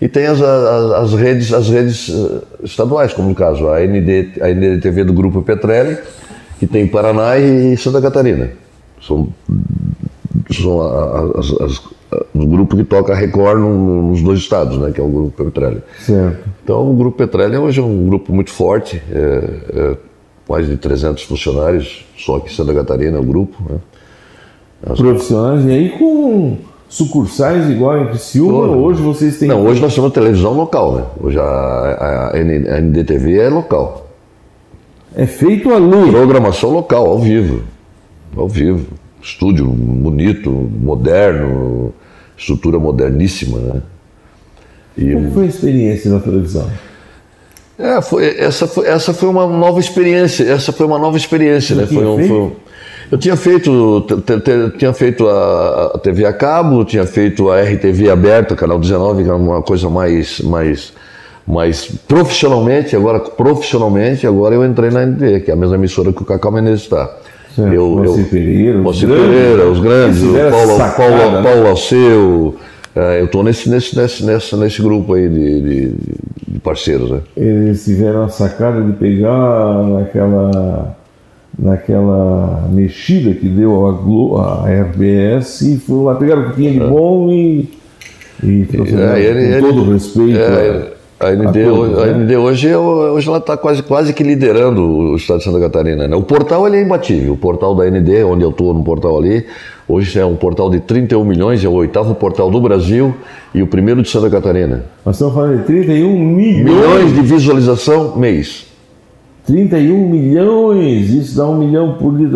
E 0.00 0.08
tem 0.08 0.26
as, 0.26 0.40
as, 0.40 0.92
as, 0.92 1.14
redes, 1.14 1.52
as 1.52 1.68
redes 1.68 2.08
eh, 2.08 2.40
estaduais, 2.62 3.12
como 3.12 3.30
no 3.30 3.34
caso 3.34 3.68
a, 3.68 3.80
ND, 3.80 4.40
a 4.40 4.48
NDTV 4.48 5.02
do 5.02 5.12
Grupo 5.12 5.42
Petrelli, 5.42 5.98
que 6.60 6.68
tem 6.68 6.86
Paraná 6.86 7.36
e 7.36 7.76
Santa 7.76 8.00
Catarina. 8.00 8.50
São, 9.04 9.28
são 10.52 10.80
as, 11.36 11.50
as, 11.60 11.82
no 12.34 12.46
grupo 12.46 12.76
que 12.76 12.84
toca 12.84 13.14
Record 13.14 13.60
no, 13.60 14.02
nos 14.02 14.22
dois 14.22 14.38
estados, 14.38 14.78
né, 14.78 14.90
que 14.92 15.00
é 15.00 15.04
o 15.04 15.08
Grupo 15.08 15.44
Petrelli. 15.44 15.82
Certo. 16.00 16.48
Então, 16.64 16.90
o 16.90 16.94
Grupo 16.94 17.18
Petrelli 17.18 17.56
hoje 17.56 17.80
é 17.80 17.82
um 17.82 18.06
grupo 18.06 18.32
muito 18.32 18.50
forte, 18.50 19.02
é, 19.10 19.50
é, 19.74 19.96
mais 20.48 20.66
de 20.66 20.76
300 20.76 21.22
funcionários, 21.24 22.06
só 22.16 22.36
aqui 22.36 22.50
em 22.50 22.54
Santa 22.54 22.72
Catarina 22.72 23.18
é 23.18 23.20
o 23.20 23.24
grupo. 23.24 23.62
Né. 23.68 23.78
As... 24.86 24.98
Profissionais, 24.98 25.64
e 25.66 25.70
aí 25.70 25.88
com 25.98 26.56
sucursais 26.88 27.68
igual 27.68 27.98
em 27.98 28.06
Criciúma, 28.06 28.68
hoje 28.68 29.02
vocês 29.02 29.38
têm... 29.38 29.48
Não, 29.48 29.66
hoje 29.66 29.80
nós 29.80 29.94
temos 29.94 30.12
televisão 30.12 30.54
local, 30.54 30.94
né? 30.94 31.04
Hoje 31.20 31.38
a, 31.38 31.42
a, 31.42 32.30
a 32.30 32.80
NDTV 32.80 33.38
é 33.38 33.48
local. 33.50 34.06
É 35.14 35.26
feito 35.26 35.70
ali. 35.74 36.10
Programação 36.10 36.70
local, 36.70 37.06
ao 37.06 37.18
vivo. 37.18 37.62
Ao 38.34 38.48
vivo 38.48 38.86
estúdio 39.22 39.66
bonito, 39.66 40.50
moderno, 40.50 41.92
estrutura 42.36 42.78
moderníssima, 42.78 43.58
né? 43.58 43.82
E 44.96 45.12
Como 45.12 45.30
foi 45.32 45.44
a 45.44 45.46
experiência 45.46 46.10
na 46.10 46.18
televisão? 46.18 46.68
É, 47.78 48.02
foi, 48.02 48.36
essa, 48.36 48.66
foi, 48.66 48.88
essa 48.88 49.14
foi 49.14 49.28
uma 49.28 49.46
nova 49.46 49.78
experiência. 49.78 50.44
Essa 50.44 50.72
foi 50.72 50.84
uma 50.84 50.98
nova 50.98 51.16
experiência, 51.16 51.76
né? 51.76 51.86
Foi 51.86 52.04
um, 52.04 52.16
foi 52.16 52.36
um, 52.36 52.52
eu 53.10 53.16
tinha 53.16 53.36
feito, 53.36 54.04
tinha 54.76 54.92
feito 54.92 55.26
a, 55.26 55.92
a 55.94 55.98
TV 55.98 56.26
a 56.26 56.32
cabo, 56.32 56.84
tinha 56.84 57.06
feito 57.06 57.48
a 57.50 57.62
RTV 57.62 58.10
aberta, 58.10 58.54
canal 58.54 58.78
19, 58.78 59.22
que 59.22 59.28
era 59.28 59.36
uma 59.36 59.62
coisa 59.62 59.88
mais, 59.88 60.40
mais, 60.40 60.92
mais 61.46 61.86
profissionalmente, 61.86 62.94
agora 62.94 63.20
profissionalmente, 63.20 64.26
agora 64.26 64.54
eu 64.54 64.64
entrei 64.64 64.90
na 64.90 65.06
ND, 65.06 65.40
que 65.40 65.50
é 65.50 65.54
a 65.54 65.56
mesma 65.56 65.76
emissora 65.76 66.12
que 66.12 66.20
o 66.20 66.24
Cacau 66.24 66.52
Menezes 66.52 66.82
está. 66.82 67.16
Eu, 67.62 67.90
Moacir 67.90 68.24
Pereira, 68.26 68.78
Moacir 68.78 69.08
Pereira, 69.08 69.68
os 69.68 69.80
grandes, 69.80 70.22
o 70.22 70.32
Paulo, 70.50 70.76
sacada, 70.76 71.16
Paulo, 71.16 71.32
né? 71.32 71.42
Paulo 71.42 71.66
Alceu, 71.68 72.56
é, 72.94 73.20
eu 73.20 73.26
estou 73.26 73.42
nesse, 73.42 73.68
nesse, 73.68 73.96
nesse, 73.96 74.24
nesse, 74.24 74.56
nesse 74.56 74.82
grupo 74.82 75.14
aí 75.14 75.28
de, 75.28 75.60
de, 75.60 75.92
de, 76.48 76.60
parceiros. 76.60 77.10
Né? 77.10 77.20
Eles 77.36 77.84
tiveram 77.84 78.24
a 78.24 78.28
sacada 78.28 78.82
de 78.82 78.92
pegar 78.92 79.84
naquela, 79.84 80.96
naquela 81.58 82.68
mexida 82.72 83.34
que 83.34 83.48
deu 83.48 83.86
a, 83.86 83.92
Glo, 83.92 84.38
a 84.38 84.64
RBS 84.68 85.60
e 85.62 85.76
foram 85.78 86.04
lá, 86.04 86.14
pegaram 86.14 86.42
o 86.42 86.50
que 86.50 86.56
tinha 86.56 86.72
de 86.72 86.80
é. 86.80 86.88
bom 86.88 87.30
e, 87.30 87.68
e 88.42 88.68
é, 88.96 89.20
ele, 89.20 89.60
com 89.60 89.68
todo 89.68 89.82
ele, 89.82 89.92
respeito. 89.92 90.38
É, 90.38 90.97
a 91.20 91.30
ND, 91.32 91.64
a 91.64 91.72
hoje, 91.72 91.94
né? 91.94 92.02
a 92.02 92.06
ND 92.16 92.36
hoje, 92.36 92.76
hoje 92.76 93.28
ela 93.28 93.38
está 93.38 93.56
quase, 93.56 93.82
quase 93.82 94.12
que 94.12 94.22
liderando 94.22 94.82
o 94.82 95.16
estado 95.16 95.38
de 95.38 95.44
Santa 95.44 95.58
Catarina. 95.58 96.06
Né? 96.06 96.14
O 96.14 96.22
portal 96.22 96.66
ele 96.66 96.76
é 96.76 96.82
imbatível. 96.82 97.32
O 97.32 97.36
portal 97.36 97.74
da 97.74 97.90
ND, 97.90 98.22
onde 98.22 98.44
eu 98.44 98.50
estou 98.50 98.72
no 98.72 98.84
portal 98.84 99.18
ali, 99.18 99.44
hoje 99.88 100.18
é 100.18 100.24
um 100.24 100.36
portal 100.36 100.70
de 100.70 100.78
31 100.78 101.24
milhões, 101.24 101.64
é 101.64 101.68
o 101.68 101.72
oitavo 101.72 102.14
portal 102.14 102.50
do 102.50 102.60
Brasil 102.60 103.14
e 103.52 103.62
o 103.62 103.66
primeiro 103.66 104.02
de 104.02 104.08
Santa 104.08 104.30
Catarina. 104.30 104.84
Nós 105.04 105.16
estamos 105.16 105.34
falando 105.34 105.58
de 105.58 105.64
31 105.64 106.18
milhões. 106.18 106.64
Milhões 106.64 107.14
de 107.14 107.22
visualização 107.22 108.16
mês. 108.16 108.66
31 109.44 110.08
milhões, 110.08 111.10
isso 111.10 111.36
dá 111.36 111.46
um 111.46 111.58
milhão 111.58 111.94
por 111.94 112.16
dia. 112.16 112.28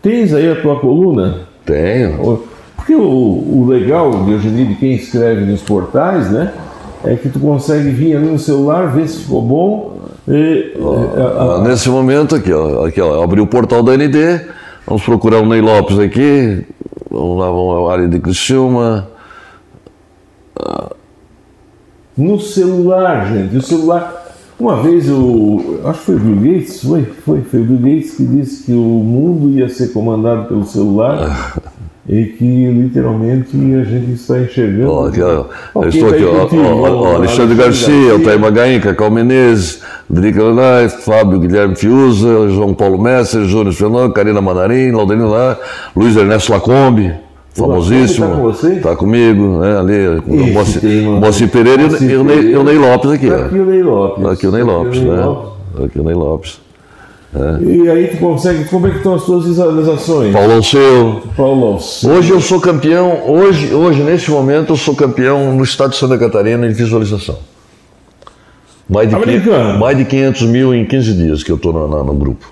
Tens 0.00 0.32
aí 0.32 0.50
a 0.50 0.62
tua 0.62 0.78
coluna? 0.78 1.40
Tenho. 1.66 2.40
Porque 2.76 2.94
o, 2.94 3.02
o 3.02 3.66
legal 3.68 4.24
de 4.24 4.34
hoje 4.34 4.48
em 4.48 4.54
dia 4.54 4.66
de 4.66 4.74
quem 4.76 4.94
escreve 4.94 5.44
nos 5.44 5.60
portais, 5.60 6.30
né? 6.30 6.52
É 7.04 7.16
que 7.16 7.28
tu 7.28 7.38
consegue 7.38 7.90
vir 7.90 8.16
ali 8.16 8.26
no 8.26 8.38
celular, 8.38 8.92
ver 8.94 9.08
se 9.08 9.20
ficou 9.20 9.42
bom. 9.42 10.00
E, 10.28 10.74
ó, 10.80 11.62
nesse 11.62 11.88
momento 11.88 12.34
aqui, 12.34 12.52
ó, 12.52 12.86
aqui, 12.86 13.00
ó, 13.00 13.22
abri 13.22 13.40
o 13.40 13.46
portal 13.46 13.82
da 13.82 13.96
ND, 13.96 14.40
vamos 14.86 15.04
procurar 15.04 15.40
o 15.40 15.46
Ney 15.46 15.60
Lopes 15.60 15.98
aqui, 15.98 16.64
vamos 17.10 17.38
lá, 17.38 17.46
vamos 17.46 17.88
à 17.88 17.92
área 17.92 18.08
de 18.08 18.18
Criciúma. 18.18 19.08
No 22.16 22.40
celular, 22.40 23.30
gente, 23.32 23.56
o 23.56 23.62
celular. 23.62 24.24
Uma 24.58 24.82
vez 24.82 25.06
o. 25.10 25.80
Acho 25.84 25.98
que 25.98 26.06
foi 26.06 26.14
o 26.16 26.18
Bill 26.18 26.54
Gates, 26.54 26.82
foi, 26.82 27.04
foi, 27.04 27.42
foi 27.42 27.60
o 27.60 27.64
Bill 27.64 27.76
Gates 27.76 28.16
que 28.16 28.24
disse 28.24 28.64
que 28.64 28.72
o 28.72 28.80
mundo 28.80 29.50
ia 29.50 29.68
ser 29.68 29.92
comandado 29.92 30.46
pelo 30.48 30.64
celular. 30.64 31.60
e 32.08 32.24
que 32.24 32.44
literalmente 32.44 33.56
a 33.56 33.84
gente 33.84 34.12
está 34.12 34.38
enxergando. 34.38 34.92
Ó, 34.92 35.06
aqui, 35.08 35.20
ó, 35.20 35.46
eu 35.82 35.88
estou 35.88 36.08
aqui, 36.08 36.24
ó, 36.24 36.48
ó, 36.56 36.90
ó, 37.02 37.16
Alexandre 37.16 37.56
Garcia, 37.56 38.12
Altair 38.12 38.38
Magain, 38.38 38.80
Cacau 38.80 39.10
Menezes, 39.10 39.82
Drica 40.08 40.42
Lanais, 40.42 40.94
Fábio 41.04 41.40
Guilherme 41.40 41.74
Fiuza, 41.74 42.48
João 42.48 42.74
Paulo 42.74 43.00
Messer, 43.00 43.44
Júnior 43.44 43.74
Fernando, 43.74 44.12
Karina 44.12 44.40
Manarim, 44.40 44.92
Laudelino 44.92 45.30
Lá, 45.30 45.58
Luiz 45.96 46.16
Ernesto 46.16 46.52
Lacombe, 46.52 47.12
famosíssimo. 47.52 48.26
Está 48.26 48.36
com 48.36 48.42
você? 48.42 48.72
Está 48.74 48.96
comigo, 48.96 49.58
né, 49.58 49.78
ali, 49.78 50.20
com 50.22 50.32
o 50.32 51.20
Moacir 51.20 51.50
Pereira 51.50 51.82
e 51.82 52.16
o 52.56 52.62
Ney 52.62 52.78
Lopes 52.78 53.10
aqui. 53.10 53.28
Aqui 53.28 53.58
o 53.58 53.66
Ney 53.66 53.82
Lopes. 53.82 54.26
Aqui 54.26 54.46
o 54.46 54.52
Ney 54.52 54.62
Lopes, 54.62 55.00
né? 55.00 55.36
Aqui 55.84 55.98
o 55.98 56.04
Ney 56.04 56.14
Lopes. 56.14 56.65
É. 57.34 57.62
E 57.62 57.90
aí 57.90 58.06
tu 58.08 58.18
consegue, 58.18 58.64
como 58.64 58.86
é 58.86 58.90
que 58.90 58.98
estão 58.98 59.14
as 59.14 59.24
tuas 59.24 59.44
visualizações? 59.44 60.32
Paulo 60.32 60.52
Alceu. 60.52 61.22
Paulo 61.36 61.66
Alceu. 61.66 62.10
Hoje 62.10 62.30
eu 62.30 62.40
sou 62.40 62.60
campeão, 62.60 63.22
hoje, 63.26 63.74
hoje, 63.74 64.02
neste 64.02 64.30
momento, 64.30 64.72
eu 64.72 64.76
sou 64.76 64.94
campeão 64.94 65.54
no 65.54 65.64
estado 65.64 65.90
de 65.90 65.96
Santa 65.96 66.16
Catarina 66.16 66.66
em 66.66 66.72
visualização. 66.72 67.36
Mais 68.88 69.08
de, 69.08 69.16
500, 69.16 69.78
mais 69.78 69.96
de 69.96 70.04
500 70.04 70.42
mil 70.42 70.72
em 70.72 70.84
15 70.84 71.12
dias 71.14 71.42
que 71.42 71.50
eu 71.50 71.56
estou 71.56 71.72
no, 71.72 72.04
no, 72.04 72.14
grupo. 72.14 72.46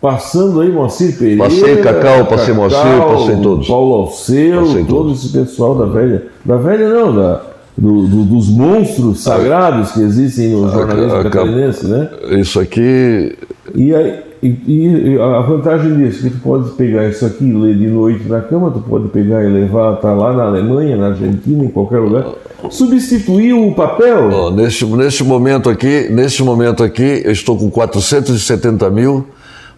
Passando 0.00 0.62
aí 0.62 0.70
Moacir 0.70 1.18
Pereira. 1.18 1.44
Passei 1.44 1.76
Cacau, 1.76 2.24
passei 2.24 2.54
Cacau, 2.54 2.70
Moacir, 2.70 3.18
passei 3.18 3.42
todos. 3.42 3.68
Paulo 3.68 3.94
Alceu, 3.96 4.62
passei 4.62 4.84
todo 4.84 5.12
esse 5.12 5.28
pessoal 5.28 5.74
da 5.74 5.84
velha. 5.84 6.28
Da 6.42 6.56
velha 6.56 6.88
não, 6.88 7.14
da, 7.14 7.42
do, 7.80 8.06
do, 8.06 8.24
dos 8.24 8.50
monstros 8.50 9.20
sagrados 9.20 9.92
que 9.92 10.00
existem 10.00 10.50
no 10.50 10.70
jornalismo 10.70 11.22
catarinense, 11.22 11.86
né? 11.86 12.10
Isso 12.38 12.60
aqui 12.60 13.34
e, 13.74 13.94
aí, 13.94 14.20
e, 14.42 15.12
e, 15.14 15.18
a 15.20 15.40
vantagem 15.40 15.96
disso 15.96 16.26
é 16.26 16.30
que 16.30 16.36
tu 16.36 16.42
pode 16.42 16.70
pegar 16.70 17.08
isso 17.08 17.24
aqui 17.24 17.44
e 17.44 17.52
ler 17.52 17.76
de 17.76 17.86
noite 17.86 18.28
na 18.28 18.40
cama, 18.40 18.70
tu 18.70 18.80
pode 18.80 19.08
pegar 19.08 19.44
e 19.44 19.48
levar, 19.48 19.96
tá 19.96 20.12
lá 20.12 20.32
na 20.32 20.44
Alemanha, 20.44 20.96
na 20.96 21.08
Argentina, 21.08 21.64
em 21.64 21.68
qualquer 21.68 21.98
lugar. 21.98 22.26
Substituir 22.68 23.54
o 23.54 23.72
papel? 23.72 24.28
Oh, 24.30 24.50
neste, 24.50 24.84
neste 24.84 25.24
momento 25.24 25.70
aqui, 25.70 26.08
neste 26.10 26.42
momento 26.42 26.82
aqui, 26.82 27.22
eu 27.24 27.32
estou 27.32 27.56
com 27.56 27.70
470 27.70 28.90
mil, 28.90 29.26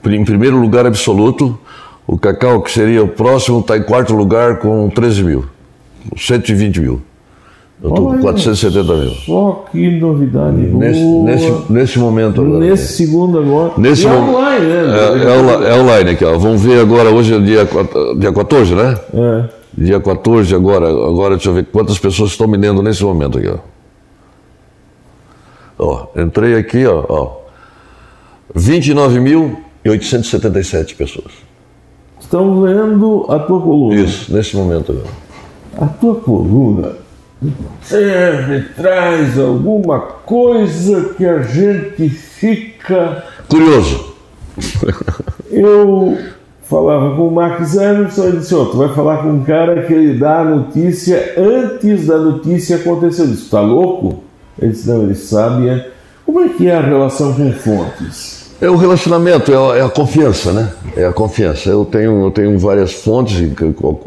em 0.07 0.25
primeiro 0.25 0.59
lugar 0.59 0.87
absoluto. 0.87 1.57
O 2.05 2.19
Cacau, 2.19 2.63
que 2.63 2.73
seria 2.73 3.05
o 3.05 3.09
próximo, 3.09 3.61
está 3.61 3.77
em 3.77 3.83
quarto 3.83 4.13
lugar 4.13 4.59
com 4.59 4.91
13 4.91 5.23
mil, 5.23 5.45
120 6.17 6.81
mil. 6.81 7.01
Eu 7.83 7.89
estou 7.89 8.13
com 8.13 8.21
470 8.21 8.95
mil. 8.95 9.11
Só 9.11 9.65
que 9.73 9.91
novidade 9.99 10.57
nesse, 10.57 11.01
boa. 11.01 11.25
Nesse, 11.25 11.73
nesse 11.73 11.99
momento 11.99 12.41
agora. 12.41 12.65
Nesse 12.65 12.93
segundo 12.93 13.41
agora. 13.41 13.73
Nesse 13.77 14.05
e 14.05 14.07
é 14.07 14.13
online, 14.13 14.67
né? 14.67 14.85
É, 14.87 15.19
é, 15.19 15.25
é, 15.71 15.75
online 15.81 16.11
aqui, 16.11 16.25
ó. 16.25 16.39
Vamos 16.39 16.63
ver 16.63 16.81
agora, 16.81 17.11
hoje 17.11 17.35
é 17.35 17.41
dia, 17.41 17.69
dia 18.19 18.33
14, 18.33 18.77
né? 18.77 18.97
É. 19.13 19.49
Dia 19.77 19.99
14 19.99 20.55
agora. 20.55 20.89
Agora 20.89 21.35
deixa 21.35 21.49
eu 21.49 21.55
ver 21.55 21.65
quantas 21.65 21.99
pessoas 21.99 22.31
estão 22.31 22.47
me 22.47 22.57
lendo 22.57 22.85
nesse 22.85 23.03
momento 23.03 23.39
aqui, 23.39 23.49
ó. 23.49 23.59
Ó, 25.77 26.07
entrei 26.17 26.55
aqui, 26.55 26.87
ó. 26.87 27.05
ó 27.09 27.39
29.877 28.57 30.95
pessoas. 30.95 31.33
Estão 32.21 32.61
lendo 32.61 33.27
a 33.29 33.41
tua 33.41 33.61
coluna. 33.61 33.97
Isso, 33.97 34.33
nesse 34.33 34.57
momento 34.57 34.93
agora. 34.93 35.09
A 35.81 35.87
tua 35.87 36.15
coluna 36.15 37.02
serve, 37.83 38.69
traz 38.77 39.39
alguma 39.39 40.01
coisa 40.01 41.15
que 41.15 41.25
a 41.25 41.43
gente 41.43 42.09
fica. 42.09 43.25
Curioso. 43.49 44.15
Eu 45.51 46.19
falava 46.63 47.15
com 47.17 47.29
o 47.29 47.31
Max 47.31 47.75
Emerson 47.75 48.29
e 48.29 48.33
disse: 48.39 48.55
oh, 48.55 48.67
Tu 48.67 48.77
vai 48.77 48.89
falar 48.95 49.19
com 49.19 49.31
um 49.31 49.45
cara 49.45 49.83
que 49.83 49.93
ele 49.93 50.19
dá 50.19 50.41
a 50.41 50.45
notícia 50.45 51.35
antes 51.37 52.07
da 52.07 52.19
notícia 52.19 52.77
acontecer. 52.77 53.23
Eu 53.23 53.27
disse: 53.29 53.51
Tá 53.51 53.61
louco? 53.61 54.25
Ele 54.61 54.73
disse: 54.73 54.89
Não, 54.89 55.03
ele 55.03 55.15
sabe. 55.15 55.69
É. 55.69 55.91
Como 56.25 56.41
é 56.41 56.49
que 56.49 56.69
é 56.69 56.77
a 56.77 56.81
relação 56.81 57.35
com 57.35 57.53
fontes? 57.53 58.42
É 58.63 58.71
o 58.71 58.77
relacionamento, 58.77 59.53
é 59.53 59.57
a, 59.57 59.79
é 59.79 59.83
a, 59.83 59.89
confiança, 59.89 60.53
né? 60.53 60.73
É 60.97 61.05
a 61.05 61.13
confiança. 61.13 61.69
Eu 61.69 61.85
tenho, 61.85 62.27
eu 62.27 62.31
tenho 62.31 62.57
várias 62.57 62.93
fontes 62.93 63.41
em, 63.41 63.53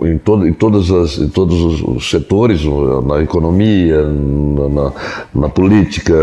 em, 0.09 0.17
todo, 0.17 0.47
em, 0.47 0.53
todas 0.53 0.89
as, 0.89 1.17
em 1.17 1.27
todos 1.27 1.83
os 1.83 2.09
setores, 2.09 2.61
na 3.05 3.21
economia, 3.21 4.01
na, 4.01 4.93
na, 5.35 5.49
política, 5.49 6.15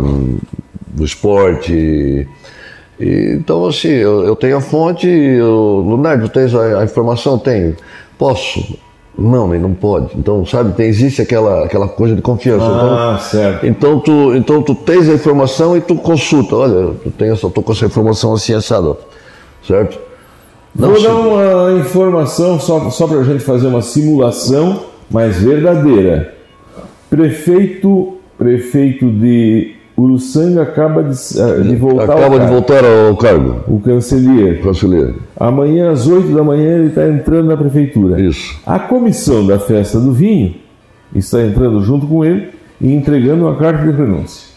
no 0.00 1.04
esporte. 1.04 2.28
E, 3.00 3.34
então, 3.34 3.66
assim, 3.66 3.88
eu, 3.88 4.26
eu, 4.26 4.36
tenho 4.36 4.58
a 4.58 4.60
fonte, 4.60 5.08
eu, 5.08 5.84
Leonardo, 5.84 6.28
tens 6.28 6.54
a, 6.54 6.82
a 6.82 6.84
informação? 6.84 7.36
Tenho. 7.36 7.74
Posso 8.16 8.78
não, 9.16 9.48
nem 9.48 9.60
não 9.60 9.74
pode. 9.74 10.16
Então, 10.16 10.44
sabe, 10.46 10.72
tem, 10.72 10.86
existe 10.86 11.20
aquela, 11.20 11.64
aquela 11.64 11.86
coisa 11.86 12.16
de 12.16 12.22
confiança. 12.22 12.64
Ah, 12.64 13.14
então, 13.14 13.18
certo. 13.20 13.66
Então 13.66 14.00
tu, 14.00 14.34
então 14.34 14.62
tu 14.62 14.74
tens 14.74 15.08
a 15.08 15.12
informação 15.12 15.76
e 15.76 15.80
tu 15.80 15.96
consulta. 15.96 16.56
Olha, 16.56 16.94
tu 17.02 17.10
tem 17.10 17.30
essa, 17.30 17.48
tô 17.50 17.62
com 17.62 17.72
essa 17.72 17.84
informação 17.84 18.32
assim 18.32 18.54
assada, 18.54 18.96
certo? 19.66 19.98
Não, 20.74 20.90
Vou 20.90 21.02
dar 21.02 21.14
uma 21.14 21.78
informação 21.78 22.58
só, 22.58 22.88
só 22.88 23.06
para 23.06 23.18
a 23.18 23.24
gente 23.24 23.44
fazer 23.44 23.66
uma 23.66 23.82
simulação 23.82 24.84
mais 25.10 25.38
verdadeira. 25.38 26.34
Prefeito, 27.10 28.16
prefeito 28.38 29.10
de 29.10 29.76
Uruçanga 29.96 30.62
acaba 30.62 31.02
de, 31.02 31.14
eh, 31.38 31.60
de 31.60 31.76
voltar 31.76 32.04
acaba 32.04 32.38
de 32.38 32.46
voltar 32.46 32.82
ao 32.84 33.16
cargo. 33.16 33.60
O 33.68 33.78
canceler. 33.78 34.62
Canceler. 34.62 35.14
Amanhã 35.36 35.90
às 35.90 36.06
8 36.06 36.34
da 36.34 36.42
manhã 36.42 36.78
ele 36.78 36.88
está 36.88 37.06
entrando 37.08 37.48
na 37.48 37.56
prefeitura. 37.56 38.20
Isso. 38.20 38.58
A 38.66 38.78
comissão 38.78 39.46
da 39.46 39.58
festa 39.58 40.00
do 40.00 40.12
vinho 40.12 40.54
está 41.14 41.42
entrando 41.42 41.82
junto 41.82 42.06
com 42.06 42.24
ele 42.24 42.48
e 42.80 42.92
entregando 42.92 43.44
uma 43.44 43.56
carta 43.56 43.84
de 43.84 43.96
renúncia. 43.96 44.48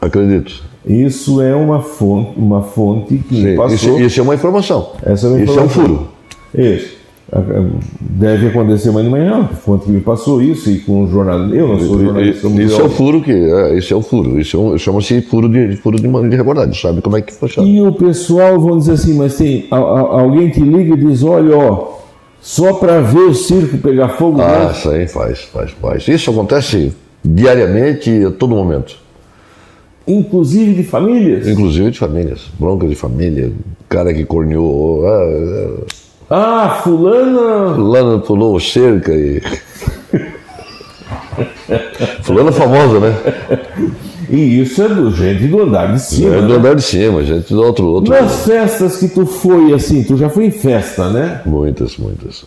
Acredito. 0.00 0.62
Isso 0.86 1.40
é 1.40 1.54
uma 1.54 1.80
fonte, 1.80 2.32
uma 2.36 2.62
fonte 2.62 3.16
que 3.16 3.42
Sim, 3.42 3.56
passou. 3.56 3.74
Isso, 3.74 4.00
isso, 4.00 4.20
é 4.20 4.22
uma 4.22 4.34
informação. 4.34 4.92
Essa 5.02 5.26
é 5.26 5.30
uma 5.30 5.40
informação. 5.40 5.66
Isso 5.66 5.80
é 5.80 5.82
um 5.82 5.86
furo. 5.86 6.08
Isso. 6.54 7.03
Deve 8.00 8.48
acontecer 8.48 8.90
amanhã 8.90 9.04
de 9.04 9.10
manhã, 9.10 9.48
quanto 9.64 9.86
que 9.86 9.90
me 9.90 10.00
passou 10.00 10.42
isso 10.42 10.70
e 10.70 10.78
com 10.80 11.04
o 11.04 11.08
jornalista. 11.08 11.56
Eu 11.56 11.68
não 11.68 11.80
sou 11.80 11.98
jornalista. 11.98 12.48
Isso 12.48 12.80
é 12.80 12.84
o 12.84 12.90
furo 12.90 13.22
que. 13.22 13.32
É, 13.32 13.76
esse 13.76 13.92
é 13.92 13.96
o 13.96 14.02
furo. 14.02 14.38
Isso 14.38 14.56
é 14.56 14.60
um, 14.60 14.78
chama-se 14.78 15.22
furo 15.22 15.48
de, 15.48 15.76
furo 15.76 15.96
de, 15.96 16.06
de 16.28 16.36
reportagem. 16.36 16.74
Sabe 16.74 17.00
como 17.00 17.16
é 17.16 17.22
que 17.22 17.32
funciona. 17.32 17.66
E 17.66 17.80
o 17.80 17.92
pessoal, 17.92 18.60
vamos 18.60 18.84
dizer 18.84 18.92
assim, 18.92 19.14
mas 19.14 19.36
tem. 19.36 19.66
A, 19.70 19.76
a, 19.76 20.20
alguém 20.20 20.50
te 20.50 20.60
liga 20.60 20.94
e 20.94 20.98
diz: 20.98 21.22
olha, 21.22 21.56
ó, 21.56 21.98
só 22.40 22.74
para 22.74 23.00
ver 23.00 23.20
o 23.20 23.34
circo 23.34 23.78
pegar 23.78 24.10
fogo. 24.10 24.40
Ah, 24.42 24.70
isso 24.72 24.90
aí 24.90 25.08
faz, 25.08 25.40
faz, 25.44 25.70
faz. 25.70 26.06
Isso 26.06 26.30
acontece 26.30 26.92
diariamente, 27.24 28.26
a 28.26 28.30
todo 28.30 28.54
momento. 28.54 28.96
Inclusive 30.06 30.74
de 30.74 30.84
famílias? 30.84 31.48
Inclusive 31.48 31.90
de 31.90 31.98
famílias. 31.98 32.42
Bronca 32.58 32.86
de 32.86 32.94
família, 32.94 33.50
cara 33.88 34.12
que 34.12 34.26
corneou. 34.26 35.06
Ah, 35.06 35.24
é, 35.24 35.70
ah, 36.30 36.80
fulana. 36.82 37.74
Fulana 37.74 38.18
pulou 38.18 38.58
cerca 38.58 39.12
e. 39.12 39.42
fulana 42.22 42.52
famosa, 42.52 43.00
né? 43.00 43.14
E 44.30 44.60
isso 44.60 44.82
é 44.82 44.88
do 44.88 45.10
gente 45.10 45.46
do 45.46 45.62
andar 45.62 45.92
de 45.92 46.00
cima. 46.00 46.36
É 46.36 46.40
do 46.40 46.48
né? 46.48 46.54
andar 46.56 46.74
de 46.74 46.82
cima, 46.82 47.22
gente 47.22 47.52
do 47.52 47.62
outro, 47.62 47.86
outro. 47.86 48.12
Nas 48.12 48.44
festas 48.44 48.96
que 48.96 49.08
tu 49.08 49.26
foi 49.26 49.72
assim, 49.72 50.02
tu 50.02 50.16
já 50.16 50.28
foi 50.28 50.46
em 50.46 50.50
festa, 50.50 51.10
né? 51.10 51.42
Muitas, 51.44 51.96
muitas. 51.98 52.44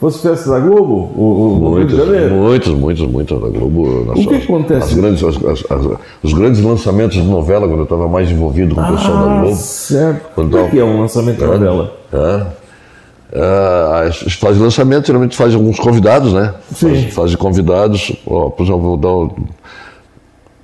Fosse 0.00 0.18
festa 0.18 0.50
da 0.50 0.58
Globo? 0.58 1.12
O, 1.16 1.22
o 1.22 1.70
muitos, 1.70 1.96
muitos, 1.96 2.74
muitos, 2.74 3.06
muitos 3.06 3.40
da 3.40 3.48
Globo. 3.48 4.10
o 4.10 4.26
que 4.26 4.34
acontece? 4.34 4.88
As 4.88 4.94
grandes, 4.94 5.22
as, 5.22 5.36
as, 5.70 5.98
os 6.24 6.32
grandes 6.32 6.60
lançamentos 6.60 7.16
de 7.16 7.22
novela, 7.22 7.68
quando 7.68 7.78
eu 7.78 7.84
estava 7.84 8.08
mais 8.08 8.28
envolvido 8.28 8.74
com 8.74 8.80
o 8.80 8.96
pessoal 8.96 9.16
ah, 9.16 9.24
da 9.24 9.40
Globo. 9.42 9.56
Certo. 9.56 10.30
Quando 10.34 10.60
o 10.60 10.68
que 10.68 10.78
é 10.80 10.84
um 10.84 11.00
lançamento 11.00 11.38
de 11.38 11.46
novela? 11.46 11.96
É. 12.12 12.61
Uh, 13.32 14.30
faz 14.38 14.58
lançamento, 14.58 15.06
geralmente 15.06 15.34
faz 15.34 15.54
alguns 15.54 15.80
convidados, 15.80 16.34
né? 16.34 16.54
Sim. 16.74 16.94
Faz, 16.94 17.14
faz 17.14 17.34
convidados. 17.36 18.12
Ó, 18.26 18.50
por 18.50 18.62
exemplo, 18.64 18.82
vou 18.82 18.96
dar. 18.98 19.08
Um, 19.08 19.30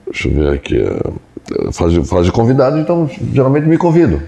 deixa 0.06 0.28
eu 0.28 0.34
ver 0.34 0.52
aqui. 0.52 0.76
Uh, 0.76 1.72
faz, 1.72 1.94
faz 2.06 2.28
convidado, 2.28 2.78
então 2.78 3.08
geralmente 3.32 3.66
me 3.66 3.78
convido. 3.78 4.22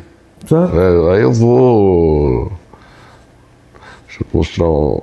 Tá. 0.49 0.71
É, 0.73 1.15
aí 1.15 1.23
eu 1.23 1.35
vou. 1.35 2.51
Deixa 4.07 4.23
eu 4.23 4.27
mostrar 4.33 4.65
um. 4.65 5.03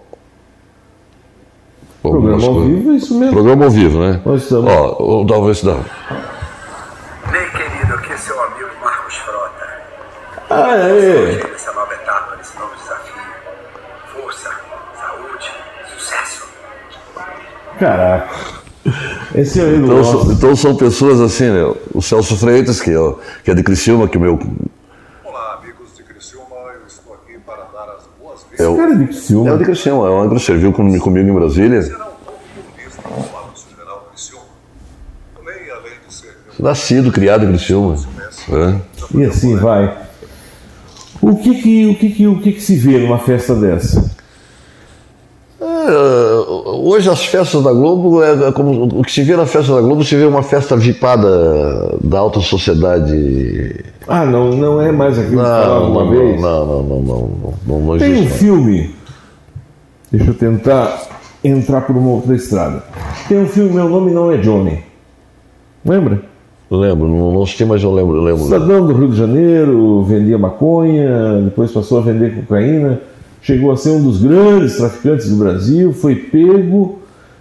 Programa 2.01 2.47
ao 2.47 2.61
vivo 2.61 2.91
é 2.91 2.95
isso 2.95 3.19
mesmo. 3.19 3.33
Programa 3.33 3.65
ao 3.65 3.71
vivo, 3.71 3.99
né? 3.99 4.21
Nós 4.25 4.41
estamos. 4.41 4.71
Ó, 4.71 5.23
dá 5.25 5.39
ver 5.39 5.55
se 5.55 5.65
dá. 5.65 5.75
Bem, 7.31 7.49
querido, 7.51 7.93
aqui 7.93 8.13
é 8.13 8.17
seu 8.17 8.41
amigo 8.41 8.69
Marcos 8.83 9.15
Frota. 9.15 9.67
Ah, 10.49 10.75
é. 10.75 11.56
Caraca. 17.79 18.57
Esse 19.35 19.59
é 19.59 19.75
então, 19.75 20.03
são, 20.03 20.31
então 20.31 20.55
são 20.55 20.75
pessoas 20.75 21.19
assim, 21.19 21.45
né? 21.45 21.73
O 21.93 22.01
Celso 22.01 22.37
Freitas, 22.37 22.79
que 22.79 22.91
é, 22.91 23.15
que 23.43 23.51
é 23.51 23.53
de 23.53 23.61
Criciúma, 23.61 24.07
que 24.07 24.17
é 24.17 24.19
meu. 24.19 24.39
Olá, 25.25 25.59
amigos 25.61 25.95
de 25.95 26.03
Criciúma, 26.03 26.55
eu 26.73 26.87
estou 26.87 27.13
aqui 27.13 27.37
para 27.45 27.63
dar 27.73 27.95
as 27.95 28.03
boas-vindas. 28.19 28.59
É 28.59 28.67
o 28.67 28.77
cara 28.77 28.95
de 28.95 29.05
Criciúma. 29.05 29.49
É 29.49 29.53
o 29.53 29.57
de 29.57 29.65
Criciúma, 29.65 30.07
é 30.07 30.11
o 30.11 30.21
André 30.21 30.39
serviu 30.39 30.71
comigo, 30.71 31.03
comigo 31.03 31.29
em 31.29 31.33
Brasília. 31.33 32.07
Nascido, 36.59 37.11
criado 37.11 37.45
em 37.45 37.49
Criciúma. 37.49 37.95
É. 38.49 39.17
E 39.17 39.25
assim 39.25 39.55
vai. 39.57 40.07
O 41.21 41.35
que 41.35 41.61
que, 41.61 41.87
o 41.87 41.95
que, 41.95 42.09
que, 42.09 42.27
o 42.27 42.39
que, 42.39 42.53
que 42.53 42.61
se 42.61 42.77
vê 42.77 42.97
numa 42.97 43.19
festa 43.19 43.53
dessa? 43.53 44.16
É, 45.87 46.69
hoje 46.69 47.09
as 47.09 47.23
festas 47.25 47.63
da 47.63 47.71
Globo 47.71 48.21
é 48.21 48.51
como 48.51 48.99
o 48.99 49.01
que 49.01 49.11
se 49.11 49.23
vê 49.23 49.37
na 49.37 49.45
festa 49.45 49.73
da 49.73 49.79
Globo 49.79 50.03
se 50.03 50.17
vê 50.17 50.25
uma 50.25 50.43
festa 50.43 50.75
vipada 50.75 51.97
da 52.03 52.19
alta 52.19 52.41
sociedade. 52.41 53.85
Ah, 54.05 54.25
não, 54.25 54.49
não 54.51 54.81
é 54.81 54.91
mais 54.91 55.17
aquilo 55.17 55.37
que 55.37 55.47
falava 55.47 55.85
uma 55.85 56.03
não, 56.03 56.09
vez. 56.09 56.41
Não, 56.41 56.65
não, 56.65 56.83
não, 56.83 57.01
não, 57.01 57.31
não, 57.65 57.79
não 57.79 57.97
Tem 57.97 58.21
um 58.21 58.27
filme. 58.27 58.93
Deixa 60.11 60.29
eu 60.29 60.33
tentar 60.33 61.07
entrar 61.41 61.81
por 61.81 61.95
uma 61.95 62.09
outra 62.09 62.35
estrada. 62.35 62.83
Tem 63.29 63.39
um 63.39 63.47
filme, 63.47 63.75
meu 63.75 63.87
nome 63.87 64.11
não 64.11 64.29
é 64.29 64.37
Johnny. 64.37 64.83
Lembra? 65.85 66.21
Lembro, 66.69 67.07
não, 67.07 67.31
não 67.31 67.43
assisti, 67.43 67.63
mas 67.63 67.81
eu 67.81 67.93
lembro, 67.93 68.21
lembro. 68.21 68.43
Cidadão 68.43 68.85
do 68.85 68.93
Rio 68.93 69.07
de 69.07 69.15
Janeiro, 69.15 70.03
vendia 70.03 70.37
maconha, 70.37 71.41
depois 71.45 71.71
passou 71.71 71.99
a 71.99 72.01
vender 72.01 72.35
cocaína 72.35 72.99
chegou 73.47 73.71
a 73.71 73.77
ser 73.77 73.91
um 73.91 74.03
dos 74.03 74.21
grandes 74.21 74.75
traficantes 74.75 75.29
do 75.29 75.37
Brasil, 75.37 75.93
foi 75.93 76.15
pego, 76.15 76.99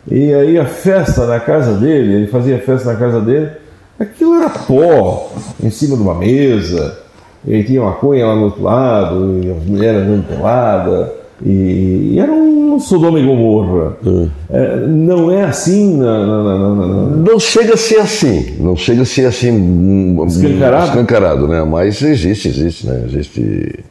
e 0.08 0.32
aí 0.32 0.56
a 0.56 0.64
festa 0.64 1.26
na 1.26 1.40
casa 1.40 1.72
dele, 1.74 2.14
ele 2.14 2.26
fazia 2.28 2.60
festa 2.60 2.92
na 2.92 2.96
casa 2.96 3.20
dele, 3.20 3.50
aquilo 3.98 4.36
era 4.36 4.48
pó 4.48 5.32
em 5.60 5.68
cima 5.68 5.96
de 5.96 6.02
uma 6.02 6.14
mesa, 6.14 6.96
e 7.44 7.60
tinha 7.64 7.82
maconha 7.82 8.24
lá 8.24 8.36
no 8.36 8.44
outro 8.44 8.62
lado, 8.62 9.40
e 9.42 9.50
as 9.50 9.64
mulheres 9.64 10.02
andando 10.02 10.28
pelada, 10.28 11.12
e, 11.44 12.12
e 12.12 12.20
era 12.20 12.30
um 12.30 12.78
Sodoma 12.78 13.18
e 13.18 13.26
Gomorra. 13.26 13.96
Hum. 14.06 14.28
É, 14.48 14.76
não 14.86 15.30
é 15.30 15.44
assim 15.44 15.96
na, 15.96 16.24
na, 16.24 16.74
na, 16.74 16.86
Não 17.16 17.40
chega 17.40 17.74
a 17.74 17.76
ser 17.76 17.98
assim, 17.98 18.54
não 18.60 18.76
chega 18.76 19.02
a 19.02 19.04
ser 19.04 19.26
assim 19.26 19.50
hum, 19.50 20.24
escancarado, 20.26 20.86
escancarado 20.86 21.48
né? 21.48 21.64
mas 21.64 22.00
existe, 22.00 22.48
existe, 22.48 22.86
né? 22.86 23.02
Existe 23.06 23.84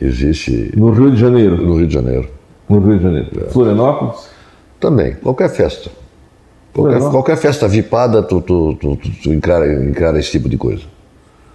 existe. 0.00 0.72
No 0.76 0.90
Rio 0.90 1.10
de 1.10 1.20
Janeiro? 1.20 1.56
No 1.56 1.76
Rio 1.76 1.86
de 1.86 1.94
Janeiro. 1.94 2.28
No 2.68 2.78
Rio 2.80 2.96
de 2.96 3.02
Janeiro. 3.02 3.28
É. 3.46 3.50
Florianópolis? 3.50 4.28
Também, 4.78 5.14
qualquer 5.14 5.50
festa. 5.50 5.90
Qualquer, 6.72 7.00
qualquer 7.10 7.36
festa 7.36 7.66
vipada, 7.66 8.22
tu, 8.22 8.40
tu, 8.40 8.74
tu, 8.74 8.96
tu, 8.96 9.32
encara, 9.32 9.84
encara 9.84 10.18
esse 10.18 10.30
tipo 10.30 10.48
de 10.48 10.56
coisa. 10.56 10.82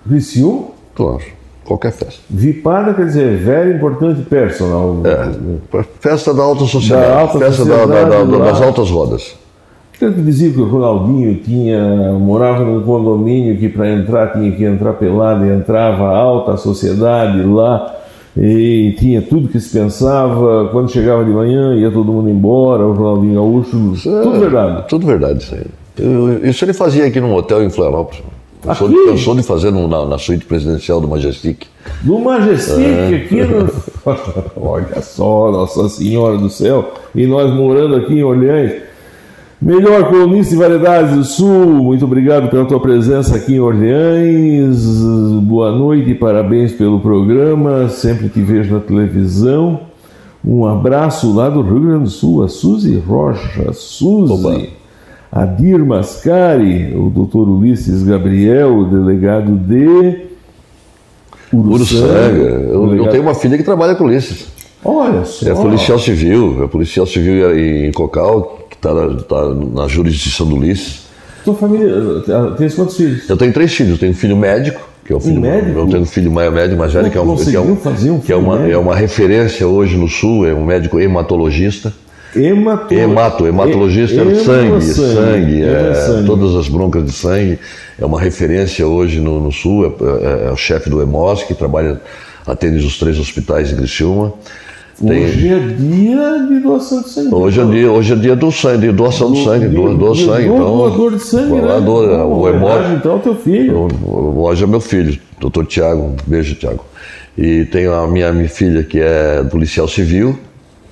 Viciu? 0.05 0.71
Claro, 0.93 1.21
qualquer 1.63 1.91
festa. 1.91 2.21
Vipada 2.29 2.93
quer 2.93 3.05
dizer 3.05 3.37
very 3.37 3.75
importante 3.75 4.21
personal. 4.23 5.01
É, 5.05 5.83
festa 5.99 6.33
da 6.33 6.43
alta 6.43 6.65
sociedade, 6.65 7.07
da 7.07 7.19
alta 7.19 7.39
festa 7.39 7.63
sociedade, 7.63 7.91
da, 7.91 8.03
da, 8.03 8.23
da, 8.23 8.45
das 8.45 8.61
altas 8.61 8.89
rodas. 8.89 9.35
Tanto 9.97 10.21
dizia 10.21 10.51
que 10.51 10.59
o 10.59 10.67
Ronaldinho 10.67 11.35
tinha, 11.35 12.11
morava 12.19 12.65
num 12.65 12.83
condomínio 12.83 13.57
que 13.57 13.69
para 13.69 13.89
entrar 13.89 14.33
tinha 14.33 14.51
que 14.51 14.65
entrar 14.65 14.93
pelado 14.93 15.45
e 15.45 15.49
entrava 15.49 16.03
a 16.03 16.17
alta 16.17 16.57
sociedade 16.57 17.41
lá 17.43 17.95
e 18.37 18.95
tinha 18.99 19.21
tudo 19.21 19.47
que 19.47 19.59
se 19.59 19.77
pensava. 19.77 20.69
Quando 20.71 20.91
chegava 20.91 21.23
de 21.23 21.31
manhã, 21.31 21.75
ia 21.75 21.89
todo 21.89 22.11
mundo 22.11 22.29
embora, 22.29 22.85
o 22.85 22.93
Ronaldinho 22.93 23.35
Gaúcho, 23.35 23.93
é, 24.09 24.21
tudo 24.23 24.39
verdade. 24.39 24.87
Tudo 24.89 25.05
verdade, 25.07 25.43
isso 25.43 25.55
aí. 25.55 26.49
isso 26.49 26.65
ele 26.65 26.73
fazia 26.73 27.05
aqui 27.05 27.19
num 27.19 27.33
hotel 27.33 27.63
em 27.63 27.69
Florianópolis. 27.69 28.23
Pensou 28.61 28.89
de, 28.89 28.95
pensou 28.95 29.35
de 29.35 29.43
fazer 29.43 29.71
no, 29.71 29.87
na, 29.87 30.05
na, 30.05 30.17
suíte 30.17 30.43
presidencial 30.45 30.99
do 30.99 31.07
Majestic. 31.07 31.67
Do 32.01 32.17
Majestic, 32.17 32.79
é. 32.79 33.15
aqui 33.15 33.43
no... 33.43 33.69
Olha 34.57 35.01
só, 35.01 35.51
Nossa 35.51 35.87
Senhora 35.87 36.37
do 36.37 36.49
Céu. 36.49 36.91
E 37.13 37.27
nós 37.27 37.53
morando 37.53 37.95
aqui 37.95 38.15
em 38.15 38.23
Orleans. 38.23 38.84
Melhor 39.65 40.11
colunista 40.11 40.51
de 40.51 40.61
variedades 40.61 41.15
do 41.15 41.23
Sul, 41.23 41.65
muito 41.65 42.05
obrigado 42.05 42.51
pela 42.51 42.65
tua 42.65 42.79
presença 42.79 43.35
aqui 43.35 43.55
em 43.55 43.59
Orleans. 43.59 44.85
Boa 45.41 45.71
noite 45.71 46.11
e 46.11 46.13
parabéns 46.13 46.71
pelo 46.71 46.99
programa. 46.99 47.89
Sempre 47.89 48.29
te 48.29 48.41
vejo 48.41 48.75
na 48.75 48.79
televisão. 48.79 49.79
Um 50.45 50.67
abraço 50.67 51.33
lá 51.33 51.49
do 51.49 51.63
Rio 51.63 51.79
Grande 51.79 52.03
do 52.03 52.09
Sul, 52.11 52.43
a 52.43 52.47
Suzy 52.47 52.95
Rocha. 52.99 53.73
Suzy. 53.73 54.69
Adir 55.31 55.83
Mascari, 55.83 56.95
o 56.95 57.09
doutor 57.09 57.49
Ulisses 57.49 58.03
Gabriel, 58.03 58.71
o 58.77 58.85
delegado 58.85 59.55
de 59.55 60.27
Uruçanga. 61.51 62.13
Eu, 62.13 62.85
delegado... 62.85 63.05
eu 63.07 63.09
tenho 63.09 63.23
uma 63.23 63.33
filha 63.33 63.57
que 63.57 63.63
trabalha 63.63 63.95
com 63.95 64.03
Ulisses. 64.03 64.45
Olha 64.83 65.25
só. 65.25 65.49
É 65.49 65.55
policial 65.55 65.97
civil, 65.97 66.63
é 66.63 66.67
policial 66.67 67.07
civil 67.07 67.57
em 67.57 67.91
Cocal, 67.91 68.64
está 68.75 68.93
na, 68.93 69.15
tá 69.21 69.53
na 69.53 69.87
jurisdição 69.87 70.47
do 70.47 70.55
Ulisses. 70.55 71.05
Tua 71.43 71.55
família, 71.55 71.93
tem 72.57 72.69
quantos 72.71 72.97
filhos? 72.97 73.29
Eu 73.29 73.37
tenho 73.37 73.53
três 73.53 73.73
filhos. 73.73 73.93
Eu 73.93 73.97
tenho 73.99 74.11
um 74.11 74.15
filho 74.15 74.35
médico, 74.35 74.81
que 75.05 75.13
é 75.13 75.15
o 75.15 75.19
filho. 75.19 75.37
Um 75.37 75.41
médico? 75.41 75.79
Eu 75.79 75.87
tenho 75.87 76.01
um 76.01 76.05
filho 76.05 76.31
médico 76.31 76.75
mais 76.75 76.91
velho, 76.91 77.11
que 77.11 77.17
é, 77.17 77.21
um, 77.21 77.35
que 77.35 77.55
é, 77.55 77.59
um, 77.59 77.71
um 78.13 78.19
que 78.19 78.33
é, 78.33 78.35
uma, 78.35 78.67
é 78.67 78.77
uma 78.77 78.95
referência 78.95 79.67
hoje 79.67 79.95
no 79.95 80.07
Sul, 80.07 80.47
é 80.47 80.53
um 80.53 80.65
médico 80.65 80.99
hematologista. 80.99 81.93
Hemato... 82.35 82.93
Hemato, 82.93 83.47
hematologista 83.47 84.21
é 84.21 84.35
sangue, 84.35 84.81
sangue, 84.81 85.13
sangue 85.13 85.63
é, 85.63 85.93
sangue. 85.93 86.25
todas 86.25 86.55
as 86.55 86.67
broncas 86.67 87.05
de 87.05 87.11
sangue. 87.11 87.59
É 87.97 88.05
uma 88.05 88.19
referência 88.19 88.85
hoje 88.85 89.21
no, 89.21 89.39
no 89.39 89.51
Sul, 89.51 89.85
é, 89.85 89.87
é, 89.87 90.47
é 90.47 90.51
o 90.51 90.57
chefe 90.57 90.89
do 90.89 91.01
EMOS, 91.01 91.43
que 91.43 91.53
trabalha, 91.53 92.01
atende 92.45 92.85
os 92.85 92.97
três 92.97 93.19
hospitais 93.19 93.69
de 93.69 93.75
Criciúma. 93.75 94.33
Hoje 95.01 95.49
é 95.49 95.59
dia 95.59 96.47
de 96.47 96.59
doação 96.61 97.01
de 97.01 97.09
sangue. 97.09 97.35
Hoje 97.35 97.59
é 97.59 97.65
dia, 97.65 97.91
hoje 97.91 98.13
é 98.13 98.15
dia 98.15 98.35
do 98.35 98.49
sangue, 98.49 98.87
de 98.87 98.93
doação 98.93 99.33
de 99.33 99.43
sangue, 99.43 99.67
do, 99.67 99.89
do, 99.89 99.97
do 99.97 100.15
sangue. 100.15 100.47
Do, 100.47 100.53
então, 100.55 100.77
doador 100.77 101.11
de 101.15 101.19
sangue, 101.19 101.53
né? 101.53 101.61
Doador, 101.61 102.27
o 102.27 102.47
Hemório. 102.47 102.95
Então, 102.95 103.19
teu 103.19 103.35
filho. 103.35 103.89
Hoje 104.05 104.63
é 104.63 104.67
meu 104.67 104.79
filho, 104.79 105.19
doutor 105.37 105.65
Tiago. 105.65 106.01
Um 106.01 106.15
beijo, 106.25 106.55
Tiago. 106.55 106.85
E 107.37 107.65
tenho 107.65 107.93
a 107.93 108.07
minha, 108.07 108.31
minha 108.31 108.47
filha 108.47 108.83
que 108.83 109.01
é 109.01 109.43
policial 109.43 109.85
civil, 109.87 110.39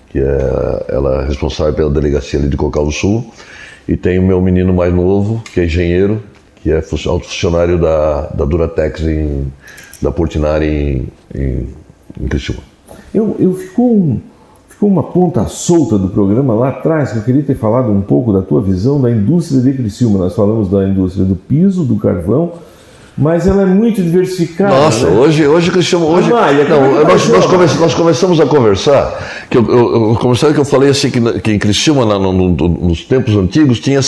que 0.10 0.20
é, 0.20 0.86
ela 0.90 1.24
é 1.24 1.28
responsável 1.28 1.74
pela 1.74 1.90
delegacia 1.90 2.38
ali 2.38 2.50
de 2.50 2.58
Cocal 2.58 2.86
do 2.86 2.92
Sul. 2.92 3.26
E 3.88 3.96
tenho 3.96 4.22
o 4.22 4.26
meu 4.26 4.42
menino 4.42 4.74
mais 4.74 4.94
novo, 4.94 5.42
que 5.54 5.62
é 5.62 5.66
engenheiro, 5.66 6.22
que 6.62 6.72
é 6.72 6.84
alto 7.06 7.26
funcionário 7.26 7.80
da, 7.80 8.28
da 8.34 8.44
Duratex, 8.44 9.02
em, 9.02 9.46
da 10.02 10.12
Portinari 10.12 10.68
em, 10.68 11.08
em, 11.34 11.68
em 12.22 12.28
Criciúma. 12.28 12.73
Eu, 13.14 13.36
eu 13.40 13.54
ficou, 13.54 13.94
um, 13.96 14.20
ficou 14.70 14.90
uma 14.90 15.04
ponta 15.04 15.46
solta 15.48 15.98
do 15.98 16.08
programa 16.10 16.54
lá 16.54 16.70
atrás, 16.70 17.12
que 17.12 17.18
eu 17.20 17.24
queria 17.24 17.44
ter 17.44 17.56
falado 17.56 17.92
um 17.92 18.02
pouco 18.02 18.34
da 18.34 18.42
tua 18.42 18.62
visão 18.62 19.00
da 19.02 19.12
indústria 19.12 19.62
de 19.62 19.74
Criciúma. 19.74 20.20
Nós 20.20 20.36
falamos 20.36 20.70
da 20.70 20.88
indústria 20.88 21.26
do 21.26 21.36
piso, 21.36 21.84
do 21.84 21.96
carvão, 21.98 22.54
mas 23.16 23.46
ela 23.46 23.62
é 23.62 23.66
muito 23.66 24.02
diversificada. 24.02 24.76
Nossa, 24.76 25.08
né? 25.08 25.16
hoje, 25.20 25.46
hoje 25.48 25.70
Cristiano, 25.70 26.08
hoje, 26.08 26.32
é 26.32 26.68
não, 26.68 27.06
que 27.06 27.12
nós, 27.30 27.30
nós, 27.30 27.80
nós 27.80 27.94
começamos 27.94 28.40
a 28.40 28.46
conversar, 28.48 29.46
que 29.52 29.58
eu, 29.60 29.66
eu, 29.70 30.18
eu 30.20 30.54
que 30.54 30.60
eu 30.60 30.66
falei 30.66 30.90
assim, 30.90 31.12
que, 31.12 31.40
que 31.40 31.52
em 31.52 31.60
Criciúma, 31.60 32.04
lá 32.04 32.18
no- 32.18 32.34
no- 32.34 32.68
nos 32.70 33.04
tempos 33.06 33.36
antigos, 33.36 33.80
tinha, 33.80 34.00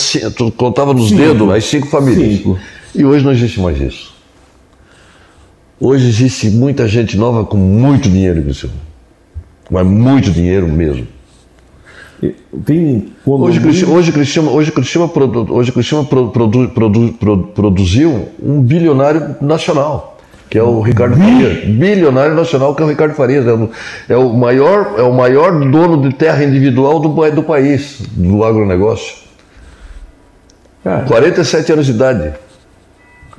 contava 0.58 0.92
nos 0.94 1.10
Cinco. 1.10 1.22
dedos 1.22 1.50
as 1.52 1.66
cinco 1.66 1.88
famílias. 1.88 2.38
Cinco. 2.38 2.58
E 2.96 3.06
hoje 3.06 3.24
não 3.24 3.32
existe 3.32 3.60
mais 3.60 3.80
isso. 3.80 4.15
Hoje 5.80 6.08
existe 6.08 6.50
muita 6.50 6.88
gente 6.88 7.18
nova 7.18 7.44
com 7.46 7.58
muito 7.58 8.10
dinheiro 8.10 8.42
Criciúma. 8.44 8.74
Mas 9.70 9.86
muito 9.86 10.32
dinheiro 10.32 10.68
mesmo. 10.68 11.08
Tem 12.66 13.12
Hoje, 13.26 13.60
Criciúma, 13.60 13.94
hoje, 13.94 14.12
Criciúma, 14.12 14.52
hoje, 14.52 14.72
produ- 15.10 15.54
hoje 15.54 15.72
produ- 16.32 16.70
produ- 16.70 17.14
pro- 17.20 17.44
produziu 17.48 18.30
um 18.42 18.62
bilionário 18.62 19.36
nacional, 19.42 20.18
que 20.50 20.58
é 20.58 20.64
o 20.64 20.80
Ricardo 20.80 21.18
Farias. 21.18 21.66
Bilionário 21.66 22.34
nacional, 22.36 22.74
que 22.74 22.82
é 22.82 22.86
o 22.86 22.90
Ricardo 22.90 23.14
Farias. 23.14 23.46
É 23.46 23.52
o, 23.54 23.70
é 24.08 24.16
o 24.16 24.34
maior, 24.34 24.96
é 24.98 25.02
o 25.02 25.14
maior 25.14 25.52
dono 25.70 26.08
de 26.08 26.16
terra 26.16 26.44
individual 26.44 27.00
do, 27.00 27.10
do 27.32 27.44
país, 27.44 28.02
do 28.12 28.44
agronegócio. 28.46 29.18
Cara, 30.84 31.04
47 31.06 31.74
anos 31.74 31.86
de 31.88 31.92
idade. 31.92 32.34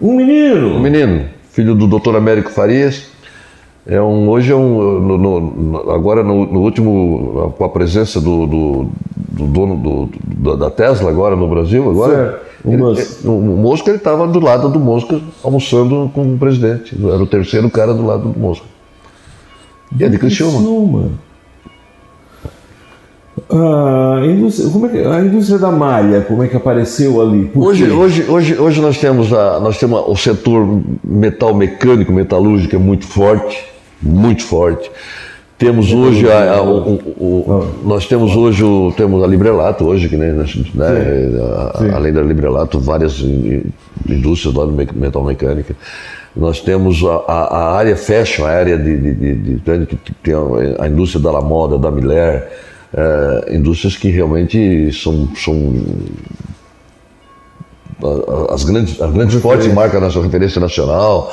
um 0.01 0.17
menino. 0.17 0.79
menino, 0.81 1.25
filho 1.57 1.75
do 1.75 1.87
doutor 1.87 2.15
Américo 2.15 2.51
Farias. 2.51 3.09
É 3.87 4.01
um, 4.01 4.29
hoje 4.29 4.53
é 4.53 4.55
um. 4.55 5.01
no- 5.01 5.41
no- 5.41 5.91
agora, 5.91 6.23
no, 6.23 6.45
no 6.45 6.61
último. 6.61 7.55
Com 7.57 7.65
a 7.65 7.69
presença 7.69 8.21
do, 8.21 8.47
do, 8.47 8.87
do 9.17 9.47
dono 9.47 10.11
do- 10.27 10.57
da 10.57 10.71
Tesla, 10.71 11.09
agora 11.11 11.35
no 11.35 11.49
Brasil, 11.49 11.89
agora. 11.89 12.15
Certo, 12.15 12.47
o 12.65 12.73
ele- 12.73 12.83
Musk. 12.83 13.25
o, 13.25 13.31
o 13.31 13.57
Mosca 13.57 13.91
ele 13.91 13.99
estava 13.99 14.27
do 14.27 14.39
lado 14.41 14.69
do 14.69 14.79
Mosca 14.79 15.19
almoçando 15.43 16.11
com 16.15 16.35
o 16.35 16.37
presidente. 16.39 16.95
Era 17.03 17.23
o 17.23 17.27
terceiro 17.27 17.71
cara 17.71 17.95
do 17.95 18.05
lado 18.05 18.29
do 18.29 18.39
Mosca. 18.39 18.67
E 19.99 20.05
é 20.05 20.09
de 20.09 20.19
Criciúma. 20.19 20.59
Criciúma. 20.59 21.09
A 23.49 24.23
indústria, 24.27 24.69
como 24.71 24.87
é 24.87 24.89
que, 24.89 24.99
a 24.99 25.21
indústria 25.21 25.59
da 25.59 25.71
malha, 25.71 26.21
como 26.23 26.43
é 26.43 26.49
que 26.49 26.57
apareceu 26.57 27.21
ali? 27.21 27.45
Por 27.45 27.69
Hoje, 27.69 27.85
quê? 27.87 27.93
hoje, 27.93 28.25
hoje, 28.29 28.59
hoje 28.59 28.81
nós 28.81 28.99
temos, 28.99 29.33
a, 29.33 29.61
nós 29.61 29.79
temos 29.79 30.03
o 30.09 30.17
setor 30.17 30.81
metal 31.05 31.55
mecânico, 31.55 32.13
metalúrgico 32.13 32.75
é 32.75 32.79
muito 32.79 33.07
forte, 33.07 33.65
muito 34.03 34.43
forte. 34.43 34.91
Temos 35.57 35.93
hoje 35.93 36.29
a, 36.31 36.55
a- 36.57 36.63
o, 36.63 36.95
o- 37.19 37.25
o- 37.25 37.69
nós 37.85 38.07
temos 38.07 38.35
hoje 38.37 38.63
o, 38.65 38.93
temos 38.97 39.23
a 39.23 39.27
Librelato 39.29 39.85
hoje 39.87 40.09
que 40.09 40.17
né, 40.17 40.33
né, 40.33 40.45
a- 41.75 41.79
Sim. 41.79 41.91
além 41.93 42.13
da 42.13 42.23
Librelato 42.23 42.79
várias 42.81 43.21
in- 43.21 43.63
indústrias 44.09 44.55
me- 44.71 44.89
metal 44.95 45.23
mecânica. 45.25 45.75
Nós 46.37 46.61
temos 46.61 47.03
a, 47.05 47.33
a- 47.33 47.77
área 47.77 47.97
fashion, 47.97 48.45
a 48.45 48.51
área 48.51 48.77
de, 48.77 48.97
de, 48.99 49.15
de, 49.15 49.35
de- 49.55 49.87
que 49.87 50.13
tem 50.23 50.35
a, 50.35 50.85
indústria 50.89 51.23
da 51.23 51.31
La 51.31 51.41
Moda, 51.41 51.79
da 51.79 51.91
Miller, 51.91 52.49
eh, 52.95 53.55
indústrias 53.57 53.97
que 53.97 54.09
realmente 54.09 54.93
são, 54.93 55.29
são 55.35 55.75
as 58.51 58.65
grandes, 58.65 59.01
as 59.01 59.13
grandes 59.13 59.41
fortes 59.41 59.73
marcas 59.73 60.01
na 60.01 60.11
sua 60.11 60.23
referência 60.23 60.61
nacional. 60.61 61.33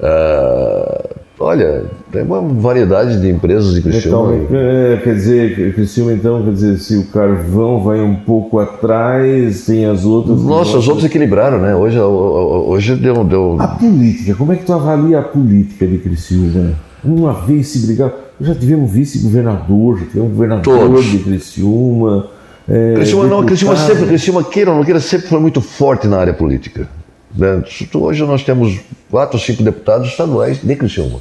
Ah, 0.00 1.08
olha, 1.38 1.84
tem 2.10 2.22
uma 2.22 2.40
variedade 2.40 3.20
de 3.20 3.28
empresas 3.28 3.74
de 3.74 3.82
Criciúma. 3.82 4.32
mecânico, 4.32 4.54
é, 4.54 4.96
quer 4.98 5.14
dizer, 5.14 5.74
Criciúma 5.74 6.12
então, 6.12 6.42
quer 6.42 6.52
dizer, 6.52 6.78
se 6.78 6.96
o 6.96 7.06
carvão 7.06 7.82
vai 7.82 8.00
um 8.00 8.16
pouco 8.16 8.58
atrás, 8.58 9.64
tem 9.64 9.86
as 9.86 10.04
outras. 10.04 10.42
Nossa, 10.42 10.76
os 10.78 10.88
outros 10.88 11.06
equilibraram, 11.06 11.58
né? 11.58 11.74
Hoje, 11.74 11.98
hoje 12.00 12.96
deu, 12.96 13.22
deu. 13.24 13.56
A 13.60 13.68
política, 13.68 14.34
como 14.34 14.52
é 14.52 14.56
que 14.56 14.64
tu 14.64 14.72
avalia 14.72 15.20
a 15.20 15.22
política 15.22 15.86
de 15.86 15.98
Criciúma? 15.98 16.72
Uma 17.04 17.32
vez 17.32 17.68
se 17.68 17.86
brigar, 17.86 18.12
já 18.42 18.54
tivemos 18.54 18.90
vice-governador, 18.90 19.98
já 20.00 20.06
tivemos 20.06 20.32
governador 20.32 20.78
Todos. 20.78 21.04
de 21.06 21.18
Criciúma. 21.18 22.26
É, 22.68 22.94
Criciúma 22.94 23.26
não, 23.26 23.44
Criciúma 23.44 23.76
sempre, 23.76 24.06
Criciúma 24.06 24.44
queira 24.44 24.70
ou 24.70 24.76
não 24.76 24.84
queira, 24.84 25.00
sempre 25.00 25.28
foi 25.28 25.40
muito 25.40 25.60
forte 25.60 26.06
na 26.06 26.18
área 26.18 26.32
política. 26.32 26.88
né? 27.36 27.62
Hoje 27.94 28.24
nós 28.24 28.42
temos 28.44 28.78
quatro 29.10 29.36
ou 29.36 29.42
cinco 29.42 29.62
deputados 29.62 30.08
estaduais 30.08 30.60
de 30.62 30.76
Criciúma. 30.76 31.20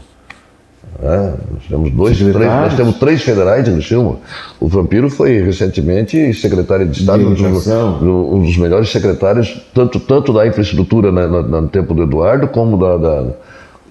É, 1.02 1.34
nós 1.54 1.64
temos 1.68 1.90
dois, 1.92 2.18
três, 2.18 2.36
nós 2.36 2.76
temos 2.76 2.96
três 3.00 3.22
federais 3.24 3.64
de 3.66 3.72
Criciúma. 3.72 4.18
O 4.60 4.68
Vampiro 4.68 5.10
foi 5.10 5.42
recentemente 5.42 6.32
secretário 6.36 6.88
de 6.88 7.00
Estado, 7.00 7.20
De 7.34 7.44
um 7.44 7.52
dos, 7.54 7.66
um 7.68 8.44
dos 8.44 8.58
melhores 8.58 8.92
secretários, 8.92 9.66
tanto, 9.74 10.00
tanto 10.00 10.32
da 10.32 10.46
infraestrutura 10.46 11.12
né, 11.12 11.26
na- 11.28 11.42
no 11.42 11.68
tempo 11.68 11.94
do 11.96 12.04
Eduardo, 12.04 12.48
como, 12.50 12.78
da, 12.78 12.98
da- 12.98 13.28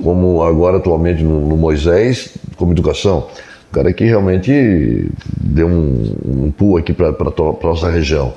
como 0.03 0.43
agora 0.43 0.79
atualmente 0.79 1.23
no, 1.23 1.41
no 1.47 1.57
Moisés, 1.57 2.37
como 2.57 2.73
educação. 2.73 3.27
Um 3.71 3.75
cara 3.75 3.93
que 3.93 4.05
realmente 4.05 5.11
deu 5.41 5.69
um, 5.69 6.17
um 6.27 6.51
pulo 6.51 6.77
aqui 6.77 6.93
para 6.93 7.09
a 7.09 7.67
nossa 7.67 7.89
região. 7.91 8.33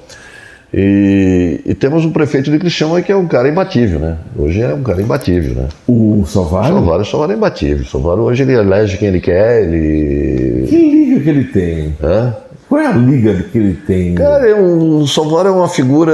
E, 0.74 1.62
e 1.66 1.76
temos 1.76 2.04
um 2.04 2.12
prefeito 2.12 2.50
de 2.50 2.58
Criciúma 2.58 3.00
que 3.02 3.12
é 3.12 3.16
um 3.16 3.28
cara 3.28 3.48
imbatível, 3.48 4.00
né? 4.00 4.18
Hoje 4.36 4.60
é 4.60 4.74
um 4.74 4.82
cara 4.82 5.04
imbatível, 5.04 5.54
né? 5.54 5.68
O 5.88 6.24
Salvário? 6.26 6.74
Salvador, 6.74 7.06
Salvador 7.06 7.36
é 7.36 7.38
imbatível. 7.38 7.86
Salvador 7.86 8.26
hoje 8.26 8.42
ele 8.42 8.54
elege 8.54 8.98
quem 8.98 9.10
ele 9.10 9.22
quer, 9.22 9.64
ele. 9.64 10.66
Que 10.68 10.76
liga 10.76 11.20
que 11.22 11.30
ele 11.30 11.44
tem? 11.44 11.96
Hã? 12.02 12.36
Qual 12.68 12.82
é 12.82 12.88
a 12.88 12.92
liga 12.92 13.46
que 13.52 13.58
ele 13.58 13.74
tem? 13.86 14.16
Cara, 14.16 14.50
é 14.50 14.56
um, 14.56 15.02
o 15.02 15.08
Salvador 15.08 15.46
é 15.46 15.52
uma 15.52 15.70
figura. 15.70 16.12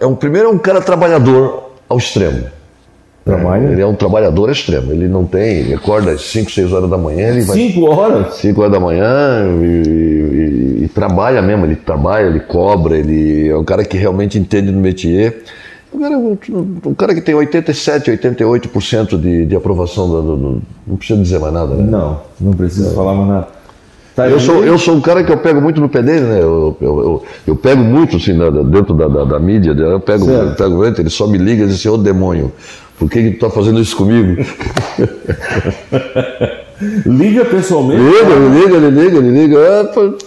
É 0.00 0.06
um, 0.06 0.16
primeiro 0.16 0.48
é 0.48 0.50
um 0.50 0.58
cara 0.58 0.80
trabalhador 0.80 1.70
ao 1.88 1.98
extremo. 1.98 2.46
Trabalha? 3.24 3.66
Ele 3.68 3.80
é 3.82 3.86
um 3.86 3.94
trabalhador 3.94 4.50
extremo. 4.50 4.92
Ele 4.92 5.06
não 5.06 5.24
tem. 5.24 5.58
Ele 5.58 5.74
acorda 5.74 6.12
às 6.12 6.22
5, 6.22 6.50
6 6.50 6.72
horas 6.72 6.88
da 6.90 6.96
manhã, 6.98 7.28
ele 7.28 7.42
vai. 7.42 7.56
Cinco 7.56 7.86
horas? 7.86 8.34
5 8.36 8.60
horas 8.60 8.72
da 8.72 8.80
manhã 8.80 9.46
e, 9.62 9.64
e- 9.66 10.84
e 10.84 10.88
trabalha 10.88 11.40
mesmo, 11.42 11.66
ele 11.66 11.76
trabalha, 11.76 12.26
ele 12.26 12.40
cobra, 12.40 12.96
ele 12.98 13.48
é 13.48 13.56
um 13.56 13.64
cara 13.64 13.84
que 13.84 13.96
realmente 13.96 14.38
entende 14.38 14.70
no 14.72 14.80
métier. 14.80 15.42
Um 15.92 16.00
cara, 16.00 16.16
um, 16.18 16.94
cara 16.94 17.14
que 17.14 17.20
tem 17.20 17.34
87, 17.34 18.10
88% 18.12 19.18
de, 19.18 19.44
de 19.46 19.56
aprovação, 19.56 20.08
do, 20.08 20.22
do- 20.36 20.62
não 20.86 20.96
precisa 20.96 21.20
dizer 21.20 21.38
mais 21.40 21.52
nada, 21.52 21.74
né? 21.74 21.84
Não, 21.90 22.20
não 22.40 22.52
precisa 22.52 22.94
falar 22.94 23.14
mais 23.14 23.28
nada. 23.28 23.48
Tá 24.14 24.28
Eu 24.28 24.40
sou, 24.40 24.64
eu 24.64 24.76
sou 24.78 24.94
um 24.94 25.00
cara 25.00 25.22
que 25.22 25.30
eu 25.32 25.36
pego 25.38 25.60
muito 25.60 25.80
no 25.80 25.88
pé 25.88 26.02
dele, 26.02 26.20
né? 26.26 26.38
Eu, 26.40 26.76
eu, 26.80 26.98
eu, 27.00 27.22
eu 27.48 27.56
pego 27.56 27.82
muito, 27.82 28.16
assim, 28.16 28.32
na- 28.32 28.50
dentro 28.50 28.94
da, 28.94 29.08
da, 29.08 29.24
da 29.24 29.38
mídia, 29.40 29.72
eu 29.72 30.00
pego, 30.00 30.28
eu 30.30 30.54
pego 30.54 30.76
muito, 30.76 31.00
ele 31.00 31.10
só 31.10 31.26
me 31.26 31.38
liga 31.38 31.64
e 31.64 31.66
diz 31.66 31.76
assim, 31.76 31.88
ô 31.88 31.96
demônio, 31.96 32.52
por 33.00 33.08
que, 33.10 33.22
que 33.22 33.30
tu 33.30 33.40
tá 33.40 33.50
fazendo 33.50 33.80
isso 33.80 33.96
comigo? 33.96 34.36
Liga 37.06 37.44
pessoalmente. 37.46 38.00
liga, 38.00 38.32
ele 38.32 38.48
liga, 38.60 38.76
ele 38.76 38.90
liga, 38.90 39.18
ele 39.18 39.30
liga. 39.30 40.18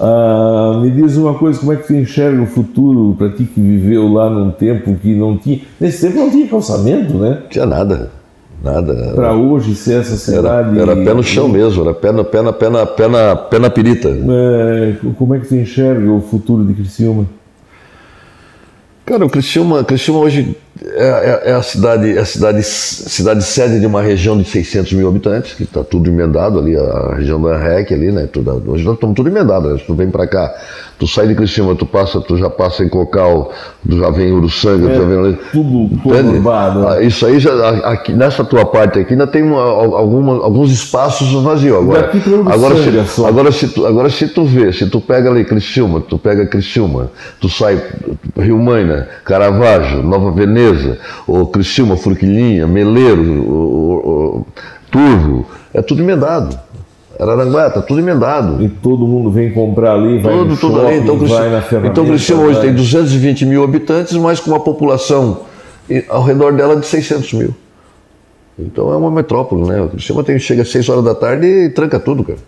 Ah, 0.00 0.78
me 0.82 0.90
diz 0.90 1.16
uma 1.16 1.34
coisa, 1.34 1.58
como 1.58 1.72
é 1.72 1.76
que 1.76 1.86
tu 1.86 1.94
enxerga 1.94 2.42
o 2.42 2.46
futuro 2.46 3.14
para 3.16 3.30
ti 3.30 3.44
que 3.44 3.60
viveu 3.60 4.08
lá 4.12 4.28
num 4.30 4.50
tempo 4.50 4.94
que 4.96 5.14
não 5.14 5.36
tinha. 5.36 5.60
Nesse 5.80 6.06
tempo 6.06 6.18
não 6.20 6.30
tinha 6.30 6.46
calçamento, 6.46 7.14
né? 7.18 7.42
Tinha 7.50 7.66
nada, 7.66 8.10
nada. 8.62 9.12
Para 9.14 9.34
hoje 9.34 9.74
ser 9.74 10.00
essa 10.00 10.32
Era, 10.32 10.40
cidade. 10.40 10.78
era 10.78 10.96
pé 10.96 11.14
no 11.14 11.22
chão 11.22 11.48
mesmo, 11.48 11.82
era 11.84 11.94
pé 11.94 12.12
na, 12.12 12.24
pé 12.24 12.42
na, 12.42 12.52
pé 12.52 12.68
na, 12.70 12.86
pé 12.86 13.08
na, 13.08 13.36
pé 13.36 13.58
na 13.58 13.70
pirita. 13.70 14.08
É, 14.08 14.94
como 15.18 15.34
é 15.34 15.38
que 15.38 15.48
tu 15.48 15.54
enxerga 15.54 16.10
o 16.10 16.20
futuro 16.20 16.64
de 16.64 16.72
Criciúma? 16.74 17.26
Cara, 19.04 19.24
o 19.26 19.30
Criciúma, 19.30 19.84
Criciúma 19.84 20.20
hoje 20.20 20.56
é, 20.82 21.04
é- 21.46 21.50
é 21.50 21.54
a 21.54 21.62
cidade, 21.62 22.16
é 22.16 22.20
a 22.20 22.24
cidade, 22.24 22.62
cidade 22.62 23.44
sede 23.44 23.78
de 23.80 23.86
uma 23.86 24.02
região 24.02 24.36
de 24.36 24.44
600 24.44 24.92
mil 24.92 25.08
habitantes, 25.08 25.54
que 25.54 25.62
está 25.62 25.84
tudo 25.84 26.08
emendado 26.10 26.58
ali, 26.58 26.76
a 26.76 27.14
região 27.16 27.40
da 27.40 27.56
REC 27.56 27.92
ali, 27.92 28.10
né? 28.10 28.28
Tudo, 28.32 28.62
hoje 28.66 28.84
nós 28.84 28.94
estamos 28.94 29.14
tudo 29.14 29.28
emendado, 29.28 29.68
né? 29.68 29.80
Tu 29.86 29.94
vem 29.94 30.10
para 30.10 30.26
cá, 30.26 30.52
tu 30.98 31.06
sai 31.06 31.28
de 31.28 31.34
Criciúma, 31.34 31.74
tu 31.76 31.86
passa, 31.86 32.20
tu 32.20 32.36
já 32.36 32.50
passa 32.50 32.82
em 32.82 32.88
Cocal, 32.88 33.52
tu 33.88 33.96
já 33.98 34.10
vem 34.10 34.30
em 34.30 34.32
Uruçanga, 34.32 34.88
tu 34.88 34.94
já 34.96 35.04
vem 35.04 35.18
ali. 35.18 35.38
Tudo 35.52 35.82
Entende? 35.84 36.00
conurbado. 36.02 36.80
né? 36.80 36.86
Ah, 36.98 37.02
Isso 37.02 37.24
aí, 37.24 37.38
já, 37.38 37.52
aqui, 37.84 38.12
nessa 38.12 38.44
tua 38.44 38.64
parte 38.66 38.98
aqui, 38.98 39.12
ainda 39.12 39.26
tem 39.28 39.42
uma, 39.44 39.60
al- 39.62 39.96
alguma, 39.96 40.42
alguns 40.42 40.72
espaços 40.72 41.32
vazios. 41.42 41.76
Agora, 41.76 42.10
agora, 42.52 42.74
se, 43.06 43.24
agora, 43.24 43.52
se 43.52 43.68
tu, 43.68 43.86
agora, 43.86 44.10
se 44.10 44.26
tu 44.28 44.44
vê, 44.44 44.72
se 44.72 44.86
tu 44.86 45.00
pega 45.00 45.30
ali 45.30 45.44
Criciúma, 45.44 46.00
tu 46.00 46.18
pega 46.18 46.44
Criciúma, 46.46 47.10
tu 47.40 47.48
sai 47.48 47.80
Rio 48.36 48.58
Maina, 48.58 49.06
Caravaggio, 49.24 50.02
Nova 50.02 50.30
Veneza, 50.32 50.63
Veneza, 50.64 50.98
o 51.26 51.46
Criciúma, 51.46 51.96
Furquilinha, 51.96 52.66
Meleiro, 52.66 54.46
Turvo, 54.90 55.46
é 55.72 55.82
tudo 55.82 56.02
emendado. 56.02 56.58
Araranguá, 57.18 57.70
tá 57.70 57.80
tudo 57.80 58.00
emendado. 58.00 58.62
E 58.62 58.68
todo 58.68 59.06
mundo 59.06 59.30
vem 59.30 59.52
comprar 59.52 59.94
ali, 59.94 60.18
vai 60.18 60.34
tudo, 60.34 60.50
no 60.50 60.56
tudo 60.56 60.74
shopping, 60.74 60.86
ali. 60.86 60.98
Então, 60.98 61.18
vai 61.18 61.50
na 61.50 61.62
ferramenta. 61.62 61.92
então 61.92 62.06
Criciúma 62.06 62.42
hoje 62.44 62.60
tem 62.60 62.74
220 62.74 63.46
mil 63.46 63.62
habitantes, 63.62 64.16
mas 64.16 64.40
com 64.40 64.50
uma 64.50 64.60
população 64.60 65.42
ao 66.08 66.24
redor 66.24 66.52
dela 66.52 66.76
de 66.76 66.86
600 66.86 67.32
mil. 67.34 67.54
Então 68.58 68.92
é 68.92 68.96
uma 68.96 69.10
metrópole, 69.10 69.66
né? 69.66 69.80
O 69.80 69.88
Criciúma 69.88 70.24
tem, 70.24 70.38
chega 70.38 70.62
às 70.62 70.70
6 70.70 70.88
horas 70.88 71.04
da 71.04 71.14
tarde 71.14 71.46
e 71.46 71.70
tranca 71.70 72.00
tudo, 72.00 72.24
cara. 72.24 72.38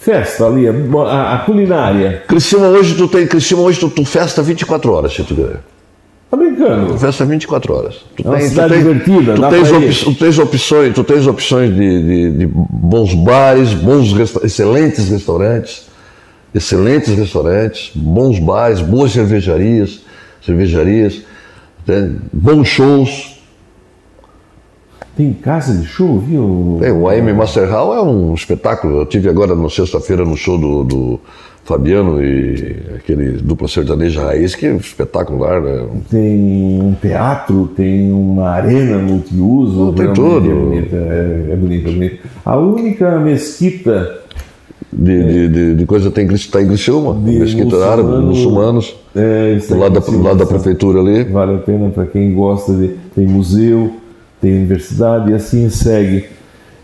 Festa 0.00 0.46
ali, 0.46 0.66
a, 0.68 1.34
a 1.34 1.38
culinária. 1.38 2.22
Criciúma 2.28 2.68
hoje 2.68 2.94
tu 2.96 3.08
tem, 3.08 3.26
Criciúma 3.26 3.64
hoje 3.64 3.80
tu, 3.80 3.90
tu 3.90 4.04
festa 4.04 4.42
24 4.42 4.92
horas, 4.92 5.12
se 5.12 5.22
tu 5.24 5.34
quiser. 5.34 5.60
Tá 6.30 6.36
brincando? 6.36 6.98
Festa 6.98 7.24
24 7.24 7.72
horas. 7.74 7.94
Tu 8.16 8.22
É 8.24 8.28
uma 8.28 8.36
tem- 8.38 8.46
tu 8.46 8.50
cidade 8.50 8.68
tem- 8.74 8.78
divertida, 8.82 9.34
tu 9.34 9.40
tens, 9.48 9.70
opções, 9.72 10.02
tu 10.04 10.14
tens 10.14 10.38
opções, 10.38 10.94
tu 10.94 11.04
tens 11.04 11.26
opções 11.26 11.74
de, 11.74 12.02
de- 12.02 12.30
de 12.38 12.46
bons 12.52 13.14
bares, 13.14 13.72
bons 13.74 14.12
resta- 14.12 14.44
excelentes 14.44 15.08
restaurantes, 15.08 15.86
excelentes 16.54 17.14
restaurantes, 17.16 17.90
bons 17.94 18.38
bares, 18.40 18.80
boas 18.80 19.12
cervejarias, 19.12 20.00
cervejarias, 20.44 21.22
tem 21.84 22.16
bons 22.32 22.66
shows. 22.68 23.35
Tem 25.16 25.32
casa 25.32 25.72
de 25.74 25.86
show, 25.86 26.18
viu? 26.18 26.76
Bem, 26.78 26.92
o 26.92 27.08
AM 27.08 27.32
Master 27.32 27.68
Hall 27.70 27.94
é 27.94 28.02
um 28.02 28.34
espetáculo. 28.34 28.98
Eu 29.00 29.06
tive 29.06 29.28
agora 29.30 29.54
na 29.54 29.68
sexta-feira 29.70 30.26
no 30.26 30.36
show 30.36 30.58
do, 30.58 30.84
do 30.84 31.20
Fabiano 31.64 32.22
e 32.22 32.76
aquele 32.96 33.32
dupla 33.38 33.66
sertaneja 33.66 34.22
raiz, 34.24 34.54
que 34.54 34.66
é 34.66 34.76
espetacular, 34.76 35.62
né? 35.62 35.86
Tem 36.10 36.80
um 36.82 36.94
teatro, 37.00 37.66
tem 37.74 38.12
uma 38.12 38.50
arena 38.50 38.98
multiuso. 38.98 39.90
Tem 39.94 40.04
realmente 40.04 40.14
tudo. 40.14 40.50
É 40.50 40.54
bonita, 40.54 40.96
é, 40.96 41.46
é 41.52 41.56
bonita, 41.56 41.88
é 41.88 41.92
bonita. 41.92 42.16
A 42.44 42.56
única 42.58 43.18
mesquita 43.18 44.20
De, 44.92 45.24
de, 45.24 45.48
de, 45.48 45.74
de 45.76 45.86
coisa 45.86 46.10
tem 46.10 46.26
está 46.26 46.60
em 46.60 46.66
Criciúma, 46.68 47.14
Mesquita 47.14 47.64
muçulmano- 47.64 47.90
Árabe, 47.90 48.24
muçulmanos, 48.26 48.96
é, 49.14 49.54
está 49.54 49.74
do 49.74 49.80
lado 49.80 49.94
da, 49.94 50.00
do 50.00 50.22
lado 50.22 50.38
da 50.40 50.46
prefeitura 50.46 51.00
ali. 51.00 51.24
Vale 51.24 51.54
a 51.54 51.58
pena 51.58 51.88
para 51.88 52.04
quem 52.04 52.34
gosta 52.34 52.74
de. 52.74 52.88
Tem 53.14 53.26
museu, 53.26 53.92
tem 54.40 54.52
universidade 54.56 55.30
e 55.30 55.34
assim 55.34 55.68
segue. 55.70 56.26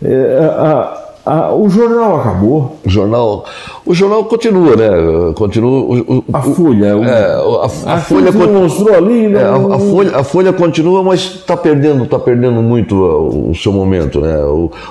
É, 0.03 0.39
a- 0.59 0.99
a- 1.25 1.55
o 1.55 1.69
jornal 1.69 2.19
acabou. 2.19 2.77
O 2.85 2.89
jornal, 2.89 3.45
o 3.85 3.93
jornal 3.93 4.25
continua, 4.25 4.75
né? 4.75 4.89
Continua. 5.35 5.69
o- 5.71 6.17
o- 6.17 6.23
A 6.33 6.41
Folha. 6.41 6.97
o- 6.97 7.03
é, 7.05 7.33
a, 7.33 7.91
a 7.91 7.93
a 7.95 7.97
folha, 7.99 8.33
con- 8.33 8.47
mostrou 8.47 8.93
ali. 8.93 9.33
é, 9.33 9.41
a, 9.41 9.55
a 9.75 9.79
folha, 9.79 10.17
a 10.17 10.23
folha 10.23 10.51
continua, 10.51 11.01
mas 11.03 11.19
está 11.21 11.55
perdendo, 11.55 12.05
tá 12.05 12.19
perdendo 12.19 12.61
muito 12.61 12.95
o 12.95 13.55
seu 13.55 13.71
momento, 13.71 14.19
né? 14.19 14.35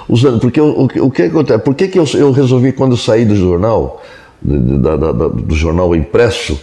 Os 0.09 0.25
anos- 0.25 0.41
porque 0.41 0.61
o, 0.61 0.85
o, 0.85 1.11
que- 1.11 1.23
acontece? 1.25 1.59
Por 1.59 1.75
que, 1.75 1.89
que 1.89 1.99
eu, 1.99 2.05
eu 2.15 2.33
resolvi 2.33 2.73
quando 2.73 2.93
eu 2.93 2.97
saí 2.99 3.27
do 3.27 3.37
jornal, 3.37 4.01
da- 4.41 4.97
da- 4.97 5.13
da- 5.13 5.29
do 5.29 5.55
jornal 5.55 5.95
impresso, 5.95 6.59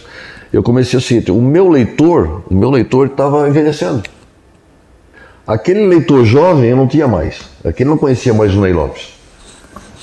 eu 0.52 0.64
comecei 0.64 0.98
assim, 0.98 1.22
o 1.30 1.40
meu 1.40 1.68
leitor, 1.68 2.42
o 2.50 2.54
meu 2.54 2.70
leitor 2.70 3.06
estava 3.06 3.48
envelhecendo. 3.48 4.02
Aquele 5.50 5.84
leitor 5.84 6.24
jovem 6.24 6.70
eu 6.70 6.76
não 6.76 6.86
tinha 6.86 7.08
mais. 7.08 7.40
Aquele 7.64 7.90
não 7.90 7.98
conhecia 7.98 8.32
mais 8.32 8.54
o 8.54 8.60
Ney 8.60 8.72
Lopes. 8.72 9.18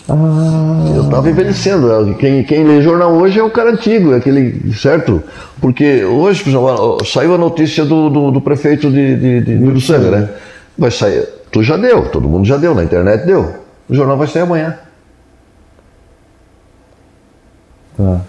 Ah, 0.10 0.94
Eu 0.94 1.04
estava 1.04 1.30
envelhecendo. 1.30 2.16
Quem, 2.16 2.44
quem 2.44 2.66
lê 2.66 2.82
jornal 2.82 3.14
hoje 3.14 3.40
é 3.40 3.44
o 3.44 3.50
cara 3.50 3.72
antigo, 3.72 4.12
é 4.12 4.18
aquele, 4.18 4.74
certo? 4.74 5.24
Porque 5.62 6.04
hoje, 6.04 6.44
por 6.44 6.50
exemplo, 6.50 7.06
saiu 7.06 7.34
a 7.34 7.38
notícia 7.38 7.86
do, 7.86 8.10
do, 8.10 8.32
do 8.32 8.42
prefeito 8.42 8.92
de, 8.92 9.16
de, 9.16 9.42
de, 9.42 9.58
de 9.58 9.64
Uruçanga, 9.64 10.12
né? 10.12 10.30
Vai 10.78 10.92
sair. 10.92 11.26
Tu 11.50 11.64
já 11.64 11.78
deu, 11.78 12.10
todo 12.10 12.28
mundo 12.28 12.46
já 12.46 12.58
deu, 12.58 12.76
na 12.76 12.84
internet 12.84 13.26
deu. 13.26 13.54
O 13.88 13.96
jornal 13.96 14.18
vai 14.18 14.28
sair 14.28 14.42
amanhã. 14.42 14.78
tá. 17.96 18.20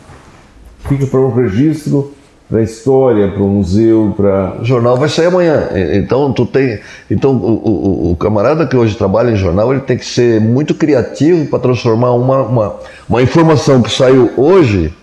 Fica 0.89 1.05
para 1.07 1.19
um 1.19 1.35
registro, 1.35 2.15
para 2.49 2.61
a 2.61 2.62
história, 2.62 3.29
para 3.29 3.43
o 3.43 3.49
museu, 3.49 4.15
para. 4.16 4.57
O 4.61 4.65
jornal 4.65 4.97
vai 4.97 5.09
sair 5.09 5.27
amanhã. 5.27 5.69
Então, 5.93 6.33
tu 6.33 6.47
tem, 6.47 6.81
então 7.11 7.33
o, 7.37 8.09
o, 8.09 8.12
o 8.12 8.16
camarada 8.16 8.66
que 8.66 8.77
hoje 8.77 8.97
trabalha 8.97 9.31
em 9.31 9.37
jornal, 9.37 9.70
ele 9.70 9.83
tem 9.83 9.99
que 9.99 10.07
ser 10.07 10.41
muito 10.41 10.75
criativo 10.75 11.47
para 11.47 11.59
transformar 11.59 12.12
uma, 12.12 12.43
uma, 12.43 12.77
uma 13.09 13.23
informação 13.23 13.83
que 13.83 13.91
saiu 13.91 14.31
hoje 14.37 14.95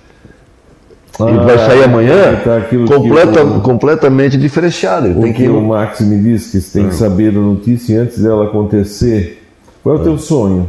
e 1.19 1.45
vai 1.45 1.57
sair 1.57 1.83
amanhã 1.83 2.41
tá 2.43 2.57
aquilo 2.57 2.85
que 2.85 2.93
completa, 2.93 3.45
completamente 3.61 4.37
diferenciado. 4.37 5.07
Ele 5.07 5.19
O 5.19 5.21
tem 5.21 5.33
que 5.33 5.43
que 5.43 5.49
o 5.49 5.61
Max 5.61 6.01
me 6.01 6.17
disse 6.21 6.51
que 6.51 6.59
você 6.59 6.79
tem 6.79 6.89
que 6.89 6.95
saber 6.95 7.31
da 7.31 7.39
notícia 7.39 8.01
antes 8.01 8.21
dela 8.21 8.45
acontecer. 8.45 9.41
Qual 9.83 9.95
é 9.95 9.99
o 9.99 10.03
teu 10.03 10.17
sonho? 10.17 10.67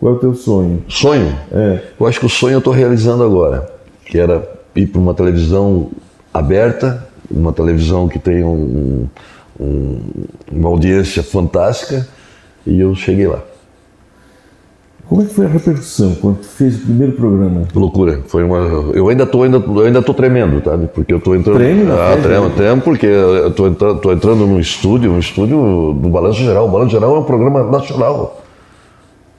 Qual 0.00 0.14
é 0.14 0.16
o 0.16 0.18
teu 0.20 0.32
sonho? 0.32 0.84
sonho. 0.88 1.36
É. 1.52 1.80
Eu 1.98 2.06
acho 2.06 2.20
que 2.20 2.26
o 2.26 2.30
sonho 2.30 2.54
eu 2.54 2.58
estou 2.58 2.72
realizando 2.72 3.24
agora, 3.24 3.68
que 4.06 4.16
era 4.16 4.57
ir 4.78 4.86
para 4.86 5.00
uma 5.00 5.14
televisão 5.14 5.88
aberta, 6.32 7.06
uma 7.30 7.52
televisão 7.52 8.08
que 8.08 8.18
tem 8.18 8.44
um- 8.44 9.06
um- 9.58 10.00
uma 10.50 10.68
audiência 10.68 11.22
fantástica, 11.22 12.06
e 12.66 12.80
eu 12.80 12.94
cheguei 12.94 13.26
lá. 13.26 13.42
Como 15.08 15.22
é 15.22 15.24
que 15.24 15.32
foi 15.32 15.46
a 15.46 15.48
repercussão 15.48 16.14
quando 16.16 16.40
tu 16.40 16.48
fez 16.48 16.76
o 16.76 16.80
primeiro 16.80 17.12
programa? 17.14 17.62
Loucura, 17.74 18.20
foi 18.26 18.44
uma. 18.44 18.58
Eu 18.92 19.08
ainda 19.08 19.24
tô, 19.24 19.42
ainda, 19.42 19.56
eu 19.56 19.80
ainda 19.80 20.02
tô 20.02 20.12
tremendo, 20.12 20.62
sabe? 20.62 20.86
Porque 20.86 21.14
eu 21.14 21.18
tô 21.18 21.34
entrando. 21.34 21.56
Treme 21.56 21.84
na 21.84 21.94
ah, 21.94 22.12
frente, 22.12 22.22
tremo, 22.24 22.48
né? 22.48 22.52
tremo, 22.54 22.82
porque 22.82 23.06
eu 23.06 23.50
tô 23.50 23.66
entrando, 23.68 24.00
tô 24.00 24.12
entrando 24.12 24.46
num 24.46 24.60
estúdio, 24.60 25.10
um 25.10 25.18
estúdio 25.18 25.96
do 25.98 26.10
Balanço 26.10 26.40
Geral. 26.40 26.68
O 26.68 26.70
Balanço 26.70 26.90
Geral 26.90 27.16
é 27.16 27.18
um 27.20 27.24
programa 27.24 27.64
nacional. 27.64 28.42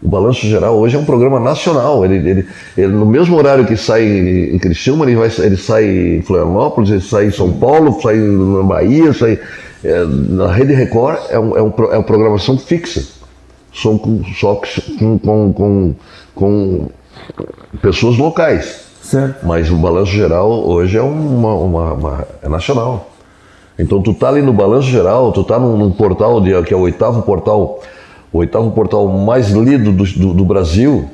O 0.01 0.07
Balanço 0.07 0.47
Geral 0.47 0.77
hoje 0.77 0.95
é 0.95 0.99
um 0.99 1.03
programa 1.05 1.39
nacional. 1.39 2.05
Ele, 2.05 2.15
ele, 2.29 2.47
ele- 2.77 2.93
no 2.93 3.05
mesmo 3.05 3.35
horário 3.37 3.65
que 3.65 3.75
sai 3.75 4.03
em 4.05 4.57
Criciúma, 4.57 5.05
ele, 5.05 5.15
vai, 5.15 5.29
ele 5.39 5.57
sai 5.57 5.85
em 6.17 6.21
Florianópolis, 6.21 6.89
ele 6.89 7.01
sai 7.01 7.25
em 7.27 7.31
São 7.31 7.51
Paulo, 7.51 7.99
sai 8.01 8.15
na 8.15 8.63
Bahia, 8.63 9.11
sai. 9.13 9.37
é, 9.83 10.05
na 10.05 10.51
Rede 10.51 10.73
Record 10.73 11.17
é, 11.29 11.37
um, 11.39 11.57
é, 11.57 11.61
um, 11.61 11.73
é 11.91 11.97
uma 11.97 12.03
programação 12.03 12.57
fixa. 12.57 13.03
Só 13.73 13.97
com, 13.97 14.23
só 14.39 14.59
com, 14.97 15.19
com, 15.19 15.53
com, 15.53 15.95
com 16.33 16.87
pessoas 17.81 18.17
locais. 18.17 18.87
Certo? 19.01 19.45
Mas 19.45 19.69
o 19.71 19.75
balanço 19.75 20.11
geral 20.11 20.49
hoje 20.67 20.97
é 20.97 21.01
uma, 21.01 21.53
uma- 21.55 21.93
uma- 21.93 22.27
é 22.41 22.47
nacional. 22.49 23.09
Então 23.77 24.01
tu 24.01 24.13
tá 24.13 24.29
ali 24.29 24.41
no 24.41 24.53
balanço 24.53 24.87
geral, 24.87 25.31
tu 25.31 25.43
tá 25.43 25.57
num, 25.59 25.77
num 25.77 25.91
portal 25.91 26.39
de, 26.41 26.61
que 26.63 26.73
é 26.73 26.77
o 26.77 26.81
oitavo 26.81 27.21
portal, 27.23 27.79
o 28.31 28.39
oitavo 28.39 28.71
portal 28.71 29.07
mais 29.07 29.49
lido 29.49 29.91
do, 29.91 30.03
do, 30.03 30.33
do 30.33 30.45
Brasil. 30.45 31.09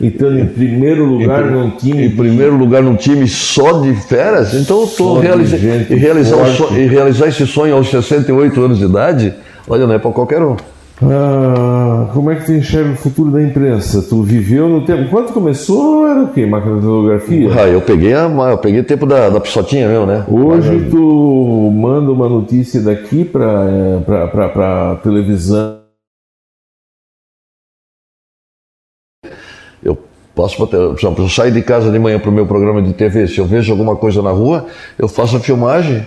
Então, 0.00 0.36
em 0.38 0.46
primeiro 0.46 1.04
lugar, 1.04 1.46
Em- 1.46 1.50
num 1.50 1.70
time. 1.70 2.06
Em 2.06 2.10
primeiro 2.10 2.56
lugar 2.56 2.82
num 2.82 2.96
time 2.96 3.28
só 3.28 3.80
de 3.82 3.92
feras, 3.94 4.54
então 4.54 4.86
Só 4.86 5.14
tu 5.14 5.20
de 5.20 5.26
realiza, 5.26 5.58
gente 5.58 5.92
e, 5.92 5.96
realizar 5.96 6.38
e 6.72 6.86
realizar 6.86 7.28
esse 7.28 7.46
sonho 7.46 7.74
aos 7.74 7.90
68 7.90 8.60
anos 8.62 8.78
de 8.78 8.84
idade, 8.86 9.34
olha, 9.68 9.86
não 9.86 9.94
é 9.94 9.98
para 9.98 10.10
qualquer 10.10 10.42
um. 10.42 10.56
Ah, 11.02 12.08
como 12.12 12.30
é 12.30 12.34
que 12.34 12.44
tu 12.44 12.52
enxerga 12.52 12.92
o 12.92 12.96
futuro 12.96 13.30
da 13.30 13.42
imprensa? 13.42 14.02
Tu 14.02 14.22
viveu 14.22 14.68
no 14.68 14.84
tempo. 14.84 15.08
Quando 15.10 15.32
começou, 15.32 16.06
era 16.06 16.24
o 16.24 16.28
quê? 16.28 16.44
Máquina 16.44 16.76
de 16.76 16.82
fotografia? 16.82 17.50
Ah, 17.58 17.66
eu 17.66 17.80
peguei 17.80 18.12
a, 18.12 18.28
eu 18.50 18.58
peguei 18.58 18.80
o 18.80 18.84
tempo 18.84 19.06
da, 19.06 19.30
da 19.30 19.40
mesmo, 19.88 20.04
né? 20.06 20.24
Hoje 20.28 20.88
tu 20.90 21.72
manda 21.74 22.10
uma 22.10 22.28
notícia 22.28 22.82
daqui 22.82 23.24
para 23.24 24.96
televisão. 25.02 25.79
Eu 29.82 29.98
posso, 30.34 30.58
botar- 30.58 30.78
por 30.78 30.98
exemplo, 30.98 31.24
eu 31.24 31.28
saio 31.28 31.52
de 31.52 31.62
casa 31.62 31.90
de 31.90 31.98
manhã 31.98 32.18
para 32.18 32.30
o 32.30 32.32
meu 32.32 32.46
programa 32.46 32.80
de 32.82 32.92
TV, 32.92 33.26
se 33.28 33.38
eu 33.38 33.46
vejo 33.46 33.70
alguma 33.72 33.96
coisa 33.96 34.22
na 34.22 34.30
rua, 34.30 34.66
eu 34.98 35.08
faço 35.08 35.36
a 35.36 35.40
filmagem 35.40 36.06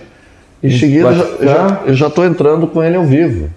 e 0.62 0.68
em 0.68 0.78
seguida 0.78 1.08
eu 1.08 1.14
já- 1.48 1.82
eu 1.86 1.94
já- 1.94 2.06
estou 2.08 2.24
entrando 2.24 2.66
com 2.66 2.82
ele 2.82 2.96
ao 2.96 3.04
vivo. 3.04 3.50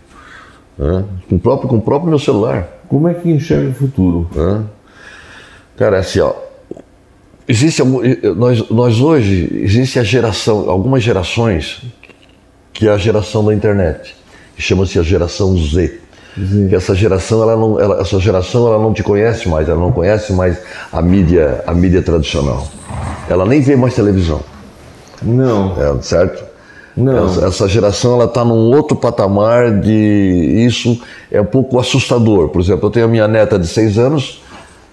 né? 0.77 1.03
Com, 1.27 1.35
o 1.35 1.39
próprio, 1.39 1.67
com 1.69 1.77
o 1.77 1.81
próprio 1.81 2.09
meu 2.09 2.19
celular. 2.19 2.67
Como 2.87 3.07
é 3.07 3.13
que 3.15 3.27
enxerga 3.29 3.69
o 3.69 3.73
futuro? 3.73 4.29
né? 4.35 4.63
Cara, 5.75 5.97
assim, 5.99 6.19
ó, 6.19 6.33
existe 7.47 7.81
nós, 8.35 8.69
nós 8.69 8.99
hoje 9.01 9.49
existe 9.63 9.97
a 9.99 10.03
geração, 10.03 10.69
algumas 10.69 11.01
gerações 11.03 11.81
que 12.73 12.87
é 12.87 12.91
a 12.91 12.97
geração 12.97 13.43
da 13.43 13.53
internet, 13.55 14.15
que 14.55 14.61
chama-se 14.61 14.99
a 14.99 15.01
geração 15.03 15.57
Z. 15.57 15.99
Z. 16.39 16.67
Que 16.69 16.75
essa 16.75 16.93
geração, 16.95 17.41
ela 17.41 17.55
não, 17.55 17.79
ela- 17.79 18.01
essa 18.01 18.19
geração, 18.19 18.67
ela 18.67 18.77
não 18.81 18.93
te 18.93 19.03
conhece 19.03 19.47
mais, 19.49 19.67
ela 19.67 19.79
não 19.79 19.91
conhece 19.91 20.33
mais 20.33 20.57
a 20.91 21.01
mídia, 21.01 21.63
a 21.65 21.73
mídia 21.73 22.01
tradicional. 22.01 22.67
Ela 23.29 23.45
nem 23.45 23.59
vê 23.61 23.75
mais 23.75 23.93
televisão, 23.95 24.39
Não, 25.21 25.73
é, 25.81 26.01
certo? 26.01 26.43
não. 26.95 27.25
Essa, 27.27 27.45
essa 27.47 27.67
geração 27.67 28.13
ela 28.13 28.25
está 28.25 28.43
num 28.45 28.75
outro 28.75 28.95
patamar 28.95 29.71
de 29.81 30.63
isso 30.65 30.99
é 31.31 31.39
um 31.41 31.45
pouco 31.45 31.79
assustador. 31.79 32.49
Por 32.49 32.61
exemplo, 32.61 32.87
eu 32.87 32.91
tenho 32.91 33.05
a 33.05 33.09
minha 33.09 33.27
neta 33.27 33.57
de 33.59 33.67
seis 33.67 33.97
anos, 33.97 34.41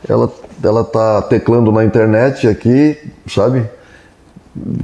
ela 0.08 0.30
ela 0.62 0.80
está 0.80 1.20
teclando 1.22 1.70
na 1.70 1.84
internet 1.84 2.46
aqui, 2.48 2.96
sabe? 3.26 3.64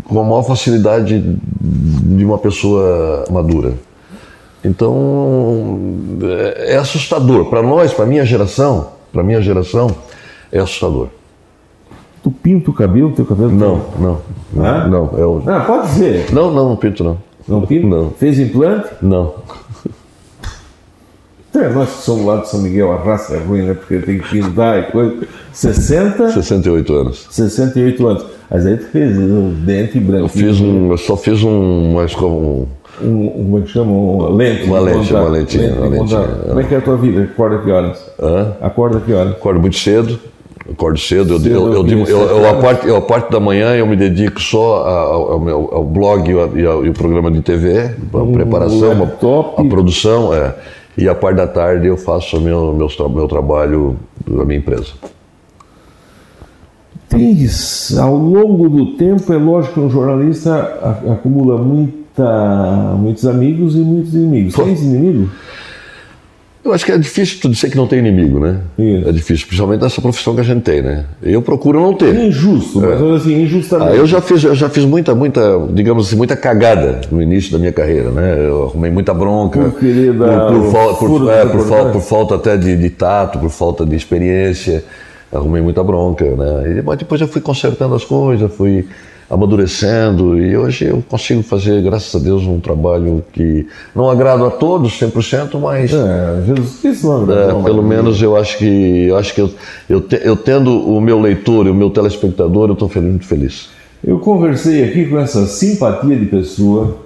com 0.05 0.20
a 0.20 0.24
maior 0.24 0.43
facilidade 0.43 1.23
de 1.61 2.24
uma 2.24 2.37
pessoa 2.39 3.24
madura. 3.31 3.74
Então 4.65 5.78
é, 6.23 6.74
é 6.74 6.77
assustador 6.77 7.47
para 7.47 7.62
nós, 7.62 7.93
para 7.93 8.07
minha 8.07 8.24
geração, 8.24 8.89
para 9.12 9.23
minha 9.23 9.41
geração 9.41 9.89
é 10.53 10.59
assustador. 10.59 11.09
Tu 12.23 12.31
pinta 12.31 12.70
o 12.70 12.74
cabelo, 12.74 13.12
teu 13.12 13.24
cabelo? 13.24 13.51
Não, 13.51 13.82
não, 13.99 14.20
Hã? 14.62 14.87
não. 14.87 15.11
É 15.16 15.24
o... 15.24 15.41
Não, 15.41 15.65
pode 15.65 15.89
dizer. 15.89 16.31
Não, 16.32 16.53
não, 16.53 16.70
não 16.70 16.77
pinto 16.77 17.03
não. 17.03 17.16
Não 17.49 17.62
pinta? 17.62 17.87
Não. 17.87 18.11
Fez 18.11 18.39
implante? 18.39 18.89
Não. 19.01 19.35
É, 21.55 21.69
nós 21.69 21.91
que 21.91 22.03
somos 22.03 22.24
lá 22.24 22.37
de 22.37 22.49
São 22.49 22.61
Miguel, 22.61 22.93
a 22.93 22.97
raça 22.97 23.35
é 23.35 23.39
ruim, 23.39 23.62
né? 23.62 23.74
Porque 23.74 23.99
tem 23.99 24.19
que 24.19 24.28
pintar 24.28 24.78
e 24.78 24.82
coisa. 24.93 25.27
60, 25.53 26.31
68 26.31 26.95
anos. 26.95 27.27
68 27.31 28.07
anos. 28.07 28.27
Mas 28.49 28.66
aí 28.66 28.77
tu 28.77 28.87
fez 28.87 29.19
um 29.19 29.53
dente 29.53 29.99
branco. 29.99 30.24
Eu 30.24 30.28
fiz 30.28 30.61
um, 30.61 30.91
eu 30.93 30.99
só 30.99 31.16
fiz 31.16 31.43
um, 31.43 31.93
uma 31.93 32.05
escova, 32.05 32.35
um, 32.35 32.66
Um, 33.02 33.28
como 33.28 33.59
é 33.59 33.60
que 33.62 33.68
chama? 33.68 33.93
Uma 33.93 34.28
lente. 34.31 34.64
Uma 34.64 34.78
de 34.78 34.85
lente, 34.85 35.12
uma 35.14 35.28
lentinha, 35.28 35.62
Lente 35.68 35.78
uma 35.78 35.89
lentinha. 35.89 36.28
Como 36.48 36.60
é 36.60 36.64
que 36.64 36.74
é 36.74 36.78
a 36.78 36.81
tua 36.81 36.97
vida? 36.97 37.22
Acorda 37.22 37.59
que 37.59 37.70
horas? 37.70 38.10
hã? 38.20 38.52
Acorda 38.60 39.01
que 39.01 39.12
horas? 39.12 39.32
Acordo 39.32 39.60
muito 39.60 39.77
cedo, 39.77 40.18
acordo 40.70 40.98
cedo. 40.98 41.39
Cedo, 41.39 41.48
eu, 41.55 41.66
eu, 41.68 41.72
eu 41.74 41.82
digo- 41.85 42.05
eu, 42.09 42.18
eu, 42.20 42.48
a 42.51 42.55
parte, 42.55 42.86
eu, 42.86 42.97
a 42.97 43.01
parte 43.01 43.31
da 43.31 43.40
manhã 43.40 43.74
eu 43.74 43.86
me 43.86 43.97
dedico 43.97 44.40
só 44.40 44.86
ao, 44.86 45.32
ao 45.32 45.40
meu, 45.40 45.68
ao 45.72 45.85
blog 45.85 46.28
e, 46.31 46.64
ao- 46.66 46.85
e 46.85 46.89
o 46.90 46.93
programa 46.93 47.31
de 47.31 47.40
TV, 47.43 47.90
a 48.12 48.32
preparação, 48.32 48.90
a, 48.90 48.94
laptop. 48.94 49.60
a 49.60 49.64
produção, 49.68 50.32
é. 50.35 50.55
E 50.98 51.09
a 51.09 51.14
parte 51.14 51.36
da 51.36 51.47
tarde 51.47 51.86
eu 51.86 51.97
faço 51.97 52.36
o 52.36 52.40
meu, 52.40 52.89
tra- 52.94 53.09
meu 53.09 53.27
trabalho 53.28 53.97
da 54.28 54.44
minha 54.44 54.59
empresa. 54.59 54.93
Tens, 57.09 57.97
ao 57.98 58.14
longo 58.14 58.68
do 58.68 58.94
tempo, 58.97 59.32
é 59.32 59.36
lógico 59.36 59.74
que 59.74 59.81
um 59.81 59.90
jornalista 59.90 61.01
acumula 61.10 61.59
muita, 62.16 62.95
muitos 62.99 63.27
amigos 63.27 63.74
e 63.74 63.78
muitos 63.78 64.15
inimigos. 64.15 64.55
Pô. 64.55 64.65
Tens 64.65 64.82
inimigo? 64.82 65.31
Eu 66.62 66.74
acho 66.74 66.85
que 66.85 66.93
é 66.93 66.99
difícil 66.99 67.39
tu 67.41 67.49
dizer 67.49 67.70
que 67.70 67.77
não 67.77 67.87
tem 67.87 68.01
inimigo, 68.01 68.39
né? 68.39 68.59
Isso. 68.78 69.09
É 69.09 69.12
difícil, 69.12 69.47
principalmente 69.47 69.81
nessa 69.81 69.99
profissão 70.03 70.35
que 70.35 70.43
a 70.43 70.45
gente 70.45 70.61
tem, 70.61 70.82
né? 70.82 71.07
Eu 71.23 71.41
procuro 71.41 71.81
não 71.81 71.95
ter. 71.95 72.15
Injusto, 72.15 72.81
mas 72.81 73.01
assim, 73.23 73.43
injustamente. 73.45 73.93
Ah, 73.93 73.97
eu 73.97 74.07
já 74.07 74.20
fiz, 74.20 74.45
eu 74.45 74.55
já 74.55 74.69
fiz 74.69 74.85
muita, 74.85 75.15
muita, 75.15 75.41
digamos 75.73 76.07
assim, 76.07 76.16
muita 76.16 76.37
cagada 76.37 77.01
no 77.11 77.23
início 77.23 77.51
da 77.51 77.59
minha 77.59 77.73
carreira, 77.73 78.11
né? 78.11 78.47
Eu 78.47 78.65
arrumei 78.65 78.91
muita 78.91 79.15
bronca. 79.15 79.59
Por 79.59 79.81
querer 79.81 80.12
dar 80.12 80.49
por, 80.49 80.61
por, 80.61 80.70
fal- 80.73 80.97
por- 80.97 81.31
é, 81.31 81.47
por, 81.47 81.51
fal- 81.51 81.61
reportagem. 81.61 81.93
por 81.93 82.01
falta 82.03 82.35
até 82.35 82.57
de, 82.59 82.77
de 82.77 82.91
tato, 82.91 83.39
por 83.39 83.49
falta 83.51 83.87
de 83.87 83.97
experiência. 83.97 84.85
Arrumei 85.32 85.62
muita 85.62 85.82
bronca, 85.82 86.24
né? 86.27 86.82
Mas 86.85 86.99
depois 86.99 87.20
eu 87.23 87.28
fui 87.28 87.41
consertando 87.41 87.95
as 87.95 88.05
coisas, 88.05 88.53
fui 88.55 88.87
amadurecendo 89.31 90.36
e 90.36 90.57
hoje 90.57 90.86
eu 90.86 91.02
consigo 91.09 91.43
fazer, 91.43 91.81
graças 91.82 92.15
a 92.20 92.23
Deus, 92.23 92.43
um 92.44 92.59
trabalho 92.59 93.23
que 93.32 93.66
não 93.94 94.11
agrada 94.11 94.47
a 94.47 94.51
todos 94.51 94.98
100%, 95.01 95.59
mas 95.61 95.93
É, 95.93 96.43
Jesus 96.47 96.81
Cristo 96.81 97.07
não 97.07 97.32
é, 97.32 97.47
não, 97.48 97.62
pelo 97.62 97.82
menos 97.82 98.20
eu 98.20 98.36
acho 98.36 98.59
que 98.59 99.07
eu 99.07 99.16
acho 99.16 99.32
que 99.35 99.40
eu, 99.40 99.51
eu, 99.89 100.01
te- 100.01 100.20
eu 100.24 100.36
tendo 100.36 100.73
o 100.73 101.01
meu 101.01 101.20
leitor 101.20 101.66
e 101.66 101.70
o 101.70 101.74
meu 101.74 101.90
telespectador, 101.90 102.69
eu 102.69 102.73
estou 102.73 102.90
muito 103.01 103.24
feliz. 103.24 103.69
Eu 104.02 104.19
conversei 104.19 104.82
aqui 104.85 105.07
com 105.07 105.19
essa 105.19 105.47
simpatia 105.47 106.16
de 106.16 106.27
pessoa. 106.27 106.97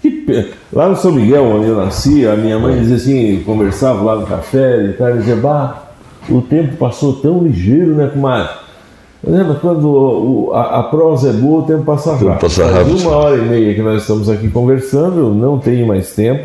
que 0.00 0.50
lá 0.72 0.88
no 0.88 0.96
São 0.96 1.10
Miguel, 1.10 1.42
onde 1.44 1.68
eu 1.68 1.76
nasci, 1.76 2.26
a 2.26 2.36
minha 2.36 2.58
mãe 2.58 2.78
dizia 2.78 2.96
assim, 2.96 3.42
conversava 3.44 4.02
lá 4.02 4.16
no 4.16 4.26
café 4.26 4.84
e 4.84 4.92
tal, 4.92 5.10
e 5.16 5.18
dizia, 5.18 5.36
bah, 5.36 5.88
o 6.28 6.40
tempo 6.42 6.76
passou 6.76 7.14
tão 7.14 7.42
ligeiro, 7.42 7.94
né, 7.94 8.10
comadre? 8.12 8.63
Lembra 9.26 9.54
quando 9.54 9.88
o- 9.88 10.50
a, 10.52 10.80
a 10.80 10.82
prosa 10.84 11.30
é 11.30 11.32
boa, 11.32 11.62
o 11.62 11.66
tempo 11.66 11.82
passa 11.84 12.12
rápido. 12.12 12.40
passa 12.40 12.66
rápido. 12.66 12.98
uma 12.98 13.16
hora 13.16 13.36
e 13.36 13.42
meia 13.42 13.74
que 13.74 13.80
nós 13.82 14.02
estamos 14.02 14.28
aqui 14.28 14.48
conversando, 14.50 15.18
eu 15.18 15.34
não 15.34 15.58
tenho 15.58 15.86
mais 15.86 16.14
tempo. 16.14 16.44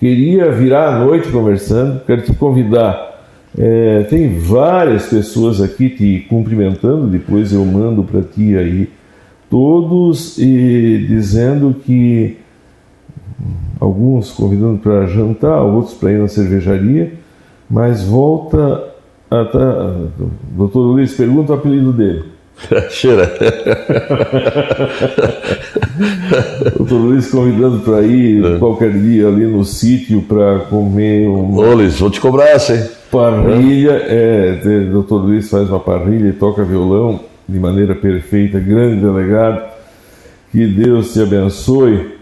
Queria 0.00 0.50
virar 0.50 0.94
à 0.96 0.98
noite 1.04 1.28
conversando, 1.30 2.00
quero 2.06 2.22
te 2.22 2.32
convidar. 2.34 3.12
É, 3.56 4.02
tem 4.10 4.38
várias 4.38 5.06
pessoas 5.06 5.60
aqui 5.60 5.88
te 5.90 6.26
cumprimentando, 6.28 7.06
depois 7.06 7.52
eu 7.52 7.64
mando 7.64 8.02
para 8.02 8.20
ti 8.22 8.56
aí 8.56 8.90
todos 9.48 10.36
e 10.38 11.04
dizendo 11.08 11.74
que 11.84 12.36
alguns 13.80 14.30
convidando 14.32 14.78
para 14.78 15.06
jantar, 15.06 15.62
outros 15.62 15.94
para 15.94 16.10
ir 16.12 16.18
na 16.18 16.28
cervejaria, 16.28 17.12
mas 17.70 18.02
volta 18.02 18.82
a 19.40 19.44
tá, 19.44 19.94
doutor 20.52 20.80
Luiz 20.80 21.14
pergunta 21.14 21.52
o 21.52 21.56
apelido 21.56 21.92
dele. 21.92 22.24
Cheira. 22.90 23.32
Doutor 26.76 26.96
Luiz 26.96 27.30
convidando 27.30 27.80
para 27.80 28.02
ir 28.02 28.58
qualquer 28.58 28.92
dia 28.92 29.26
ali 29.26 29.44
no 29.44 29.64
sítio 29.64 30.22
para 30.22 30.60
comer 30.70 31.28
uma 31.28 31.62
Ô, 31.62 31.74
Luiz, 31.74 31.98
vou 31.98 32.10
te 32.10 32.20
cobrar 32.20 32.48
essa, 32.48 32.74
hein? 32.74 32.88
parrilha. 33.10 33.92
É, 33.92 34.60
o 34.88 34.92
doutor 34.92 35.18
Luiz 35.22 35.48
faz 35.50 35.68
uma 35.68 35.80
parrilha 35.80 36.28
e 36.28 36.32
toca 36.32 36.64
violão 36.64 37.20
de 37.48 37.58
maneira 37.58 37.94
perfeita, 37.94 38.58
grande 38.58 39.00
delegado. 39.00 39.62
Que 40.50 40.66
Deus 40.66 41.12
te 41.12 41.20
abençoe. 41.20 42.14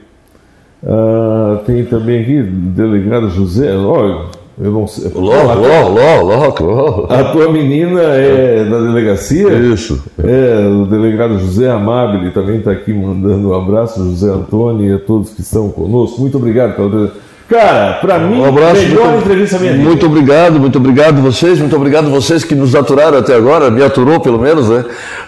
Ah, 0.85 1.61
tem 1.65 1.85
também 1.85 2.23
aqui 2.23 2.43
delegado 2.43 3.31
José. 3.31 3.75
Olha, 3.77 4.27
eu 4.61 4.71
não 4.71 4.87
sei. 4.87 5.11
Ló, 5.15 5.33
ló, 5.55 5.89
ló, 5.89 6.23
ló, 6.23 6.55
ló. 6.61 7.07
A 7.09 7.25
tua 7.25 7.51
menina 7.51 8.01
é 8.03 8.65
da 8.65 8.79
delegacia? 8.81 9.49
Isso. 9.53 10.03
É, 10.23 10.67
o 10.69 10.85
delegado 10.87 11.39
José 11.39 11.71
Amabile 11.71 12.31
também 12.31 12.59
está 12.59 12.71
aqui 12.71 12.93
mandando 12.93 13.51
um 13.51 13.55
abraço, 13.55 14.03
José 14.05 14.29
Antônio 14.29 14.91
e 14.91 14.95
a 14.95 14.99
todos 14.99 15.31
que 15.31 15.41
estão 15.41 15.69
conosco. 15.71 16.21
Muito 16.21 16.37
obrigado 16.37 16.75
pela. 16.77 17.11
Cara, 17.49 17.95
para 18.01 18.19
mim, 18.19 18.41
Um 18.41 18.45
abraço. 18.47 18.81
melhor 18.81 19.09
muito, 19.09 19.25
entrevista 19.27 19.59
minha 19.59 19.73
vida. 19.73 19.85
Muito 19.85 20.07
obrigado, 20.07 20.59
muito 20.59 20.79
obrigado 20.79 21.21
vocês, 21.21 21.59
muito 21.59 21.77
obrigado 21.77 22.09
vocês 22.09 22.45
que 22.45 22.55
nos 22.55 22.75
aturaram 22.75 23.19
até 23.19 23.35
agora, 23.35 23.71
me 23.71 23.83
aturou 23.83 24.21
pelo 24.21 24.39
menos, 24.39 24.71
né? 24.71 24.83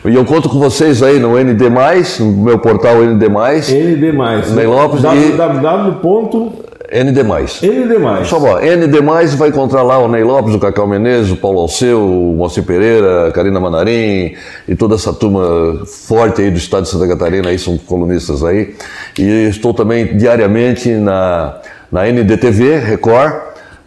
E 0.06 0.14
eu 0.14 0.24
conto 0.24 0.48
com 0.48 0.58
vocês 0.58 1.02
aí 1.02 1.18
no 1.18 1.36
ND+, 1.36 1.68
no 2.20 2.32
meu 2.44 2.58
portal 2.58 3.02
ND+, 3.02 3.28
ND+. 3.28 4.12
Ney 4.54 4.66
Lopes 4.66 5.02
e- 5.04 5.36
www.nd+. 6.90 7.22
ND+. 7.62 8.24
Só 8.26 8.38
bom, 8.38 8.58
ND+, 8.58 9.36
vai 9.36 9.48
encontrar 9.48 9.82
lá 9.82 9.98
o 9.98 10.08
Ney 10.08 10.22
Lopes, 10.22 10.54
o 10.54 10.58
Cacau 10.58 10.86
Menezes, 10.86 11.32
o 11.32 11.36
Paulo 11.36 11.60
Alceu, 11.60 12.00
o 12.00 12.34
Moacir 12.36 12.62
Pereira, 12.64 13.28
a 13.28 13.32
Karina 13.32 13.58
Manarim 13.58 14.34
e 14.68 14.76
toda 14.76 14.94
essa 14.94 15.12
turma 15.12 15.84
forte 15.86 16.42
aí 16.42 16.50
do 16.50 16.58
estado 16.58 16.82
de 16.82 16.90
Santa 16.90 17.08
Catarina, 17.08 17.48
aí 17.48 17.58
são 17.58 17.78
colunistas 17.78 18.44
aí. 18.44 18.74
E 19.18 19.48
estou 19.48 19.72
também 19.72 20.16
diariamente 20.16 20.90
na, 20.90 21.60
na 21.90 22.06
NDTV, 22.06 22.78
Record, 22.78 23.34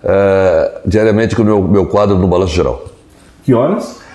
eh, 0.04 0.72
diariamente 0.86 1.36
com 1.36 1.44
o 1.44 1.46
meu, 1.46 1.62
meu 1.62 1.86
quadro 1.86 2.18
no 2.18 2.28
Balanço 2.28 2.54
Geral. 2.54 2.86
Que 3.44 3.54
horas? 3.54 4.07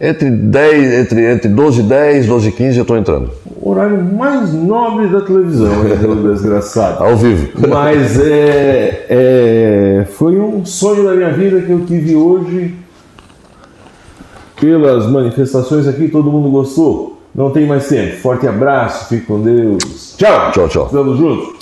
Entre, 0.00 0.30
10, 0.30 0.92
entre, 1.00 1.32
entre 1.32 1.48
12 1.48 1.80
e 1.80 1.82
10, 1.82 2.26
12 2.26 2.48
e 2.48 2.52
15 2.52 2.78
eu 2.78 2.82
estou 2.82 2.96
entrando, 2.96 3.30
O 3.60 3.70
horário 3.70 4.00
mais 4.00 4.54
nobre 4.54 5.08
da 5.08 5.20
televisão, 5.22 5.74
meu 5.82 6.14
desgraçado. 6.32 7.02
ao 7.02 7.16
vivo. 7.16 7.48
Mas 7.68 8.16
é, 8.20 9.06
é, 9.08 10.06
foi 10.12 10.38
um 10.38 10.64
sonho 10.64 11.02
da 11.02 11.14
minha 11.14 11.32
vida 11.32 11.60
que 11.60 11.70
eu 11.72 11.84
tive 11.84 12.14
hoje. 12.14 12.74
Pelas 14.60 15.06
manifestações 15.06 15.86
aqui, 15.88 16.08
todo 16.08 16.30
mundo 16.30 16.48
gostou. 16.48 17.20
Não 17.34 17.50
tem 17.50 17.66
mais 17.66 17.88
tempo. 17.88 18.16
Forte 18.18 18.46
abraço, 18.46 19.08
fique 19.08 19.26
com 19.26 19.40
Deus. 19.40 20.14
Tchau. 20.16 20.52
Tchau, 20.52 20.68
tchau. 20.68 20.86
Estamos 20.86 21.18
juntos. 21.18 21.57